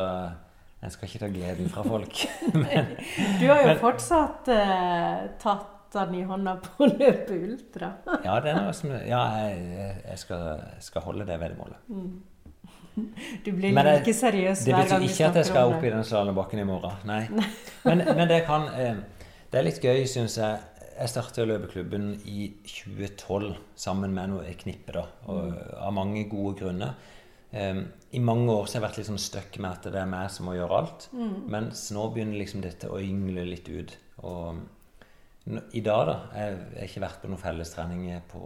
en 0.80 0.95
skal 0.95 1.10
ikke 1.12 1.24
ta 1.26 1.32
gleden 1.36 1.68
fra 1.72 1.84
folk. 1.84 2.24
men, 2.64 2.95
du 3.41 3.45
har 3.51 3.60
jo 3.60 3.70
men, 3.74 3.78
fortsatt 3.84 4.49
eh, 4.55 5.30
tatt 5.43 5.91
den 5.99 6.16
i 6.16 6.26
hånda 6.32 6.55
på 6.64 6.86
å 6.86 6.91
løpe 6.93 7.36
ultra. 7.36 7.91
ja, 8.24 8.39
det 8.39 8.53
er 8.55 8.60
noe 8.64 8.74
som, 8.80 8.95
ja 9.03 9.24
jeg, 9.43 9.95
jeg 10.05 10.24
skal, 10.24 10.68
skal 10.84 11.10
holde 11.12 11.28
det 11.28 11.41
veddemålet. 11.43 11.88
Mm. 11.91 12.12
Du 13.45 13.52
blir 13.56 13.74
men 13.76 13.88
like 13.88 14.14
seriøs 14.16 14.66
hver 14.66 14.74
gang 14.76 14.84
vi 14.84 14.88
snakker 14.88 14.95
om 14.95 15.04
det. 15.04 15.06
Det 15.06 15.08
betyr 15.08 15.14
ikke 15.14 15.30
at 15.30 15.39
jeg 15.41 15.50
skal 15.52 15.76
opp 15.76 15.86
i 15.86 15.93
den 15.93 16.08
slalåmbakken 16.10 16.64
i 16.64 16.66
morgen. 16.68 16.97
Nei. 17.10 17.22
Men, 17.88 18.04
men, 18.04 18.26
det 18.28 18.41
kan 18.43 18.66
eh, 18.76 18.97
Det 19.50 19.56
er 19.56 19.64
litt 19.64 19.80
gøy, 19.80 20.02
syns 20.10 20.36
jeg. 20.38 20.58
Jeg 21.00 21.10
startet 21.10 21.47
løpeklubben 21.47 22.10
i 22.28 22.50
2012 22.68 23.54
sammen 23.80 24.12
med 24.14 24.34
noe 24.34 24.52
knippe, 24.60 24.91
da. 24.97 25.06
Og, 25.32 25.45
mm. 25.47 25.62
Av 25.88 25.93
mange 25.95 26.26
gode 26.30 26.58
grunner. 26.60 26.97
Um, 27.52 27.86
I 28.12 28.20
mange 28.22 28.52
år 28.52 28.68
så 28.68 28.78
har 28.78 28.84
jeg 28.84 28.86
vært 28.89 29.00
litt 29.00 29.08
sånn 29.08 29.22
stuck 29.22 29.56
med 29.58 29.72
at 29.72 29.88
det 29.89 30.02
er 30.02 30.12
meg 30.12 30.28
som 30.34 30.50
må 30.50 30.58
gjøre 30.58 30.82
alt. 30.82 31.08
Mm. 31.16 31.38
Mens 31.56 31.88
nå 31.95 32.04
begynner 32.14 32.41
liksom 32.43 32.62
dette 32.66 32.91
å 32.91 33.00
yngle 33.02 33.47
litt 33.47 33.72
ut. 33.72 33.95
Og 34.28 34.60
i 35.50 35.82
dag 35.82 36.04
da, 36.06 36.16
Jeg 36.36 36.58
har 36.76 36.86
ikke 36.86 37.02
vært 37.02 37.22
på 37.24 37.30
noen 37.32 37.41
fellestrening 37.41 38.22
på, 38.30 38.41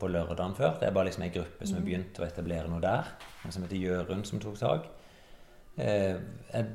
på 0.00 0.08
lørdagen 0.08 0.54
før. 0.56 0.78
Det 0.80 0.88
er 0.88 0.94
bare 0.96 1.10
liksom 1.10 1.26
ei 1.26 1.32
gruppe 1.34 1.66
som 1.66 1.76
har 1.76 1.82
mm. 1.84 1.88
begynt 1.88 2.20
å 2.20 2.24
etablere 2.24 2.70
noe 2.72 2.80
der. 2.80 3.10
Som 3.44 3.66
heter 3.66 3.80
Gjørund, 3.80 4.24
som 4.28 4.40
tok 4.40 4.56
tak. 4.60 4.86
Eh, 5.76 6.16
jeg 6.48 6.68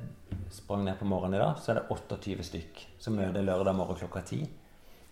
sprang 0.54 0.86
ned 0.86 1.00
på 1.00 1.08
morgenen 1.10 1.40
i 1.40 1.42
dag, 1.42 1.58
så 1.58 1.74
er 1.74 1.80
det 1.80 1.88
28 1.90 2.46
stykk 2.46 2.82
som 3.02 3.18
møter 3.18 3.46
lørdag 3.46 3.74
morgen 3.78 3.98
klokka 3.98 4.22
10. 4.22 4.44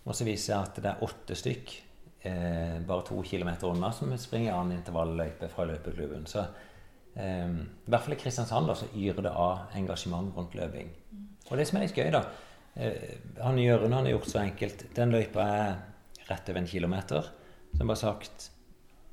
Og 0.05 0.13
så 0.15 0.27
viser 0.27 0.53
jeg 0.53 0.67
at 0.67 0.81
det 0.83 0.91
er 0.91 1.05
åtte 1.07 1.37
stykk 1.37 1.73
eh, 2.29 2.77
bare 2.85 3.05
to 3.07 3.17
kilometer 3.25 3.71
unna 3.71 3.89
som 3.95 4.13
springer 4.21 4.53
annen 4.53 4.77
intervalløype 4.77 5.49
fra 5.49 5.65
løpeklubben. 5.71 6.27
Så 6.29 6.43
eh, 7.15 7.49
i 7.49 7.89
hvert 7.89 8.05
fall 8.05 8.17
i 8.17 8.21
Kristiansand 8.21 8.69
da, 8.69 8.77
så 8.77 8.91
yrer 8.93 9.25
det 9.25 9.33
av 9.33 9.73
engasjement 9.81 10.29
rundt 10.37 10.53
løping. 10.59 10.93
Og 11.49 11.57
det 11.57 11.65
som 11.65 11.79
er 11.79 11.87
litt 11.87 11.97
gøy, 11.97 12.11
da 12.13 12.21
Han 13.43 13.57
Jørund 13.59 13.93
han 13.93 14.05
har 14.05 14.13
gjort 14.13 14.29
så 14.31 14.39
enkelt. 14.43 14.85
Den 14.95 15.11
løypa 15.11 15.43
er 15.43 15.75
rett 16.29 16.49
over 16.49 16.61
en 16.61 16.67
kilometer. 16.69 17.29
Som 17.77 17.87
bare 17.91 17.99
sagt 17.99 18.49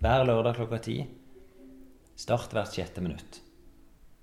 hver 0.03 0.25
lørdag 0.29 0.57
klokka 0.59 0.79
ti. 0.85 0.97
Start 2.17 2.53
hvert 2.55 2.73
sjette 2.77 3.03
minutt. 3.05 3.41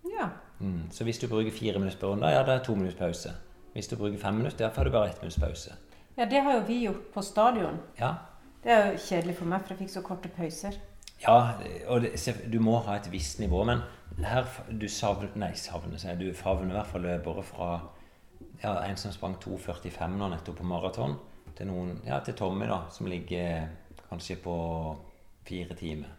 Ja. 0.09 0.29
Mm. 0.59 0.87
Så 0.91 1.03
hvis 1.05 1.19
du 1.21 1.27
bruker 1.27 1.51
fire 1.53 1.79
minutter 1.79 1.99
på 2.01 2.13
runde, 2.13 2.29
ja, 2.31 2.43
det 2.47 2.53
er 2.55 2.63
to 2.65 2.75
minutter 2.75 2.97
pause. 2.99 3.33
Hvis 3.73 3.89
du 3.89 3.95
bruker 3.97 4.17
fem 4.21 4.37
minutter, 4.39 4.65
ja, 4.65 4.71
får 4.73 4.85
du 4.89 4.91
bare 4.93 5.09
ett 5.09 5.21
minutts 5.21 5.39
pause. 5.41 5.75
ja, 6.17 6.25
det 6.29 6.41
har 6.45 6.53
jo 6.59 6.65
vi 6.67 6.79
gjort 6.85 7.11
på 7.13 7.21
stadion. 7.21 7.79
Ja, 7.99 8.13
Det 8.63 8.71
er 8.71 8.91
jo 8.91 8.97
kjedelig 8.97 9.33
for 9.35 9.45
meg, 9.51 9.61
for 9.61 9.73
jeg 9.73 9.77
fikk 9.81 9.89
så 9.91 10.01
korte 10.01 10.29
pauser. 10.31 10.75
Ja, 11.19 11.33
og 11.91 12.01
det, 12.05 12.13
du 12.51 12.59
må 12.63 12.77
ha 12.85 12.95
et 12.95 13.09
visst 13.11 13.39
nivå, 13.39 13.63
men 13.67 13.81
her 14.23 14.45
du 14.71 14.85
savner, 14.87 15.33
nei, 15.35 15.49
savner 15.59 15.99
seg, 15.99 16.19
du 16.21 16.33
favner 16.33 16.71
i 16.71 16.77
hvert 16.77 16.87
fall 16.87 17.03
løpere 17.03 17.43
fra 17.43 17.69
ja, 18.63 18.73
en 18.85 18.97
som 18.97 19.11
sprang 19.11 19.35
2,45 19.43 20.17
nå 20.17 20.29
nettopp 20.31 20.61
på 20.61 20.67
maraton, 20.67 21.17
til, 21.57 21.69
noen, 21.69 21.97
ja, 22.07 22.19
til 22.23 22.37
Tommy, 22.39 22.67
da, 22.69 22.85
som 22.93 23.09
ligger 23.11 23.67
kanskje 24.07 24.39
på 24.41 24.55
fire 25.45 25.75
timer. 25.77 26.13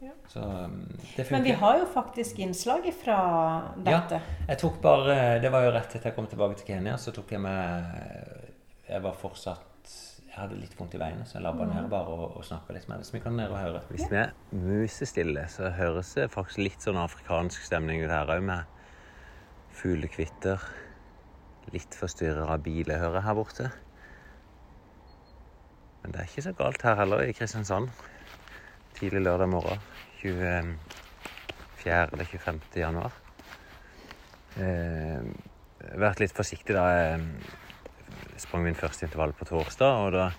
Ja. 0.00 0.14
Så 0.32 0.40
um, 0.40 0.86
det 1.16 1.24
funker. 1.24 1.36
Men 1.36 1.44
vi 1.44 1.52
har 1.60 1.78
jo 1.78 1.88
faktisk 1.92 2.38
innslag 2.40 2.86
fra 3.02 3.18
dette. 3.76 4.20
Ja, 4.20 4.46
jeg 4.48 4.60
tok 4.62 4.78
bare 4.80 5.16
Det 5.42 5.50
var 5.52 5.66
jo 5.66 5.74
rett 5.74 5.92
etter 5.92 6.08
jeg 6.08 6.16
kom 6.16 6.28
tilbake 6.30 6.56
til 6.56 6.70
Kenya, 6.72 6.96
så 6.96 7.12
tok 7.12 7.34
jeg 7.34 7.42
med 7.44 7.90
Jeg 8.88 9.02
var 9.04 9.18
fortsatt 9.20 9.92
Jeg 10.24 10.38
hadde 10.38 10.56
litt 10.56 10.72
vondt 10.78 10.96
i 10.96 11.02
beinet, 11.02 11.28
så 11.28 11.36
jeg 11.36 11.44
labba 11.44 11.68
ned 11.68 11.90
bare 11.92 12.16
og, 12.16 12.38
og 12.40 12.48
snakka 12.48 12.72
litt 12.72 12.88
med 12.88 13.02
det. 13.02 13.10
Så 13.10 13.18
vi 13.18 13.20
kan 13.20 13.36
ned 13.36 13.52
og 13.52 13.60
høre. 13.60 13.84
Hvis 13.92 14.08
vi 14.08 14.22
er 14.22 14.32
musestille, 14.56 15.44
så 15.52 15.68
høres 15.76 16.14
det 16.16 16.30
faktisk 16.32 16.64
litt 16.64 16.88
sånn 16.88 17.00
afrikansk 17.00 17.68
stemning 17.68 18.00
ut 18.06 18.12
her 18.14 18.30
òg, 18.30 18.44
med 18.46 18.79
fuglekvitter. 19.76 20.62
Litt 21.74 21.94
forstyrra 21.94 22.48
av 22.54 22.64
bilehøret 22.64 23.24
her 23.26 23.36
borte. 23.38 23.70
Men 26.02 26.14
det 26.14 26.22
er 26.22 26.30
ikke 26.30 26.46
så 26.48 26.54
galt 26.56 26.82
her 26.86 26.96
heller, 26.98 27.22
i 27.24 27.34
Kristiansand. 27.36 27.90
Tidlig 28.96 29.22
lørdag 29.22 29.50
morgen. 29.52 29.82
24. 30.20 30.76
eller 31.86 32.24
25. 32.24 32.60
januar. 32.80 33.14
Eh, 34.60 35.22
vært 36.00 36.20
litt 36.20 36.34
forsiktig 36.36 36.76
da. 36.76 36.86
Jeg 36.90 38.42
sprang 38.42 38.64
min 38.64 38.78
første 38.78 39.06
intervall 39.06 39.32
på 39.36 39.48
torsdag, 39.48 40.04
og 40.04 40.12
da 40.16 40.30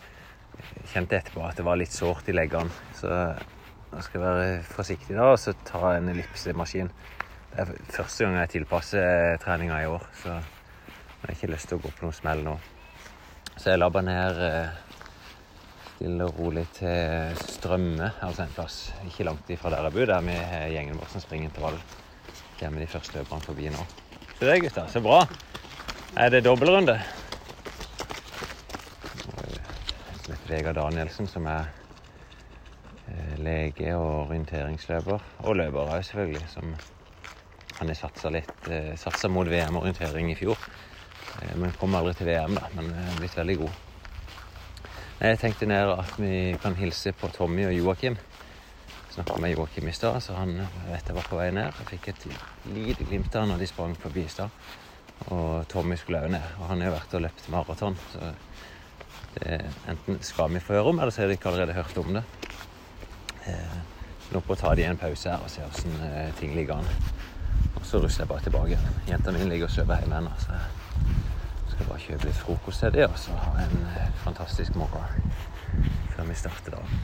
kjente 0.92 1.16
jeg 1.16 1.24
etterpå 1.24 1.46
at 1.46 1.58
det 1.58 1.66
var 1.66 1.80
litt 1.80 1.94
sårt 1.94 2.30
i 2.30 2.36
leggene. 2.36 2.74
Så 2.98 3.10
jeg 3.12 4.06
skal 4.08 4.24
være 4.24 4.46
forsiktig 4.68 5.18
da, 5.18 5.32
og 5.34 5.40
så 5.42 5.56
ta 5.68 5.96
en 5.96 6.12
ellipsemaskin. 6.12 6.92
Det 7.52 7.66
er 7.66 7.72
første 7.92 8.24
gang 8.24 8.38
jeg 8.40 8.52
tilpasser 8.54 9.38
treninga 9.44 9.82
i 9.84 9.88
år, 9.92 10.06
så 10.22 10.38
jeg 10.38 11.26
har 11.26 11.34
ikke 11.36 11.52
lyst 11.52 11.68
til 11.68 11.78
å 11.80 11.84
gå 11.84 11.92
på 11.98 12.06
noe 12.06 12.16
smell 12.16 12.46
nå. 12.46 12.54
Så 13.58 13.74
jeg 13.74 13.82
labber 13.82 14.06
ned 14.08 14.40
eh, 14.46 14.78
stille 16.02 16.26
og 16.26 16.40
rolig 16.40 16.64
til 16.74 17.36
Strømme, 17.38 18.08
altså 18.26 18.46
en 18.46 18.54
plass 18.56 18.78
ikke 19.06 19.28
langt 19.28 19.50
ifra 19.54 19.70
der 19.70 19.86
jeg 19.86 19.94
bor. 19.98 20.08
Der 20.10 20.24
vi 20.26 20.38
har 20.40 20.72
gjengen 20.74 20.98
vår 20.98 21.12
som 21.12 21.22
springer 21.22 21.52
intervall. 21.52 21.76
Kommer 22.58 22.82
de 22.82 22.88
første 22.90 23.20
løperne 23.20 23.46
forbi 23.46 23.68
nå. 23.70 23.84
Se 24.40 24.48
det, 24.48 24.56
gutter. 24.64 24.88
Så 24.90 25.02
bra. 25.04 25.20
Er 26.18 26.32
det 26.34 26.46
dobbeltrunde? 26.48 26.96
Vegard 30.50 30.80
Danielsen, 30.80 31.28
som 31.28 31.46
er 31.52 31.70
eh, 33.12 33.38
lege 33.44 33.94
og 33.96 34.26
orienteringsløper. 34.26 35.22
Og 35.46 35.60
løper 35.60 35.84
òg, 35.84 36.02
selvfølgelig. 36.08 36.48
Som 36.56 36.74
han 37.82 37.90
jeg 37.90 37.98
satse 37.98 38.30
litt 38.30 38.68
eh, 38.70 38.92
Satsa 39.00 39.30
mot 39.32 39.48
VM-orientering 39.50 40.30
i 40.32 40.38
fjor. 40.38 40.60
Eh, 41.42 41.56
men 41.58 41.74
kom 41.80 41.96
aldri 41.98 42.14
til 42.20 42.30
VM, 42.30 42.58
da. 42.58 42.70
Men 42.78 42.92
er 42.94 43.18
blitt 43.18 43.38
veldig 43.38 43.58
god. 43.64 43.80
Jeg 45.22 45.40
tenkte 45.42 45.70
ned 45.70 45.90
at 45.94 46.14
vi 46.18 46.36
kan 46.62 46.78
hilse 46.78 47.14
på 47.18 47.30
Tommy 47.34 47.66
og 47.68 47.74
Joakim. 47.76 48.18
Snakka 49.12 49.38
med 49.42 49.56
Joakim 49.56 49.90
i 49.90 49.94
stad, 49.94 50.22
så 50.24 50.38
han 50.38 50.56
vet 50.88 51.10
jeg 51.10 51.18
var 51.18 51.28
på 51.30 51.40
vei 51.42 51.50
ned. 51.54 51.74
Jeg 51.82 51.90
fikk 51.96 52.10
et 52.14 52.28
lite 52.72 53.06
glimt 53.10 53.34
av 53.36 53.44
han 53.44 53.54
når 53.54 53.64
de 53.64 53.70
sprang 53.70 53.98
forbi 54.02 54.26
i 54.26 54.32
stad. 54.32 54.54
Og 55.34 55.68
Tommy 55.70 55.98
skulle 56.00 56.22
òg 56.22 56.34
ned. 56.34 56.54
Og 56.62 56.70
han 56.70 56.82
har 56.82 56.92
jo 56.92 56.98
vært 57.00 57.18
og 57.18 57.26
løpt 57.26 57.50
maraton, 57.54 57.98
så 58.14 58.32
det 59.32 59.62
enten 59.88 60.18
skal 60.26 60.52
vi 60.52 60.60
få 60.60 60.76
høre 60.76 60.92
om, 60.92 61.00
eller 61.00 61.14
så 61.14 61.24
har 61.24 61.30
de 61.32 61.38
ikke 61.38 61.50
allerede 61.50 61.76
hørt 61.78 61.98
om 62.02 62.14
det. 62.18 62.24
Eh, 63.50 63.78
Nå 64.32 64.40
får 64.40 64.56
å 64.56 64.60
ta 64.62 64.70
de 64.80 64.86
en 64.88 65.00
pause 65.00 65.28
her 65.28 65.44
og 65.44 65.52
se 65.52 65.64
eh, 66.08 66.32
ting 66.40 66.54
ligger 66.56 66.80
an. 66.80 67.21
Og 67.76 67.86
så 67.86 68.02
rusler 68.02 68.24
jeg 68.24 68.30
bare 68.30 68.46
tilbake. 68.46 68.80
Jenta 69.10 69.32
mi 69.32 69.48
ligger 69.50 69.70
og 69.70 69.74
sover 69.74 70.04
hjemme 70.04 70.22
ennå, 70.22 70.36
så 70.40 70.58
jeg 70.58 71.74
skal 71.74 71.90
bare 71.90 72.04
kjøpe 72.06 72.30
litt 72.30 72.40
frokost 72.44 72.86
til 72.86 72.94
dem 72.96 73.16
og 73.16 73.20
så 73.20 73.36
ha 73.46 73.66
en 73.66 73.84
eh, 73.96 74.14
fantastisk 74.24 74.78
morgen 74.80 75.34
før 76.14 76.30
vi 76.30 76.38
starter 76.38 76.76
dagen. 76.76 77.04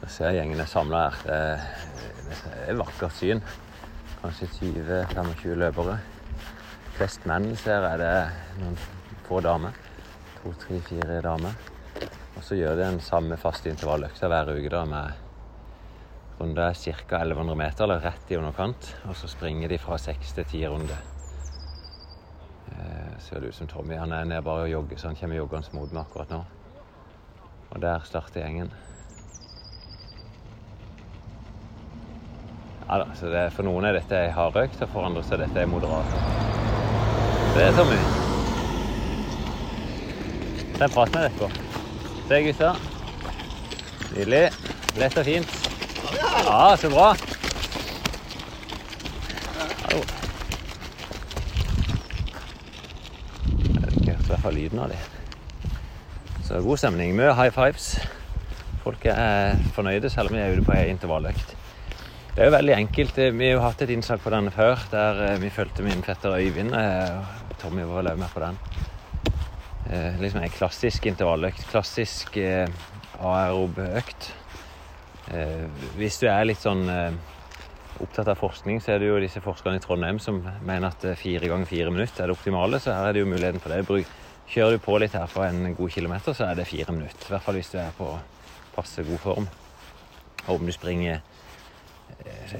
Jeg 0.00 0.10
ser 0.14 0.34
gjengen 0.34 0.60
er 0.62 0.70
samla 0.70 1.02
her. 1.10 1.20
Det, 1.26 2.38
er 2.50 2.70
et 2.72 2.78
vakkert 2.78 3.14
syn. 3.18 3.42
Kanskje 4.20 4.48
20-25 4.60 5.56
løpere. 5.60 5.98
Flest 6.96 7.26
menn 7.28 7.50
ser 7.58 7.86
jeg 7.88 8.00
det 8.00 8.14
noen 8.60 8.78
få 9.26 9.40
damer. 9.44 9.76
To, 10.40 10.54
tre, 10.62 10.78
fire 10.86 11.20
damer. 11.24 11.58
Og 12.36 12.44
så 12.46 12.56
gjør 12.58 12.78
de 12.78 12.86
den 12.86 13.02
samme 13.04 13.36
faste 13.40 13.72
intervalløkta 13.72 14.30
hver 14.30 14.54
uke 14.54 14.70
da 14.72 14.84
med 14.88 15.29
runde 16.40 16.74
ca. 16.74 17.16
1100 17.16 17.54
meter, 17.54 17.84
eller 17.84 18.00
rett 18.00 18.30
i 18.30 18.36
underkant. 18.36 18.96
Og 19.08 19.16
så 19.16 19.28
springer 19.28 19.68
de 19.68 19.78
fra 19.78 19.98
seks 19.98 20.32
til 20.32 20.44
ti 20.44 20.66
runder. 20.66 21.00
Eh, 22.72 23.18
ser 23.18 23.40
det 23.40 23.48
ut 23.48 23.54
som 23.54 23.68
Tommy. 23.68 23.96
Han 23.98 24.12
er 24.12 24.24
nede 24.24 24.42
bare 24.42 24.62
og 24.68 24.70
jogger, 24.70 24.96
så 24.96 25.08
han 25.08 25.16
kommer 25.16 25.36
joggende 25.36 25.76
mot 25.76 25.92
meg 25.92 26.06
akkurat 26.06 26.32
nå. 26.32 26.44
Og 27.70 27.82
der 27.82 28.06
starter 28.08 28.40
gjengen. 28.40 28.72
Ja 32.88 32.98
da, 32.98 33.04
så 33.14 33.28
det, 33.30 33.52
For 33.54 33.62
noen 33.62 33.84
er 33.86 34.00
dette 34.00 34.16
ei 34.18 34.32
hardøkt, 34.34 34.80
og 34.82 34.88
for 34.90 35.06
andre 35.06 35.22
så 35.22 35.36
er 35.36 35.44
dette 35.44 35.60
ei 35.62 35.70
moderat. 35.70 36.16
Det 37.54 37.68
er 37.68 37.76
Tommy. 37.76 38.00
Den 40.80 40.90
praten 40.90 41.20
er 41.20 41.28
med 41.28 41.38
på. 41.38 41.50
Se, 42.26 42.42
gutter. 42.48 42.86
Nydelig. 44.16 44.46
Lett 44.98 45.18
og 45.20 45.28
fint. 45.28 45.69
Ja, 46.30 46.76
så 46.78 46.90
bra. 46.90 47.14
Hallo. 49.82 50.00
Jeg 53.60 53.80
hørte 53.80 54.04
i 54.04 54.28
hvert 54.30 54.44
fall 54.44 54.54
lyden 54.54 54.82
av 54.84 54.92
dem. 54.92 55.72
Så 56.46 56.60
god 56.64 56.78
stemning. 56.82 57.14
Mye 57.18 57.34
high 57.34 57.50
fives. 57.54 57.92
Folk 58.84 59.04
er 59.10 59.58
fornøyde 59.74 60.10
selv 60.12 60.30
om 60.30 60.38
vi 60.38 60.42
er 60.44 60.54
ute 60.54 60.66
på 60.66 60.78
intervalløkt. 60.90 61.56
Det 62.30 62.44
er 62.44 62.48
jo 62.48 62.54
veldig 62.54 62.76
enkelt. 62.78 63.18
Vi 63.18 63.48
har 63.48 63.56
jo 63.58 63.64
hatt 63.66 63.82
et 63.84 63.90
innslag 63.96 64.22
på 64.22 64.30
den 64.32 64.50
før, 64.54 64.78
der 64.92 65.24
eh, 65.26 65.38
vi 65.42 65.50
fulgte 65.52 65.82
min 65.84 66.02
fetter 66.06 66.38
Øyvind. 66.38 66.74
eh, 66.78 67.18
Tommy 67.60 67.82
var 67.84 68.00
vel 68.00 68.12
også 68.12 68.22
med 68.22 68.30
på 68.34 68.44
den. 68.46 68.60
Eh, 69.90 70.20
liksom 70.22 70.42
en 70.46 70.54
klassisk 70.54 71.10
intervalløkt. 71.10 71.66
Klassisk 71.72 72.38
eh, 72.40 72.70
aerob-økt. 73.18 74.30
Eh, 75.30 75.66
hvis 75.98 76.18
du 76.18 76.26
er 76.26 76.46
litt 76.48 76.62
sånn 76.62 76.88
eh, 76.90 77.14
opptatt 78.02 78.32
av 78.32 78.40
forskning, 78.40 78.80
så 78.82 78.94
er 78.94 79.02
det 79.02 79.10
jo 79.10 79.20
disse 79.22 79.42
forskerne 79.44 79.78
i 79.78 79.82
Trondheim 79.84 80.18
som 80.22 80.40
mener 80.42 80.88
at 80.90 81.04
eh, 81.06 81.18
fire 81.18 81.50
ganger 81.50 81.70
fire 81.70 81.92
minutter 81.94 82.24
er 82.24 82.30
det 82.30 82.36
optimale, 82.38 82.80
så 82.82 82.96
her 82.96 83.10
er 83.10 83.16
det 83.16 83.22
jo 83.22 83.30
muligheten 83.30 83.62
for 83.62 83.74
det. 83.74 84.02
Kjører 84.50 84.74
du 84.74 84.82
på 84.82 84.96
litt 84.98 85.14
her 85.14 85.30
for 85.30 85.46
en 85.46 85.76
god 85.78 85.92
kilometer, 85.94 86.34
så 86.34 86.48
er 86.48 86.58
det 86.58 86.66
fire 86.66 86.90
minutter. 86.96 87.28
I 87.28 87.34
hvert 87.36 87.46
fall 87.46 87.60
hvis 87.60 87.70
du 87.70 87.78
er 87.78 87.92
på 87.94 88.08
passe 88.74 89.04
god 89.06 89.22
form. 89.22 89.46
Og 90.48 90.56
om 90.56 90.66
du 90.66 90.74
springer 90.74 91.20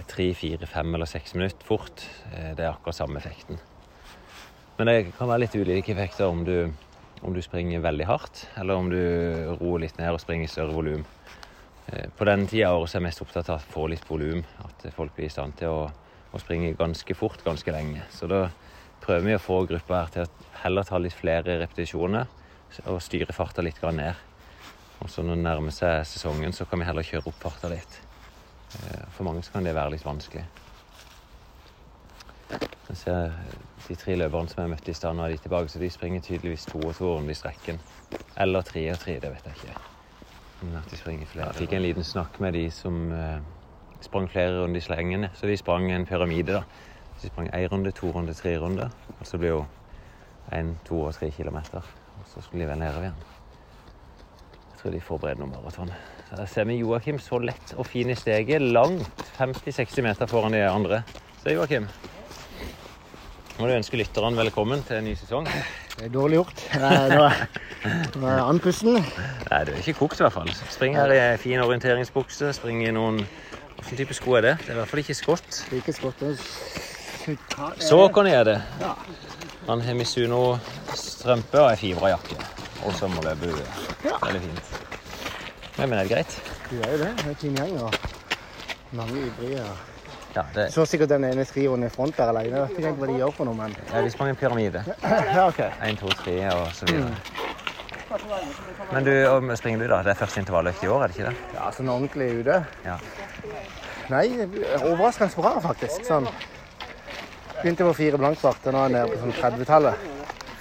tre, 0.07 0.29
fire, 0.39 0.69
fem 0.71 0.95
eller 0.95 1.09
seks 1.11 1.35
minutter 1.35 1.67
fort, 1.67 2.05
det 2.31 2.63
er 2.63 2.71
akkurat 2.71 2.95
samme 2.95 3.19
effekten. 3.19 3.59
Men 4.79 4.87
det 4.87 5.17
kan 5.19 5.27
være 5.29 5.43
litt 5.43 5.57
ulike 5.59 5.91
effekter 5.97 6.31
om 6.31 6.45
du, 6.47 6.71
om 7.27 7.35
du 7.35 7.43
springer 7.43 7.83
veldig 7.83 8.07
hardt, 8.07 8.45
eller 8.61 8.79
om 8.79 8.93
du 8.93 9.01
roer 9.59 9.89
litt 9.89 9.99
ned 9.99 10.15
og 10.15 10.23
springer 10.23 10.47
i 10.47 10.53
større 10.53 10.77
volum. 10.77 11.03
Eh, 11.93 12.11
På 12.17 12.25
denne 12.25 12.47
tida 12.47 12.71
av 12.71 12.81
året 12.81 12.95
er 12.95 13.01
jeg 13.01 13.07
mest 13.09 13.23
opptatt 13.25 13.51
av 13.51 13.61
å 13.61 13.73
få 13.73 13.87
litt 13.91 14.07
volum, 14.09 14.45
at 14.65 14.87
folk 14.95 15.15
blir 15.17 15.27
i 15.27 15.33
stand 15.33 15.57
til 15.59 15.73
å, 15.73 15.87
å 16.31 16.43
springe 16.43 16.77
ganske 16.79 17.17
fort 17.19 17.43
ganske 17.45 17.75
lenge. 17.75 18.05
Så 18.15 18.29
da 18.31 18.45
prøver 19.03 19.27
vi 19.27 19.37
å 19.37 19.43
få 19.43 19.65
gruppa 19.67 20.03
her 20.03 20.15
til 20.15 20.27
å 20.27 20.51
heller 20.63 20.87
ta 20.87 21.01
litt 21.01 21.17
flere 21.17 21.59
repetisjoner 21.63 22.29
og 22.87 23.01
styre 23.03 23.35
farta 23.35 23.65
litt 23.65 23.83
ned. 23.83 24.15
Og 25.01 25.11
så 25.11 25.25
når 25.25 25.39
det 25.39 25.47
nærmer 25.47 25.75
seg 25.75 26.05
sesongen, 26.07 26.53
så 26.53 26.67
kan 26.69 26.79
vi 26.79 26.87
heller 26.87 27.07
kjøre 27.07 27.33
opp 27.33 27.43
farta 27.43 27.71
litt. 27.73 28.01
Eh, 28.77 29.07
For 29.11 29.25
mange 29.25 29.43
kan 29.43 29.65
det 29.65 29.75
være 29.75 29.97
litt 29.97 30.07
vanskelig. 30.07 30.45
Jeg 32.91 32.99
ser 32.99 33.31
de 33.87 33.95
tre 33.97 34.17
løperne 34.19 34.51
som 34.51 34.65
jeg 34.65 34.71
møtte 34.73 34.91
i 34.91 34.99
stad, 34.99 35.15
nå 35.15 35.25
er 35.25 35.35
de 35.35 35.45
tilbake, 35.45 35.71
så 35.71 35.79
de 35.79 35.91
springer 35.91 36.21
tydeligvis 36.27 36.67
to 36.71 36.83
og 36.83 36.97
to 36.99 37.15
rundt 37.15 37.31
i 37.31 37.39
strekken. 37.39 37.79
Eller 38.37 38.67
tre 38.67 38.83
og 38.93 38.99
tre, 38.99 39.19
det 39.23 39.31
vet 39.31 39.47
jeg 39.47 39.63
ikke. 39.63 39.90
Men 40.63 40.77
at 40.77 40.91
de 40.91 40.97
springer 40.97 41.27
flere. 41.27 41.47
Jeg 41.47 41.63
fikk 41.65 41.73
en 41.73 41.83
liten 41.83 42.05
snakk 42.05 42.41
med 42.41 42.53
de 42.53 42.67
som 42.75 43.13
eh, 43.13 43.41
sprang 44.05 44.29
flere 44.31 44.63
runder 44.63 44.81
i 44.81 44.85
slengene. 44.85 45.31
Så 45.35 45.49
de 45.49 45.57
sprang 45.57 45.89
en 45.93 46.07
pyramide, 46.07 46.61
da. 46.61 46.63
De 47.23 47.29
sprang 47.29 47.49
én 47.55 47.69
runde, 47.73 47.93
to 47.97 48.11
runder, 48.13 48.35
tre 48.35 48.57
runder. 48.61 48.93
Og 49.19 49.27
så 49.27 49.39
blir 49.39 49.55
jo 49.55 49.65
én, 50.53 50.75
to 50.85 51.03
og 51.03 51.15
tre 51.15 51.31
kilometer. 51.31 51.85
Og 52.21 52.29
så 52.35 52.45
skulle 52.45 52.65
de 52.65 52.71
vel 52.71 52.79
nedover 52.81 53.09
igjen. 53.09 53.27
Jeg 54.71 54.83
tror 54.83 54.95
de 54.97 55.01
forbereder 55.05 55.43
noe 55.43 55.53
maraton. 55.53 55.93
Så 56.29 56.37
Der 56.37 56.47
ser 56.47 56.65
vi 56.65 56.79
Joakim 56.81 57.19
så 57.19 57.39
lett 57.39 57.75
og 57.77 57.87
fin 57.87 58.11
i 58.11 58.15
steget. 58.15 58.63
Langt 58.63 59.35
50-60 59.37 60.03
meter 60.03 60.27
foran 60.27 60.53
de 60.53 60.65
andre. 60.69 61.03
Se, 61.43 61.53
Joakim. 61.53 61.89
Må 63.61 63.69
du 63.69 63.75
ønske 63.77 63.99
lytterne 64.01 64.39
velkommen 64.39 64.81
til 64.89 64.97
en 64.97 65.05
ny 65.05 65.11
sesong. 65.21 65.45
Det 65.45 66.07
er 66.07 66.13
dårlig 66.15 66.39
gjort. 66.39 66.63
Nå 66.81 66.89
er 66.89 68.31
er 68.31 68.39
andpusten. 68.41 68.95
Nei, 68.97 69.59
du 69.69 69.73
er 69.75 69.83
ikke 69.83 69.99
kokt 69.99 70.23
i 70.23 70.25
hvert 70.25 70.33
fall. 70.33 70.49
Spring 70.73 70.97
her 70.97 71.13
i 71.13 71.19
fin 71.43 71.61
orienteringsbukse. 71.61 72.55
Spring 72.57 72.81
i 72.87 72.95
noen 72.97 73.21
Hvilken 73.81 74.01
type 74.01 74.17
sko 74.17 74.39
er 74.39 74.47
det? 74.47 74.55
Det 74.63 74.73
er 74.73 74.79
i 74.79 74.81
hvert 74.81 74.89
fall 74.89 75.03
ikke 75.03 75.19
skott. 75.19 75.61
Like 75.75 75.93
skott. 75.93 76.25
Så 77.85 78.01
kan 78.17 78.33
jeg 78.33 78.49
det. 78.49 78.57
Han 79.69 79.85
har 79.85 80.01
Misuno-strømpe 80.01 81.61
og 81.61 81.71
ei. 81.77 81.95
Og 82.81 82.97
sommerløpehue. 82.97 83.69
Veldig 84.25 84.45
fint. 84.49 84.75
Nei, 85.77 85.85
men 85.85 85.99
er 85.99 86.09
det 86.09 86.11
greit? 86.17 86.41
Du 86.71 86.81
er 86.81 86.97
jo 86.97 87.05
det. 87.05 87.13
Det 87.13 87.29
er 87.29 87.33
en 87.37 87.41
fin 87.45 87.61
gjeng 87.61 87.81
og 87.85 87.93
mange 88.97 89.21
ivrige. 89.29 89.69
Ja, 90.35 90.45
det, 90.55 90.71
Så 90.71 90.87
sikkert 90.87 91.11
den 91.11 91.25
ene 91.27 91.45
trioen 91.45 91.85
i 91.85 91.91
front 91.91 92.17
der 92.17 92.31
alene. 92.31 92.63
Jeg 92.63 92.77
vet 92.77 92.79
ikke 92.79 92.93
hva 93.03 93.09
de 93.11 93.19
gjør 93.19 93.33
for 93.35 93.51
noe, 93.51 93.59
men 93.59 93.75
ja, 93.91 94.03
de 94.05 94.11
sprang 94.15 94.31
en 94.31 94.39
pyramide. 94.39 94.85
Ja, 95.35 95.49
OK. 95.49 95.61
Én, 95.87 95.99
to, 95.99 96.11
tre 96.23 96.37
og 96.55 96.69
så 96.77 96.87
videre. 96.87 97.15
Men 98.91 99.07
du, 99.07 99.13
og 99.31 99.51
springer 99.59 99.85
du, 99.85 99.89
da? 99.91 100.01
Det 100.07 100.15
er 100.15 100.19
første 100.19 100.43
intervalløkt 100.43 100.83
i 100.85 100.91
år, 100.91 101.03
er 101.03 101.11
det 101.13 101.19
ikke 101.19 101.29
det? 101.31 101.51
Ja, 101.55 101.69
sånn 101.75 101.91
ordentlig 101.93 102.31
ute. 102.41 102.63
Ja. 102.87 102.97
Nei, 104.11 104.25
overraskende 104.81 105.43
bra, 105.43 105.53
faktisk. 105.63 106.03
Sånn. 106.07 106.27
Begynte 107.61 107.87
på 107.87 107.95
fire 107.99 108.19
blankfart, 108.19 108.67
og 108.67 108.75
nå 108.75 108.83
er 108.83 108.89
jeg 108.89 108.97
nede 108.97 109.13
på 109.13 109.21
sånn 109.23 109.37
30-tallet. 109.39 110.09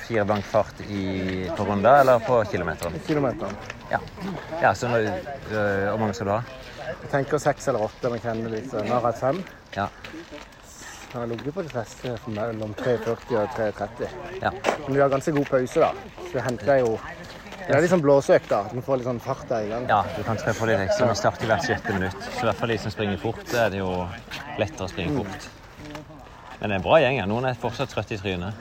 Fire 0.05 0.25
blank 0.29 0.45
fart 0.49 0.81
i, 0.85 1.03
på 1.57 1.65
runda 1.65 1.99
eller 2.01 2.21
på 2.25 2.41
kilometeren? 2.51 2.97
Kilometeren. 3.07 3.57
Ja. 3.89 3.99
ja 4.61 4.73
så 4.77 4.89
øh, 4.89 5.13
Hvor 5.51 5.97
mange 6.01 6.13
skal 6.17 6.29
du 6.29 6.33
ha? 6.35 6.41
Jeg 6.89 7.09
tenker 7.11 7.41
seks 7.41 7.67
eller 7.71 7.85
åtte, 7.87 8.09
men 8.13 8.21
kjenner 8.23 8.53
litt. 8.53 8.69
så 8.71 8.83
Nå 8.85 8.93
har 8.95 9.05
hatt 9.09 9.19
fem. 9.21 9.41
Ja. 9.75 9.87
Jeg 11.09 11.17
har 11.17 11.25
ligget 11.31 11.53
på 11.55 11.63
de 11.65 11.69
fleste 11.73 12.11
mellom 12.29 12.73
3,40 12.77 13.39
og 13.41 13.49
3,30. 13.57 14.09
ja. 14.43 14.51
Men 14.85 14.93
vi 14.95 15.01
har 15.01 15.09
ganske 15.09 15.33
god 15.33 15.47
pause, 15.49 15.79
da. 15.81 15.91
Så 16.27 16.31
jeg 16.37 16.43
henter 16.45 16.83
jo 16.83 16.99
Det 17.69 17.75
er 17.77 17.81
litt 17.83 17.91
sånn 17.91 18.01
blåsøkt, 18.01 18.47
da. 18.49 18.63
Man 18.73 18.81
får 18.81 18.97
litt 18.97 19.05
sånn 19.05 19.19
fart 19.21 19.43
der 19.49 19.65
i 19.67 19.69
gang. 19.69 19.83
Ja, 19.89 19.99
du 20.15 20.23
kan 20.25 20.37
treffe 20.41 20.65
litt 20.65 20.79
ekstra. 20.87 21.09
Vi 21.11 21.17
starter 21.19 21.45
hvert 21.51 21.65
sjette 21.67 21.93
minutt. 21.93 22.15
Så 22.33 22.39
i 22.41 22.47
hvert 22.47 22.57
fall 22.57 22.71
de 22.73 22.77
som 22.81 22.93
springer 22.93 23.17
fort, 23.21 23.43
det 23.51 23.59
er 23.61 23.69
det 23.75 23.81
jo 23.83 23.91
lettere 24.57 24.87
å 24.87 24.89
springe 24.89 25.13
fort. 25.19 25.49
Men 26.59 26.63
det 26.63 26.71
er 26.71 26.79
en 26.79 26.85
bra 26.87 26.97
gjeng. 27.03 27.19
ja. 27.21 27.25
Noen 27.29 27.45
er 27.45 27.59
fortsatt 27.61 27.93
trøtte 27.93 28.17
i 28.17 28.21
trynet. 28.21 28.53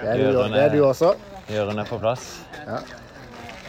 Det 0.00 0.08
er 0.12 0.20
du, 0.20 0.26
det 0.52 0.60
er 0.66 0.74
du 0.76 0.82
også. 0.84 1.14
Gjørene 1.48 1.80
er 1.86 1.88
på 1.88 1.98
plass. 2.02 2.26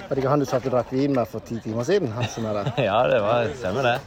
Var 0.10 0.16
det 0.18 0.24
ikke 0.24 0.30
han 0.32 0.42
du 0.42 0.46
satt 0.50 0.64
og 0.66 0.74
drakk 0.74 0.90
vin 0.90 1.12
med 1.14 1.28
for 1.30 1.44
ti 1.46 1.60
timer 1.62 1.86
siden? 1.86 2.10
Han 2.16 2.26
som 2.34 2.48
er 2.50 2.56
der. 2.58 2.70
Ja, 2.90 2.98
det 3.06 3.20
var, 3.22 3.52
stemmer 3.60 3.86
det. 3.86 4.00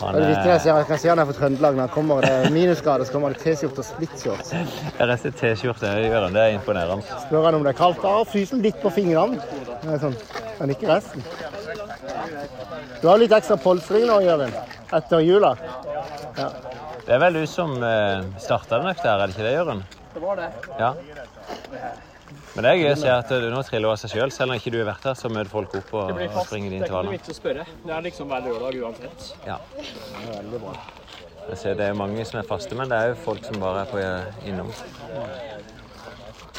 Han, 0.00 0.14
Det 0.16 0.22
er 0.22 0.30
viktig, 0.30 0.52
eh, 0.54 0.66
jeg, 0.70 0.86
kan 0.88 1.00
si 1.02 1.10
han 1.10 1.20
er 1.20 1.28
fra 1.28 1.36
Trøndelag. 1.36 1.76
Når 1.76 1.84
han 1.84 1.92
kommer 1.92 2.24
det 2.24 2.30
er 2.32 2.54
minusgrader, 2.54 3.04
så 3.04 3.12
kommer 3.12 3.34
det 3.34 3.42
T-skjorte 3.42 3.84
og 3.84 3.88
splittshorts. 3.90 4.54
jeg 4.54 5.10
reiste 5.10 5.34
T-skjorte 5.36 5.92
i 6.00 6.08
Gjøren. 6.08 6.32
Det 6.32 6.46
er 6.46 6.56
imponerende. 6.56 7.20
Spør 7.26 7.50
han 7.50 7.60
om 7.60 7.68
det 7.68 7.74
er 7.74 7.78
kaldt. 7.82 8.00
Da 8.00 8.24
fryser 8.32 8.56
han 8.56 8.64
litt 8.64 8.80
på 8.80 8.94
fingrene. 8.96 9.36
Det 9.84 9.92
er 9.98 10.02
sånn, 10.06 10.16
men 10.62 10.72
ikke 10.78 10.88
resten. 10.94 11.28
Du 13.02 13.08
har 13.12 13.20
litt 13.20 13.36
ekstra 13.36 13.60
polstring 13.60 14.08
nå, 14.08 14.16
Jørgen. 14.24 14.56
Etter 14.96 15.20
jula. 15.28 15.52
Det 17.04 17.18
er 17.18 17.20
vel 17.20 17.42
du 17.42 17.44
som 17.48 17.76
uh, 17.84 18.24
starta 18.40 18.80
den 18.80 18.94
økta 18.94 19.12
her, 19.12 19.20
er 19.20 19.28
det 19.28 19.36
ikke 19.36 19.50
det, 19.50 19.56
Jørgen? 19.58 19.84
Det 20.14 20.24
var 20.24 20.40
det. 20.40 20.52
Ja. 20.80 20.94
Men 22.54 22.64
det 22.66 22.70
er 22.70 22.78
gøy 22.80 22.88
å 22.92 22.98
se 22.98 23.10
at 23.14 23.28
du 23.30 23.44
nå 23.52 23.60
triller 23.66 23.92
av 23.92 23.98
seg 24.00 24.10
sjøl. 24.10 24.30
Selv, 24.30 24.36
selv 24.36 24.50
om 24.54 24.58
ikke 24.58 24.72
du 24.74 24.78
har 24.80 24.88
vært 24.90 25.04
her, 25.06 25.14
så 25.18 25.28
møter 25.30 25.50
folk 25.52 25.74
opp 25.78 25.92
og, 25.94 26.10
og 26.18 26.40
springer 26.48 26.72
de 26.74 26.80
Det 26.80 26.88
er 26.88 26.90
ikke 26.90 27.02
noe 27.06 27.14
vits 27.14 27.30
å 27.30 27.36
spørre. 27.36 27.66
Det 27.86 27.94
er 27.96 28.06
liksom 28.08 28.30
hver 28.32 28.46
lørdag 28.48 28.80
uansett. 28.82 29.28
Ja. 29.46 29.58
Veldig 30.32 30.60
bra. 30.64 30.74
Jeg 31.50 31.58
ser 31.62 31.78
det 31.78 31.86
er 31.90 31.94
mange 31.98 32.24
som 32.28 32.40
er 32.40 32.46
faste, 32.48 32.74
men 32.78 32.90
det 32.90 32.98
er 32.98 33.12
jo 33.12 33.20
folk 33.24 33.46
som 33.46 33.60
bare 33.62 33.84
er 33.84 33.88
på 33.90 33.98
eh, 34.02 34.48
innom. 34.50 34.68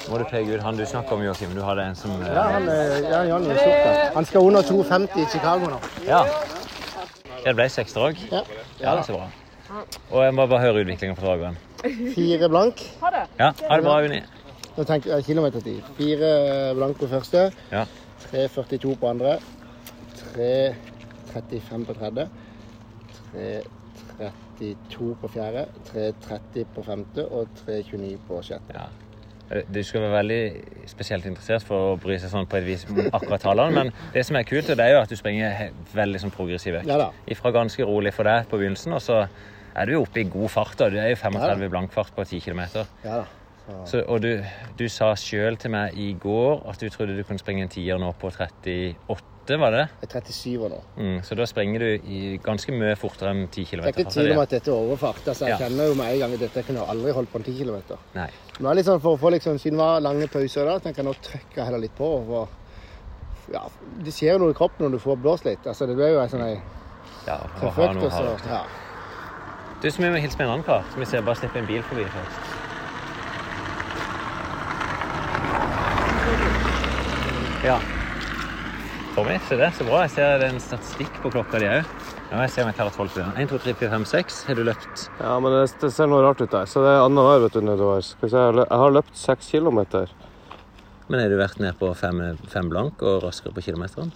Må 0.09 0.17
du 0.17 0.23
peke 0.31 0.55
ut 0.57 0.63
han 0.65 0.79
du 0.79 0.85
snakker 0.89 1.15
om, 1.15 1.21
Joakim? 1.27 1.51
Du 1.55 1.61
hadde 1.63 1.83
en 1.91 1.95
som 1.99 2.15
eh, 2.23 2.31
Ja, 2.33 2.47
han, 2.55 2.65
er- 2.71 3.05
ja, 3.05 3.19
Jan 3.29 3.45
i 3.45 3.57
skjorte. 3.59 3.93
Han 4.15 4.25
skal 4.31 4.47
under 4.49 4.65
2,50 4.67 5.21
i 5.21 5.27
Chicago 5.31 5.69
nå. 5.75 5.79
Ja. 6.07 6.23
Det 7.45 7.53
ble 7.57 7.67
seks 7.73 7.93
drag? 7.95 8.17
Ja. 8.31 8.41
Ja, 8.81 8.95
det 8.95 9.03
er 9.03 9.07
så 9.11 9.19
bra. 9.19 9.29
Og 10.11 10.23
jeg 10.25 10.33
må 10.35 10.47
bare 10.51 10.65
høre 10.65 10.81
utviklingen 10.83 11.15
på 11.15 11.23
Drageren. 11.23 11.55
Fire 12.15 12.49
blank. 12.51 12.81
Ha 13.01 13.11
det. 13.15 13.21
Ja, 13.39 13.51
ha 13.69 13.77
det 13.79 13.85
bra, 13.85 13.99
Unni. 14.07 14.19
Nå 14.77 14.83
tenker 14.87 15.11
jeg 15.15 15.25
kilometertid. 15.27 15.81
Fire 15.97 16.31
blank 16.77 16.99
på 17.01 17.07
første. 17.11 17.51
Ja. 17.71 17.85
3,42 18.31 18.95
på 19.01 19.09
andre. 19.11 19.37
3,35 20.21 21.85
på 21.89 21.93
tredje. 21.99 22.27
3,32 23.35 25.13
på 25.21 25.31
fjerde. 25.33 25.65
3,30 25.91 26.65
på 26.75 26.83
femte 26.87 27.27
og 27.27 27.47
3,29 27.65 28.17
på 28.27 28.41
sjette. 28.47 28.75
Ja. 28.75 28.87
Du 29.67 29.81
skal 29.83 30.05
være 30.05 30.15
veldig 30.15 30.43
spesielt 30.87 31.25
interessert 31.27 31.65
for 31.67 31.89
å 31.89 31.95
bry 31.99 32.15
seg 32.21 32.31
sånn 32.31 32.45
på 32.47 32.55
et 32.61 32.63
vis 32.69 32.85
om 32.87 33.01
akkurat 33.09 33.41
tallene, 33.43 33.73
men 33.75 33.89
det 34.13 34.23
som 34.23 34.37
er 34.39 34.45
kult, 34.47 34.69
det 34.69 34.79
er 34.79 34.93
jo 34.93 35.01
at 35.01 35.11
du 35.11 35.17
springer 35.19 35.73
veldig 35.91 36.21
sånn 36.23 36.31
progressiv 36.31 36.77
økt. 36.79 36.87
Ja. 36.87 37.09
Ifra 37.27 37.51
ganske 37.51 37.83
rolig 37.83 38.13
for 38.15 38.23
deg 38.29 38.47
på 38.47 38.61
begynnelsen, 38.61 38.95
og 38.95 39.03
så 39.03 39.25
er 39.75 39.83
du 39.89 39.97
jo 39.97 40.05
oppe 40.05 40.23
i 40.23 40.29
god 40.31 40.47
fart. 40.53 40.77
da. 40.79 40.87
Du 40.87 40.95
er 41.01 41.11
jo 41.11 41.19
35 41.19 41.67
blankfart 41.73 42.15
på 42.15 42.23
10 42.23 42.39
km. 42.47 42.63
Ja 43.03 43.17
da. 43.25 43.27
Så, 43.85 44.03
og 44.07 44.21
du, 44.23 44.43
du 44.77 44.85
sa 44.89 45.11
sjøl 45.19 45.57
til 45.61 45.71
meg 45.73 45.97
i 45.99 46.11
går 46.19 46.63
at 46.69 46.79
du 46.81 46.89
trodde 46.93 47.17
du 47.17 47.23
kunne 47.27 47.41
springe 47.41 47.63
en 47.65 47.71
tier 47.71 47.99
nå 48.01 48.11
på 48.21 48.29
38, 48.31 49.57
var 49.59 49.73
det? 49.75 49.83
Jeg 50.03 50.09
er 50.09 50.21
37 50.21 50.69
nå. 50.71 50.79
Mm, 50.97 51.17
så 51.27 51.35
da 51.35 51.47
springer 51.49 51.83
du 51.83 52.09
i 52.13 52.19
ganske 52.43 52.71
mye 52.75 52.95
fortere 52.99 53.33
enn 53.33 53.47
10 53.49 53.65
km. 53.65 53.81
Det 53.83 53.91
er 53.95 54.03
ikke 54.05 54.13
tvil 54.13 54.31
om 54.35 54.41
at 54.43 54.53
dette 54.53 54.71
er 54.71 54.77
overfart. 54.77 55.21
Altså, 55.27 55.47
jeg 55.47 55.55
Ja. 55.57 55.57
kjenner 55.65 55.89
jo 55.89 55.95
med 55.97 56.13
en 56.13 56.19
gang 56.19 56.33
at 56.37 56.39
dette 56.45 56.63
kunne 56.67 56.79
jeg 56.79 56.89
aldri 56.93 57.11
holdt 57.17 57.31
på 57.33 57.41
en 57.41 57.43
10 57.43 57.57
km. 57.63 57.97
Nei. 58.15 58.29
Men 58.59 58.83
sånn 58.83 59.01
for 59.01 59.17
å 59.17 59.19
få 59.19 59.31
liksom, 59.33 59.57
siden 59.57 59.77
det 59.77 59.83
var 59.85 59.99
lange 60.01 60.27
pauser 60.27 60.65
da, 60.65 60.77
tenker 60.79 61.03
jeg 61.03 61.05
nå 61.09 61.15
trykker 61.21 61.55
jeg 61.57 61.65
heller 61.65 61.79
litt 61.81 61.95
på. 61.97 62.11
For, 62.27 62.47
ja, 63.51 63.65
det 64.05 64.13
skjer 64.13 64.37
jo 64.37 64.45
noe 64.45 64.53
i 64.53 64.59
kroppen 64.61 64.85
når 64.85 64.91
du 64.91 64.99
får 64.99 65.17
blåst 65.17 65.45
litt. 65.45 65.65
Altså, 65.65 65.87
det 65.87 65.95
blir 65.95 66.13
jo 66.13 66.21
en 66.21 66.29
sånn 66.29 66.45
en 66.47 66.61
Ja. 67.27 67.37
Ja. 68.47 68.63
Du, 69.81 69.89
så 69.89 69.97
vi 70.01 70.09
må 70.09 70.17
hilse 70.21 70.37
med 70.37 70.45
en 70.47 70.53
annen 70.53 70.63
kar. 70.65 70.83
Skal 70.91 70.99
vi 70.99 71.05
ser 71.09 71.21
bare 71.25 71.35
slippe 71.35 71.57
en 71.57 71.65
bil 71.65 71.81
forbi 71.81 72.05
først. 72.05 72.60
Ja. 77.61 77.79
Tommy, 79.15 79.39
se 79.49 79.55
det. 79.55 79.71
Så 79.77 79.85
bra. 79.85 79.99
Jeg 80.05 80.11
ser 80.15 80.39
det 80.41 80.47
er 80.47 80.53
en 80.55 80.63
statistikk 80.63 81.19
på 81.21 81.29
klokka 81.33 81.59
di 81.61 81.67
òg. 81.69 81.89
Ja, 82.31 82.39
jeg 82.41 82.53
ser 82.53 82.63
om 82.63 82.71
jeg 82.71 82.77
klarer 82.79 82.95
tolv 82.95 83.11
til 83.13 83.21
1, 83.27 83.49
2, 83.51 83.59
3, 83.65 83.73
4, 83.83 83.89
5, 83.91 84.05
6. 84.11 84.37
Har 84.47 84.57
du 84.57 84.63
løpt? 84.65 85.03
Ja, 85.19 85.35
men 85.43 85.53
det, 85.53 85.59
det 85.83 85.91
ser 85.93 86.09
noe 86.09 86.23
rart 86.25 86.41
ut 86.41 86.49
der. 86.49 86.69
Så 86.71 86.81
det 86.81 86.93
er 86.95 87.03
annenhver 87.03 87.43
vet 87.43 87.57
du, 87.57 87.61
nedover. 87.67 88.01
Skal 88.07 88.25
vi 88.25 88.31
se, 88.33 88.45
jeg 88.63 88.81
har 88.81 88.95
løpt 88.95 89.13
6 89.19 89.51
kilometer. 89.53 90.15
Men 91.11 91.21
har 91.21 91.29
du 91.29 91.37
vært 91.37 91.61
ned 91.61 91.77
på 91.77 91.91
fem, 91.99 92.23
fem 92.49 92.71
blank 92.71 93.03
og 93.05 93.21
raskere 93.27 93.53
på 93.53 93.65
kilometeren? 93.67 94.09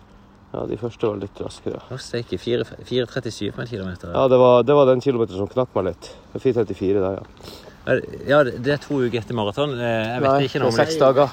Ja, 0.55 0.63
de 0.65 0.79
første 0.79 1.11
var 1.11 1.21
litt 1.21 1.43
raskere. 1.43 1.83
Å, 1.91 1.99
steike. 2.01 2.39
4,37 2.39 3.51
på 3.53 3.61
en 3.61 3.69
kilometer. 3.69 4.15
Ja, 4.15 4.25
det 4.31 4.41
var, 4.41 4.65
det 4.65 4.79
var 4.79 4.89
den 4.89 5.05
kilometeren 5.05 5.43
som 5.43 5.51
knakk 5.51 5.75
meg 5.77 5.91
litt. 5.91 6.11
Er 6.33 6.41
4.34 6.47 6.97
der, 7.03 7.19
ja. 7.19 7.55
Ja, 8.25 8.39
det 8.43 8.71
er 8.73 8.79
to 8.81 8.95
uker 9.03 9.19
etter 9.21 9.35
maraton. 9.37 9.75
Eh, 9.77 10.15
Jeg 10.15 10.21
vet 10.23 10.31
Nei, 10.31 10.45
ikke 10.47 10.59
noe 10.63 10.71
om 10.71 10.75
det 10.75 10.81
er 10.81 10.85
seks 10.89 11.01
dager. 11.01 11.29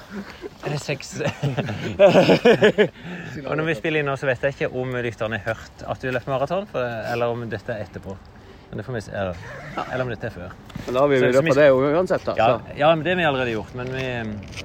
Er 0.63 0.69
det 0.75 0.81
seks? 0.85 1.09
og 3.49 3.53
når 3.57 3.65
vi 3.71 3.75
spiller 3.79 3.99
inn 4.03 4.09
nå, 4.11 4.15
så 4.21 4.29
vet 4.29 4.43
jeg 4.45 4.51
ikke 4.59 4.69
om 4.83 4.89
lytterne 5.03 5.39
har 5.41 5.47
hørt 5.55 5.77
at 5.89 5.97
du 6.03 6.07
har 6.11 6.15
løpt 6.19 6.29
maraton, 6.31 6.65
for- 6.71 6.85
eller 7.13 7.27
om 7.33 7.41
dette 7.51 7.71
er 7.73 7.81
etterpå. 7.87 8.13
Men 8.73 8.81
det 8.81 8.85
får 8.87 8.95
vi 8.97 9.01
se. 9.05 9.13
Eller, 9.13 9.37
eller 9.93 10.05
om 10.07 10.11
dette 10.13 10.27
er 10.31 10.33
før. 10.33 10.53
Men 10.87 10.95
da 10.97 11.01
har 11.03 11.09
vi 11.11 11.19
løpe 11.21 11.55
det 11.57 11.67
uansett, 11.77 12.23
da. 12.25 12.33
Ja, 12.39 12.47
ja, 12.79 12.89
men 12.95 13.03
det 13.05 13.13
har 13.13 13.19
vi 13.21 13.27
allerede 13.29 13.53
gjort. 13.53 13.75
Men 13.77 13.91
vi, 13.93 14.05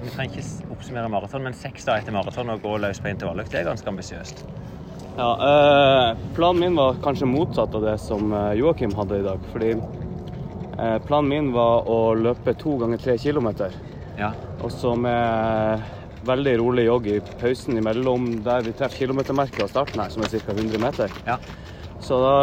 vi 0.05 0.09
trenger 0.13 0.37
ikke 0.39 0.71
oppsummere 0.75 1.09
maraton. 1.11 1.43
Men 1.43 1.53
seks 1.57 1.83
dager 1.87 2.05
etter 2.05 2.15
maraton 2.15 2.53
og 2.53 2.61
gå 2.63 2.77
løs 2.79 3.01
på 3.03 3.09
intervalløkt, 3.11 3.51
det 3.51 3.59
er 3.63 3.67
ganske 3.67 3.89
ambisiøst. 3.91 4.45
Ja, 5.17 5.29
øh, 5.49 6.07
planen 6.37 6.61
min 6.61 6.75
var 6.77 6.95
kanskje 7.03 7.27
motsatt 7.27 7.75
av 7.75 7.81
det 7.83 7.97
som 7.99 8.31
eh, 8.31 8.53
Joakim 8.61 8.93
hadde 8.95 9.19
i 9.19 9.25
dag. 9.25 9.39
Fordi 9.51 9.73
planen 11.07 11.29
min 11.29 11.51
var 11.55 11.87
å 11.89 12.13
løpe 12.17 12.53
to 12.59 12.77
ganger 12.81 13.01
tre 13.01 13.17
kilometer. 13.21 13.73
Ja. 14.17 14.31
Og 14.61 14.71
så 14.73 14.93
med 14.97 15.83
veldig 16.27 16.53
rolig 16.59 16.87
jogg 16.87 17.07
i 17.11 17.17
pausen 17.39 17.77
imellom 17.79 18.29
der 18.45 18.65
vi 18.65 18.73
treffer 18.75 19.05
kilometermerket 19.05 19.63
og 19.63 19.71
starten 19.71 20.01
her, 20.01 20.11
som 20.13 20.25
er 20.25 20.33
ca. 20.33 20.53
100 20.53 20.81
meter. 20.81 21.13
Ja. 21.27 21.37
Så 22.03 22.17
da 22.21 22.35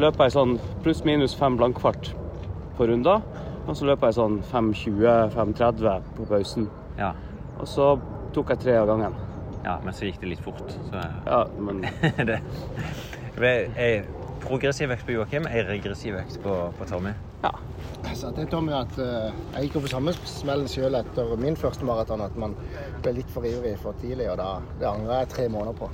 løper 0.00 0.26
jeg 0.26 0.34
sånn 0.34 0.56
pluss-minus 0.84 1.36
fem 1.38 1.58
blankfart 1.58 2.10
på 2.78 2.88
runder. 2.90 3.22
Og 3.66 3.74
så 3.74 3.88
løper 3.88 4.10
jeg 4.10 4.18
sånn 4.18 4.36
5.20-5.30 4.50 6.10
på 6.16 6.26
pausen. 6.30 6.68
Ja. 6.98 7.12
Og 7.58 7.66
så 7.70 7.94
tok 8.34 8.52
jeg 8.54 8.62
tre 8.62 8.76
av 8.78 8.90
gangen. 8.90 9.16
ja, 9.64 9.78
men 9.82 9.94
så 9.94 10.06
gikk 10.06 10.20
det 10.22 10.28
litt 10.36 10.44
fort. 10.44 10.62
Så 10.90 11.02
Ja, 11.26 11.40
men 11.58 11.82
det 12.30 12.40
ei 13.42 14.04
progressiv 14.46 14.92
økt 14.94 15.06
på 15.06 15.16
Joakim, 15.16 15.48
ei 15.50 15.64
regressiv 15.66 16.14
økt 16.20 16.38
på, 16.44 16.58
på 16.78 16.86
Tommy. 16.88 17.10
Jeg 17.42 18.16
Så 18.16 18.30
det 18.36 18.46
Tommy 18.50 18.72
at 18.72 18.94
eh, 19.02 19.34
jeg 19.56 19.66
gikk 19.66 19.78
jo 19.78 19.82
på 19.84 19.90
samme 19.92 20.12
smellen 20.28 20.68
sjøl 20.70 20.96
etter 20.96 21.34
min 21.40 21.56
første 21.58 21.84
maraton, 21.84 22.22
at 22.24 22.36
man 22.40 22.54
ble 23.04 23.16
litt 23.18 23.32
for 23.32 23.44
ivrig 23.44 23.74
for 23.82 23.98
tidlig, 24.00 24.28
og 24.32 24.38
da, 24.40 24.48
det 24.80 24.88
angrer 24.88 25.22
jeg 25.22 25.32
tre 25.34 25.48
måneder 25.52 25.76
på. 25.76 25.90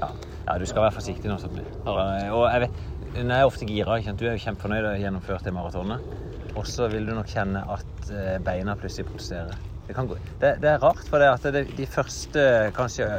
Ja. 0.00 0.08
ja, 0.46 0.56
du 0.60 0.66
skal 0.68 0.86
være 0.86 0.96
forsiktig 0.96 1.30
nå, 1.30 1.36
Tommy. 1.42 1.64
Og 1.88 2.44
jeg 2.48 2.66
vet, 2.66 2.80
nå 3.18 3.36
er 3.36 3.48
ofte 3.48 3.68
gira. 3.68 3.98
Du 4.12 4.26
er 4.26 4.36
jo 4.36 4.44
kjempefornøyd 4.46 4.82
og 4.84 4.90
har 4.94 5.02
gjennomført 5.04 5.48
det 5.48 5.54
maratonet. 5.56 6.16
Og 6.56 6.64
så 6.68 6.88
vil 6.92 7.08
du 7.08 7.12
nok 7.16 7.28
kjenne 7.28 7.64
at 7.76 8.12
eh, 8.12 8.36
beina 8.44 8.76
plutselig 8.78 9.10
protesterer. 9.10 9.56
Det, 9.86 9.94
kan 9.94 10.08
gå. 10.08 10.16
Det, 10.40 10.56
det 10.62 10.72
er 10.72 10.80
rart, 10.82 11.04
for 11.10 11.22
det 11.22 11.28
at 11.34 11.44
det, 11.54 11.66
de 11.76 11.86
første 11.88 12.46
kanskje 12.76 13.10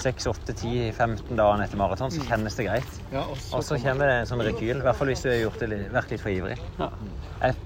6, 0.00 0.26
8, 0.32 0.54
10, 0.54 0.92
15 0.96 1.36
dagene 1.38 1.64
etter 1.66 1.80
maraton, 1.80 2.10
så 2.12 2.24
kjennes 2.28 2.56
det 2.58 2.66
greit. 2.68 2.98
Ja, 3.12 3.22
og 3.30 3.62
så 3.64 3.78
kommer 3.82 4.10
det 4.10 4.18
en 4.22 4.28
sånn 4.30 4.42
rekyl, 4.46 4.76
i 4.76 4.84
hvert 4.84 4.98
fall 4.98 5.10
hvis 5.12 5.24
du 5.24 5.30
har 5.32 5.38
gjort 5.40 5.62
det 5.62 5.68
litt, 5.72 5.86
vært 5.94 6.12
litt 6.14 6.22
for 6.24 6.32
ivrig. 6.34 6.58
Jeg, 6.80 7.56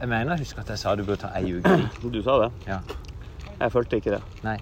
jeg 0.00 0.10
mener, 0.12 0.36
husker 0.40 0.64
at 0.64 0.74
jeg 0.74 0.82
sa 0.84 0.94
du 0.98 1.04
burde 1.06 1.22
ta 1.24 1.32
ei 1.38 1.54
uke 1.56 1.74
fri. 1.78 2.10
du 2.16 2.20
sa 2.26 2.36
det. 2.44 2.50
Ja. 2.68 2.80
Jeg 3.54 3.70
følte 3.70 4.00
ikke 4.00 4.16
det. 4.16 4.22
Nei. 4.42 4.56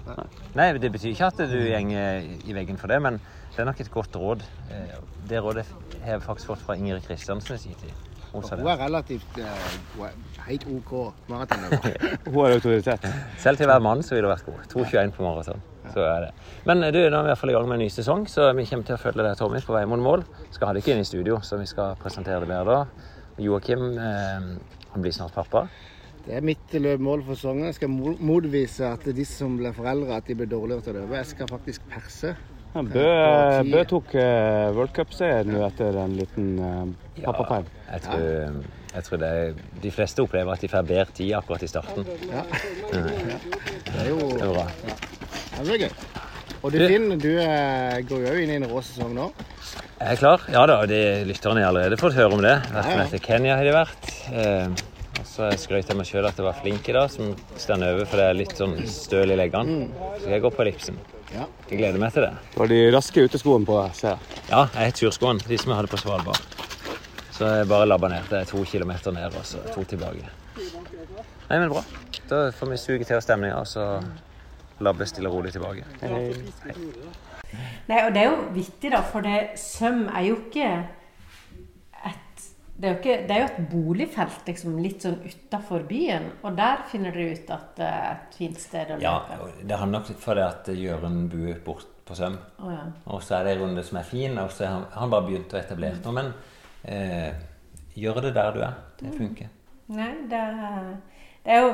Nei, 0.55 0.67
det 0.77 0.91
betyr 0.93 1.11
ikke 1.15 1.31
at 1.31 1.39
du 1.49 1.57
gjenger 1.65 2.27
i 2.45 2.53
veggen 2.55 2.77
for 2.77 2.87
det, 2.93 2.99
men 3.01 3.17
det 3.55 3.63
er 3.63 3.67
nok 3.69 3.79
et 3.81 3.89
godt 3.93 4.15
råd. 4.21 4.43
Eh, 4.71 4.93
Det 5.29 5.39
rådet 5.41 5.65
har 6.03 6.17
jeg 6.17 6.21
faktisk 6.25 6.51
fått 6.51 6.61
fra 6.65 6.75
Ingrid 6.77 7.01
Kristiansen 7.07 7.55
i 7.55 7.61
sin 7.63 7.77
tid. 7.81 7.93
Hun 8.33 8.67
er 8.67 8.79
relativt 8.81 9.37
eh, 9.37 9.67
hun 9.93 10.07
er 10.07 10.47
helt 10.47 10.65
OK 10.73 10.93
maratonløper. 11.29 11.93
Hun 12.31 12.39
har 12.39 12.55
autoritet. 12.55 13.05
Selv 13.37 13.59
til 13.59 13.67
å 13.67 13.73
være 13.75 13.83
mann 13.85 14.01
så 14.03 14.15
vil 14.15 14.25
hun 14.25 14.33
vært 14.33 14.47
god. 14.47 14.63
2,21 14.73 15.13
på 15.13 15.25
maraton. 15.25 15.61
Så 15.93 16.01
er 16.01 16.25
det. 16.25 16.31
Men 16.65 16.81
du, 16.81 16.97
nå 16.97 17.05
er 17.05 17.11
vi 17.11 17.29
i 17.29 17.29
hvert 17.29 17.41
fall 17.43 17.53
i 17.53 17.55
gang 17.55 17.69
med 17.69 17.77
en 17.77 17.83
ny 17.85 17.89
sesong, 17.93 18.25
så 18.31 18.49
vi 18.57 18.65
kommer 18.69 18.87
til 18.87 18.97
å 18.97 19.01
følge 19.03 19.25
deg, 19.27 19.37
Tommy, 19.37 19.61
på 19.61 19.75
vei 19.75 19.83
mot 19.89 20.01
mål. 20.01 20.25
Skal 20.55 20.71
ha 20.71 20.75
deg 20.77 20.89
inn 20.89 21.03
i 21.03 21.07
studio, 21.07 21.37
så 21.45 21.59
vi 21.61 21.69
skal 21.69 21.97
presentere 22.01 22.41
det 22.43 22.49
bedre 22.49 22.79
da. 22.79 23.09
Joakim 23.43 23.85
eh, 23.97 24.47
han 24.93 25.05
blir 25.05 25.13
snart 25.13 25.35
pappa. 25.37 25.67
Det 26.23 26.37
er 26.37 26.45
mitt 26.45 26.71
løpmål 26.71 27.25
for 27.27 27.35
sesongen. 27.35 27.67
Jeg 27.67 27.77
skal 27.81 27.91
motvise 27.93 28.87
at 28.87 29.05
de 29.13 29.25
som 29.27 29.57
blir 29.59 29.75
foreldre, 29.75 30.15
at 30.15 30.29
de 30.29 30.37
blir 30.39 30.49
dårligere 30.49 30.85
til 30.85 30.95
å 30.95 31.01
løpe. 31.01 31.19
Jeg 31.19 31.31
skal 31.33 31.49
faktisk 31.51 31.87
perse. 31.91 32.33
Ja, 32.73 32.81
Bø, 32.81 33.03
Bø 33.69 33.83
tok 33.85 34.15
uh, 34.17 34.71
worldcupseier 34.73 35.45
nå 35.45 35.61
etter 35.67 35.97
en 36.03 36.15
liten 36.17 36.47
uh, 36.57 36.87
pappaperm. 37.21 37.67
Jeg 37.91 38.01
tror, 38.07 38.55
jeg 38.95 39.05
tror 39.07 39.21
det 39.21 39.29
er, 39.29 39.59
de 39.83 39.91
fleste 39.93 40.23
opplever 40.25 40.55
at 40.55 40.63
de 40.65 40.69
får 40.71 40.87
bedre 40.89 41.05
tid 41.13 41.35
akkurat 41.37 41.63
i 41.65 41.69
starten. 41.69 42.07
Ja. 42.31 42.41
Det 42.89 43.99
er 44.01 44.09
jo 44.09 44.17
Det 44.33 44.41
er 44.47 44.53
bra. 44.55 44.65
det 45.59 45.67
blir 45.67 45.83
gøy. 45.85 45.93
Og 46.63 46.71
du 46.71 46.79
Finn, 46.87 47.09
du 47.19 47.29
eh, 47.43 47.97
går 48.07 48.21
jo 48.23 48.33
inn 48.39 48.53
i 48.53 48.55
en 48.55 48.65
rå 48.71 48.79
sesong 48.87 49.11
nå. 49.17 49.25
Jeg 49.99 50.13
er 50.15 50.19
klar. 50.21 50.45
Ja 50.51 50.63
da, 50.69 50.77
de 50.87 50.99
lytterne 51.27 51.59
har 51.61 51.73
allerede 51.73 51.97
fått 51.99 52.15
høre 52.15 52.37
om 52.37 52.41
det. 52.43 52.55
Vært 52.71 52.87
Ja, 52.87 52.93
ja. 52.93 52.97
med 53.03 53.11
til 53.11 53.21
Kenya 53.25 53.57
har 53.59 53.67
de 53.67 53.73
vært. 53.75 54.07
Eh, 54.31 54.83
og 55.19 55.27
så 55.27 55.49
skrøt 55.59 55.91
jeg 55.91 55.97
meg 55.99 56.07
sjøl 56.07 56.25
at 56.29 56.39
jeg 56.39 56.47
var 56.47 56.55
flink 56.61 56.87
i 56.89 56.95
dag, 56.95 57.11
som 57.11 57.33
står 57.59 57.83
over, 57.89 58.05
for 58.07 58.17
det 58.21 58.29
er 58.31 58.39
litt 58.39 58.55
sånn 58.57 58.77
støl 58.89 59.35
i 59.35 59.37
leggene. 59.39 59.89
Så 60.15 60.23
skal 60.23 60.37
jeg 60.37 60.45
gå 60.47 60.53
på 60.55 60.63
ellipsen. 60.65 60.97
Ja. 61.33 61.47
Jeg 61.69 61.79
gleder 61.79 61.99
meg 62.01 62.13
til 62.13 62.25
det. 62.27 62.33
Du 62.53 62.59
var 62.61 62.69
de 62.69 62.79
raske 62.93 63.23
uteskoene 63.25 63.65
på 63.65 63.77
deg, 63.79 63.95
ser 63.97 64.11
jeg. 64.13 64.41
Ja, 64.51 64.61
jeg 64.75 64.91
har 64.91 64.97
turskoene, 64.99 65.47
de 65.49 65.57
som 65.57 65.71
jeg 65.73 65.79
hadde 65.79 65.91
på 65.93 65.99
Svalbard. 66.01 66.41
Så 67.33 67.49
jeg 67.49 67.67
bare 67.71 67.87
labba 67.89 68.11
ned. 68.13 68.27
Det 68.29 68.43
er 68.43 68.49
to 68.49 68.61
kilometer 68.69 69.15
ned 69.15 69.33
og 69.39 69.45
så 69.49 69.63
to 69.73 69.83
tilbake. 69.89 70.29
Nei, 71.49 71.57
men 71.57 71.69
bra. 71.73 71.81
Da 72.29 72.43
får 72.55 72.69
vi 72.69 72.77
suge 72.81 73.07
til 73.09 73.17
oss 73.17 73.25
stemninga, 73.25 73.57
og 73.63 73.67
så 73.67 73.87
labbe 74.85 75.07
stille 75.09 75.29
og 75.31 75.39
rolig 75.39 75.53
tilbake. 75.55 75.85
Nei, 77.89 77.99
og 78.05 78.13
det 78.13 78.21
er 78.21 78.29
jo 78.29 78.37
vittig, 78.53 78.93
da, 78.93 79.01
for 79.05 79.25
det, 79.25 79.57
Søm 79.59 80.05
er 80.07 80.27
jo 80.29 80.37
ikke 80.45 80.69
det 82.83 82.89
er, 82.89 82.95
ikke, 82.99 83.13
det 83.29 83.31
er 83.31 83.39
jo 83.39 83.45
et 83.47 83.69
boligfelt 83.71 84.49
liksom, 84.51 84.73
litt 84.83 85.05
sånn 85.05 85.21
utafor 85.23 85.85
byen, 85.87 86.25
og 86.43 86.57
der 86.57 86.81
finner 86.91 87.15
dere 87.15 87.37
ut 87.37 87.51
at 87.55 87.69
det 87.79 87.87
er 87.87 88.09
et 88.17 88.35
fint 88.35 88.59
sted 88.59 88.91
å 88.91 88.97
Ja, 88.99 89.13
løpe. 89.21 89.37
og 89.45 89.61
det 89.69 89.77
handler 89.79 90.01
nok 90.03 90.19
for 90.19 90.35
det 90.35 90.43
at 90.49 90.67
Jørund 90.75 91.29
bor 91.31 91.61
bort 91.69 91.87
på 92.03 92.17
Søm. 92.19 92.35
Oh, 92.59 92.67
ja. 92.73 92.83
Og 93.07 93.23
så 93.23 93.37
er 93.37 93.47
det 93.47 93.53
en 93.55 93.61
runde 93.63 93.83
som 93.87 93.97
er 94.01 94.03
fin, 94.09 94.35
og 94.37 94.51
så 94.51 94.65
har 94.67 94.73
han, 94.75 94.85
han 94.97 95.13
bare 95.15 95.27
begynt 95.29 95.55
å 95.55 95.61
etablere 95.61 96.01
noe. 96.03 96.13
Men 96.19 96.33
eh, 96.83 97.33
gjør 97.95 98.19
det 98.27 98.33
der 98.35 98.51
du 98.51 98.59
er. 98.67 98.73
Det 98.99 99.13
funker. 99.15 99.47
Nei, 99.95 100.09
det 100.27 100.43
det 101.43 101.51
er 101.55 101.61
jo 101.63 101.73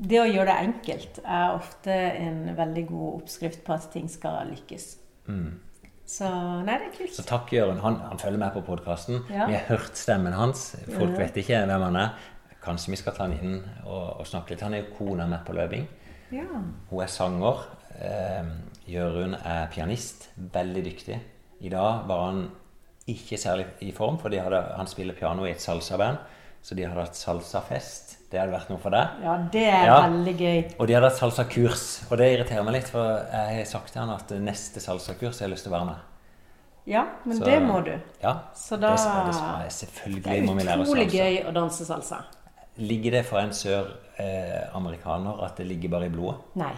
Det 0.00 0.16
å 0.20 0.28
gjøre 0.28 0.48
det 0.48 0.60
enkelt 0.66 1.18
er 1.24 1.54
ofte 1.56 1.92
en 1.92 2.38
veldig 2.56 2.84
god 2.88 3.08
oppskrift 3.22 3.64
på 3.66 3.72
at 3.74 3.88
ting 3.92 4.06
skal 4.08 4.46
lykkes. 4.48 4.86
Så 6.10 6.26
nei, 6.66 6.74
det 6.74 6.88
er 6.88 6.94
kult. 6.96 7.14
Så 7.14 7.22
takk, 7.26 7.52
Jørund. 7.54 7.80
Han, 7.84 8.00
han 8.02 8.18
følger 8.18 8.40
med 8.42 8.54
på 8.56 8.64
podkasten. 8.66 9.20
Ja. 9.30 9.46
Vi 9.46 9.54
har 9.54 9.68
hørt 9.68 9.98
stemmen 9.98 10.34
hans. 10.34 10.72
Folk 10.90 11.14
vet 11.20 11.38
ikke 11.38 11.60
hvem 11.70 11.84
han 11.86 11.98
er. 12.00 12.30
Kanskje 12.64 12.92
vi 12.92 12.98
skal 12.98 13.14
ta 13.16 13.28
han 13.28 13.36
inn 13.38 13.60
og, 13.86 14.18
og 14.20 14.26
snakke 14.28 14.52
litt. 14.52 14.64
Han 14.66 14.74
er 14.74 14.82
jo 14.82 14.96
kona 14.96 15.28
med 15.30 15.44
på 15.46 15.54
løping. 15.54 15.86
Ja. 16.34 16.48
Hun 16.90 17.04
er 17.04 17.12
sanger. 17.14 17.62
Eh, 18.02 18.50
Jørund 18.90 19.38
er 19.38 19.70
pianist. 19.70 20.32
Veldig 20.34 20.82
dyktig. 20.88 21.20
I 21.62 21.70
dag 21.70 22.02
var 22.10 22.26
han 22.26 22.42
ikke 23.10 23.38
særlig 23.40 23.68
i 23.86 23.92
form, 23.94 24.18
for 24.18 24.32
de 24.32 24.42
hadde, 24.42 24.60
han 24.76 24.90
spiller 24.90 25.14
piano 25.14 25.46
i 25.46 25.54
et 25.54 25.62
salsaband. 25.62 26.18
Så 26.62 26.74
de 26.74 26.88
hadde 26.88 27.06
hatt 27.06 27.16
salsafest. 27.18 28.09
Det 28.30 28.38
hadde 28.38 28.52
vært 28.54 28.68
noe 28.70 28.78
for 28.78 28.90
deg. 28.94 29.08
ja, 29.24 29.36
det 29.50 29.64
er 29.66 29.86
Ja. 29.86 29.96
veldig 30.06 30.36
gøy. 30.38 30.74
Og 30.78 30.86
de 30.86 30.94
hadde 30.94 31.08
hatt 31.08 31.18
salsakurs. 31.18 32.04
Og 32.12 32.18
det 32.18 32.28
irriterer 32.38 32.62
meg 32.64 32.74
litt, 32.74 32.88
for 32.88 33.02
jeg 33.32 33.56
har 33.58 33.64
sagt 33.64 33.92
til 33.92 34.00
han 34.02 34.10
at 34.10 34.28
neste 34.38 34.78
salsakurs 34.80 35.40
har 35.40 35.48
jeg 35.48 35.56
lyst 35.56 35.64
til 35.64 35.72
å 35.72 35.76
være 35.78 35.86
med. 35.86 35.96
Ja, 36.86 37.04
men 37.24 37.36
Så- 37.38 37.44
det 37.44 37.60
må 37.62 37.84
du. 37.84 37.90
Ja, 38.22 38.38
Så 38.54 38.78
da 38.80 38.94
det 38.94 38.98
det. 38.98 39.64
Det 39.64 39.72
Selvfølgelig 39.72 40.46
må 40.46 40.54
vi 40.56 40.62
lære 40.62 40.78
er 40.78 40.84
utrolig 40.84 41.10
gøy 41.10 41.44
å 41.48 41.52
danse 41.52 41.84
salsa. 41.84 42.24
Ligger 42.78 43.10
det 43.10 43.26
for 43.26 43.38
en 43.40 43.50
sør-amerikaner 43.50 45.42
at 45.44 45.56
det 45.56 45.66
ligger 45.66 45.88
bare 45.90 46.06
i 46.06 46.08
blodet? 46.08 46.40
Nei. 46.54 46.72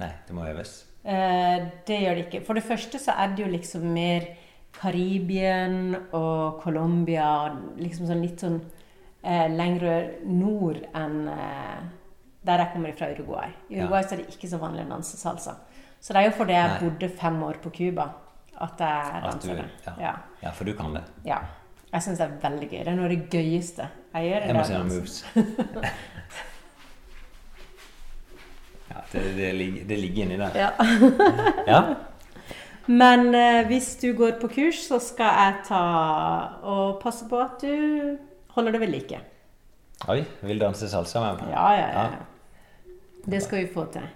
Nei, 0.00 0.10
det 0.26 0.34
må 0.36 0.42
øves. 0.48 0.84
Eh, 1.04 1.64
det 1.86 2.00
gjør 2.02 2.14
det 2.16 2.30
ikke. 2.30 2.44
For 2.46 2.54
det 2.54 2.64
første 2.64 2.98
så 2.98 3.14
er 3.16 3.28
det 3.34 3.38
jo 3.46 3.52
liksom 3.52 3.82
mer 3.82 4.26
Karibien 4.72 5.96
og 6.12 6.60
Colombia, 6.62 7.50
liksom 7.78 8.06
sånn 8.08 8.22
litt 8.22 8.40
sånn 8.40 8.60
eh, 9.24 9.48
lengre 9.50 9.96
nord 10.26 10.80
enn 10.94 11.28
eh, 11.28 11.82
der 12.42 12.58
jeg 12.64 12.72
kommer 12.72 12.92
fra 12.98 13.06
Uruguay. 13.14 13.48
I 13.70 13.76
Ja. 13.76 13.84
Uruguay 13.84 14.02
så 14.02 14.14
er 14.16 14.22
det 14.24 14.34
ikke 14.34 14.48
så 14.50 14.58
vanlig 14.58 14.84
å 14.86 14.90
danse 14.96 15.16
salsa. 15.16 15.54
Så 16.02 16.12
det 16.12 16.22
er 16.22 16.30
jo 16.30 16.36
fordi 16.36 16.52
jeg 16.56 16.68
Nei. 16.70 16.78
bodde 16.82 17.08
fem 17.20 17.42
år 17.46 17.60
på 17.62 17.70
Cuba 17.70 18.08
at 18.62 18.78
jeg 18.82 19.22
danser 19.24 19.54
det. 19.62 19.68
ja. 19.86 19.92
Ja. 20.00 20.14
ja, 20.42 20.50
for 20.50 20.64
du 20.64 20.72
kan 20.74 20.94
det. 20.94 21.02
ja. 21.24 21.38
Jeg 21.92 22.02
syns 22.02 22.18
det 22.18 22.24
er 22.24 22.38
veldig 22.40 22.68
gøy. 22.70 22.78
Det 22.78 22.88
er 22.88 22.94
noe 22.96 23.04
av 23.04 23.10
det 23.12 23.30
gøyeste 23.30 23.86
jeg 24.14 24.28
gjør. 24.30 24.44
Jeg 24.46 24.54
må 24.54 24.60
det 24.62 24.66
se 24.66 24.78
noen 24.78 24.88
moves. 24.88 25.24
Ja, 28.88 28.96
det, 29.12 29.20
det, 29.36 29.52
ligger, 29.56 29.84
det 29.88 29.96
ligger 30.00 30.22
inni 30.24 30.36
der. 30.40 30.56
Ja. 30.56 30.70
Ja. 31.72 31.82
Men 32.86 33.28
eh, 33.34 33.66
hvis 33.66 33.92
du 34.02 34.08
går 34.18 34.32
på 34.40 34.48
kurs, 34.50 34.80
så 34.88 34.98
skal 35.00 35.36
jeg 35.38 35.54
ta 35.68 35.82
og 36.66 36.98
passe 37.02 37.28
på 37.30 37.38
at 37.40 37.60
du 37.62 38.16
holder 38.56 38.76
det 38.76 38.80
ved 38.82 38.92
like. 38.92 39.20
Oi, 40.12 40.22
vil 40.42 40.60
danse 40.60 40.88
salsa 40.90 41.22
med 41.22 41.42
meg? 41.42 41.52
Ja, 41.54 41.68
ja, 41.78 41.88
ja. 41.94 42.08
Det 43.22 43.42
skal 43.44 43.62
vi 43.62 43.70
få 43.70 43.86
til. 43.94 44.08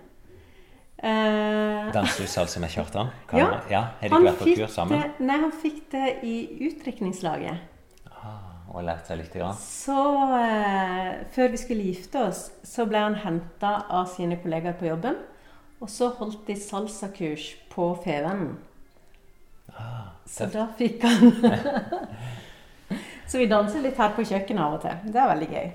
Uh, 0.97 1.93
Danser 1.93 2.25
du 2.25 2.31
salsa 2.33 2.61
med 2.61 2.73
Kjartan? 2.73 3.13
Kan 3.29 3.39
Ja, 3.39 3.61
ja. 3.71 3.83
Har 4.01 4.09
de 4.09 4.25
vært 4.25 4.39
på 4.41 4.49
fikk 4.49 4.63
sammen? 4.73 5.03
Det, 5.03 5.27
nei, 5.29 5.37
han 5.43 5.53
fikk 5.53 5.83
det 5.93 6.07
i 6.25 6.37
utdrikningslaget. 6.67 7.73
Og 8.73 8.83
lærte 8.85 9.13
seg 9.13 9.21
litt? 9.21 9.37
Grann. 9.37 9.57
Så 9.61 9.97
uh, 9.97 11.13
før 11.33 11.53
vi 11.53 11.61
skulle 11.61 11.87
gifte 11.87 12.25
oss, 12.27 12.49
så 12.67 12.89
ble 12.89 13.05
han 13.05 13.19
henta 13.23 13.77
av 13.93 14.09
sine 14.11 14.41
kollegaer 14.43 14.77
på 14.81 14.89
jobben. 14.89 15.21
Og 15.81 15.93
så 15.93 16.09
holdt 16.19 16.49
de 16.49 16.57
salsakurs 16.59 17.53
på 17.73 17.91
Fevennen. 18.05 18.57
så 20.27 20.49
da 20.49 20.67
fikk 20.79 21.05
han 21.05 21.31
Så 23.27 23.41
vi 23.41 23.49
danser 23.51 23.83
litt 23.83 23.99
her 23.99 24.15
på 24.15 24.25
kjøkkenet 24.27 24.63
av 24.63 24.77
og 24.79 24.83
til. 24.85 25.13
Det 25.13 25.21
er 25.21 25.31
veldig 25.33 25.49
gøy. 25.51 25.71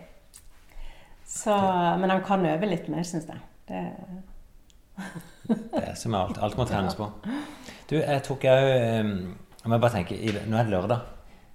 Så, 1.31 1.55
men 2.01 2.11
han 2.11 2.23
kan 2.27 2.45
øve 2.47 2.67
litt 2.67 2.89
mer, 2.91 3.03
syns 3.07 3.27
jeg. 3.31 3.39
Det, 3.71 3.81
Det 5.47 5.83
er 5.83 5.95
som 5.99 6.15
alt. 6.15 6.39
Alt 6.43 6.57
må 6.59 6.65
trenes 6.67 6.95
på. 6.97 7.07
Du, 7.89 7.97
jeg 7.99 8.23
tok 8.23 8.45
òg 8.47 8.67
Jeg 8.71 9.69
må 9.69 9.77
bare 9.77 9.93
tenke 9.95 10.17
Nå 10.47 10.57
er 10.59 10.67
det 10.67 10.73
lørdag. 10.73 11.07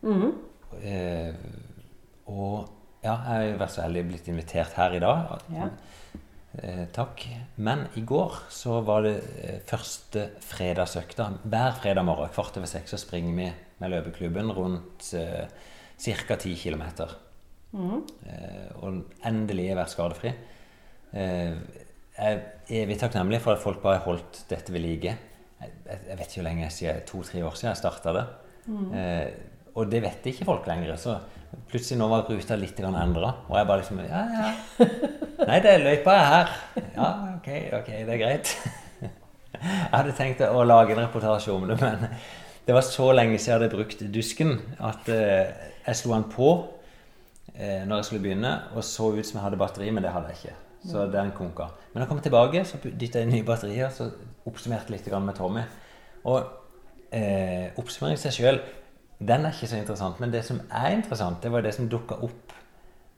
Mhm. 0.07 0.33
Eh, 0.77 1.35
og 2.27 2.67
ja, 3.05 3.15
jeg 3.15 3.53
har 3.53 3.61
vært 3.61 3.73
så 3.77 3.85
heldig 3.85 4.03
blitt 4.09 4.29
invitert 4.29 4.75
her 4.77 4.97
i 4.97 5.03
dag. 5.03 5.45
Ja. 5.55 5.69
Eh, 6.57 6.83
takk. 6.93 7.23
Men 7.57 7.87
i 7.97 8.03
går 8.07 8.41
så 8.53 8.81
var 8.87 9.05
det 9.07 9.15
eh, 9.45 9.61
første 9.69 10.27
fredagsøkta. 10.43 11.29
Hver 11.45 11.79
fredag 11.83 12.07
morgen 12.09 12.33
kvart 12.35 12.59
over 12.59 12.71
seks 12.71 12.95
så 12.95 13.01
springer 13.01 13.37
vi 13.37 13.49
med 13.79 13.93
løpeklubben 13.93 14.53
rundt 14.57 15.11
eh, 15.19 15.47
ca. 15.99 16.37
10 16.37 16.55
km. 16.61 16.85
Eh, 17.77 18.69
og 18.81 19.03
endelig 19.27 19.71
vært 19.77 19.93
skadefri. 19.93 20.33
Eh, 21.17 21.57
jeg 22.17 22.37
er 22.37 22.85
evig 22.85 22.99
takknemlig 23.01 23.43
for 23.45 23.57
at 23.57 23.63
folk 23.63 23.83
bare 23.83 24.01
har 24.01 24.07
holdt 24.09 24.45
dette 24.51 24.73
ved 24.73 24.85
like. 24.85 25.17
Jeg, 25.61 25.73
jeg 25.89 26.19
vet 26.19 26.27
ikke 26.29 26.41
hvor 26.41 26.49
lenge 26.49 26.71
siden, 26.73 27.05
to-tre 27.09 27.45
år 27.45 27.57
siden 27.57 27.73
jeg 27.73 27.83
starta 27.83 28.15
det. 28.17 28.27
Eh, 28.67 29.27
og 29.77 29.91
det 29.93 30.01
vet 30.05 30.31
ikke 30.31 30.49
folk 30.49 30.67
lenger. 30.69 30.97
Så 31.01 31.19
plutselig 31.71 32.01
nå 32.01 32.09
var 32.11 32.25
ruta 32.31 32.57
litt 32.59 32.81
endra. 32.81 33.35
Og 33.51 33.59
jeg 33.59 33.69
bare 33.69 33.83
liksom 33.83 34.01
Ja, 34.07 34.25
ja. 34.33 34.89
Nei, 35.47 35.61
det 35.61 35.75
er 35.75 35.85
løypa 35.85 36.17
er 36.17 36.27
her. 36.33 36.57
Ja, 36.97 37.09
ok, 37.37 37.49
ok, 37.83 37.93
det 38.09 38.15
er 38.15 38.23
greit. 38.23 38.57
Jeg 39.57 39.93
hadde 39.93 40.13
tenkt 40.17 40.43
å 40.45 40.65
lage 40.67 40.93
en 40.93 41.01
reportasje 41.05 41.53
om 41.53 41.65
det, 41.69 41.77
men 41.81 42.03
det 42.67 42.75
var 42.77 42.85
så 42.85 43.07
lenge 43.15 43.39
siden 43.39 43.53
jeg 43.53 43.57
hadde 43.57 43.73
brukt 43.73 44.03
dusken 44.13 44.57
at 44.85 45.09
eh, 45.13 45.53
jeg 45.87 45.99
slo 46.01 46.15
den 46.15 46.29
på 46.33 46.51
eh, 47.55 47.83
når 47.87 48.01
jeg 48.01 48.09
skulle 48.11 48.25
begynne, 48.25 48.53
og 48.75 48.85
så 48.85 49.11
ut 49.15 49.27
som 49.27 49.39
jeg 49.39 49.45
hadde 49.45 49.61
batteri, 49.61 49.91
men 49.91 50.05
det 50.05 50.13
hadde 50.15 50.33
jeg 50.33 50.41
ikke. 50.43 50.57
Så 50.87 51.07
den 51.11 51.33
konka. 51.35 51.71
Men 51.93 52.01
da 52.01 52.05
jeg 52.05 52.11
kom 52.13 52.21
tilbake, 52.23 52.63
så 52.69 52.79
dytta 52.85 53.19
jeg 53.21 53.27
inn 53.27 53.35
nye 53.35 53.47
batterier, 53.47 53.91
så 53.91 54.11
oppsummerte 54.47 54.93
litt 54.95 55.07
grann 55.09 55.27
med 55.27 55.35
Tommy. 55.39 55.65
Og 56.27 56.45
eh, 57.15 57.73
oppsummering 57.81 58.19
seg 58.21 58.37
sjøl, 58.37 58.61
den 59.19 59.47
er 59.49 59.55
ikke 59.55 59.71
så 59.71 59.81
interessant. 59.81 60.21
Men 60.23 60.35
det 60.35 60.45
som 60.47 60.61
er 60.69 60.93
interessant, 60.99 61.41
det 61.43 61.51
var 61.55 61.65
det 61.65 61.73
som 61.75 61.89
dukka 61.91 62.19
opp 62.27 62.55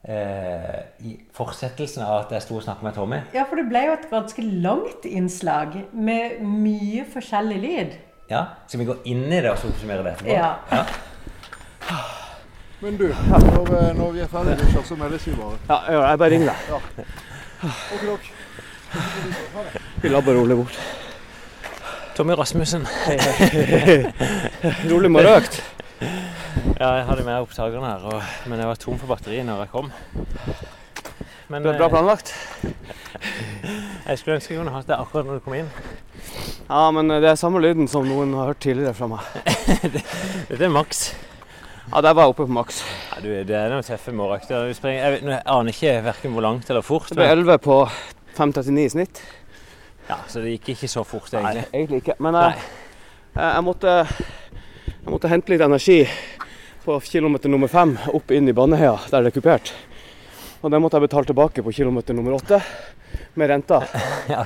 eh, 0.08 0.80
i 1.04 1.16
fortsettelsen 1.36 2.04
av 2.06 2.22
at 2.22 2.36
jeg 2.36 2.46
sto 2.46 2.56
og 2.60 2.64
snakka 2.64 2.86
med 2.86 2.96
Tommy. 2.96 3.20
Ja, 3.36 3.44
for 3.50 3.60
det 3.60 3.66
ble 3.68 3.84
jo 3.88 3.96
et 3.98 4.08
ganske 4.12 4.44
langt 4.68 5.08
innslag 5.08 5.80
med 5.92 6.40
mye 6.46 7.04
forskjellig 7.12 7.60
lyd. 7.64 7.98
Ja, 8.28 8.44
Skal 8.68 8.82
vi 8.82 8.88
gå 8.90 8.98
inn 9.08 9.24
i 9.26 9.40
det 9.40 9.50
og 9.50 9.60
så 9.60 9.70
oppsummere 9.72 10.04
det 10.04 10.16
etterpå? 10.18 10.34
Ja. 10.36 10.54
Ja. 10.72 10.84
Men 12.80 12.96
du, 12.98 13.08
når, 13.08 13.72
eh, 13.74 13.96
når 13.98 14.12
vi 14.14 14.20
er 14.22 14.28
ferdige 14.30 14.56
dusja, 14.60 14.82
så 14.86 14.94
meldes 14.98 15.26
vi 15.26 15.32
bare. 15.34 15.56
Ja, 15.68 15.78
jeg 15.86 15.92
gjør 15.96 16.02
det. 16.02 16.08
Jeg 16.10 16.18
bare 16.18 16.30
ringer 16.30 16.46
deg. 16.52 16.56
Ok, 17.94 18.02
dere. 18.06 18.18
Vi 20.02 20.08
labber 20.12 20.38
rolig 20.38 20.56
bort. 20.60 20.78
Tommy 22.16 22.32
Rasmussen. 22.38 22.86
Rolig 24.90 25.10
med 25.10 25.26
røkt. 25.26 25.58
Ja, 26.78 26.88
jeg 26.94 27.04
hadde 27.06 27.24
med 27.26 27.34
opptakeren 27.42 27.84
her, 27.86 28.06
og, 28.12 28.22
men 28.46 28.58
jeg 28.62 28.68
var 28.70 28.74
tom 28.78 28.98
for 28.98 29.10
batteri 29.10 29.42
når 29.46 29.64
jeg 29.64 29.70
kom. 29.74 29.90
Men 31.48 31.62
Det 31.62 31.72
ble 31.72 31.78
bra 31.78 31.88
planlagt. 31.92 32.32
eh, 32.64 32.70
jeg 34.06 34.18
skulle 34.18 34.36
ønske 34.38 34.54
jeg 34.54 34.60
kunne 34.60 34.74
hatt 34.74 34.86
det 34.90 34.98
akkurat 34.98 35.26
når 35.26 35.38
du 35.38 35.46
kom 35.46 35.54
inn. 35.58 35.70
Ja, 36.68 36.90
men 36.94 37.10
det 37.10 37.24
er 37.30 37.38
samme 37.40 37.62
lyden 37.64 37.88
som 37.90 38.06
noen 38.06 38.34
har 38.38 38.52
hørt 38.52 38.62
tidligere 38.62 38.94
fra 38.94 39.06
meg. 39.10 39.20
Dette 40.50 40.64
er 40.64 40.74
maks. 40.74 41.08
Ja, 41.88 42.00
der 42.04 42.12
var 42.12 42.26
jeg 42.26 42.34
oppe 42.34 42.44
på 42.44 42.52
maks. 42.52 42.82
Ja, 43.14 43.20
du, 43.24 43.28
det 43.48 43.54
er 43.56 43.70
noen 43.72 43.84
tøffe. 43.86 44.12
Du 44.12 44.52
Jeg, 44.52 45.20
jeg 45.24 45.40
aner 45.40 45.72
ikke 45.72 45.92
hverken 46.04 46.34
hvor 46.34 46.44
langt 46.44 46.68
eller 46.68 46.84
fort. 46.84 47.08
Det 47.08 47.16
ble 47.16 47.28
11 47.32 47.58
på 47.64 47.76
5.39 48.36 48.82
i 48.82 48.88
snitt. 48.92 49.20
Ja, 50.08 50.18
Så 50.28 50.42
det 50.44 50.52
gikk 50.58 50.74
ikke 50.74 50.88
så 50.88 51.04
fort, 51.04 51.32
egentlig? 51.32 51.62
Nei, 51.64 51.70
egentlig. 51.72 52.02
ikke. 52.02 52.16
Men 52.20 52.36
jeg, 52.36 52.58
jeg, 53.34 53.46
jeg, 53.46 53.64
måtte, 53.64 53.94
jeg 54.84 55.14
måtte 55.14 55.30
hente 55.32 55.52
litt 55.54 55.64
energi 55.64 55.98
på 56.84 56.98
kilometer 57.08 57.52
nummer 57.52 57.72
fem 57.72 57.94
opp 58.16 58.36
inn 58.36 58.48
i 58.48 58.56
Baneheia, 58.56 58.94
der 59.08 59.24
det 59.24 59.32
er 59.32 59.36
kupert. 59.38 59.72
Og 60.60 60.72
det 60.72 60.80
måtte 60.82 60.98
jeg 61.00 61.06
betale 61.06 61.30
tilbake 61.30 61.64
på 61.64 61.72
kilometer 61.72 62.16
nummer 62.16 62.36
åtte 62.36 62.60
med 63.34 63.48
renta. 63.48 63.80
Ja. 64.28 64.44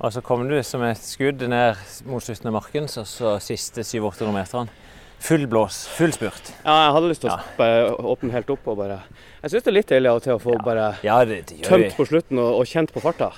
Og 0.00 0.14
så 0.14 0.22
kom 0.24 0.46
du 0.48 0.54
som 0.64 0.82
et 0.86 1.02
skudd 1.02 1.42
ned 1.50 1.76
mot 2.08 2.22
slutten 2.22 2.48
av 2.48 2.54
Markens, 2.54 2.94
og 3.02 3.08
så 3.10 3.34
siste 3.42 3.82
700-800 3.82 4.32
meterne. 4.32 4.89
Full 5.20 5.44
blås, 5.52 5.82
full 5.92 6.12
spurt. 6.16 6.50
Ja, 6.64 6.74
jeg 6.86 6.92
hadde 6.96 7.08
lyst 7.10 7.20
til 7.24 7.30
å 7.30 7.36
Ja. 7.36 7.90
åpne 8.14 8.32
helt 8.32 8.50
opp 8.50 8.66
og 8.72 8.78
bare 8.80 9.02
Jeg 9.42 9.50
syns 9.52 9.64
det 9.66 9.68
er 9.68 9.76
litt 9.76 9.88
deilig 9.92 10.08
av 10.10 10.16
og 10.16 10.22
til 10.24 10.32
å 10.34 10.40
få 10.40 10.54
bare 10.64 10.86
Ja, 11.04 11.18
det, 11.24 11.42
det, 11.46 11.58
tømt 11.62 11.90
tømt 11.90 11.96
på 11.98 12.06
slutten 12.08 12.38
og, 12.40 12.60
og 12.60 12.66
kjent 12.66 12.92
på 12.92 13.00
farta. 13.04 13.30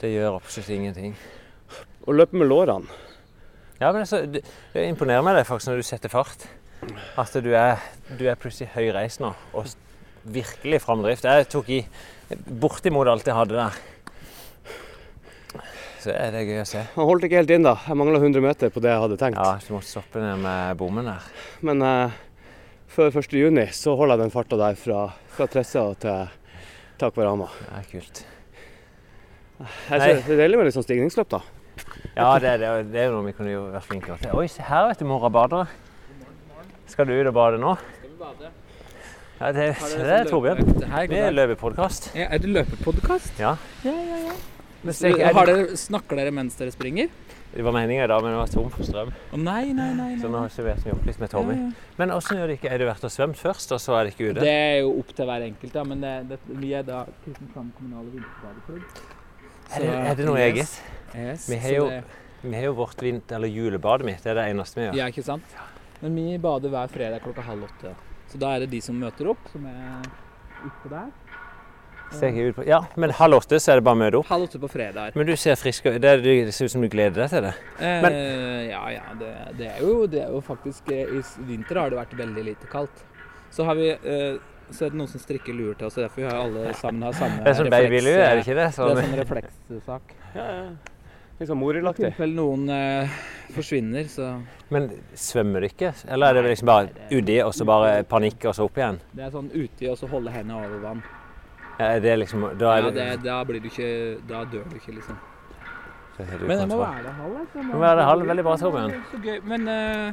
det 0.00 0.12
gjør 0.14 0.36
absolutt 0.36 0.68
ingenting. 0.70 1.14
Og 2.06 2.14
løpe 2.14 2.36
med 2.36 2.48
lårene. 2.48 2.86
Ja, 3.80 3.90
men 3.92 4.02
altså, 4.02 4.22
det, 4.26 4.42
det 4.74 4.86
imponerer 4.88 5.22
meg 5.24 5.36
det 5.36 5.46
faktisk 5.48 5.68
når 5.72 5.76
du 5.80 5.82
setter 5.88 6.08
fart. 6.12 6.46
At 7.20 7.32
du 7.44 7.50
er, 7.54 7.76
du 8.18 8.26
er 8.28 8.34
plutselig 8.40 8.70
høyreist 8.74 9.20
nå, 9.20 9.34
og 9.54 9.66
virkelig 10.24 10.80
framdrift. 10.84 11.24
Jeg 11.24 11.48
tok 11.52 11.68
i 11.72 11.86
bortimot 12.60 13.08
alt 13.08 13.26
jeg 13.28 13.34
hadde 13.36 13.56
der. 13.56 13.76
Så 16.00 16.12
er 16.14 16.30
det 16.32 16.46
gøy 16.48 16.62
å 16.62 16.66
se. 16.68 16.80
Han 16.94 17.04
holdt 17.08 17.26
ikke 17.28 17.40
helt 17.42 17.50
inn, 17.52 17.64
da. 17.66 17.74
Jeg 17.86 17.98
mangla 18.00 18.20
100 18.22 18.40
meter 18.44 18.70
på 18.72 18.80
det 18.80 18.88
jeg 18.94 19.02
hadde 19.02 19.18
tenkt. 19.20 19.36
Ja, 19.40 19.58
så 19.60 19.74
måtte 19.76 19.90
stoppe 19.90 20.22
ned 20.22 20.38
med 20.40 20.78
bommen 20.80 21.04
der. 21.10 21.26
Men 21.66 21.82
eh, 21.84 22.14
før 22.88 23.12
1. 23.20 23.34
juni 23.36 23.66
så 23.76 23.92
holder 23.98 24.16
jeg 24.16 24.24
den 24.24 24.32
farta 24.34 24.56
der 24.60 24.78
fra, 24.80 25.02
fra 25.36 25.46
Tressa 25.52 25.82
til 26.00 26.30
Takvarama. 27.00 27.50
Det 27.60 27.78
er 27.82 27.88
kult. 27.92 28.22
Jeg 29.60 30.00
synes 30.00 30.24
Det 30.24 30.32
er 30.38 30.40
deilig 30.40 30.56
med 30.62 30.70
litt 30.70 30.76
sånn 30.78 30.86
stigningsløp, 30.88 31.28
da. 31.36 31.42
Ja, 32.16 32.30
det, 32.40 32.54
det, 32.62 32.68
er- 32.72 32.86
det 32.88 33.00
er 33.02 33.10
jo 33.10 33.18
noe 33.18 33.26
vi 33.28 33.34
kunne 33.36 33.58
vært 33.74 33.86
flinkere 33.90 34.16
til. 34.22 34.32
Oi, 34.40 34.46
se 34.48 34.64
her, 34.64 34.86
vet 34.88 35.00
du, 35.02 35.06
mora 35.08 35.28
bader. 35.32 35.68
Skal 36.90 37.06
du 37.08 37.12
ut 37.14 37.28
og 37.28 37.34
bade 37.36 37.60
nå? 37.60 37.74
Ja, 39.40 39.52
det, 39.56 39.66
det 39.80 40.16
er 40.16 40.26
Torbjørn. 40.28 40.64
Vi 41.08 41.16
er 41.20 41.32
løpepodkast. 41.32 42.10
Ja, 42.16 42.26
er 42.32 42.40
det 42.42 42.50
løpepodkast? 42.56 43.38
Ja. 43.40 43.54
Ja, 43.86 43.92
ja, 43.94 44.18
ja. 44.26 44.34
Er 44.84 45.32
Har 45.34 45.46
dere, 45.46 45.76
snakker 45.76 46.16
dere 46.16 46.30
mens 46.32 46.56
dere 46.56 46.72
springer? 46.72 47.08
det 47.52 47.64
var 47.66 47.72
meningen 47.74 48.06
da, 48.08 48.20
men 48.22 48.30
det 48.30 48.38
var 48.38 48.46
tom 48.46 48.68
for 48.70 48.86
strøm. 48.86 49.08
Oh, 49.34 49.36
nei, 49.36 49.72
nei, 49.74 49.88
nei. 49.98 50.12
Så 50.22 50.28
nå 50.30 50.38
nå 50.38 50.46
ikke 50.46 50.84
vi 50.84 50.92
opp 50.94 51.06
litt 51.08 51.18
med 51.20 51.30
Tommy. 51.32 51.54
Ja, 51.56 51.64
ja. 51.66 51.88
Men 51.98 52.12
åssen 52.14 52.38
gjør 52.38 52.46
det 52.46 52.56
ikke? 52.60 52.70
Er 52.70 52.78
du 52.78 52.84
vært 52.86 53.04
og 53.04 53.10
svømt 53.10 53.36
først, 53.36 53.72
og 53.74 53.80
så 53.82 53.96
er 53.98 54.04
det 54.06 54.12
ikke 54.14 54.28
ute? 54.30 54.40
Det 54.46 54.52
er 54.54 54.76
jo 54.84 54.92
opp 55.00 55.10
til 55.18 55.26
hver 55.26 55.42
enkelt, 55.48 55.72
da. 55.74 55.82
Men 55.84 56.00
det, 56.00 56.12
det, 56.30 56.38
vi 56.62 56.70
er 56.78 56.86
da 56.86 57.00
Kristiansand 57.24 57.72
kommunale 57.76 58.06
vinterbadeklubb. 58.14 59.02
Er 59.74 59.84
det, 59.84 59.90
er 60.12 60.14
det 60.20 60.28
noe 60.30 60.38
Yes. 60.38 60.46
eget? 60.46 60.78
Yes, 61.26 61.48
Vi 61.50 61.56
har 61.58 61.70
jo, 61.74 61.88
det- 61.90 62.04
vi 62.42 62.54
har 62.56 62.62
jo 62.70 62.72
vårt 62.74 63.02
vinter- 63.02 63.36
eller 63.36 63.48
julebadet 63.48 64.06
mitt. 64.06 64.22
Det 64.22 64.30
er 64.30 64.34
det 64.34 64.46
eneste 64.54 64.74
vi 64.80 64.86
gjør. 64.86 64.94
Ja, 64.96 65.06
ikke 65.10 65.24
sant? 65.24 65.42
Men 66.00 66.14
vi 66.16 66.38
bader 66.38 66.70
hver 66.70 66.88
fredag 66.88 67.20
klokka 67.20 67.42
halv 67.42 67.66
åtte. 67.66 67.94
Så 68.30 68.38
da 68.38 68.54
er 68.54 68.60
det 68.60 68.70
de 68.70 68.80
som 68.80 68.94
møter 68.98 69.26
opp, 69.28 69.42
som 69.52 69.66
er 69.66 70.06
oppe 70.64 70.88
der. 70.88 71.10
Ser 71.10 71.26
ikke 71.26 71.98
ut 71.98 71.98
på 71.98 71.99
Ja, 72.66 72.80
men 72.96 73.10
halv 73.10 73.38
åtte 73.40 73.60
så 73.62 73.72
er 73.72 73.80
det 73.80 73.84
bare 73.86 73.96
å 73.96 74.00
møte 74.02 74.18
opp. 74.20 74.26
Halv 74.30 74.48
åtte 74.48 74.60
på 74.62 74.68
fredag. 74.70 75.14
Men 75.14 75.26
du 75.26 75.34
ser 75.36 75.54
frisk 75.60 75.86
ut. 75.86 76.00
Det, 76.02 76.14
det 76.24 76.54
ser 76.54 76.64
ut 76.66 76.74
som 76.74 76.82
du 76.82 76.88
gleder 76.92 77.22
deg 77.22 77.30
til 77.30 77.42
det. 77.48 77.54
Men- 77.80 78.12
Eh, 78.12 78.68
ja, 78.70 78.82
ja. 78.90 79.02
Det, 79.18 79.32
det, 79.58 79.66
er 79.76 79.80
jo, 79.80 80.06
det 80.06 80.22
er 80.24 80.30
jo 80.34 80.40
faktisk 80.40 80.90
eh, 80.92 81.06
I 81.18 81.22
vinter 81.48 81.78
har 81.80 81.90
det 81.90 81.98
vært 82.00 82.16
veldig 82.18 82.44
lite 82.44 82.66
kaldt. 82.70 83.04
Så 83.50 83.64
har 83.64 83.74
vi 83.78 83.90
eh, 83.90 84.38
så 84.70 84.86
er 84.86 84.92
det 84.92 84.98
noen 85.00 85.08
som 85.10 85.18
strikker 85.20 85.54
lur 85.54 85.74
til 85.74 85.88
oss, 85.88 85.96
og 85.98 86.04
derfor 86.06 86.28
har 86.28 86.36
alle 86.44 86.72
sammen 86.78 87.02
har 87.02 87.12
samme 87.18 87.42
Det 87.42 87.50
er 87.50 87.58
sånn 87.58 87.70
babylue, 87.72 88.14
er 88.22 88.36
det 88.38 88.44
ikke 88.44 88.54
det? 88.54 88.68
Det 88.68 88.68
er 88.68 88.76
Sånn, 88.78 89.02
sånn 89.02 89.18
reflekssak. 89.18 90.16
Ja, 90.36 90.44
ja. 90.46 90.70
Litt 91.40 91.48
sånn 91.48 91.62
I 91.64 91.92
tilfelle 91.96 92.34
noen 92.36 92.68
eh, 92.70 93.08
forsvinner, 93.56 94.04
så 94.12 94.26
men 94.70 94.90
svømmer 95.16 95.64
du 95.64 95.66
ikke? 95.70 95.94
Eller 96.06 96.30
er 96.30 96.42
det 96.42 96.50
liksom 96.52 96.66
bare 96.68 96.90
uti, 97.10 97.38
og 97.42 97.54
så 97.56 97.64
bare 97.66 98.04
panikk, 98.04 98.44
og 98.44 98.54
så 98.54 98.66
opp 98.68 98.76
igjen? 98.78 99.00
Det 99.16 99.24
er 99.24 99.30
sånn 99.34 99.48
uti 99.50 99.88
og 99.88 99.96
så 99.98 100.06
holde 100.12 100.30
hendene 100.30 100.60
over 100.60 100.78
vann. 100.84 101.02
Ja, 101.80 101.90
er 101.96 102.00
det 102.04 102.16
liksom, 102.20 102.44
da 102.60 102.74
er 102.76 102.82
Ja, 102.84 102.90
det, 102.90 102.94
det, 102.94 103.20
da 103.24 103.38
blir 103.48 103.60
du 103.64 103.70
ikke 103.70 103.90
Da 104.28 104.44
dør 104.44 104.66
du 104.68 104.74
ikke, 104.76 104.92
liksom. 104.98 105.16
du 106.18 106.46
Men 106.46 106.58
det 106.58 106.68
må 106.68 106.76
være 106.82 107.06
det 107.06 107.14
halv. 107.16 107.38
altså. 107.40 107.62
Må 107.72 107.78
være 107.80 107.96
det 107.96 108.04
halv. 108.04 108.26
Veldig 108.28 108.44
bra, 108.44 108.56
Torbjørn. 108.60 108.92
Så 109.14 109.20
gøy. 109.24 109.38
Men 109.48 109.68
uh, 109.68 110.12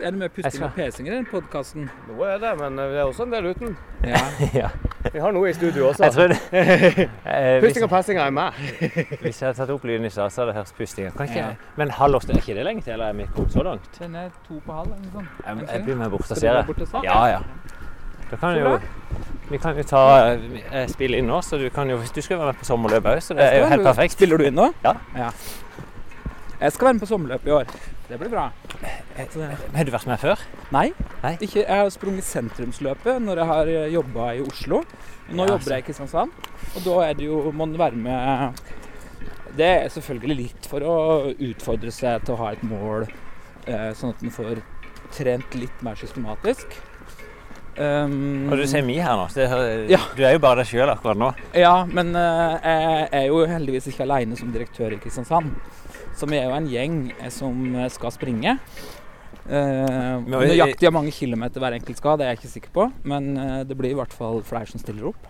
er 0.00 0.10
det 0.10 0.18
mye 0.18 0.28
pusting 0.28 0.52
skal- 0.56 0.66
og 0.66 0.74
pesing 0.74 1.08
i 1.08 1.12
den 1.12 1.26
podkasten? 1.30 1.86
Noe 2.08 2.26
er 2.32 2.38
det, 2.42 2.50
men 2.58 2.78
det 2.80 2.98
er 2.98 3.04
også 3.04 3.22
en 3.28 3.32
del 3.36 3.46
uten. 3.52 3.76
Ja. 4.04 4.18
Ja. 4.64 4.68
Vi 5.12 5.20
har 5.20 5.34
noe 5.36 5.50
i 5.50 5.52
studio 5.52 5.90
også. 5.90 6.04
Jeg 6.04 6.12
tror 6.16 6.28
det. 6.32 6.38
Eh, 7.34 7.60
Pusting 7.60 7.84
og 7.84 7.90
pesing 7.92 8.18
er 8.18 8.30
med. 8.30 8.56
hvis 9.22 9.42
jeg 9.42 9.46
hadde 9.46 9.58
tatt 9.58 9.70
opp 9.74 9.84
lyden 9.84 10.06
i 10.08 10.10
stad, 10.10 10.30
så 10.32 10.40
hadde 10.42 10.54
jeg 10.54 10.62
hørt 10.62 10.72
pustinga. 10.78 11.26
Ja. 11.36 11.46
Men 11.76 11.90
halv 11.90 12.16
åtte, 12.16 12.32
er 12.32 12.40
ikke 12.40 12.54
det 12.56 12.64
lenge 12.64 12.82
til? 12.82 12.92
Eller 12.96 13.12
er 13.12 13.18
vi 13.20 13.26
kommet 13.36 13.52
så 13.52 13.62
langt? 13.62 13.90
Den 14.00 14.14
er 14.16 14.30
to 14.48 14.58
på 14.66 14.72
halv, 14.72 14.94
noe. 15.14 15.26
Jeg, 15.46 15.68
jeg 15.74 15.84
blir 15.84 15.98
med 16.00 16.10
bort 16.10 16.30
og 16.30 16.36
ser 16.40 16.62
det. 16.62 16.88
Ja, 17.04 17.20
ja. 17.36 17.38
Da 18.30 18.36
kan 18.40 18.56
jo, 18.58 18.78
vi 19.50 19.58
kan 19.60 19.76
jo 19.76 19.82
ta 19.86 20.02
eh, 20.34 20.86
spille 20.90 21.18
inn 21.20 21.28
nå, 21.28 21.40
så 21.44 21.58
du 21.60 21.66
kan 21.70 21.90
jo 21.90 21.98
Hvis 22.00 22.10
Du 22.16 22.22
skal 22.24 22.38
være 22.40 22.52
med 22.54 22.62
på 22.62 22.68
sommerløpet 22.68 23.10
òg, 23.12 23.22
så 23.22 23.36
det 23.36 23.44
er 23.50 23.58
jo 23.60 23.66
helt 23.70 23.84
perfekt. 23.86 24.16
Spiller 24.16 24.40
du 24.40 24.46
inn 24.48 24.56
nå? 24.58 24.70
Ja. 24.84 24.94
Jeg 26.60 26.72
skal 26.72 26.86
være 26.88 26.94
med 26.96 27.04
på 27.04 27.10
sommerløp 27.10 27.46
i 27.46 27.52
år. 27.52 27.74
Det 28.08 28.18
blir 28.20 28.28
bra. 28.32 28.50
Har 29.16 29.84
du 29.86 29.90
vært 29.94 30.06
med 30.08 30.20
før? 30.20 30.40
Nei, 30.74 30.88
Nei. 31.22 31.34
Ikke, 31.40 31.62
jeg 31.62 31.68
har 31.72 31.90
sprunget 31.92 32.26
sentrumsløpet 32.28 33.20
når 33.22 33.40
jeg 33.40 33.48
har 33.50 33.70
jobba 33.94 34.30
i 34.36 34.42
Oslo. 34.44 34.82
Nå 35.30 35.46
Ja, 35.46 35.54
jobber 35.54 35.72
jeg 35.72 35.84
i 35.84 35.86
Kristiansand, 35.86 36.32
og 36.76 36.84
da 36.84 36.96
er 37.06 37.14
det 37.16 37.28
jo, 37.30 37.38
må 37.52 37.64
man 37.64 37.78
være 37.80 37.96
med 37.96 38.60
Det 39.56 39.64
er 39.70 39.88
selvfølgelig 39.94 40.36
litt 40.36 40.66
for 40.68 40.84
å 40.84 40.96
utfordre 41.32 41.92
seg 41.94 42.24
til 42.26 42.34
å 42.34 42.40
ha 42.42 42.50
et 42.52 42.64
mål, 42.66 43.06
eh, 43.66 43.92
sånn 43.96 44.12
at 44.12 44.22
man 44.26 44.34
får 44.34 44.60
trent 45.14 45.54
litt 45.56 45.82
mer 45.86 45.94
systematisk. 45.96 46.74
Um, 47.74 48.52
Og 48.52 48.60
du 48.60 48.64
sier 48.70 48.84
vi 48.86 49.00
her 49.02 49.16
nå. 49.18 49.26
Det, 49.34 49.46
Ja. 49.90 49.98
Du 50.14 50.22
er 50.22 50.36
jo 50.36 50.42
bare 50.42 50.62
deg 50.62 50.70
sjøl 50.70 50.92
akkurat 50.92 51.18
nå. 51.18 51.30
Ja, 51.58 51.84
men 51.90 52.14
uh, 52.14 52.54
jeg 52.62 53.08
er 53.10 53.24
jo 53.26 53.40
heldigvis 53.50 53.88
ikke 53.90 54.04
aleine 54.06 54.38
som 54.38 54.52
direktør 54.54 54.94
i 54.94 55.00
Kristiansand. 55.02 55.50
Så 56.14 56.28
vi 56.30 56.38
er 56.38 56.46
jo 56.46 56.54
en 56.54 56.68
gjeng 56.70 56.98
eh, 57.16 57.30
som 57.34 57.64
eh, 57.74 57.90
skal 57.90 58.12
springe. 58.14 58.58
Uh, 59.44 60.22
nøyaktig 60.24 60.86
hvor 60.86 60.94
mange 61.00 61.12
kilometer 61.12 61.60
hver 61.60 61.74
enkelt 61.76 61.98
skal, 61.98 62.16
det 62.16 62.24
er 62.24 62.32
jeg 62.32 62.40
ikke 62.40 62.52
sikker 62.52 62.74
på. 62.76 62.86
Men 63.10 63.32
uh, 63.36 63.62
det 63.66 63.76
blir 63.76 63.92
i 63.92 63.98
hvert 63.98 64.14
fall 64.14 64.38
flere 64.46 64.70
som 64.70 64.80
stiller 64.80 65.10
opp. 65.10 65.26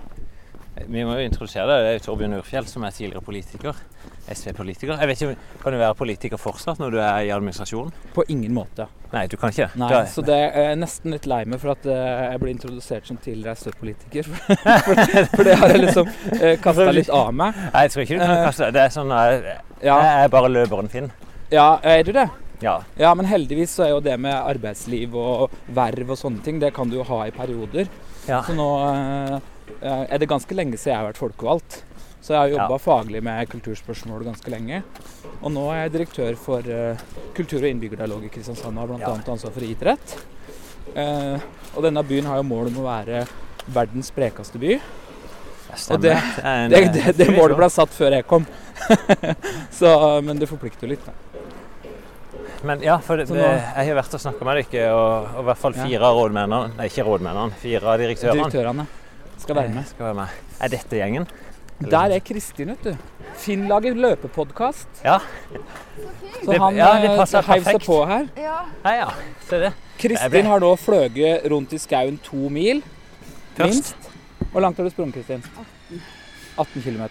Vi 0.75 1.05
må 1.07 1.15
jo 1.17 1.25
introdusere 1.25 1.65
deg. 1.71 1.87
Det 1.87 1.91
er 1.95 2.05
Torbjørn 2.05 2.37
Urfjell, 2.41 2.67
som 2.67 2.85
er 2.85 2.95
tidligere 2.95 3.23
politiker. 3.25 3.79
SV-politiker. 4.27 4.97
Jeg 4.99 5.11
vet 5.11 5.23
ikke, 5.23 5.37
Kan 5.63 5.75
du 5.75 5.79
være 5.79 5.97
politiker 5.99 6.41
fortsatt 6.41 6.81
når 6.83 6.95
du 6.95 6.99
er 6.99 7.29
i 7.29 7.33
administrasjonen? 7.35 7.95
På 8.15 8.25
ingen 8.29 8.55
måte. 8.57 8.89
Nei, 9.15 9.25
du 9.31 9.37
kan 9.39 9.53
ikke. 9.55 9.69
Nei, 9.79 9.89
Da- 9.93 10.05
så 10.11 10.25
det 10.27 10.35
er 10.43 10.69
jeg 10.71 10.79
nesten 10.83 11.15
litt 11.15 11.27
lei 11.31 11.41
meg 11.47 11.61
for 11.63 11.71
at 11.75 11.87
eh, 11.87 12.23
jeg 12.33 12.41
ble 12.43 12.51
introdusert 12.55 13.07
som 13.07 13.17
tidligere 13.23 13.55
SV-politiker. 13.55 14.27
for, 14.87 15.03
for 15.37 15.45
det 15.47 15.55
har 15.61 15.75
jeg 15.75 15.85
liksom 15.85 16.09
uh, 16.11 16.55
kasta 16.65 16.89
litt 16.97 17.13
av 17.15 17.31
meg. 17.35 17.61
Nei, 17.71 17.85
jeg 17.87 17.95
tror 17.95 18.05
ikke 18.07 18.17
du 18.19 18.25
kan 18.25 18.35
Eh, 18.41 18.47
kaste 18.49 18.65
det. 18.67 18.73
Det 18.79 18.83
er 18.89 18.95
sånn 18.97 19.13
Jeg, 19.15 19.59
jeg 19.87 20.09
er 20.25 20.33
bare 20.35 20.51
løperen 20.51 20.91
Finn. 20.91 21.11
Ja, 21.55 21.69
er 21.87 22.03
du 22.07 22.11
det? 22.17 22.27
Ja. 22.65 22.79
Ja, 22.99 23.11
men 23.19 23.27
heldigvis 23.29 23.75
så 23.77 23.85
er 23.87 23.91
jo 23.95 24.01
det 24.03 24.15
med 24.19 24.35
arbeidsliv 24.35 25.15
og 25.19 25.53
verv 25.77 26.15
og 26.15 26.19
sånne 26.19 26.43
ting, 26.47 26.59
det 26.63 26.73
kan 26.75 26.89
du 26.91 26.97
jo 26.99 27.07
ha 27.11 27.25
i 27.29 27.33
perioder. 27.35 27.91
Ja. 28.27 28.41
Så 28.47 28.55
nå 28.57 28.69
eh, 28.89 30.05
er 30.09 30.19
det 30.23 30.29
ganske 30.31 30.57
lenge 30.57 30.79
siden 30.81 30.95
jeg 30.95 31.01
har 31.03 31.09
vært 31.11 31.21
folkevalgt. 31.21 31.83
Så 32.25 32.33
jeg 32.33 32.41
har 32.41 32.53
jobba 32.55 32.79
Ja. 32.79 32.81
faglig 32.81 33.21
med 33.23 33.49
kulturspørsmål 33.53 34.25
ganske 34.25 34.49
lenge. 34.51 34.83
Og 35.43 35.53
nå 35.53 35.65
er 35.75 35.83
jeg 35.83 35.93
direktør 35.93 36.37
for 36.41 36.61
uh, 36.65 36.97
kultur- 37.37 37.61
og 37.61 37.69
innbyggerdialog 37.69 38.25
i 38.25 38.31
Kristiansand 38.33 38.79
og 38.79 38.81
har 38.81 38.87
bl.a. 38.95 38.99
Ja. 39.05 39.33
ansvar 39.35 39.53
for 39.53 39.61
idrett. 39.67 40.15
Uh, 40.97 41.37
og 41.77 41.83
denne 41.85 42.03
byen 42.03 42.25
har 42.25 42.41
jo 42.41 42.47
mål 42.49 42.71
om 42.73 42.81
å 42.81 42.87
være 42.89 43.27
verdens 43.67 44.09
sprekeste 44.09 44.59
by. 44.63 44.79
Og 45.91 46.01
det, 46.07 46.17
Det 46.71 46.83
det, 46.97 47.05
det, 47.19 47.29
målet 47.37 47.59
ble 47.61 47.69
satt 47.69 47.93
før 47.93 48.17
jeg 48.17 48.25
kom. 48.31 48.47
så, 49.79 50.21
men 50.25 50.41
det 50.41 50.49
forplikter 50.49 50.89
jo 50.89 50.95
litt. 50.95 51.05
Da. 51.05 51.13
Men 52.65 52.81
ja, 52.81 52.97
for 53.05 53.21
det, 53.21 53.29
jeg 53.29 53.89
har 53.91 53.97
vært 53.99 54.15
og 54.17 54.23
snakka 54.23 54.47
med 54.49 54.65
dere, 54.73 54.93
og, 54.97 55.33
og 55.35 55.43
i 55.43 55.49
hvert 55.51 55.61
fall 55.61 55.75
fire 55.77 56.09
av 56.09 56.17
rådmennene 56.17 56.79
Nei, 56.79 56.87
ikke 56.89 57.05
rådmennene. 57.05 57.59
Fire 57.61 57.91
av 57.93 58.01
direktørene 58.01 58.47
Direktørene 58.47 58.87
skal 59.43 59.59
være 59.59 59.75
med. 59.75 59.89
Skal 59.91 60.07
være 60.09 60.23
med. 60.23 60.39
Er 60.65 60.73
dette 60.73 60.97
gjengen? 60.97 61.27
Der 61.81 62.15
er 62.15 62.21
Kristin, 62.21 62.69
vet 62.69 62.85
du. 62.85 62.97
Finn 63.37 63.67
lager 63.69 63.95
løpepodkast. 63.95 64.89
Ja. 65.05 65.19
Så 66.45 66.51
Det- 66.53 66.59
han 66.61 66.77
ja, 66.77 66.93
det 67.01 67.11
eh, 67.11 67.43
heiv 67.49 67.65
seg 67.65 67.81
på 67.87 68.05
her. 68.07 68.29
Ja, 68.37 68.59
ja. 68.85 69.09
Se 69.49 69.59
det. 69.59 69.73
Kristin 69.99 70.47
har 70.47 70.61
nå 70.61 70.77
fløyet 70.77 71.47
rundt 71.51 71.73
i 71.73 71.79
skauen 71.79 72.19
to 72.23 72.49
mil. 72.49 72.83
Først. 73.57 73.73
Minst. 73.75 73.97
Hvor 74.53 74.61
langt 74.61 74.77
har 74.77 74.85
du 74.85 74.91
sprunget, 74.91 75.15
Kristin? 75.15 75.45
18 76.59 76.83
km? 76.83 77.03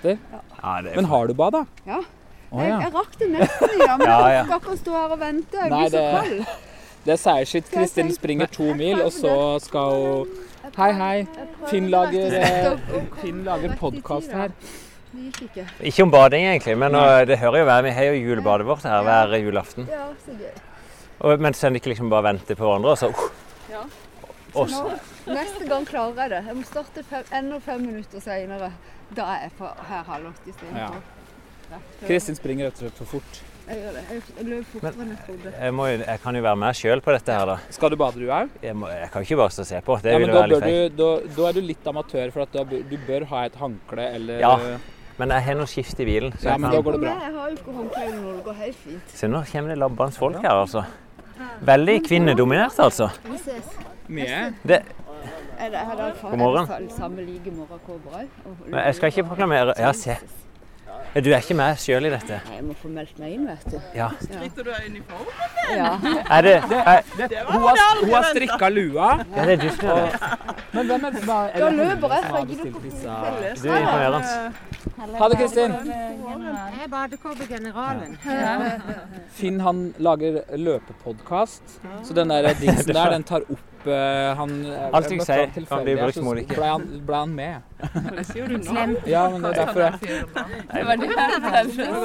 Ja, 0.63 0.81
Men 0.95 1.05
har 1.05 1.27
du 1.27 1.33
bad, 1.33 1.51
da? 1.51 1.63
Ja. 1.85 1.99
Å, 2.53 2.59
Jeg, 2.61 2.69
ja. 2.69 2.79
jeg 2.79 2.93
rakk 2.93 3.15
det 3.19 3.29
nesten, 3.33 3.69
ja, 3.81 3.97
men 3.97 4.07
jeg 4.13 4.33
ja. 4.35 4.43
skal 4.45 4.59
ikke 4.61 4.77
stå 4.77 4.91
her 4.91 5.13
og 5.15 5.19
vente. 5.19 5.57
Jeg 5.57 5.71
blir 5.71 5.89
så 5.89 6.03
kald. 6.13 6.45
Det 7.05 7.11
er 7.11 7.17
seierskitt. 7.19 7.71
Kristin 7.73 8.11
springer 8.13 8.45
to 8.45 8.73
mil, 8.77 9.01
og 9.01 9.11
så 9.11 9.59
skal 9.59 9.95
hun 9.97 10.27
Hei, 10.73 10.91
hei. 10.97 11.27
Finn 11.69 11.89
lager, 11.89 12.33
eh, 12.33 12.77
Finn 13.21 13.43
lager 13.45 13.75
podkast 13.77 14.31
her. 14.33 14.49
Ikke. 15.13 15.67
Ikke 15.85 16.03
om 16.03 16.11
bading, 16.11 16.47
egentlig, 16.49 16.73
men 16.81 16.95
nå, 16.95 17.01
det 17.29 17.37
hører 17.37 17.59
jo 17.61 17.67
være. 17.69 17.83
Vi 17.85 17.91
har 17.93 18.07
jo 18.07 18.15
julebadet 18.17 18.65
vårt 18.65 18.87
her 18.89 19.03
hver 19.05 19.35
julaften. 19.37 19.85
Ja, 19.91 20.07
så 20.25 20.33
gøy. 20.39 20.49
Og, 21.19 21.39
men 21.45 21.53
så 21.53 21.69
en 21.69 21.77
ikke 21.77 21.93
liksom 21.93 22.09
bare 22.09 22.25
venter 22.31 22.57
på 22.57 22.65
hverandre, 22.65 22.95
og 22.95 22.97
så 22.97 23.11
uh, 23.13 23.29
Ja. 23.69 23.83
Så 24.53 24.65
nå, 24.71 24.97
neste 25.29 25.69
gang 25.69 25.85
klarer 25.85 26.23
jeg 26.23 26.33
det. 26.33 26.41
Jeg 26.47 26.57
må 26.57 26.65
starte 26.65 27.05
fem, 27.09 27.29
enda 27.37 27.61
fem 27.61 27.85
minutter 27.85 28.21
senere. 28.21 28.73
Da 29.13 29.29
er 29.35 29.45
jeg 29.45 29.55
på 29.61 29.69
her 29.93 30.03
halv 30.09 30.33
åtte 30.33 30.49
istedenfor. 30.55 31.01
Ja. 31.69 31.81
Kristin 32.07 32.37
springer 32.37 32.71
rett 32.71 32.81
og 32.81 32.87
slett 32.87 33.01
for 33.03 33.17
fort. 33.17 33.43
Jeg 33.67 33.93
det. 33.95 34.01
Jeg 34.37 34.45
løper 34.45 34.65
fortere 34.73 35.03
enn 35.05 35.09
jeg 35.13 35.19
trodde. 35.27 35.51
jeg, 35.59 35.73
må, 35.73 35.85
jo- 35.87 36.03
jeg 36.07 36.19
kan 36.23 36.35
jo 36.35 36.41
være 36.43 36.55
med 36.63 36.73
sjøl 36.75 37.01
på 37.01 37.11
dette 37.15 37.31
her, 37.37 37.45
da. 37.45 37.57
Skal 37.71 37.89
du 37.89 37.95
bade, 37.95 38.19
du 38.19 38.27
òg? 38.27 38.49
Jeg, 38.61 38.75
må, 38.75 38.87
jeg 38.91 39.11
kan 39.13 39.21
ikke 39.23 39.37
bare 39.39 39.49
stå 39.55 39.61
og 39.63 39.67
se 39.67 39.81
på. 39.81 39.95
Det 40.03 40.11
Ja, 40.11 40.17
men 40.19 40.27
ville 40.27 40.33
da, 40.33 40.39
være 40.41 40.49
litt 40.49 40.63
feil. 40.63 40.89
du, 40.89 40.97
da, 41.03 41.35
da 41.37 41.47
er 41.49 41.53
du 41.53 41.61
litt 41.61 41.87
amatør, 41.87 42.31
for 42.35 42.41
at 42.43 42.51
da, 42.57 42.63
bør- 42.63 42.83
du 42.89 42.97
bør 43.07 43.25
ha 43.31 43.45
et 43.45 43.55
håndkle 43.55 44.07
eller 44.15 44.39
Ja, 44.43 44.57
men 45.17 45.29
jeg 45.29 45.43
har 45.47 45.55
noe 45.55 45.67
skift 45.67 45.99
i 45.99 46.05
bilen. 46.05 46.33
Så 46.37 46.43
Ja, 46.43 46.51
jeg 46.51 46.59
men 46.59 46.71
kan... 46.71 46.77
da 46.77 46.81
går 46.89 46.91
det 46.91 47.01
bra. 47.05 47.15
Jeg 47.23 47.33
har 47.37 47.49
jo 47.49 47.55
ikke 47.55 47.71
håndkle 47.77 48.09
nå. 48.17 48.35
Det 48.35 48.43
går 48.43 48.53
helt 48.65 48.75
fint. 48.83 49.15
Se, 49.15 49.27
nå 49.27 49.43
kommer 49.51 49.69
det 49.69 49.77
labbende 49.77 50.11
folk 50.17 50.35
her, 50.41 50.49
altså. 50.65 50.83
Veldig 51.61 51.97
kvinnedominert, 52.07 52.79
altså. 52.79 53.09
Vi 53.29 53.37
ses. 53.37 53.71
Mye. 54.09 54.53
Det, 54.67 54.81
Er 55.59 55.69
det, 55.69 55.79
er 55.79 55.95
det, 55.95 56.07
God 56.21 56.37
morgen. 56.37 56.67
Er 56.69 56.89
samme 56.97 57.21
like 57.23 57.51
morgenkåper 57.51 58.17
òg? 58.19 58.27
men 58.67 58.79
jeg 58.85 58.95
skal 58.95 59.07
ikke 59.13 59.23
proklamere 59.29 59.73
Ja, 59.79 59.91
se. 59.93 60.17
Ja, 61.15 61.21
Du 61.21 61.29
er 61.29 61.43
ikke 61.43 61.53
med 61.53 61.77
sjøl 61.77 62.07
i 62.07 62.09
dette? 62.09 62.39
Nei, 62.47 62.55
jeg 62.57 62.63
må 62.65 62.73
få 62.81 62.89
meldt 62.89 63.19
meg 63.21 63.35
inn, 63.35 63.43
vet 63.45 63.65
du. 63.69 63.75
Ja. 63.93 64.07
Stritter 64.23 64.65
du 64.65 64.71
av 64.73 64.87
uniformen? 64.87 65.33
Ja. 65.77 65.91
Er 66.25 66.41
det, 66.47 66.53
er, 66.57 67.03
Hun 67.51 67.67
har, 67.67 67.99
hun 68.01 68.13
har 68.15 68.29
strikka 68.31 68.69
lua. 68.73 69.09
Ja, 69.35 69.45
det 69.45 69.53
er 69.53 69.61
du 69.61 69.67
som 69.75 69.85
gjør 69.91 70.07
det. 70.07 70.55
Men 70.73 70.89
hvem 70.89 71.05
er, 71.05 71.11
det 71.13 71.73
løper 71.77 71.83
jeg, 71.83 71.91
som 71.93 71.99
for 72.01 72.15
har 72.17 72.39
jeg 72.39 72.47
gidder 72.47 72.65
ikke 72.71 72.83
disse 72.87 73.03
Du 73.61 73.69
er 73.69 73.79
imponerende. 73.83 74.53
Ha 75.19 75.27
det, 75.29 75.37
Kristin. 75.37 75.75
Jeg 75.91 76.83
er 76.83 76.89
badekåpegeneralen. 76.95 78.17
Finn 79.37 79.61
han 79.61 79.83
lager 79.99 80.41
løpepodkast, 80.57 81.77
så 82.03 82.17
den 82.17 82.33
der 82.33 82.49
dingsen 82.61 82.93
der, 82.95 83.13
den 83.13 83.23
tar 83.27 83.45
opp 83.49 83.72
eh, 83.87 84.35
han 84.37 84.51
Alt 84.93 85.11
jeg 85.11 85.25
sier, 85.27 85.49
kan 85.69 85.83
bli 85.83 85.95
brukt 85.99 86.21
mot 86.25 86.37
ikke. 86.37 86.55
Ble 86.59 86.69
han, 86.71 86.85
ble 87.07 87.15
han 87.23 87.33
med? 87.35 87.55
Det 88.17 88.25
sier 88.29 88.47
du 88.47 88.57
nå. 88.57 88.85
Ja, 89.09 89.25
men 89.29 89.43
det 89.43 89.51
er 89.51 89.59
derfor 89.59 89.81
jeg 89.81 89.93
Det 90.73 90.85
var 90.87 91.01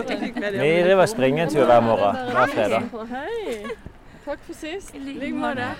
det 0.08 0.52
Vi 0.58 0.72
driver 0.82 1.02
og 1.02 1.08
springer 1.08 1.44
en 1.44 1.52
tur 1.52 1.64
hver 1.68 1.84
morgen 1.84 2.24
hver 2.32 2.56
fredag. 2.56 2.90
Hei. 3.12 3.62
Takk 4.24 4.42
for 4.46 4.54
sist. 4.54 4.94
I 4.94 5.04
like 5.04 5.30
måte. 5.36 5.70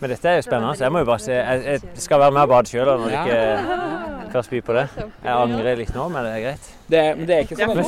Men 0.00 0.12
dette 0.12 0.28
er 0.28 0.36
jo 0.36 0.42
spennende. 0.44 0.76
så 0.76 0.84
Jeg 0.84 0.92
må 0.92 0.98
jo 0.98 1.08
bare 1.08 1.18
se 1.24 1.32
Jeg, 1.32 1.64
jeg 1.64 1.80
skal 1.94 2.20
være 2.20 2.30
med 2.36 2.40
og 2.40 2.48
bade 2.48 2.68
sjøl 2.68 2.86
når 2.86 2.98
du 2.98 3.08
ikke 3.16 4.30
først 4.32 4.50
byr 4.50 4.60
på 4.68 4.76
det. 4.76 4.86
Jeg 5.24 5.32
angrer 5.32 5.80
litt 5.80 5.94
nå, 5.96 6.08
men 6.12 6.24
det 6.28 6.36
er 6.36 6.44
greit. 6.44 6.70
det, 6.90 7.02
Men 7.16 7.26
det 7.26 7.36
er 7.36 7.46
ikke 7.46 7.56
sånn 7.56 7.78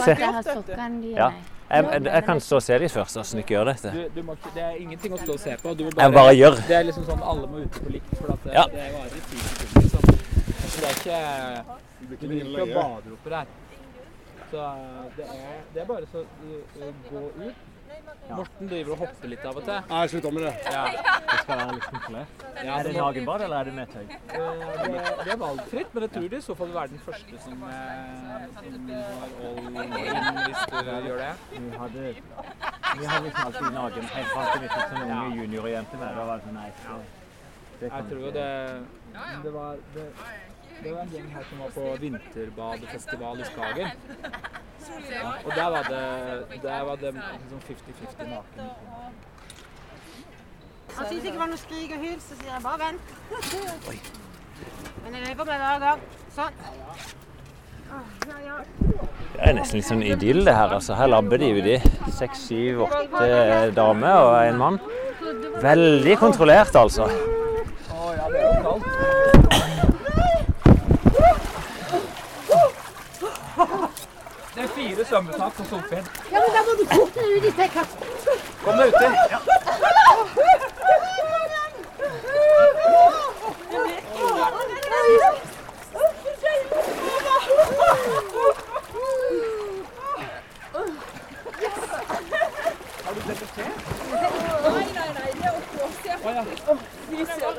at. 0.40 0.74
Ja. 1.16 1.30
Jeg, 1.70 1.84
jeg, 1.92 2.04
jeg 2.04 2.24
kan 2.24 2.40
stå 2.40 2.56
og 2.56 2.62
se 2.64 2.78
de 2.80 2.88
først, 2.88 3.16
åssen 3.20 3.40
dere 3.42 3.52
gjør 3.52 3.64
dette. 3.68 3.90
du, 3.92 4.04
du 4.14 4.22
må 4.24 4.32
ikke, 4.38 4.50
Det 4.54 4.62
er 4.64 4.76
ingenting 4.80 5.12
å 5.12 5.18
stå 5.20 5.32
og 5.34 5.40
se 5.42 5.56
på. 5.62 5.74
Du 5.76 5.84
må 5.84 5.90
Jeg 5.98 6.12
bare 6.16 6.34
gjør. 6.36 6.54
Det 6.68 6.76
er 6.78 6.86
liksom 6.88 7.04
sånn 7.10 7.22
alle 7.32 7.46
må 7.52 7.60
ut 7.64 7.76
på 7.84 7.92
likt, 7.92 8.12
for 8.16 8.32
at 8.32 8.44
det, 8.46 8.54
Ja. 8.56 8.64
det 8.72 8.86
varer 8.94 9.16
i 9.18 9.24
ti 9.28 9.40
sekunder. 9.44 9.82
Liksom. 9.82 10.02
Så 10.68 10.76
det 10.80 10.88
er 10.88 10.94
ikke 10.98 11.18
Du 12.08 12.26
blir 12.26 12.44
ikke 12.46 12.66
baderoper 12.74 13.36
her. 13.36 13.46
Så 14.50 14.68
det 15.18 15.26
er, 15.28 15.58
det 15.74 15.82
er 15.82 15.88
bare 15.92 16.06
så 16.12 16.22
uh, 16.24 16.92
gå 17.10 17.24
ut. 17.44 17.58
Morten 18.28 18.68
driver 18.68 18.92
og 18.92 18.98
hopper 18.98 19.28
litt 19.32 19.44
av 19.48 19.56
og 19.56 19.64
til. 19.64 19.78
Nei, 19.88 20.06
slutt 20.12 20.26
med 20.34 20.42
det. 20.44 20.54
Ja. 20.68 20.82
Det 21.28 21.38
skal 21.42 21.58
være 21.60 21.74
litt 21.78 21.86
kontrollert. 21.88 22.42
Ja, 22.64 22.78
Er 22.78 22.82
det 22.82 22.92
så- 22.94 23.34
eller 23.44 23.56
er 23.60 23.64
det 23.64 23.74
nedtøy? 23.74 24.04
Eh, 24.04 24.38
Det, 24.82 25.24
det 25.24 25.32
er 25.32 25.36
valgfritt, 25.36 25.94
men 25.94 26.02
jeg 26.02 26.10
tror 26.12 26.28
de. 26.28 26.36
i 26.36 26.40
så 26.40 26.54
fall 26.56 26.66
vil 26.66 26.74
være 26.74 26.88
den 26.88 26.98
første 26.98 27.38
som, 27.44 27.62
eh, 27.62 28.46
som 28.54 28.88
har 28.88 29.28
all 29.44 29.58
in 29.58 29.78
hvis 30.44 30.62
du 30.70 30.76
gjør 30.76 31.18
det. 31.18 31.34
Vi 31.50 31.70
hadde, 31.78 32.14
vi 32.98 33.04
hadde 33.06 33.24
liksom 33.24 33.46
alltid 33.46 33.72
nagen 33.72 34.02
helt 34.02 34.28
fram 34.34 34.46
til 34.52 34.60
vi 34.60 34.68
fikk 34.68 34.88
sånne 34.92 35.22
unge 35.24 35.36
juniorjenter 35.42 35.98
med. 35.98 36.08
Det 36.08 36.26
var 36.26 36.36
det 36.36 36.44
sånn, 36.44 36.54
nei, 36.54 36.70
så, 36.82 37.00
det 37.80 37.90
kan 37.90 37.98
Jeg 37.98 38.10
tror 38.10 38.20
jo 38.26 38.30
det 38.30 38.86
Det 39.42 39.52
var, 39.52 39.76
det, 39.94 40.06
det 40.84 40.94
var 40.94 41.00
en 41.02 41.12
gjeng 41.12 41.28
her 41.34 41.44
som 41.50 41.58
var 41.62 41.70
på 41.74 41.84
vinterbadefestival 42.00 43.40
i 43.40 43.44
Skagen. 43.44 43.88
Og 45.44 45.52
der 45.54 45.68
var 45.74 45.82
det, 45.92 46.62
der 46.62 46.82
var 46.88 46.96
det 46.96 47.14
liksom 47.14 47.60
50-50 47.68 48.30
naken. 48.30 48.70
Han 50.96 51.06
syntes 51.06 51.24
ikke 51.24 51.32
det 51.32 51.40
var 51.40 51.50
noe 51.52 51.60
skrik 51.60 51.90
og 51.94 52.00
hyl, 52.02 52.20
så 52.20 52.38
sier 52.38 52.52
jeg 52.52 52.62
bare 52.62 52.78
vent. 52.86 53.06
Men 55.04 55.14
jeg 55.14 55.22
løper 55.28 55.44
meg 55.50 55.58
hver 55.62 55.78
gang. 55.84 56.00
Sånn. 56.34 56.62
Åh, 57.88 58.08
ja, 58.28 58.38
ja. 58.46 58.56
Det 59.32 59.44
er 59.46 59.54
nesten 59.54 59.78
litt 59.78 59.88
sånn 59.88 60.02
idyll 60.02 60.42
det 60.48 60.54
her. 60.56 60.74
altså. 60.78 60.96
Her 60.98 61.08
labber 61.12 61.38
de 61.40 61.52
uti. 61.58 61.76
Seks, 62.18 62.38
syv, 62.48 62.82
åtte 62.88 63.70
damer 63.76 64.16
og 64.24 64.34
en 64.42 64.58
mann. 64.58 64.80
Veldig 65.62 66.18
kontrollert, 66.18 66.74
altså. 66.78 67.06
Å 67.06 68.12
ja, 68.18 68.26
det 68.32 68.42
er 68.42 68.46
jo 68.48 68.60
kaldt. 68.66 68.86
Det 74.58 74.64
er 74.64 74.67
fire 74.78 75.04
svømmetak 75.04 75.52
på 75.52 75.64
Solfjell. 75.70 76.06
Ja, 76.32 76.38
men 76.44 76.50
da 76.54 76.60
må 76.66 76.72
du 76.80 76.84
forte 76.94 77.18
deg 77.20 77.30
ut 77.36 77.44
i 77.48 77.52
sekken. 77.60 77.86
Kom 78.64 78.74
deg 78.78 78.86
uti. 78.88 79.06
Ja. 79.32 79.38
Har 93.04 93.12
du 93.14 93.20
debutert? 93.28 93.76
Nei, 94.12 94.28
nei, 94.94 95.10
nei. 95.18 95.30
Det 95.38 95.46
er 95.48 95.54
oppblåst. 95.58 95.98
Vi 95.98 96.08
ser 96.08 96.16
på. 96.22 96.28
Å 96.28 96.36
ja. 96.36 96.42
Fy 97.08 97.18
søren. 97.32 97.58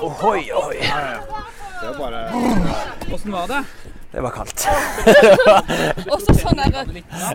Ohoi, 0.00 0.52
ohoi. 0.52 0.78
Det 1.80 1.88
er 1.88 1.98
bare 1.98 2.20
Åssen 3.14 3.32
var 3.32 3.48
det? 3.48 3.64
Det 4.12 4.20
var 4.20 4.30
kaldt. 4.30 4.66
Også 6.14 6.34
sånn 6.36 6.58
der, 6.60 6.88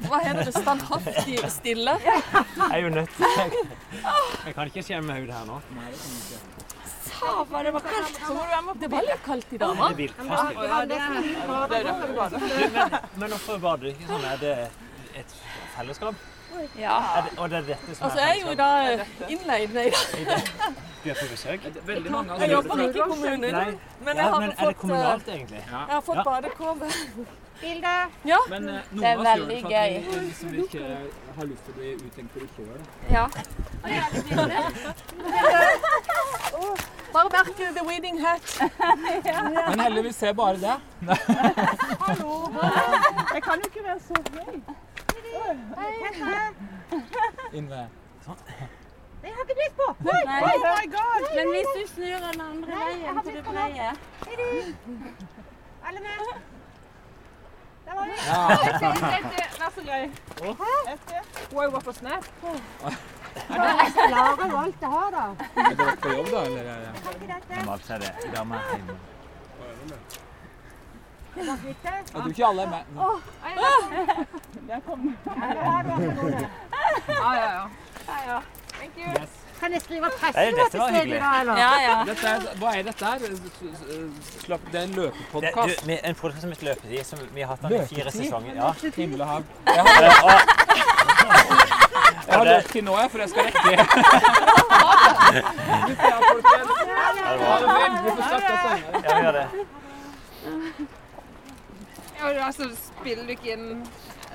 hva 0.05 0.19
heter 0.21 0.43
det, 0.45 0.53
standhaftig 0.53 1.37
stille. 1.49 1.95
Jeg 2.05 2.67
er 2.69 2.83
jo 2.83 2.91
nødt 2.93 3.15
til 3.17 3.25
Jeg 4.45 4.53
kan 4.53 4.69
ikke 4.69 4.83
skjemme 4.85 5.17
hodet 5.17 5.33
her 5.33 5.47
nå. 5.49 5.57
Sava, 7.07 7.63
det 7.65 7.73
var 7.73 7.87
kaldt. 7.87 8.19
Det 8.83 8.91
var 8.93 9.07
litt 9.09 9.23
kaldt 9.25 9.53
i 9.57 9.61
dag, 9.63 9.73
Det 9.97 10.09
er 10.69 10.85
det 10.93 10.99
er 11.79 11.89
Men, 12.37 12.99
men 13.15 13.29
hvorfor 13.33 13.57
bader 13.65 13.87
du 13.87 13.89
ikke 13.95 14.11
sånn? 14.11 14.27
Er 14.33 14.37
det 14.43 14.55
et 15.17 15.33
fellesskap? 15.77 16.15
Ja. 16.79 16.95
Er 17.17 17.21
det, 17.27 17.31
og 17.39 17.49
det 17.49 17.57
er 17.57 17.61
dette 17.71 17.95
som 17.95 18.05
Altså, 18.07 18.19
er 18.19 18.25
jeg 18.27 18.37
er 18.37 18.41
jo 18.49 18.53
da 18.57 18.69
innleid 19.29 19.73
nei, 19.77 19.89
da. 19.93 19.97
Du 21.03 21.09
er 21.09 21.17
på 21.19 21.25
besøk? 21.31 21.59
Veldig 21.87 22.11
mange 22.11 22.31
av 22.33 22.39
Jeg 22.41 22.49
jobber 22.51 22.81
ikke 22.87 22.99
i 22.99 23.09
kommunen, 23.11 23.51
Nei. 23.51 23.65
men 24.05 24.15
Ja, 24.17 24.23
jeg 24.23 24.31
har 24.33 24.39
men 24.39 24.51
er 24.57 24.65
det 24.71 24.77
kommunalt, 24.77 25.27
eh, 25.27 25.35
egentlig? 25.35 25.61
Jeg 25.67 25.93
har 25.95 26.01
fått 26.01 26.15
Ja. 26.17 26.23
badekåpe. 26.23 26.89
Bilde. 27.61 27.93
Ja. 28.25 28.37
Men 28.49 28.69
eh, 28.69 28.73
noen 28.91 29.01
Det 29.01 29.07
er 29.07 29.13
av 29.13 29.19
oss 29.19 29.25
gjør 29.27 29.33
veldig 29.33 29.47
det 29.47 29.61
for 29.61 29.67
at 29.77 29.89
vi 29.91 30.19
liksom 30.27 30.49
ikke 30.63 30.83
har 31.37 31.45
lyst 31.51 31.63
til 31.65 31.71
å 31.73 31.75
bli 31.77 31.89
uttenkt 32.07 32.31
på 32.33 32.39
det 32.39 32.49
sjøl. 32.55 32.81
Ja. 33.09 33.25
Bare 37.13 37.29
merke 37.33 37.73
the 37.77 37.83
wedding 37.87 38.17
hat. 38.25 38.41
Men 39.69 39.79
heldigvis 39.79 40.15
ser 40.15 40.33
bare 40.33 40.57
det. 40.57 40.77
Hallo. 42.01 42.51
Jeg 43.33 43.41
kan 43.43 43.55
jo 43.63 43.65
ikke 43.71 43.83
være 43.83 43.99
så 44.07 44.15
høy. 44.33 44.59
Inn 47.57 47.67
med 47.69 47.87
Sånn. 48.25 48.39
Jeg 49.23 49.31
har 49.33 49.41
ikke 49.43 49.55
lyst 49.57 49.75
på. 49.77 49.87
Nei. 50.07 50.21
Oh 50.27 50.63
my 50.63 50.85
God. 50.93 51.21
Men 51.35 51.49
hvis 51.53 51.69
du 51.75 51.81
snur 51.93 52.17
den 52.25 52.41
andre 52.43 52.75
Nei, 52.75 52.93
veien 53.01 53.17
til 53.23 53.33
det 53.37 53.43
breie 53.47 53.87
Alle 55.87 55.99
med? 56.03 56.11
Der 57.87 57.93
var 57.95 58.05
vi. 58.05 58.15
Ja. 58.27 58.39
Vær 59.57 59.69
så 59.75 59.81
grei. 59.87 60.03
Hun 60.41 60.55
har 60.57 61.63
jo 61.63 61.71
vært 61.75 61.85
på 61.87 61.93
Snap. 61.95 62.23
Jeg 63.47 63.91
skal 63.91 64.09
lage 64.11 64.47
jo 64.51 64.57
alt 64.63 64.79
det 64.81 64.89
her 64.93 65.09
da. 65.15 65.25
Er 65.63 65.75
dere 65.81 65.95
på 66.03 66.09
jobb, 66.17 66.29
da? 66.31 66.39
Eller? 66.45 66.63
er 66.67 66.79
det- 66.83 67.49
Normalt 67.55 67.89
er 67.89 67.97
det 67.97 68.11
med 68.47 68.59
hjemme. 68.73 68.95
Jeg 71.37 71.45
tror 72.13 72.27
ikke 72.29 72.45
alle 72.45 72.61
er 72.61 72.69
med. 72.69 72.83
Der 74.67 74.79
kom 74.85 75.17
Ja, 75.25 75.31
Ja, 77.07 77.33
ja, 77.33 77.49
ja. 77.55 77.63
ja, 78.07 78.17
ja. 78.27 78.39
Thank 78.77 78.91
you. 78.97 79.07
Kan 79.59 79.71
jeg 79.73 79.81
skrive 79.81 80.09
pressemøte 80.19 80.77
var 80.79 80.89
eller? 81.41 81.57
Ja, 81.57 81.71
ja. 81.81 82.01
Er, 82.23 82.39
hva 82.61 82.67
er 82.77 82.81
dette 82.85 83.05
her? 83.05 83.19
Slapp, 84.43 84.61
det 84.71 84.79
er 84.79 84.83
en 84.83 84.89
Det, 84.89 84.95
du, 84.95 85.01
løpepodkast. 85.01 85.87
en 85.87 86.15
podkast 86.15 86.41
som 86.41 86.49
heter 86.53 86.65
Løpetid, 86.67 87.03
som 87.05 87.19
vi 87.33 87.41
har 87.41 87.47
hatt 87.47 87.61
den 87.61 87.73
i 87.73 87.85
fire 87.89 88.11
sesonger. 88.11 88.53
Ja. 88.55 88.71
Himmel 88.95 89.21
og 89.21 89.27
hav. 89.27 89.43
Jeg 89.65 89.81
har, 89.81 90.01
jeg 92.27 92.37
har 92.37 92.45
løpt 92.45 92.69
til 92.71 92.83
nå, 92.83 92.97
jeg, 93.01 93.11
for 93.11 93.17
jeg 93.17 93.29
skal 93.29 93.43
rekke. 93.49 93.77
Ha 95.37 95.43
det 97.57 98.23
senere. 98.27 98.77
Ja, 99.03 99.15
vi 99.15 99.21
gjør 99.21 99.31
det. 99.31 99.47
Ja, 102.19 102.45
altså, 102.45 102.69
spiller 102.75 103.23
du 103.27 103.31
ikke 103.35 103.53
inn 103.53 103.83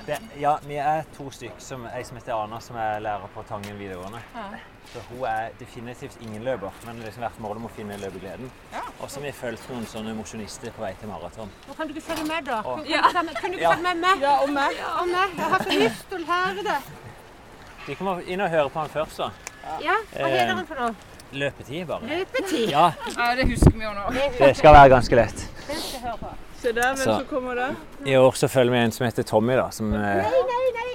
det. 0.07 0.17
Ja, 0.39 0.57
vi 0.67 0.75
er 0.83 1.03
to 1.17 1.29
stykker. 1.31 1.59
Som, 1.63 1.85
ei 1.95 2.03
som 2.03 2.17
heter 2.17 2.33
Ana, 2.35 2.59
som 2.59 2.75
er 2.79 2.99
lærer 3.03 3.29
på 3.33 3.43
Tangen 3.47 3.77
videregående. 3.79 4.19
Ja. 4.35 4.45
Så 4.93 4.99
hun 5.09 5.23
er 5.25 5.53
definitivt 5.59 6.17
ingen 6.21 6.43
løper, 6.43 6.71
men 6.85 6.97
det 6.99 7.05
liksom 7.07 7.23
vært 7.23 7.39
målet 7.41 7.61
om 7.61 7.67
å 7.69 7.71
finne 7.75 7.95
løpegleden. 8.01 8.49
Og 8.99 9.07
så 9.09 9.19
har 9.21 9.25
vi 9.29 9.31
fulgt 9.37 9.69
noen 9.71 9.85
sånne 9.89 10.13
mosjonister 10.17 10.73
på 10.75 10.83
vei 10.83 10.91
til 10.99 11.07
maraton. 11.09 11.49
Nå 11.69 11.77
kan 11.77 11.87
du 11.87 11.93
ikke 11.95 12.05
følge 12.09 12.27
med, 12.27 12.45
da. 12.49 12.59
Og, 12.67 12.83
Ja. 12.89 13.01
kan, 13.15 13.27
kan 13.39 13.51
du 13.51 13.57
ikke 13.57 13.63
Ja. 13.63 13.71
følge 13.71 13.83
med 13.83 13.97
meg? 14.03 14.21
Ja, 14.21 14.35
og 14.43 14.49
meg. 14.49 14.75
Og 14.99 15.07
meg. 15.07 15.29
Jeg 15.37 15.49
har 15.53 15.59
så 15.63 15.79
lyst 15.79 16.09
til 16.09 16.17
å 16.17 16.27
lære 16.27 16.63
det. 16.67 16.77
Vi 17.87 17.95
kommer 17.95 18.21
inn 18.27 18.41
og 18.41 18.49
høre 18.49 18.69
på 18.69 18.79
han 18.79 18.89
først, 18.89 19.17
da. 19.17 19.29
Ja, 19.81 19.95
hva 20.11 20.19
Eh, 20.27 20.37
heter 20.37 20.53
han 20.55 20.65
for 20.67 20.75
noe? 20.75 20.95
Løpetid, 21.33 21.87
bare. 21.87 22.01
Løpetid. 22.01 22.69
Ja, 22.69 22.91
Ja, 23.17 23.35
det 23.35 23.47
husker 23.49 23.71
vi 23.71 23.83
jo 23.83 23.93
nå. 23.93 24.09
det 24.37 24.55
skal 24.57 24.73
være 24.73 24.89
ganske 24.89 25.15
lett. 25.15 25.47
Den 25.67 25.75
skal 25.79 25.99
jeg 25.99 26.01
høre 26.01 26.17
på. 26.17 26.27
Se 26.63 26.71
der, 26.71 26.93
hvem 26.93 26.97
Så. 26.97 27.03
som 27.19 27.25
kommer 27.29 27.55
der. 27.59 27.75
I 28.07 28.15
år 28.15 28.31
så 28.39 28.47
følger 28.47 28.71
vi 28.71 28.79
en 28.85 28.91
som 28.95 29.03
heter 29.05 29.23
Tommy, 29.27 29.55
da, 29.59 29.65
som 29.75 29.89
er 29.93 29.99
Nei, 29.99 30.43
nei, 30.51 30.67
nei. 30.77 30.91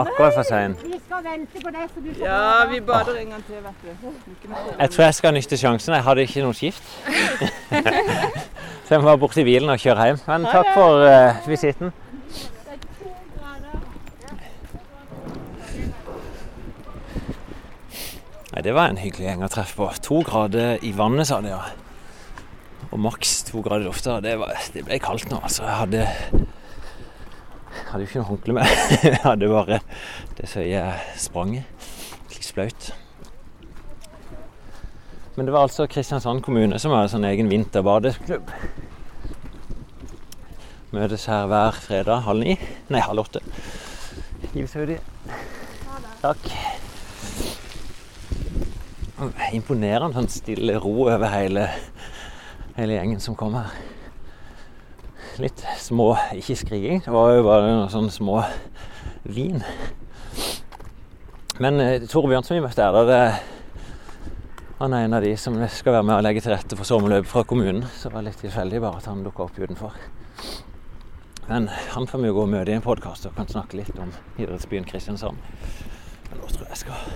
akkurat 0.00 0.34
for 0.38 0.46
sein. 0.48 0.76
Vi 0.82 1.00
skal 1.04 1.24
vente 1.26 1.60
på 1.64 1.72
deg, 1.74 1.88
så 1.94 2.00
du 2.00 2.08
får 2.14 2.24
Ja, 2.24 2.64
vi 2.70 2.80
bader 2.80 3.18
en 3.20 3.34
gang 3.34 3.44
til, 3.44 3.58
vet 3.66 3.82
du. 3.84 4.54
Jeg 4.78 4.90
tror 4.90 5.04
jeg 5.04 5.14
skal 5.18 5.34
nytte 5.36 5.56
sjansen. 5.60 5.94
Jeg 5.94 6.06
hadde 6.06 6.24
ikke 6.24 6.44
noe 6.46 6.56
skift. 6.56 6.82
så 8.86 8.94
jeg 8.94 9.00
må 9.02 9.06
være 9.10 9.18
bort 9.26 9.36
i 9.36 9.44
bilen 9.44 9.68
og 9.68 9.78
kjøre 9.84 10.06
hjem. 10.08 10.22
Men 10.26 10.48
takk 10.48 10.72
for 10.74 11.04
uh, 11.04 11.44
visitten. 11.48 11.92
Nei, 18.50 18.62
det 18.66 18.74
var 18.74 18.90
en 18.90 18.98
hyggelig 18.98 19.28
gjeng 19.28 19.44
å 19.46 19.52
treffe 19.52 19.76
på. 19.78 19.92
To 20.08 20.24
grader 20.26 20.80
i 20.82 20.90
vannet, 20.96 21.28
sa 21.28 21.38
de. 21.44 21.52
ja. 21.52 21.60
Og 22.90 22.98
maks 22.98 23.44
to 23.48 23.62
grader 23.62 23.90
oftere. 23.90 24.20
Det, 24.24 24.36
var, 24.40 24.56
det 24.74 24.84
ble 24.86 24.98
kaldt 25.02 25.30
nå, 25.30 25.38
altså. 25.42 25.66
Jeg 25.66 25.78
hadde 25.84 26.46
hadde 27.90 28.04
jo 28.04 28.08
ikke 28.08 28.20
noe 28.20 28.28
håndkle 28.28 28.54
med. 28.54 28.72
Jeg 29.06 29.20
hadde 29.24 29.50
bare 29.50 29.78
det 30.38 30.48
jeg 30.54 31.18
sprang. 31.18 31.56
Klissblaut. 32.30 32.90
Men 35.36 35.46
det 35.46 35.54
var 35.54 35.66
altså 35.66 35.86
Kristiansand 35.90 36.42
kommune 36.44 36.78
som 36.78 36.94
en 36.94 37.10
sånn 37.10 37.26
egen 37.28 37.50
vinterbadeklubb. 37.50 38.50
Møtes 40.94 41.26
her 41.30 41.46
hver 41.50 41.76
fredag 41.78 42.24
halv 42.26 42.42
ni. 42.42 42.56
Nei, 42.90 43.02
halv 43.04 43.24
åtte. 43.24 43.42
Hiv 44.54 44.66
seg 44.70 44.90
uti. 44.90 44.98
Takk. 46.20 46.48
Imponerende 49.54 50.16
sånn 50.16 50.30
stille 50.32 50.78
ro 50.82 50.94
over 51.06 51.30
hele, 51.30 51.68
hele 52.80 52.96
gjengen 52.96 53.20
som 53.20 53.36
kom 53.38 53.54
her. 53.58 53.72
Litt 55.40 55.62
små 55.80 56.12
Ikke 56.36 56.56
skriking, 56.58 57.02
det 57.04 57.12
var 57.12 57.34
jo 57.34 57.46
bare 57.46 57.68
noen 57.68 57.92
sånne 57.92 58.12
små 58.12 58.40
vin. 59.24 59.62
Men 61.60 61.80
eh, 61.80 62.06
Tore 62.08 62.30
Bjørnsen 62.32 62.56
vi 62.56 62.64
møtte 62.64 62.84
her, 62.84 63.08
det, 63.08 63.22
han 64.80 64.96
er 64.96 65.04
en 65.04 65.16
av 65.18 65.24
de 65.24 65.34
som 65.36 65.58
skal 65.68 65.98
være 65.98 66.08
med 66.08 66.16
og 66.16 66.24
legge 66.24 66.40
til 66.40 66.54
rette 66.54 66.76
for 66.78 66.88
sommerløp 66.88 67.28
fra 67.28 67.44
kommunen. 67.44 67.84
Så 67.92 68.08
det 68.08 68.16
var 68.16 68.24
litt 68.24 68.40
tilfeldig 68.40 68.80
bare 68.80 69.02
at 69.02 69.10
han 69.10 69.20
dukka 69.26 69.44
opp 69.44 69.60
utenfor. 69.60 69.98
Men 71.50 71.68
han 71.68 72.08
får 72.08 72.22
vi 72.22 72.30
jo 72.30 72.38
gå 72.38 72.46
og 72.46 72.52
møte 72.54 72.72
i 72.72 72.78
en 72.78 72.86
podkast 72.86 73.28
og 73.28 73.36
kan 73.36 73.50
snakke 73.50 73.82
litt 73.82 74.00
om 74.00 74.14
idrettsbyen 74.38 74.88
Kristiansand. 74.88 75.36
Men 76.30 76.40
nå 76.40 76.48
tror 76.48 76.64
jeg 76.64 76.76
jeg 76.78 76.84
skal 76.86 77.08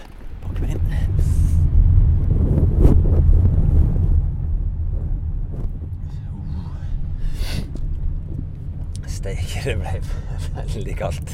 pakke 0.45 0.61
meg 0.61 0.77
inn. 0.77 1.54
Steike, 9.25 9.61
det 9.65 9.79
ble 9.81 9.91
veldig 10.53 10.95
kaldt. 10.99 11.31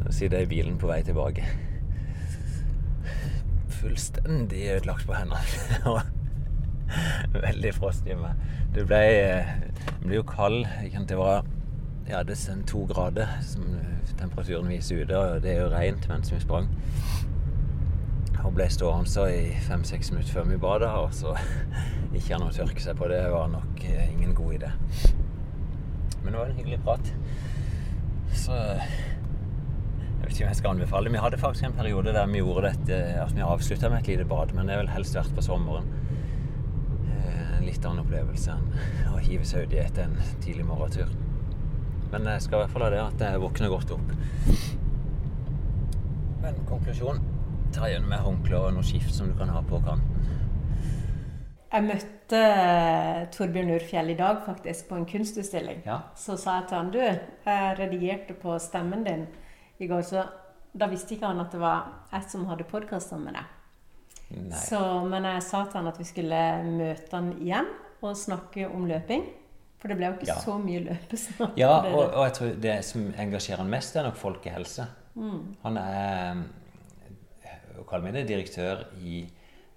Nå 0.00 0.10
sitter 0.10 0.40
jeg 0.40 0.48
i 0.48 0.50
bilen 0.50 0.78
på 0.82 0.88
vei 0.90 0.96
tilbake. 1.06 1.44
Fullstendig 3.76 4.64
ødelagt 4.72 5.06
på 5.06 5.14
hendene. 5.14 6.02
Veldig 7.46 7.70
frost 7.76 8.10
i 8.10 8.16
meg. 8.18 8.42
Det 8.74 8.88
ble, 8.90 8.98
ble 10.02 10.18
jo 10.18 10.24
kald. 10.26 10.66
Det 10.82 11.20
var 11.20 11.46
ja, 12.08 12.24
det 12.26 12.34
er 12.34 12.42
sånn 12.42 12.66
to 12.66 12.82
grader 12.90 13.38
som 13.46 13.78
temperaturen 14.18 14.74
viser 14.74 15.04
ute, 15.04 15.14
og 15.14 15.46
det 15.46 15.54
er 15.54 15.62
jo 15.62 15.70
rent 15.76 16.10
mens 16.10 16.34
vi 16.34 16.42
sprang. 16.42 16.66
Og 18.42 18.50
ble 18.58 18.66
stående 18.66 19.14
så 19.14 19.28
i 19.30 19.54
fem-seks 19.68 20.10
minutter 20.10 20.40
før 20.40 20.50
vi 20.50 20.58
bada, 20.66 20.90
og 21.04 21.14
så 21.14 21.38
ikke 22.18 22.34
ha 22.34 22.42
noe 22.42 22.50
å 22.50 22.58
tørke 22.58 22.82
seg 22.82 22.98
på. 22.98 23.12
Det 23.14 23.22
var 23.30 23.46
nok 23.54 23.86
eh, 23.86 24.08
ingen 24.10 24.34
god 24.34 24.58
idé. 24.58 24.74
Men 26.28 26.34
det 26.34 26.40
var 26.42 26.50
en 26.50 26.56
hyggelig 26.58 26.78
prat. 26.84 27.06
Så 28.36 28.52
jeg 28.52 30.20
vet 30.20 30.34
ikke 30.34 30.42
om 30.44 30.50
jeg 30.50 30.56
skal 30.58 30.74
anbefale. 30.74 31.12
Vi 31.14 31.20
hadde 31.22 31.38
faktisk 31.40 31.64
en 31.64 31.76
periode 31.78 32.12
der 32.12 32.26
vi 32.28 32.42
gjorde 32.42 32.68
dette 32.68 32.98
at 33.22 33.32
vi 33.32 33.40
avslutta 33.40 33.88
med 33.88 34.02
et 34.02 34.10
lite 34.10 34.26
bad, 34.28 34.52
men 34.52 34.68
det 34.68 34.74
er 34.74 34.82
vel 34.82 34.90
helst 34.92 35.16
vært 35.16 35.32
på 35.32 35.44
sommeren. 35.46 35.88
Eh, 37.08 37.56
En 37.56 37.64
litt 37.64 37.80
annen 37.88 38.02
opplevelse 38.04 38.58
enn 38.58 39.14
å 39.14 39.22
hive 39.24 39.48
seg 39.48 39.70
uti 39.70 39.80
etter 39.80 40.04
en 40.04 40.20
tidlig 40.44 40.66
morgentur. 40.68 41.08
Men 42.12 42.28
jeg 42.28 42.44
skal 42.44 42.58
i 42.58 42.62
hvert 42.66 42.76
fall 42.76 42.84
ha 42.84 42.90
det 42.92 43.00
at 43.06 43.24
jeg 43.24 43.40
våkner 43.46 43.72
godt 43.72 43.96
opp. 43.96 44.12
Men 46.44 46.60
konklusjon 46.68 47.24
ta 47.72 47.88
igjen 47.88 48.04
med 48.12 48.20
håndkle 48.28 48.66
og 48.66 48.76
noe 48.76 48.84
skift 48.84 49.16
som 49.16 49.32
du 49.32 49.38
kan 49.40 49.48
ha 49.56 49.64
på 49.64 49.80
kanten. 49.80 50.28
Jeg 51.72 51.88
møtte 51.88 52.17
eh, 52.36 53.22
Torbjørn 53.34 53.70
Urfjell 53.76 54.10
i 54.10 54.16
dag 54.18 54.42
faktisk 54.46 54.88
på 54.88 54.98
en 54.98 55.06
kunstutstilling. 55.08 55.82
Ja. 55.86 56.00
Så 56.16 56.36
sa 56.40 56.58
jeg 56.60 56.68
til 56.70 56.78
han 56.78 56.90
du, 56.94 57.00
jeg 57.00 57.78
redigerte 57.78 58.36
på 58.38 58.58
stemmen 58.62 59.04
din 59.06 59.26
i 59.78 59.86
går, 59.90 60.02
så 60.06 60.24
da 60.78 60.88
visste 60.90 61.14
ikke 61.16 61.30
han 61.30 61.40
at 61.40 61.54
det 61.54 61.60
var 61.62 61.86
jeg 62.12 62.28
som 62.30 62.46
hadde 62.50 62.66
podkasta 62.68 63.18
med 63.20 63.38
deg. 63.38 63.54
Så, 64.52 64.78
men 65.08 65.24
jeg 65.24 65.42
sa 65.46 65.62
til 65.64 65.78
han 65.80 65.88
at 65.88 65.98
vi 65.98 66.04
skulle 66.04 66.40
møte 66.66 67.14
han 67.16 67.30
igjen 67.40 67.68
og 68.04 68.16
snakke 68.18 68.66
om 68.68 68.84
løping. 68.90 69.24
For 69.78 69.88
det 69.88 69.96
ble 70.00 70.08
jo 70.10 70.16
ikke 70.18 70.26
Ja. 70.26 70.34
så 70.42 70.56
mye 70.58 70.80
løpesnakk. 70.84 71.54
Ja, 71.56 71.70
og, 71.86 72.10
og 72.10 72.24
jeg 72.26 72.32
tror 72.34 72.54
det 72.66 72.76
som 72.84 73.04
engasjerer 73.14 73.62
han 73.62 73.70
mest, 73.70 73.96
er 73.96 74.08
nok 74.08 74.18
folkehelse. 74.18 74.88
Mm. 75.14 75.42
Han 75.62 75.78
er 75.78 76.40
å 77.78 77.84
kalle 77.86 78.04
meg 78.08 78.16
det, 78.18 78.26
direktør 78.28 78.82
i 78.98 79.22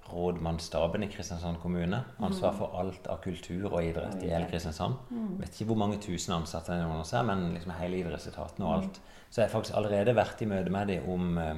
rådmannsstaben 0.10 1.04
i 1.04 1.08
Kristiansand 1.08 1.58
kommune. 1.62 2.04
Ansvar 2.22 2.52
Mm. 2.52 2.58
for 2.58 2.80
alt 2.80 3.08
av 3.08 3.22
kultur 3.22 3.72
og 3.74 3.84
idrett 3.84 4.24
i 4.24 4.30
hele. 4.30 4.48
Kristiansand. 4.50 4.94
Mm. 5.10 5.40
Vet 5.40 5.50
ikke 5.62 5.66
hvor 5.68 5.78
mange 5.78 5.98
tusen 6.02 6.34
ansatte 6.34 6.72
det 6.74 7.14
er 7.14 7.24
men 7.24 7.54
liksom 7.54 7.72
hele 7.80 7.98
idrettsetaten 7.98 8.62
og 8.64 8.70
Mm. 8.70 8.82
alt. 8.82 9.00
Så 9.30 9.42
jeg 9.42 9.50
har 9.50 9.60
faktisk 9.62 9.78
allerede 9.78 10.16
vært 10.16 10.42
i 10.42 10.46
møte 10.46 10.70
med 10.70 10.88
dem 10.88 11.10
om 11.10 11.38
eh, 11.38 11.56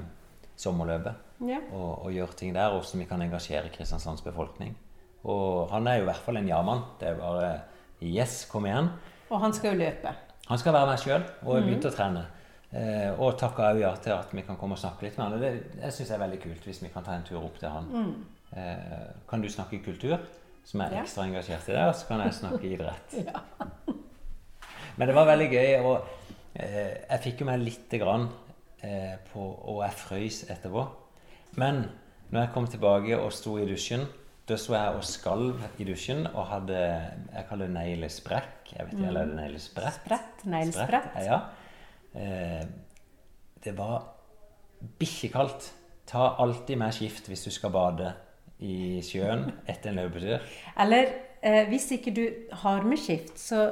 sommerløpet. 0.56 1.14
Ja. 1.42 1.58
Og, 1.74 2.06
og 2.06 2.12
gjøre 2.12 2.34
ting 2.36 2.54
der, 2.54 2.70
hvordan 2.70 3.00
vi 3.00 3.06
kan 3.06 3.22
engasjere 3.22 3.70
Kristiansands 3.70 4.22
befolkning. 4.22 4.76
Og 5.24 5.70
han 5.72 5.88
er 5.88 5.96
jo 5.96 6.02
i 6.02 6.06
hvert 6.06 6.16
fall 6.26 6.38
en 6.38 6.48
ja-mann. 6.48 6.82
Det 7.00 7.08
er 7.10 7.16
bare 7.16 7.62
Yes, 8.02 8.46
kom 8.52 8.66
igjen. 8.66 8.90
Og 9.30 9.40
han 9.40 9.54
skal 9.54 9.74
jo 9.74 9.80
løpe. 9.80 10.12
Han 10.50 10.58
skal 10.58 10.74
være 10.74 10.86
meg 10.88 11.00
sjøl 11.00 11.24
og 11.24 11.56
begynne 11.56 11.62
Mhm. 11.62 11.70
begynt 11.82 11.86
å 11.86 11.96
trene. 11.96 12.26
Eh, 12.74 13.20
og 13.20 13.38
takka 13.38 13.72
òg 13.74 13.80
ja 13.80 13.96
til 13.96 14.12
at 14.12 14.32
vi 14.34 14.42
kan 14.42 14.58
komme 14.58 14.74
og 14.74 14.78
snakke 14.80 15.04
litt 15.04 15.18
med 15.18 15.26
han. 15.28 15.34
Og 15.34 15.40
det 15.40 15.64
jeg 15.82 15.92
synes 15.94 16.10
jeg 16.10 16.20
er 16.20 16.28
veldig 16.28 16.42
kult 16.42 16.64
hvis 16.66 16.82
vi 16.82 16.90
kan 16.90 17.04
ta 17.04 17.12
en 17.14 17.24
tur 17.24 17.38
opp 17.44 17.58
til 17.60 17.70
han. 17.70 17.84
Mm. 17.86 18.26
Eh, 18.56 19.12
kan 19.30 19.42
du 19.42 19.50
snakke 19.50 19.80
kultur, 19.84 20.18
som 20.64 20.82
er 20.86 21.00
ekstra 21.02 21.26
engasjert 21.28 21.70
i 21.70 21.74
det, 21.76 21.84
og 21.90 21.96
så 21.98 22.08
kan 22.08 22.22
jeg 22.26 22.34
snakke 22.40 22.70
idrett. 22.70 23.16
Ja. 23.28 23.42
Men 24.98 25.08
det 25.10 25.16
var 25.18 25.26
veldig 25.26 25.48
gøy, 25.50 25.70
og 25.90 26.04
eh, 26.54 27.00
jeg 27.10 27.22
fikk 27.24 27.40
jo 27.42 27.48
meg 27.50 27.64
lite 27.64 27.98
grann 27.98 28.28
eh, 28.86 29.16
på 29.32 29.42
Og 29.42 29.80
jeg 29.82 29.96
frøys 30.04 30.44
etterpå. 30.54 30.84
Men 31.58 31.88
når 32.30 32.44
jeg 32.44 32.52
kom 32.54 32.68
tilbake 32.70 33.18
og 33.18 33.34
sto 33.34 33.56
i 33.58 33.66
dusjen, 33.66 34.06
da 34.46 34.58
sto 34.60 34.76
jeg 34.76 34.98
og 35.00 35.04
skalv 35.08 35.62
i 35.80 35.86
dusjen 35.88 36.26
og 36.34 36.46
hadde 36.52 36.78
Jeg 36.78 37.46
kaller 37.50 37.70
det 37.72 37.74
neglesprekk. 37.78 38.74
Jeg 38.76 38.86
vet 38.86 38.94
ikke, 38.94 39.02
Mm. 39.02 39.08
eller 39.10 39.22
er 39.22 39.26
det 39.32 39.36
neglesprett? 39.40 39.98
Sprett, 40.02 40.46
neglesprett. 40.46 41.16
Ja. 41.26 41.40
Eh, 42.14 42.66
det 43.64 43.74
var 43.78 44.04
bikkjekaldt. 45.00 45.72
Ta 46.06 46.36
alltid 46.44 46.78
med 46.78 46.94
skift 46.94 47.30
hvis 47.32 47.46
du 47.48 47.52
skal 47.56 47.72
bade 47.72 48.14
i 48.64 49.02
sjøen 49.06 49.50
etter 49.68 49.92
en 49.92 50.00
løpetur. 50.02 50.44
Eller 50.80 51.10
eh, 51.42 51.66
hvis 51.72 51.90
ikke 51.98 52.14
du 52.16 52.24
har 52.64 52.86
med 52.88 53.02
skift, 53.02 53.36
så 53.42 53.68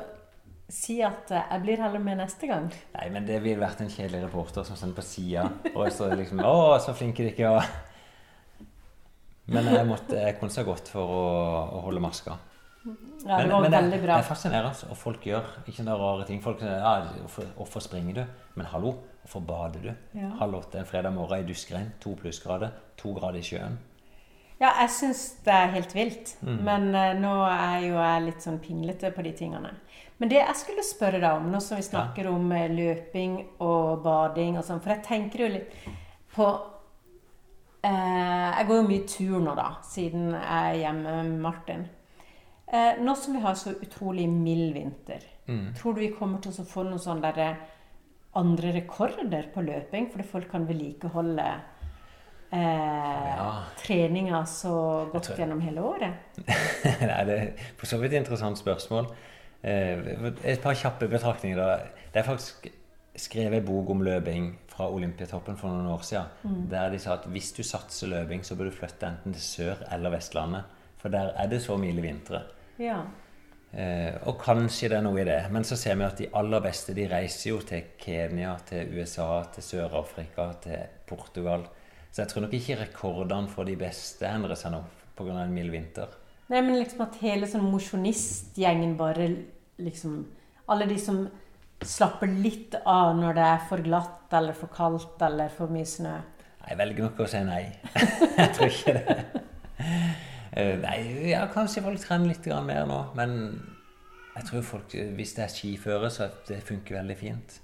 si 0.72 1.00
at 1.06 1.32
eh, 1.32 1.48
jeg 1.52 1.64
blir 1.66 1.84
heller 1.84 2.04
med 2.04 2.22
neste 2.22 2.50
gang. 2.50 2.70
Nei, 2.96 3.08
men 3.14 3.28
det 3.28 3.42
ville 3.44 3.62
vært 3.62 3.84
en 3.84 3.92
kjedelig 3.92 4.26
reporter 4.28 4.68
som 4.68 4.80
sender 4.80 5.00
på 5.00 5.08
sida 5.08 5.48
og 5.74 5.88
så 5.94 6.12
liksom 6.16 6.44
Å, 6.46 6.78
så 6.84 6.96
flinke 6.98 7.26
de 7.26 7.34
ikke 7.34 7.56
var. 7.56 7.72
Men 9.52 9.68
jeg 9.68 9.88
måtte 9.90 10.20
jeg 10.20 10.38
kunne 10.40 10.54
så 10.54 10.64
godt 10.68 10.92
for 10.94 11.12
å, 11.12 11.28
å 11.76 11.84
holde 11.88 12.04
maska. 12.04 12.38
Ja, 12.82 13.38
det 13.44 13.52
var 13.52 13.62
men 13.62 13.74
veldig 13.76 14.00
bra. 14.02 14.16
Det 14.16 14.24
er 14.24 14.26
fascinerende, 14.26 14.88
og 14.90 14.98
folk 14.98 15.26
gjør 15.28 15.50
ikke 15.70 15.84
noen 15.86 16.00
rare 16.02 16.26
ting. 16.26 16.40
Folk 16.42 16.64
sier 16.64 16.80
ja, 16.82 16.94
hvorfor 17.58 17.84
springer 17.84 18.22
du? 18.22 18.24
Men 18.58 18.70
hallo, 18.72 18.96
hvorfor 19.22 19.44
bader 19.46 19.84
du? 19.86 19.92
Ja. 20.18 20.32
Halv 20.40 20.64
åtte 20.64 20.82
en 20.82 20.90
fredag 20.90 21.14
morgen 21.14 21.44
i 21.44 21.48
duskregn, 21.48 21.92
to 22.02 22.16
plussgrader, 22.18 22.74
to 22.98 23.14
grader 23.18 23.42
i 23.42 23.46
sjøen. 23.46 23.78
Ja, 24.62 24.76
jeg 24.84 24.92
syns 24.94 25.22
det 25.46 25.54
er 25.58 25.72
helt 25.74 25.96
vilt. 25.98 26.36
Mm. 26.46 26.58
Men 26.68 26.84
uh, 26.94 27.14
nå 27.18 27.32
er 27.50 27.80
jo 27.88 27.96
jeg 27.98 28.26
litt 28.28 28.46
sånn 28.46 28.60
pinglete 28.62 29.10
på 29.16 29.24
de 29.26 29.32
tingene. 29.40 29.72
Men 30.22 30.30
det 30.30 30.38
jeg 30.38 30.60
skulle 30.60 30.84
spørre 30.86 31.18
deg 31.24 31.32
om, 31.40 31.48
nå 31.50 31.60
som 31.66 31.80
vi 31.80 31.88
snakker 31.88 32.28
om 32.30 32.52
eh, 32.54 32.68
løping 32.70 33.40
og 33.66 34.04
bading 34.06 34.60
og 34.60 34.68
sånn, 34.68 34.82
for 34.84 34.94
jeg 34.94 35.02
tenker 35.08 35.42
jo 35.42 35.48
litt 35.56 35.72
på 36.36 36.46
eh, 37.84 38.52
Jeg 38.60 38.68
går 38.70 38.78
jo 38.78 38.86
mye 38.92 39.08
tur 39.10 39.40
nå, 39.42 39.56
da, 39.58 39.66
siden 39.90 40.30
jeg 40.36 40.46
er 40.46 40.78
hjemme 40.84 41.16
med 41.24 41.42
Martin. 41.42 41.88
Eh, 42.70 43.02
nå 43.02 43.16
som 43.18 43.34
vi 43.34 43.42
har 43.44 43.58
så 43.60 43.74
utrolig 43.82 44.30
mild 44.30 44.74
vinter, 44.78 45.28
Mm. 45.50 45.74
tror 45.74 45.96
du 45.96 46.00
vi 46.00 46.12
kommer 46.14 46.40
til 46.40 46.54
å 46.54 46.64
få 46.70 46.84
noen 46.86 47.02
sånne 47.02 47.34
der, 47.36 47.56
andre 48.38 48.72
rekorder 48.78 49.50
på 49.52 49.64
løping? 49.66 50.06
Fordi 50.12 50.24
folk 50.24 50.52
kan 50.52 50.68
vedlikeholde 50.70 51.48
eh, 52.54 53.62
treninga 53.84 54.44
så 54.46 54.74
godt 55.12 55.24
tror- 55.30 55.38
gjennom 55.42 55.62
hele 55.62 55.82
året? 55.82 56.14
Nei, 57.10 57.24
det 57.28 57.38
er 57.38 57.48
for 57.78 57.86
så 57.90 57.98
vidt 58.02 58.14
et 58.14 58.20
interessant 58.24 58.58
spørsmål. 58.60 59.08
Eh, 59.64 60.00
Et 60.44 60.62
par 60.62 60.74
kjappe 60.76 61.08
betraktninger. 61.08 61.58
da. 61.58 61.78
Det 62.14 62.20
er 62.20 62.28
faktisk 62.28 62.68
skrevet 63.16 63.58
en 63.60 63.66
bok 63.68 63.90
om 63.90 64.02
løping 64.02 64.52
fra 64.72 64.88
Olympiatoppen 64.90 65.58
for 65.58 65.68
noen 65.70 65.88
år 65.94 66.04
siden. 66.08 66.30
Mm. 66.44 66.62
Der 66.72 66.90
de 66.90 67.00
sa 67.00 67.14
at 67.18 67.26
hvis 67.28 67.52
du 67.54 67.64
satser 67.64 68.08
løping, 68.08 68.44
så 68.46 68.56
bør 68.56 68.70
du 68.72 68.76
flytte 68.78 69.08
enten 69.08 69.34
til 69.34 69.42
Sør- 69.42 69.84
eller 69.94 70.10
Vestlandet. 70.16 70.64
For 70.98 71.10
der 71.10 71.32
er 71.36 71.48
det 71.48 71.62
så 71.62 71.78
milde 71.78 72.02
vintre. 72.02 72.42
Ja. 72.80 73.02
Eh, 73.74 74.14
og 74.28 74.38
kanskje 74.44 74.90
det 74.90 74.98
er 74.98 75.02
noe 75.06 75.22
i 75.22 75.24
det. 75.28 75.40
Men 75.52 75.64
så 75.64 75.76
ser 75.80 75.96
vi 75.96 76.04
at 76.04 76.18
de 76.18 76.28
aller 76.36 76.60
beste 76.64 76.94
de 76.96 77.08
reiser 77.12 77.50
jo 77.52 77.60
til 77.62 77.84
Kenya, 78.00 78.56
til 78.68 78.92
USA, 79.00 79.44
til 79.54 79.64
Sør-Afrika, 79.64 80.50
til 80.64 80.78
Portugal. 81.08 81.64
Så 82.12 82.24
jeg 82.24 82.32
tror 82.32 82.46
nok 82.46 82.56
ikke 82.58 82.80
rekordene 82.82 83.52
for 83.52 83.68
de 83.68 83.78
beste 83.80 84.28
endrer 84.28 84.60
seg 84.60 84.74
nå 84.74 84.82
pga. 85.16 85.38
en 85.44 85.54
mild 85.56 85.72
vinter. 85.72 86.12
Nei, 86.52 86.60
men 86.60 86.76
liksom 86.76 87.06
at 87.06 87.16
hele 87.24 87.48
sånn 87.48 87.64
mosjonistgjengen 87.72 88.98
bare 89.00 89.30
liksom 89.82 90.26
Alle 90.72 90.86
de 90.88 90.98
som 91.00 91.24
slapper 91.84 92.30
litt 92.30 92.76
av 92.86 93.16
når 93.18 93.34
det 93.36 93.46
er 93.48 93.64
for 93.68 93.84
glatt 93.84 94.34
eller 94.38 94.56
for 94.56 94.72
kaldt 94.72 95.24
eller 95.26 95.50
for 95.52 95.72
mye 95.74 95.88
snø. 95.88 96.14
Jeg 96.68 96.78
velger 96.78 97.08
nok 97.08 97.20
å 97.20 97.28
si 97.28 97.42
nei. 97.44 97.64
jeg 98.38 98.52
tror 98.56 98.70
ikke 98.70 98.94
det. 99.00 99.16
Eh, 100.52 100.78
Nei, 100.80 100.98
ja, 101.32 101.42
kanskje 101.52 101.84
folk 101.84 102.00
trener 102.04 102.32
litt 102.32 102.48
mer 102.68 102.86
nå, 102.88 103.00
men 103.18 103.36
jeg 104.36 104.48
tror 104.48 104.64
folk, 104.68 104.96
hvis 105.18 105.34
det 105.36 105.44
er 105.46 105.52
skiføre, 105.52 106.10
så 106.14 106.30
det 106.48 106.62
funker 106.68 107.00
veldig 107.00 107.18
fint. 107.18 107.58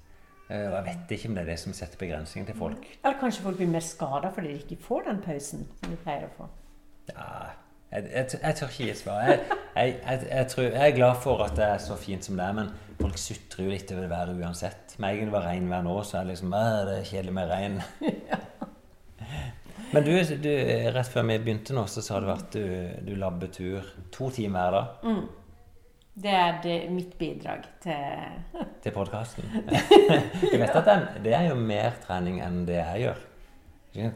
Eh, 0.49 0.65
Og 0.69 0.74
jeg 0.78 0.84
vet 0.86 1.11
ikke 1.18 1.30
om 1.30 1.36
det 1.36 1.44
er 1.44 1.49
det 1.52 1.60
som 1.60 1.74
setter 1.76 1.99
begrensninger 1.99 2.48
til 2.52 2.57
folk. 2.60 2.86
Eller 3.03 3.19
kanskje 3.19 3.44
folk 3.44 3.57
blir 3.60 3.68
mer 3.72 3.84
skada 3.84 4.30
fordi 4.36 4.53
de 4.53 4.60
ikke 4.64 4.84
får 4.88 5.07
den 5.10 5.22
pausen 5.26 5.65
som 5.82 5.91
de 5.91 5.98
pleier 6.03 6.28
å 6.30 6.34
få. 6.38 6.48
Ja, 7.11 7.32
jeg, 7.91 8.10
jeg, 8.14 8.40
jeg 8.44 8.56
tør 8.60 8.68
ikke 8.72 8.84
gi 8.84 8.90
et 8.91 8.99
svar. 9.02 9.24
Jeg, 9.28 9.95
jeg, 10.03 10.72
er 10.74 10.95
glad 10.95 11.15
for 11.24 11.44
at 11.45 11.56
det 11.56 11.65
er 11.68 11.78
så 11.84 11.95
fint 11.99 12.26
som 12.26 12.40
det 12.40 12.45
er, 12.48 12.56
men 12.57 12.72
folk 12.99 13.19
sutrer 13.22 13.64
jo 13.68 13.72
litt 13.72 13.91
over 13.94 14.02
det 14.07 14.10
været 14.11 14.41
uansett. 14.41 14.95
Med 14.99 15.10
en 15.14 15.18
gang 15.22 15.30
det 15.30 15.36
var 15.38 15.45
regnvær 15.48 15.84
nå, 15.86 15.98
så 16.03 16.18
er 16.18 16.26
det 16.28 16.34
liksom 16.36 16.53
«Æ, 16.57 16.64
det 16.90 16.95
er 16.98 17.10
kjedelig 17.11 17.34
med 17.38 17.52
regn. 17.52 17.78
Men 19.94 20.03
du, 20.03 20.11
du, 20.44 20.49
rett 20.91 21.07
før 21.14 21.24
vi 21.30 21.38
begynte 21.40 21.76
nå, 21.76 21.86
så 21.88 22.02
sa 22.03 22.18
du 22.19 22.28
at 22.34 22.49
du, 22.52 22.64
du 23.07 23.14
labber 23.15 23.48
tur 23.56 23.86
to 24.11 24.28
timer 24.36 24.60
hver 24.65 24.76
dag 24.76 25.06
Mm. 25.07 25.22
Det 26.18 26.34
er 26.34 26.56
det, 26.64 26.76
mitt 26.89 27.14
bidrag 27.18 27.65
til 27.84 28.38
til 28.84 28.94
podkasten. 28.95 29.44
Jeg 30.52 30.60
vet 30.60 30.76
at 30.76 30.88
den, 30.88 31.07
det 31.23 31.34
er 31.38 31.49
jo 31.52 31.57
mer 31.60 31.98
trening 32.02 32.39
enn 32.41 32.64
det 32.65 32.80
jeg 32.80 33.03
gjør. 33.03 33.23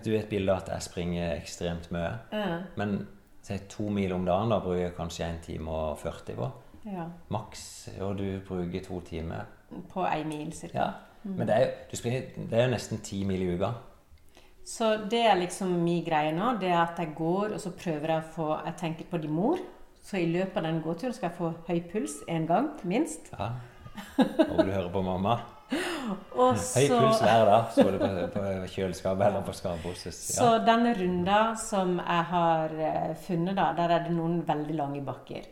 Du 0.02 0.12
er 0.14 0.20
et 0.20 0.30
bilde 0.30 0.54
av 0.54 0.62
at 0.62 0.70
jeg 0.76 0.86
springer 0.86 1.32
ekstremt 1.36 1.88
mye. 1.94 2.12
Ja. 2.34 2.58
Men 2.78 3.00
si 3.42 3.58
to 3.70 3.90
mil 3.90 4.14
om 4.14 4.26
dagen 4.28 4.54
da 4.54 4.60
bruker 4.62 4.84
jeg 4.84 4.94
kanskje 4.98 5.26
1 5.26 5.40
time 5.48 5.74
og 5.74 6.02
40 6.02 6.38
på. 6.38 6.50
Ja. 6.86 7.08
Maks. 7.34 7.64
Og 8.02 8.18
du 8.20 8.26
bruker 8.46 8.86
to 8.86 9.00
timer. 9.06 9.50
På 9.90 10.06
én 10.06 10.30
mil, 10.30 10.52
cirka. 10.54 10.78
Ja. 10.78 10.90
Mm. 11.24 11.36
Men 11.38 11.48
det 11.48 11.56
er, 11.56 11.66
jo, 11.66 11.72
du 11.92 11.98
springer, 11.98 12.22
det 12.50 12.60
er 12.60 12.68
jo 12.68 12.74
nesten 12.76 13.02
ti 13.06 13.24
mil 13.26 13.42
i 13.42 13.50
uka. 13.56 13.72
Så 14.66 14.92
det 15.10 15.22
er 15.26 15.38
liksom 15.40 15.74
min 15.82 16.06
greie 16.06 16.34
nå. 16.34 16.56
Det 16.62 16.70
er 16.70 16.82
at 16.84 17.02
jeg 17.02 17.14
går, 17.18 17.56
og 17.56 17.62
så 17.62 17.74
prøver 17.74 18.14
jeg 18.14 18.24
å 18.24 18.34
få 18.36 18.50
Jeg 18.66 18.78
tenker 18.82 19.10
på 19.10 19.22
din 19.22 19.34
mor. 19.34 19.62
Så 20.02 20.18
i 20.18 20.26
løpet 20.32 20.58
av 20.58 20.64
den 20.64 20.82
gåturen 20.82 21.14
skal 21.14 21.30
jeg 21.30 21.38
få 21.38 21.52
høy 21.68 21.82
puls 21.92 22.20
én 22.28 22.48
gang, 22.50 22.72
minst. 22.84 23.30
Ja. 23.38 23.52
Og 24.18 24.66
du 24.66 24.72
hører 24.72 24.90
på 24.94 25.02
mamma. 25.06 25.40
Og 26.36 26.58
Høy 26.58 26.88
puls 26.90 27.22
hver 27.24 27.46
dag. 27.48 27.70
Så 27.76 27.86
du 27.94 27.98
på, 28.02 28.10
på 28.34 28.44
kjøleskapet 28.74 29.28
eller 29.30 29.46
på 29.48 29.54
skapbosses. 29.56 30.18
Så 30.36 30.50
denne 30.68 30.92
runda 30.98 31.40
som 31.60 31.94
jeg 32.02 32.26
har 32.34 32.74
eh, 32.90 33.14
funnet, 33.28 33.56
da, 33.56 33.70
der 33.78 33.94
er 33.96 34.08
det 34.08 34.16
noen 34.18 34.42
veldig 34.48 34.76
lange 34.80 35.04
bakker. 35.06 35.46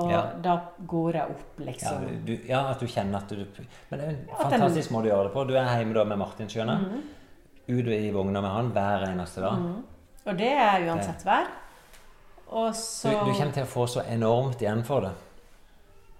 Og 0.00 0.10
Ja. 0.10 0.22
da 0.42 0.56
går 0.86 1.16
jeg 1.18 1.30
opp, 1.36 1.46
Ja, 1.58 1.64
liksom. 1.66 2.04
du, 2.26 2.32
ja, 2.46 2.60
at 2.70 2.78
du 2.80 2.86
kjenner 2.86 3.18
at 3.18 3.28
du 3.28 3.44
Men 3.90 3.98
det 3.98 4.04
er 4.06 4.10
en 4.10 4.26
fantastisk 4.38 4.90
måte 4.94 5.10
å 5.10 5.12
gjøre 5.14 5.28
det 5.28 5.32
på. 5.34 5.46
Du 5.48 5.54
er 5.58 5.70
hjemme 5.78 5.94
da 5.94 6.04
med 6.04 6.18
Martin, 6.18 6.48
skjønner 6.48 6.78
jeg. 6.78 6.90
Mhm. 6.90 7.08
Ut 7.70 7.86
i 7.94 8.10
vogna 8.14 8.40
med 8.42 8.50
han 8.50 8.70
hver 8.74 9.08
eneste 9.12 9.40
dag. 9.42 9.58
Mhm. 9.58 9.82
Og 10.26 10.36
det 10.38 10.52
er 10.52 10.86
uansett 10.90 11.24
vær. 11.26 11.46
Og 12.50 12.74
så 12.74 13.10
Du, 13.10 13.30
du 13.30 13.32
kommer 13.38 13.52
til 13.54 13.62
å 13.62 13.70
få 13.70 13.86
så 13.86 14.02
enormt 14.10 14.60
igjen 14.62 14.82
for 14.84 15.00
det. 15.06 15.10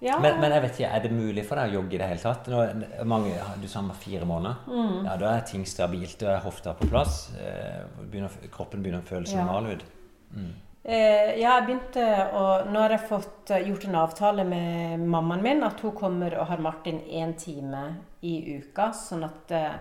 Ja. 0.01 0.15
Men, 0.23 0.39
men 0.41 0.53
jeg 0.55 0.63
vet 0.65 0.79
ikke, 0.79 0.91
er 0.97 1.03
det 1.05 1.11
mulig 1.13 1.43
for 1.45 1.61
deg 1.61 1.73
å 1.75 1.75
jogge 1.83 1.93
i 1.95 1.99
det 2.01 2.07
hele 2.09 2.23
tatt? 2.23 2.47
Nå, 2.49 2.61
mange, 3.05 3.35
du 3.61 3.67
sa 3.69 3.83
med 3.85 3.99
fire 4.01 4.25
måneder. 4.25 4.63
Mm. 4.71 5.05
Ja, 5.05 5.17
Da 5.21 5.33
er 5.37 5.43
ting 5.51 5.67
stabilt. 5.69 6.15
Da 6.23 6.37
er 6.39 6.41
hofta 6.47 6.73
på 6.79 6.89
plass. 6.89 7.33
eh, 7.37 7.83
Begynner, 8.07 8.31
kroppen 8.55 8.81
begynner 8.83 9.03
å 9.03 9.09
føles 9.11 9.35
Ja. 9.35 9.45
normal 9.45 9.75
ut. 9.75 9.85
Mm. 10.33 10.55
Eh, 10.85 11.35
ja, 11.43 11.59
jeg 11.59 11.67
begynte 11.67 12.07
å 12.33 12.45
Nå 12.73 12.81
har 12.81 12.95
jeg 12.95 13.09
fått 13.11 13.51
eh, 13.51 13.67
gjort 13.69 13.85
en 13.91 13.95
avtale 14.01 14.45
med 14.49 15.01
mammaen 15.05 15.43
min 15.45 15.63
at 15.67 15.81
hun 15.85 15.93
kommer 15.93 16.39
og 16.41 16.47
har 16.49 16.59
Martin 16.65 17.03
én 17.11 17.35
time 17.37 17.83
i 18.23 18.57
uka, 18.57 18.93
sånn 18.97 19.25
at 19.29 19.51
eh, 19.53 19.75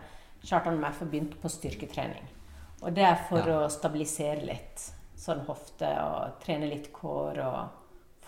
Kjartan 0.43 0.76
og 0.77 0.84
jeg 0.84 0.93
får 0.99 1.11
begynt 1.13 1.39
på 1.41 1.49
styrketrening. 1.51 2.27
Og 2.81 2.93
det 2.93 3.03
er 3.05 3.15
for 3.30 3.39
Ja. 3.47 3.61
å 3.63 3.69
stabilisere 3.71 4.43
litt 4.45 4.91
sånn 5.19 5.41
hofte 5.47 5.89
og 5.99 6.37
trene 6.43 6.69
litt 6.71 6.89
kår 6.95 7.39
og 7.43 7.59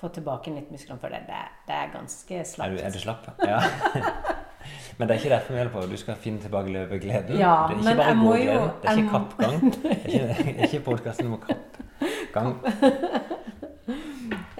få 0.02 0.10
tilbake 0.16 0.52
litt 0.56 0.72
muskler. 0.74 0.98
For 1.00 1.14
det, 1.14 1.24
det, 1.30 1.38
er- 1.38 1.58
det 1.68 1.76
er 1.78 1.92
ganske 1.94 2.40
Er 2.42 2.48
slapt. 2.50 2.74
du, 2.76 2.82
er 2.84 2.92
du 2.96 3.00
slapp? 3.00 3.28
Ja. 3.48 3.60
Men 4.98 5.08
det 5.08 5.16
er 5.16 5.20
ikke 5.22 5.32
derfor 5.34 5.54
vi 5.56 5.60
holder 5.62 5.74
på. 5.74 5.86
Du 5.90 5.98
skal 5.98 6.16
finne 6.22 6.42
tilbake 6.44 6.70
løpegleden. 6.74 7.38
Ja, 7.40 7.54
det 7.70 7.78
er 7.78 7.82
ikke 7.82 7.98
bare 7.98 8.16
god 8.18 8.28
gågleden. 8.28 8.70
Det 8.82 8.90
er 8.92 8.98
ikke 9.00 9.14
kappgang. 9.16 9.56
Det 9.82 9.92
er 9.92 9.98
ikke, 10.06 10.28
det 10.28 10.60
er 10.60 10.68
ikke 10.68 10.84
podkasten 10.86 11.32
om 11.32 11.40
kappgang. 11.48 12.52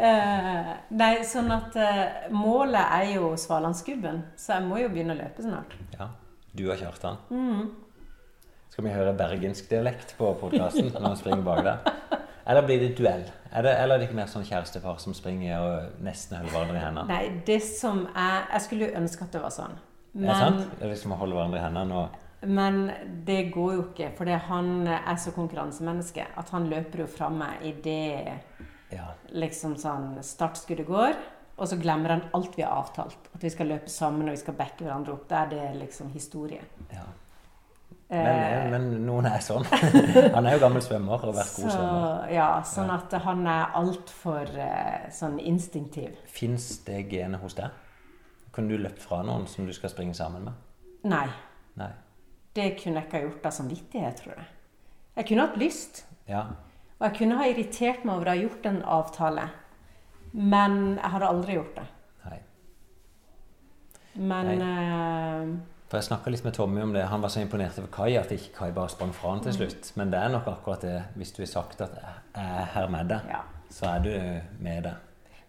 uh, 0.02 0.72
nei, 1.02 1.12
sånn 1.28 1.52
at 1.54 1.78
uh, 1.78 2.32
målet 2.34 2.82
er 3.02 3.12
jo 3.16 3.32
Svalandsgubben, 3.40 4.24
så 4.40 4.58
jeg 4.58 4.68
må 4.70 4.82
jo 4.82 4.90
begynne 4.94 5.16
å 5.16 5.20
løpe 5.22 5.46
snart. 5.46 5.76
Ja. 6.00 6.10
Du 6.58 6.66
og 6.68 6.78
Kjartan. 6.82 7.20
Mm. 7.32 7.70
Skal 8.72 8.86
vi 8.88 8.92
høre 8.96 9.14
bergensk 9.20 9.70
dialekt 9.72 10.16
på 10.18 10.32
podkasten 10.42 10.90
når 10.96 11.14
vi 11.14 11.20
springer 11.22 11.46
bak 11.46 11.62
der? 11.68 12.01
Eller 12.48 12.66
blir 12.66 12.80
det 12.80 12.96
duell? 12.98 13.24
Er 13.52 13.62
det, 13.66 13.72
eller 13.78 13.96
er 13.96 14.00
det 14.00 14.08
ikke 14.10 14.16
mer 14.22 14.30
sånn 14.32 14.46
kjærestepar 14.48 14.98
som 15.04 15.14
springer 15.14 15.60
og 15.60 16.04
nesten 16.06 16.38
holder 16.38 16.52
hverandre 16.54 16.78
i 16.80 16.84
hendene? 16.86 17.08
Nei, 17.08 17.42
det 17.46 17.60
som 17.64 18.06
er 18.16 18.48
Jeg 18.54 18.62
skulle 18.62 18.92
ønske 18.98 19.24
at 19.28 19.32
det 19.36 19.42
var 19.44 19.54
sånn. 19.56 19.76
Er 20.16 20.28
det 20.28 20.38
sant? 20.40 20.64
Det 20.80 20.86
er 20.88 20.94
liksom 20.94 21.14
å 21.16 21.20
holde 21.22 21.36
hverandre 21.38 21.60
i 21.60 21.64
hendene 21.66 22.00
og 22.02 22.48
Men 22.48 22.80
det 23.28 23.52
går 23.54 23.74
jo 23.76 23.84
ikke, 23.92 24.08
for 24.18 24.26
han 24.26 24.88
er 24.88 25.16
så 25.22 25.32
konkurransemenneske 25.36 26.26
at 26.38 26.50
han 26.50 26.66
løper 26.72 27.04
jo 27.04 27.08
fra 27.08 27.30
meg 27.30 27.62
idet 27.62 28.40
Ja. 28.92 29.12
liksom 29.30 29.76
sånn 29.78 30.18
startskuddet 30.24 30.88
går. 30.88 31.14
Og 31.58 31.68
så 31.68 31.78
glemmer 31.78 32.10
han 32.10 32.24
alt 32.34 32.56
vi 32.58 32.64
har 32.64 32.72
avtalt. 32.82 33.30
At 33.36 33.44
vi 33.44 33.50
skal 33.50 33.68
løpe 33.68 33.88
sammen 33.90 34.24
og 34.28 34.34
vi 34.34 34.42
skal 34.42 34.56
backe 34.58 34.82
hverandre 34.84 35.14
opp. 35.14 35.28
Da 35.30 35.44
er 35.44 35.50
det 35.50 35.76
liksom 35.80 36.10
historie. 36.12 36.62
Ja. 36.92 37.04
Eh, 38.12 38.24
Men, 38.26 38.72
men 38.72 39.06
noen 39.08 39.26
er 39.30 39.40
sånn. 39.40 39.64
Han 40.36 40.48
er 40.50 40.58
jo 40.58 40.62
gammel 40.66 40.84
svømmer 40.84 41.14
og 41.16 41.22
har 41.30 41.38
vært 41.38 41.54
god 41.56 41.70
så, 41.70 41.76
svømmer. 41.78 42.26
ja, 42.36 42.48
sånn 42.68 42.90
at 42.92 43.14
han 43.24 43.46
er 43.48 43.78
altfor 43.80 44.52
uh, 44.52 45.06
sånn 45.16 45.38
instinktiv. 45.40 46.18
Fins 46.28 46.66
det 46.88 47.06
genet 47.14 47.40
hos 47.40 47.56
deg? 47.56 47.72
Kunne 48.52 48.74
du 48.74 48.84
løpt 48.84 49.00
fra 49.06 49.22
noen 49.24 49.48
som 49.48 49.64
du 49.66 49.72
skal 49.72 49.94
springe 49.94 50.12
sammen 50.18 50.44
med? 50.50 50.60
Nei. 51.08 51.24
Nei. 51.80 51.88
Det 52.52 52.74
kunne 52.82 53.00
jeg 53.00 53.08
ikke 53.08 53.18
ha 53.22 53.24
gjort 53.30 53.48
av 53.48 53.56
samvittighet, 53.56 54.20
tror 54.26 54.36
jeg. 54.36 54.50
Jeg 55.16 55.30
kunne 55.30 55.48
hatt 55.48 55.58
lyst. 55.62 56.04
Ja. 56.28 56.44
Og 57.00 57.06
jeg 57.08 57.16
kunne 57.22 57.40
ha 57.40 57.48
irritert 57.48 58.04
meg 58.04 58.18
over 58.20 58.28
å 58.28 58.36
ha 58.36 58.42
gjort 58.44 58.68
en 58.68 58.82
avtale. 59.00 59.48
Men 60.36 60.76
jeg 60.98 61.14
hadde 61.16 61.30
aldri 61.32 61.56
gjort 61.62 61.80
det. 61.80 61.88
Nei. 62.28 62.40
Men 64.20 64.52
eh, 64.68 65.54
For 65.92 66.00
Jeg 66.00 66.08
snakka 66.08 66.32
litt 66.32 66.46
med 66.46 66.54
Tommy 66.56 66.82
om 66.86 66.94
det. 66.96 67.02
Han 67.12 67.20
var 67.22 67.30
så 67.34 67.42
imponert 67.44 67.76
over 67.82 67.90
Kai 67.92 68.14
at 68.16 68.30
ikke 68.32 68.54
Kai 68.56 68.70
bare 68.72 68.90
sprang 68.94 69.10
fra 69.14 69.34
han 69.34 69.42
til 69.44 69.52
Mm. 69.52 69.58
slutt. 69.58 69.92
Men 70.00 70.12
det 70.12 70.20
er 70.24 70.30
nok 70.32 70.46
akkurat 70.48 70.82
det. 70.82 71.04
Hvis 71.18 71.34
du 71.36 71.42
har 71.42 71.48
sagt 71.48 71.82
at 71.82 71.90
'jeg 71.92 72.46
er 72.46 72.66
her 72.74 72.88
med 72.88 73.10
deg', 73.10 73.36
så 73.70 73.86
er 73.96 74.00
du 74.00 74.40
med 74.64 74.84
det. 74.84 74.94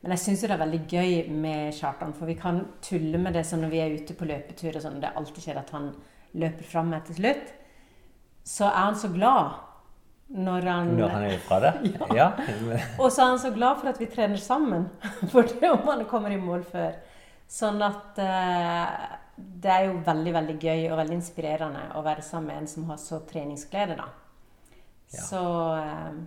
Men 0.02 0.10
jeg 0.10 0.18
syns 0.18 0.40
det 0.40 0.50
er 0.50 0.56
veldig 0.58 0.88
gøy 0.88 1.30
med 1.30 1.72
Kjartan, 1.72 2.12
for 2.12 2.26
vi 2.26 2.34
kan 2.34 2.66
tulle 2.82 3.18
med 3.18 3.34
det 3.34 3.46
sånn 3.46 3.60
når 3.60 3.70
vi 3.70 3.78
er 3.78 3.94
ute 4.02 4.14
på 4.14 4.24
løpetur 4.24 4.74
og 4.76 4.82
sånn. 4.82 5.00
Det 5.00 5.10
alltid 5.16 5.42
skjer 5.44 5.58
at 5.58 5.70
han 5.70 5.94
løper 6.34 6.64
fram 6.64 6.86
meg 6.90 7.04
til 7.04 7.14
slutt. 7.14 7.52
Så 8.44 8.64
er 8.64 8.84
han 8.84 8.94
så 8.94 9.08
glad 9.14 9.52
når 10.34 10.64
han 10.64 10.96
Når 10.96 11.08
han 11.08 11.22
er 11.22 11.38
fra 11.38 11.60
det? 11.60 11.74
ja. 12.00 12.14
ja. 12.14 12.32
Og 12.98 13.12
så 13.12 13.22
er 13.22 13.26
han 13.28 13.38
så 13.38 13.54
glad 13.54 13.76
for 13.80 13.88
at 13.88 13.98
vi 14.00 14.06
trener 14.06 14.36
sammen. 14.36 14.90
For 15.30 15.42
det 15.42 15.70
om 15.70 15.86
han 15.86 16.04
kommer 16.04 16.30
i 16.30 16.36
mål 16.36 16.64
før. 16.64 16.94
Sånn 17.48 17.80
at 17.82 18.18
eh, 18.18 19.18
det 19.36 19.70
er 19.72 19.86
jo 19.88 19.98
veldig, 20.04 20.32
veldig 20.36 20.56
gøy 20.60 20.86
og 20.90 20.98
veldig 21.00 21.16
inspirerende 21.16 21.86
å 21.96 22.02
være 22.04 22.24
sammen 22.26 22.52
med 22.52 22.62
en 22.62 22.70
som 22.70 22.88
har 22.90 23.00
så 23.00 23.22
treningsglede, 23.28 23.96
da. 23.96 24.08
Så 25.12 25.42
eh, 25.76 26.20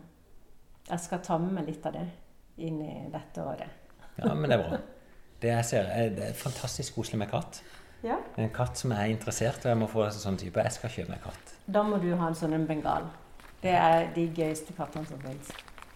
jeg 0.89 1.03
skal 1.05 1.21
ta 1.25 1.37
med 1.41 1.55
meg 1.57 1.69
litt 1.69 1.85
av 1.85 1.95
det 1.97 2.05
inn 2.65 2.81
i 2.81 2.95
dette 3.13 3.45
året. 3.45 3.81
Ja, 4.17 4.33
men 4.33 4.49
det 4.49 4.57
er 4.57 4.63
bra. 4.63 4.79
Det 5.41 5.51
jeg 5.51 5.67
ser, 5.67 5.89
er, 5.91 6.13
det 6.15 6.29
er 6.29 6.37
fantastisk 6.39 6.95
koselig 6.97 7.19
med 7.21 7.29
katt. 7.29 7.59
Ja. 8.05 8.17
En 8.37 8.51
katt 8.53 8.77
som 8.77 8.93
er 8.95 9.09
interessert, 9.11 9.63
og 9.65 9.71
jeg 9.71 9.79
må 9.81 9.89
få 9.89 10.05
en 10.05 10.13
sånn 10.13 10.37
type 10.37 10.61
Jeg 10.61 10.73
skal 10.75 10.93
kjøpe 10.93 11.15
meg 11.15 11.23
katt. 11.25 11.55
Da 11.65 11.81
må 11.85 11.97
du 12.01 12.11
ha 12.13 12.29
en 12.29 12.37
sånn 12.37 12.53
en 12.57 12.67
bengal. 12.69 13.09
Det 13.63 13.73
er 13.73 14.11
de 14.15 14.27
gøyeste 14.29 14.75
kattene 14.77 15.09
som 15.09 15.21
fins. 15.25 15.49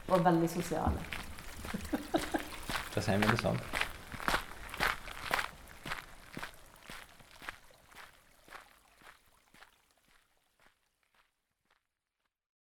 Og 0.09 0.25
veldig 0.25 0.49
sosiale. 0.49 1.05
Da 2.95 3.03
sier 3.05 3.21
vi 3.21 3.29
det 3.29 3.37
sånn. 3.43 3.59